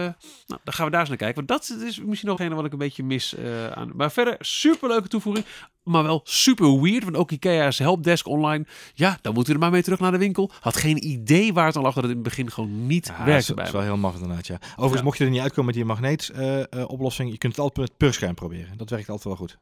nou, 0.48 0.60
dan 0.64 0.74
gaan 0.74 0.86
we 0.86 0.92
daar 0.92 1.00
eens 1.00 1.10
naar 1.10 1.18
kijken. 1.18 1.36
Want 1.46 1.48
dat 1.48 1.78
is 1.88 2.00
misschien 2.02 2.30
nog 2.30 2.40
een 2.40 2.54
wat 2.54 2.66
ik 2.66 2.72
een 2.72 2.78
beetje 2.78 3.04
mis 3.04 3.36
eh, 3.36 3.68
aan. 3.72 3.92
Maar 3.96 4.12
verder, 4.12 4.36
superleuke 4.40 5.08
toevoeging. 5.08 5.46
Maar 5.84 6.04
wel 6.04 6.22
super 6.24 6.82
weird. 6.82 7.04
Want 7.04 7.16
ook 7.18 7.32
Ikea's 7.32 7.78
helpdesk 7.80 8.28
online. 8.28 8.66
Ja, 8.94 9.18
dan 9.22 9.34
moet 9.34 9.48
u 9.50 9.54
er 9.54 9.60
maar 9.60 9.72
mee 9.72 9.84
terug 9.84 10.00
naar 10.00 10.12
de 10.12 10.18
winkel. 10.18 10.52
Had 10.60 10.76
geen 10.78 11.06
idee 11.08 11.54
waar 11.54 11.66
het 11.66 11.76
aan 11.76 11.82
lag 11.84 11.94
dat 11.94 12.04
het 12.04 12.12
in 12.12 12.18
het 12.20 12.28
begin 12.28 12.52
gewoon 12.52 12.88
niet 12.88 13.06
Ja, 13.08 13.18
dat 13.18 13.26
werkte 13.26 13.40
is, 13.40 13.48
bij 13.48 13.56
dat 13.56 13.66
is 13.66 13.72
me. 13.72 13.78
wel 13.78 13.88
heel 13.88 13.98
maf 13.98 14.14
inderdaad, 14.14 14.48
ja. 14.48 14.58
Overigens, 14.76 15.02
mocht 15.02 15.18
je 15.18 15.24
er 15.24 15.30
niet 15.30 15.40
uitkomen 15.42 15.66
met 15.66 15.76
die 15.76 15.86
magneet-oplossing, 15.86 17.32
je 17.32 17.38
kunt 17.38 17.56
het 17.56 17.62
altijd 17.62 17.88
met 17.90 17.98
purschuim 17.98 18.36
proberen. 18.36 18.78
Dat 18.78 18.90
werkt 18.90 19.08
altijd 19.10 19.28
wel 19.28 19.36
goed. 19.36 19.58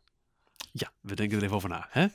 Ja, 0.72 0.92
we 1.02 1.16
denken 1.16 1.38
er 1.38 1.44
even 1.44 1.56
over 1.56 1.70
na. 1.70 1.88
Hè? 1.90 2.06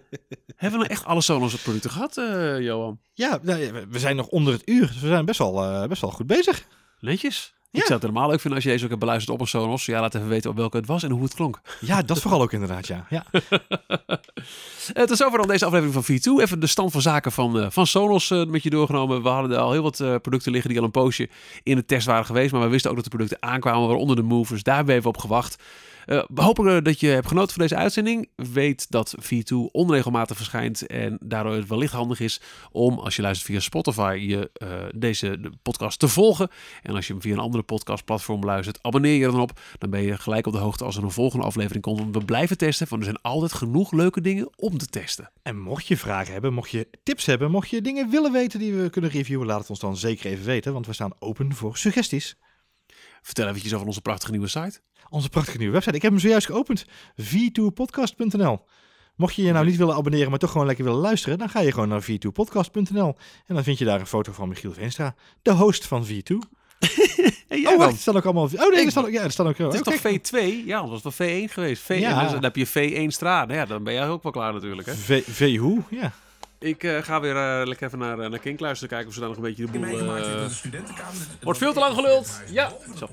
Hebben 0.56 0.78
we 0.80 0.84
nou 0.84 0.86
echt 0.86 1.04
alle 1.04 1.20
Sonos 1.20 1.54
producten 1.62 1.90
gehad, 1.90 2.16
eh, 2.16 2.60
Johan? 2.60 2.98
Ja, 3.14 3.38
nou 3.42 3.72
we- 3.90 3.98
zijn 3.98 4.16
nog 4.16 4.26
onder 4.26 4.52
het 4.52 4.62
uur, 4.68 4.86
dus 4.86 5.00
we 5.00 5.06
zijn 5.08 5.24
best 5.24 5.38
wel, 5.38 5.62
eh, 5.64 5.88
best 5.88 6.00
wel 6.00 6.10
goed 6.10 6.26
bezig. 6.26 6.64
Netjes. 7.00 7.54
Ja. 7.70 7.82
Ik 7.82 7.86
zou 7.88 7.98
het 8.00 8.08
helemaal 8.08 8.28
leuk 8.30 8.40
vinden 8.40 8.54
als 8.54 8.64
je 8.64 8.70
deze 8.70 8.82
ook 8.84 8.90
hebt 8.90 9.00
beluisterd 9.02 9.34
op 9.34 9.40
een 9.40 9.46
Sonos. 9.48 9.86
Ja, 9.86 10.00
laat 10.00 10.14
even 10.14 10.28
weten 10.28 10.50
op 10.50 10.56
welke 10.56 10.76
het 10.76 10.86
was 10.86 11.02
en 11.02 11.10
hoe 11.10 11.22
het 11.22 11.34
klonk. 11.34 11.60
Ja, 11.80 12.02
dat 12.02 12.20
vooral 12.20 12.42
ook 12.42 12.52
inderdaad, 12.52 12.86
ja. 12.86 13.06
ja. 13.10 13.24
Eh, 14.94 15.04
tot 15.04 15.16
zover 15.16 15.38
dan 15.38 15.48
deze 15.48 15.64
aflevering 15.64 15.94
van 15.94 16.04
V2. 16.04 16.42
Even 16.42 16.60
de 16.60 16.66
stand 16.66 16.92
van 16.92 17.00
zaken 17.00 17.32
van, 17.32 17.72
van 17.72 17.86
Sonos 17.86 18.30
eh, 18.30 18.44
met 18.44 18.62
je 18.62 18.70
doorgenomen. 18.70 19.22
We 19.22 19.28
hadden 19.28 19.50
er 19.50 19.58
al 19.58 19.72
heel 19.72 19.82
wat 19.82 19.96
producten 19.96 20.52
liggen 20.52 20.70
die 20.70 20.78
al 20.78 20.84
een 20.84 20.90
poosje 20.90 21.28
in 21.62 21.76
de 21.76 21.84
test 21.84 22.06
waren 22.06 22.24
geweest. 22.24 22.52
Maar 22.52 22.60
we 22.60 22.68
wisten 22.68 22.90
ook 22.90 22.96
dat 22.96 23.04
de 23.04 23.10
producten 23.10 23.42
aankwamen, 23.42 23.86
waaronder 23.88 24.16
de 24.16 24.22
Move. 24.22 24.52
Dus 24.52 24.62
daar 24.62 24.74
hebben 24.76 24.92
we 24.94 24.98
even 25.00 25.12
op 25.14 25.18
gewacht. 25.18 25.62
Eh, 26.06 26.22
we 26.34 26.42
hopen 26.42 26.76
eh, 26.76 26.82
dat 26.82 27.00
je 27.00 27.06
hebt 27.06 27.28
genoten 27.28 27.52
van 27.52 27.62
deze 27.62 27.76
uitzending. 27.76 28.28
Weet 28.36 28.90
dat 28.90 29.14
V2 29.20 29.56
onregelmatig 29.72 30.36
verschijnt. 30.36 30.86
En 30.86 31.18
daardoor 31.20 31.54
het 31.54 31.68
wellicht 31.68 31.92
handig 31.92 32.20
is 32.20 32.40
om, 32.70 32.98
als 32.98 33.16
je 33.16 33.22
luistert 33.22 33.50
via 33.50 33.60
Spotify, 33.60 34.24
je, 34.28 34.50
eh, 34.52 34.68
deze 34.94 35.40
de 35.40 35.50
podcast 35.62 35.98
te 35.98 36.08
volgen. 36.08 36.48
En 36.82 36.94
als 36.94 37.06
je 37.06 37.12
hem 37.12 37.22
via 37.22 37.32
een 37.32 37.38
andere 37.38 37.62
podcastplatform 37.62 38.44
luistert, 38.44 38.78
abonneer 38.82 39.14
je 39.14 39.26
dan 39.26 39.40
op. 39.40 39.60
Dan 39.78 39.90
ben 39.90 40.02
je 40.02 40.18
gelijk 40.18 40.46
op 40.46 40.52
de 40.52 40.58
hoogte 40.58 40.84
als 40.84 40.96
er 40.96 41.02
een 41.02 41.10
volgende 41.10 41.46
aflevering 41.46 41.82
komt. 41.82 41.98
Want 41.98 42.14
we 42.14 42.24
blijven 42.24 42.58
testen, 42.58 42.86
want 42.88 43.02
er 43.02 43.08
zijn 43.08 43.22
altijd 43.22 43.52
genoeg 43.52 43.92
leuke 43.92 44.20
dingen 44.20 44.48
om 44.56 44.78
te 44.78 44.86
testen. 44.86 45.30
En 45.42 45.58
mocht 45.58 45.86
je 45.86 45.96
vragen 45.96 46.32
hebben, 46.32 46.54
mocht 46.54 46.70
je 46.70 46.88
tips 47.02 47.26
hebben, 47.26 47.50
mocht 47.50 47.70
je 47.70 47.82
dingen 47.82 48.10
willen 48.10 48.32
weten 48.32 48.58
die 48.58 48.74
we 48.74 48.90
kunnen 48.90 49.10
reviewen, 49.10 49.46
laat 49.46 49.60
het 49.60 49.70
ons 49.70 49.80
dan 49.80 49.96
zeker 49.96 50.30
even 50.30 50.44
weten, 50.44 50.72
want 50.72 50.86
we 50.86 50.92
staan 50.92 51.12
open 51.18 51.54
voor 51.54 51.76
suggesties. 51.76 52.36
Vertel 53.26 53.48
eventjes 53.48 53.74
over 53.74 53.86
onze 53.86 54.00
prachtige 54.00 54.30
nieuwe 54.30 54.48
site. 54.48 54.80
Onze 55.08 55.28
prachtige 55.28 55.58
nieuwe 55.58 55.72
website. 55.72 55.96
Ik 55.96 56.02
heb 56.02 56.10
hem 56.10 56.20
zojuist 56.20 56.46
geopend. 56.46 56.84
v2podcast.nl. 57.22 58.64
Mocht 59.16 59.34
je 59.34 59.42
je 59.42 59.52
nou 59.52 59.66
niet 59.66 59.76
willen 59.76 59.94
abonneren, 59.94 60.30
maar 60.30 60.38
toch 60.38 60.50
gewoon 60.50 60.66
lekker 60.66 60.84
willen 60.84 61.00
luisteren, 61.00 61.38
dan 61.38 61.48
ga 61.48 61.60
je 61.60 61.72
gewoon 61.72 61.88
naar 61.88 62.02
v2podcast.nl. 62.02 63.16
En 63.46 63.54
dan 63.54 63.64
vind 63.64 63.78
je 63.78 63.84
daar 63.84 64.00
een 64.00 64.06
foto 64.06 64.32
van 64.32 64.48
Michiel 64.48 64.72
Veenstra, 64.72 65.14
de 65.42 65.52
host 65.52 65.86
van 65.86 66.06
V2. 66.06 66.34
Hey, 67.48 67.66
oh, 67.66 67.76
wacht, 67.76 67.92
er 67.92 67.98
staan 67.98 68.16
ook 68.16 68.24
allemaal... 68.24 68.44
Oh 68.44 68.72
nee, 68.72 68.84
er 68.84 68.90
staan 68.90 69.04
ook... 69.04 69.10
Ja, 69.10 69.22
er 69.22 69.30
staan 69.30 69.46
ook... 69.46 69.58
Het 69.58 69.74
is 69.74 69.78
oh, 69.80 69.84
toch 69.84 70.00
kijk. 70.00 70.28
V2? 70.28 70.66
Ja, 70.66 70.78
anders 70.78 71.02
was 71.02 71.18
het 71.18 71.28
V1 71.28 71.52
geweest. 71.52 71.82
V1, 71.82 71.86
Ja. 71.86 72.22
dus 72.22 72.32
dan 72.32 72.42
heb 72.42 72.56
je 72.56 72.66
V1 72.66 73.06
straat. 73.06 73.46
Nou 73.46 73.58
ja, 73.58 73.66
dan 73.66 73.84
ben 73.84 73.92
jij 73.92 74.08
ook 74.08 74.22
wel 74.22 74.32
klaar 74.32 74.52
natuurlijk. 74.52 74.86
Hè? 74.86 74.94
V, 74.94 75.24
v 75.26 75.56
hoe? 75.56 75.82
Ja. 75.90 76.12
Ik 76.58 76.82
eh, 76.82 77.02
ga 77.02 77.20
weer 77.20 77.36
eh, 77.36 77.66
lekker 77.66 77.86
even 77.86 77.98
naar, 77.98 78.18
eh, 78.18 78.30
naar 78.30 78.38
Kink 78.38 78.60
luisteren. 78.60 78.88
Kijken 78.88 79.08
of 79.08 79.14
ze 79.14 79.20
daar 79.20 79.28
nog 79.28 79.38
een 79.38 79.44
beetje 79.44 79.66
de 79.66 79.78
boel... 79.78 80.48
studentenkamer... 80.48 81.26
Wordt 81.40 81.58
veel 81.58 81.72
te 81.72 81.78
lang 81.78 81.94
geluld. 81.94 82.42
Ja. 82.50 82.72
Zo. 82.96 83.06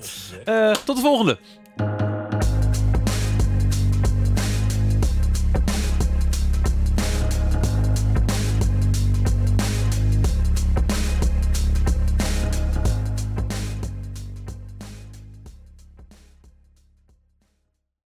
Tot 0.84 0.96
de 0.96 1.02
volgende. 1.02 1.38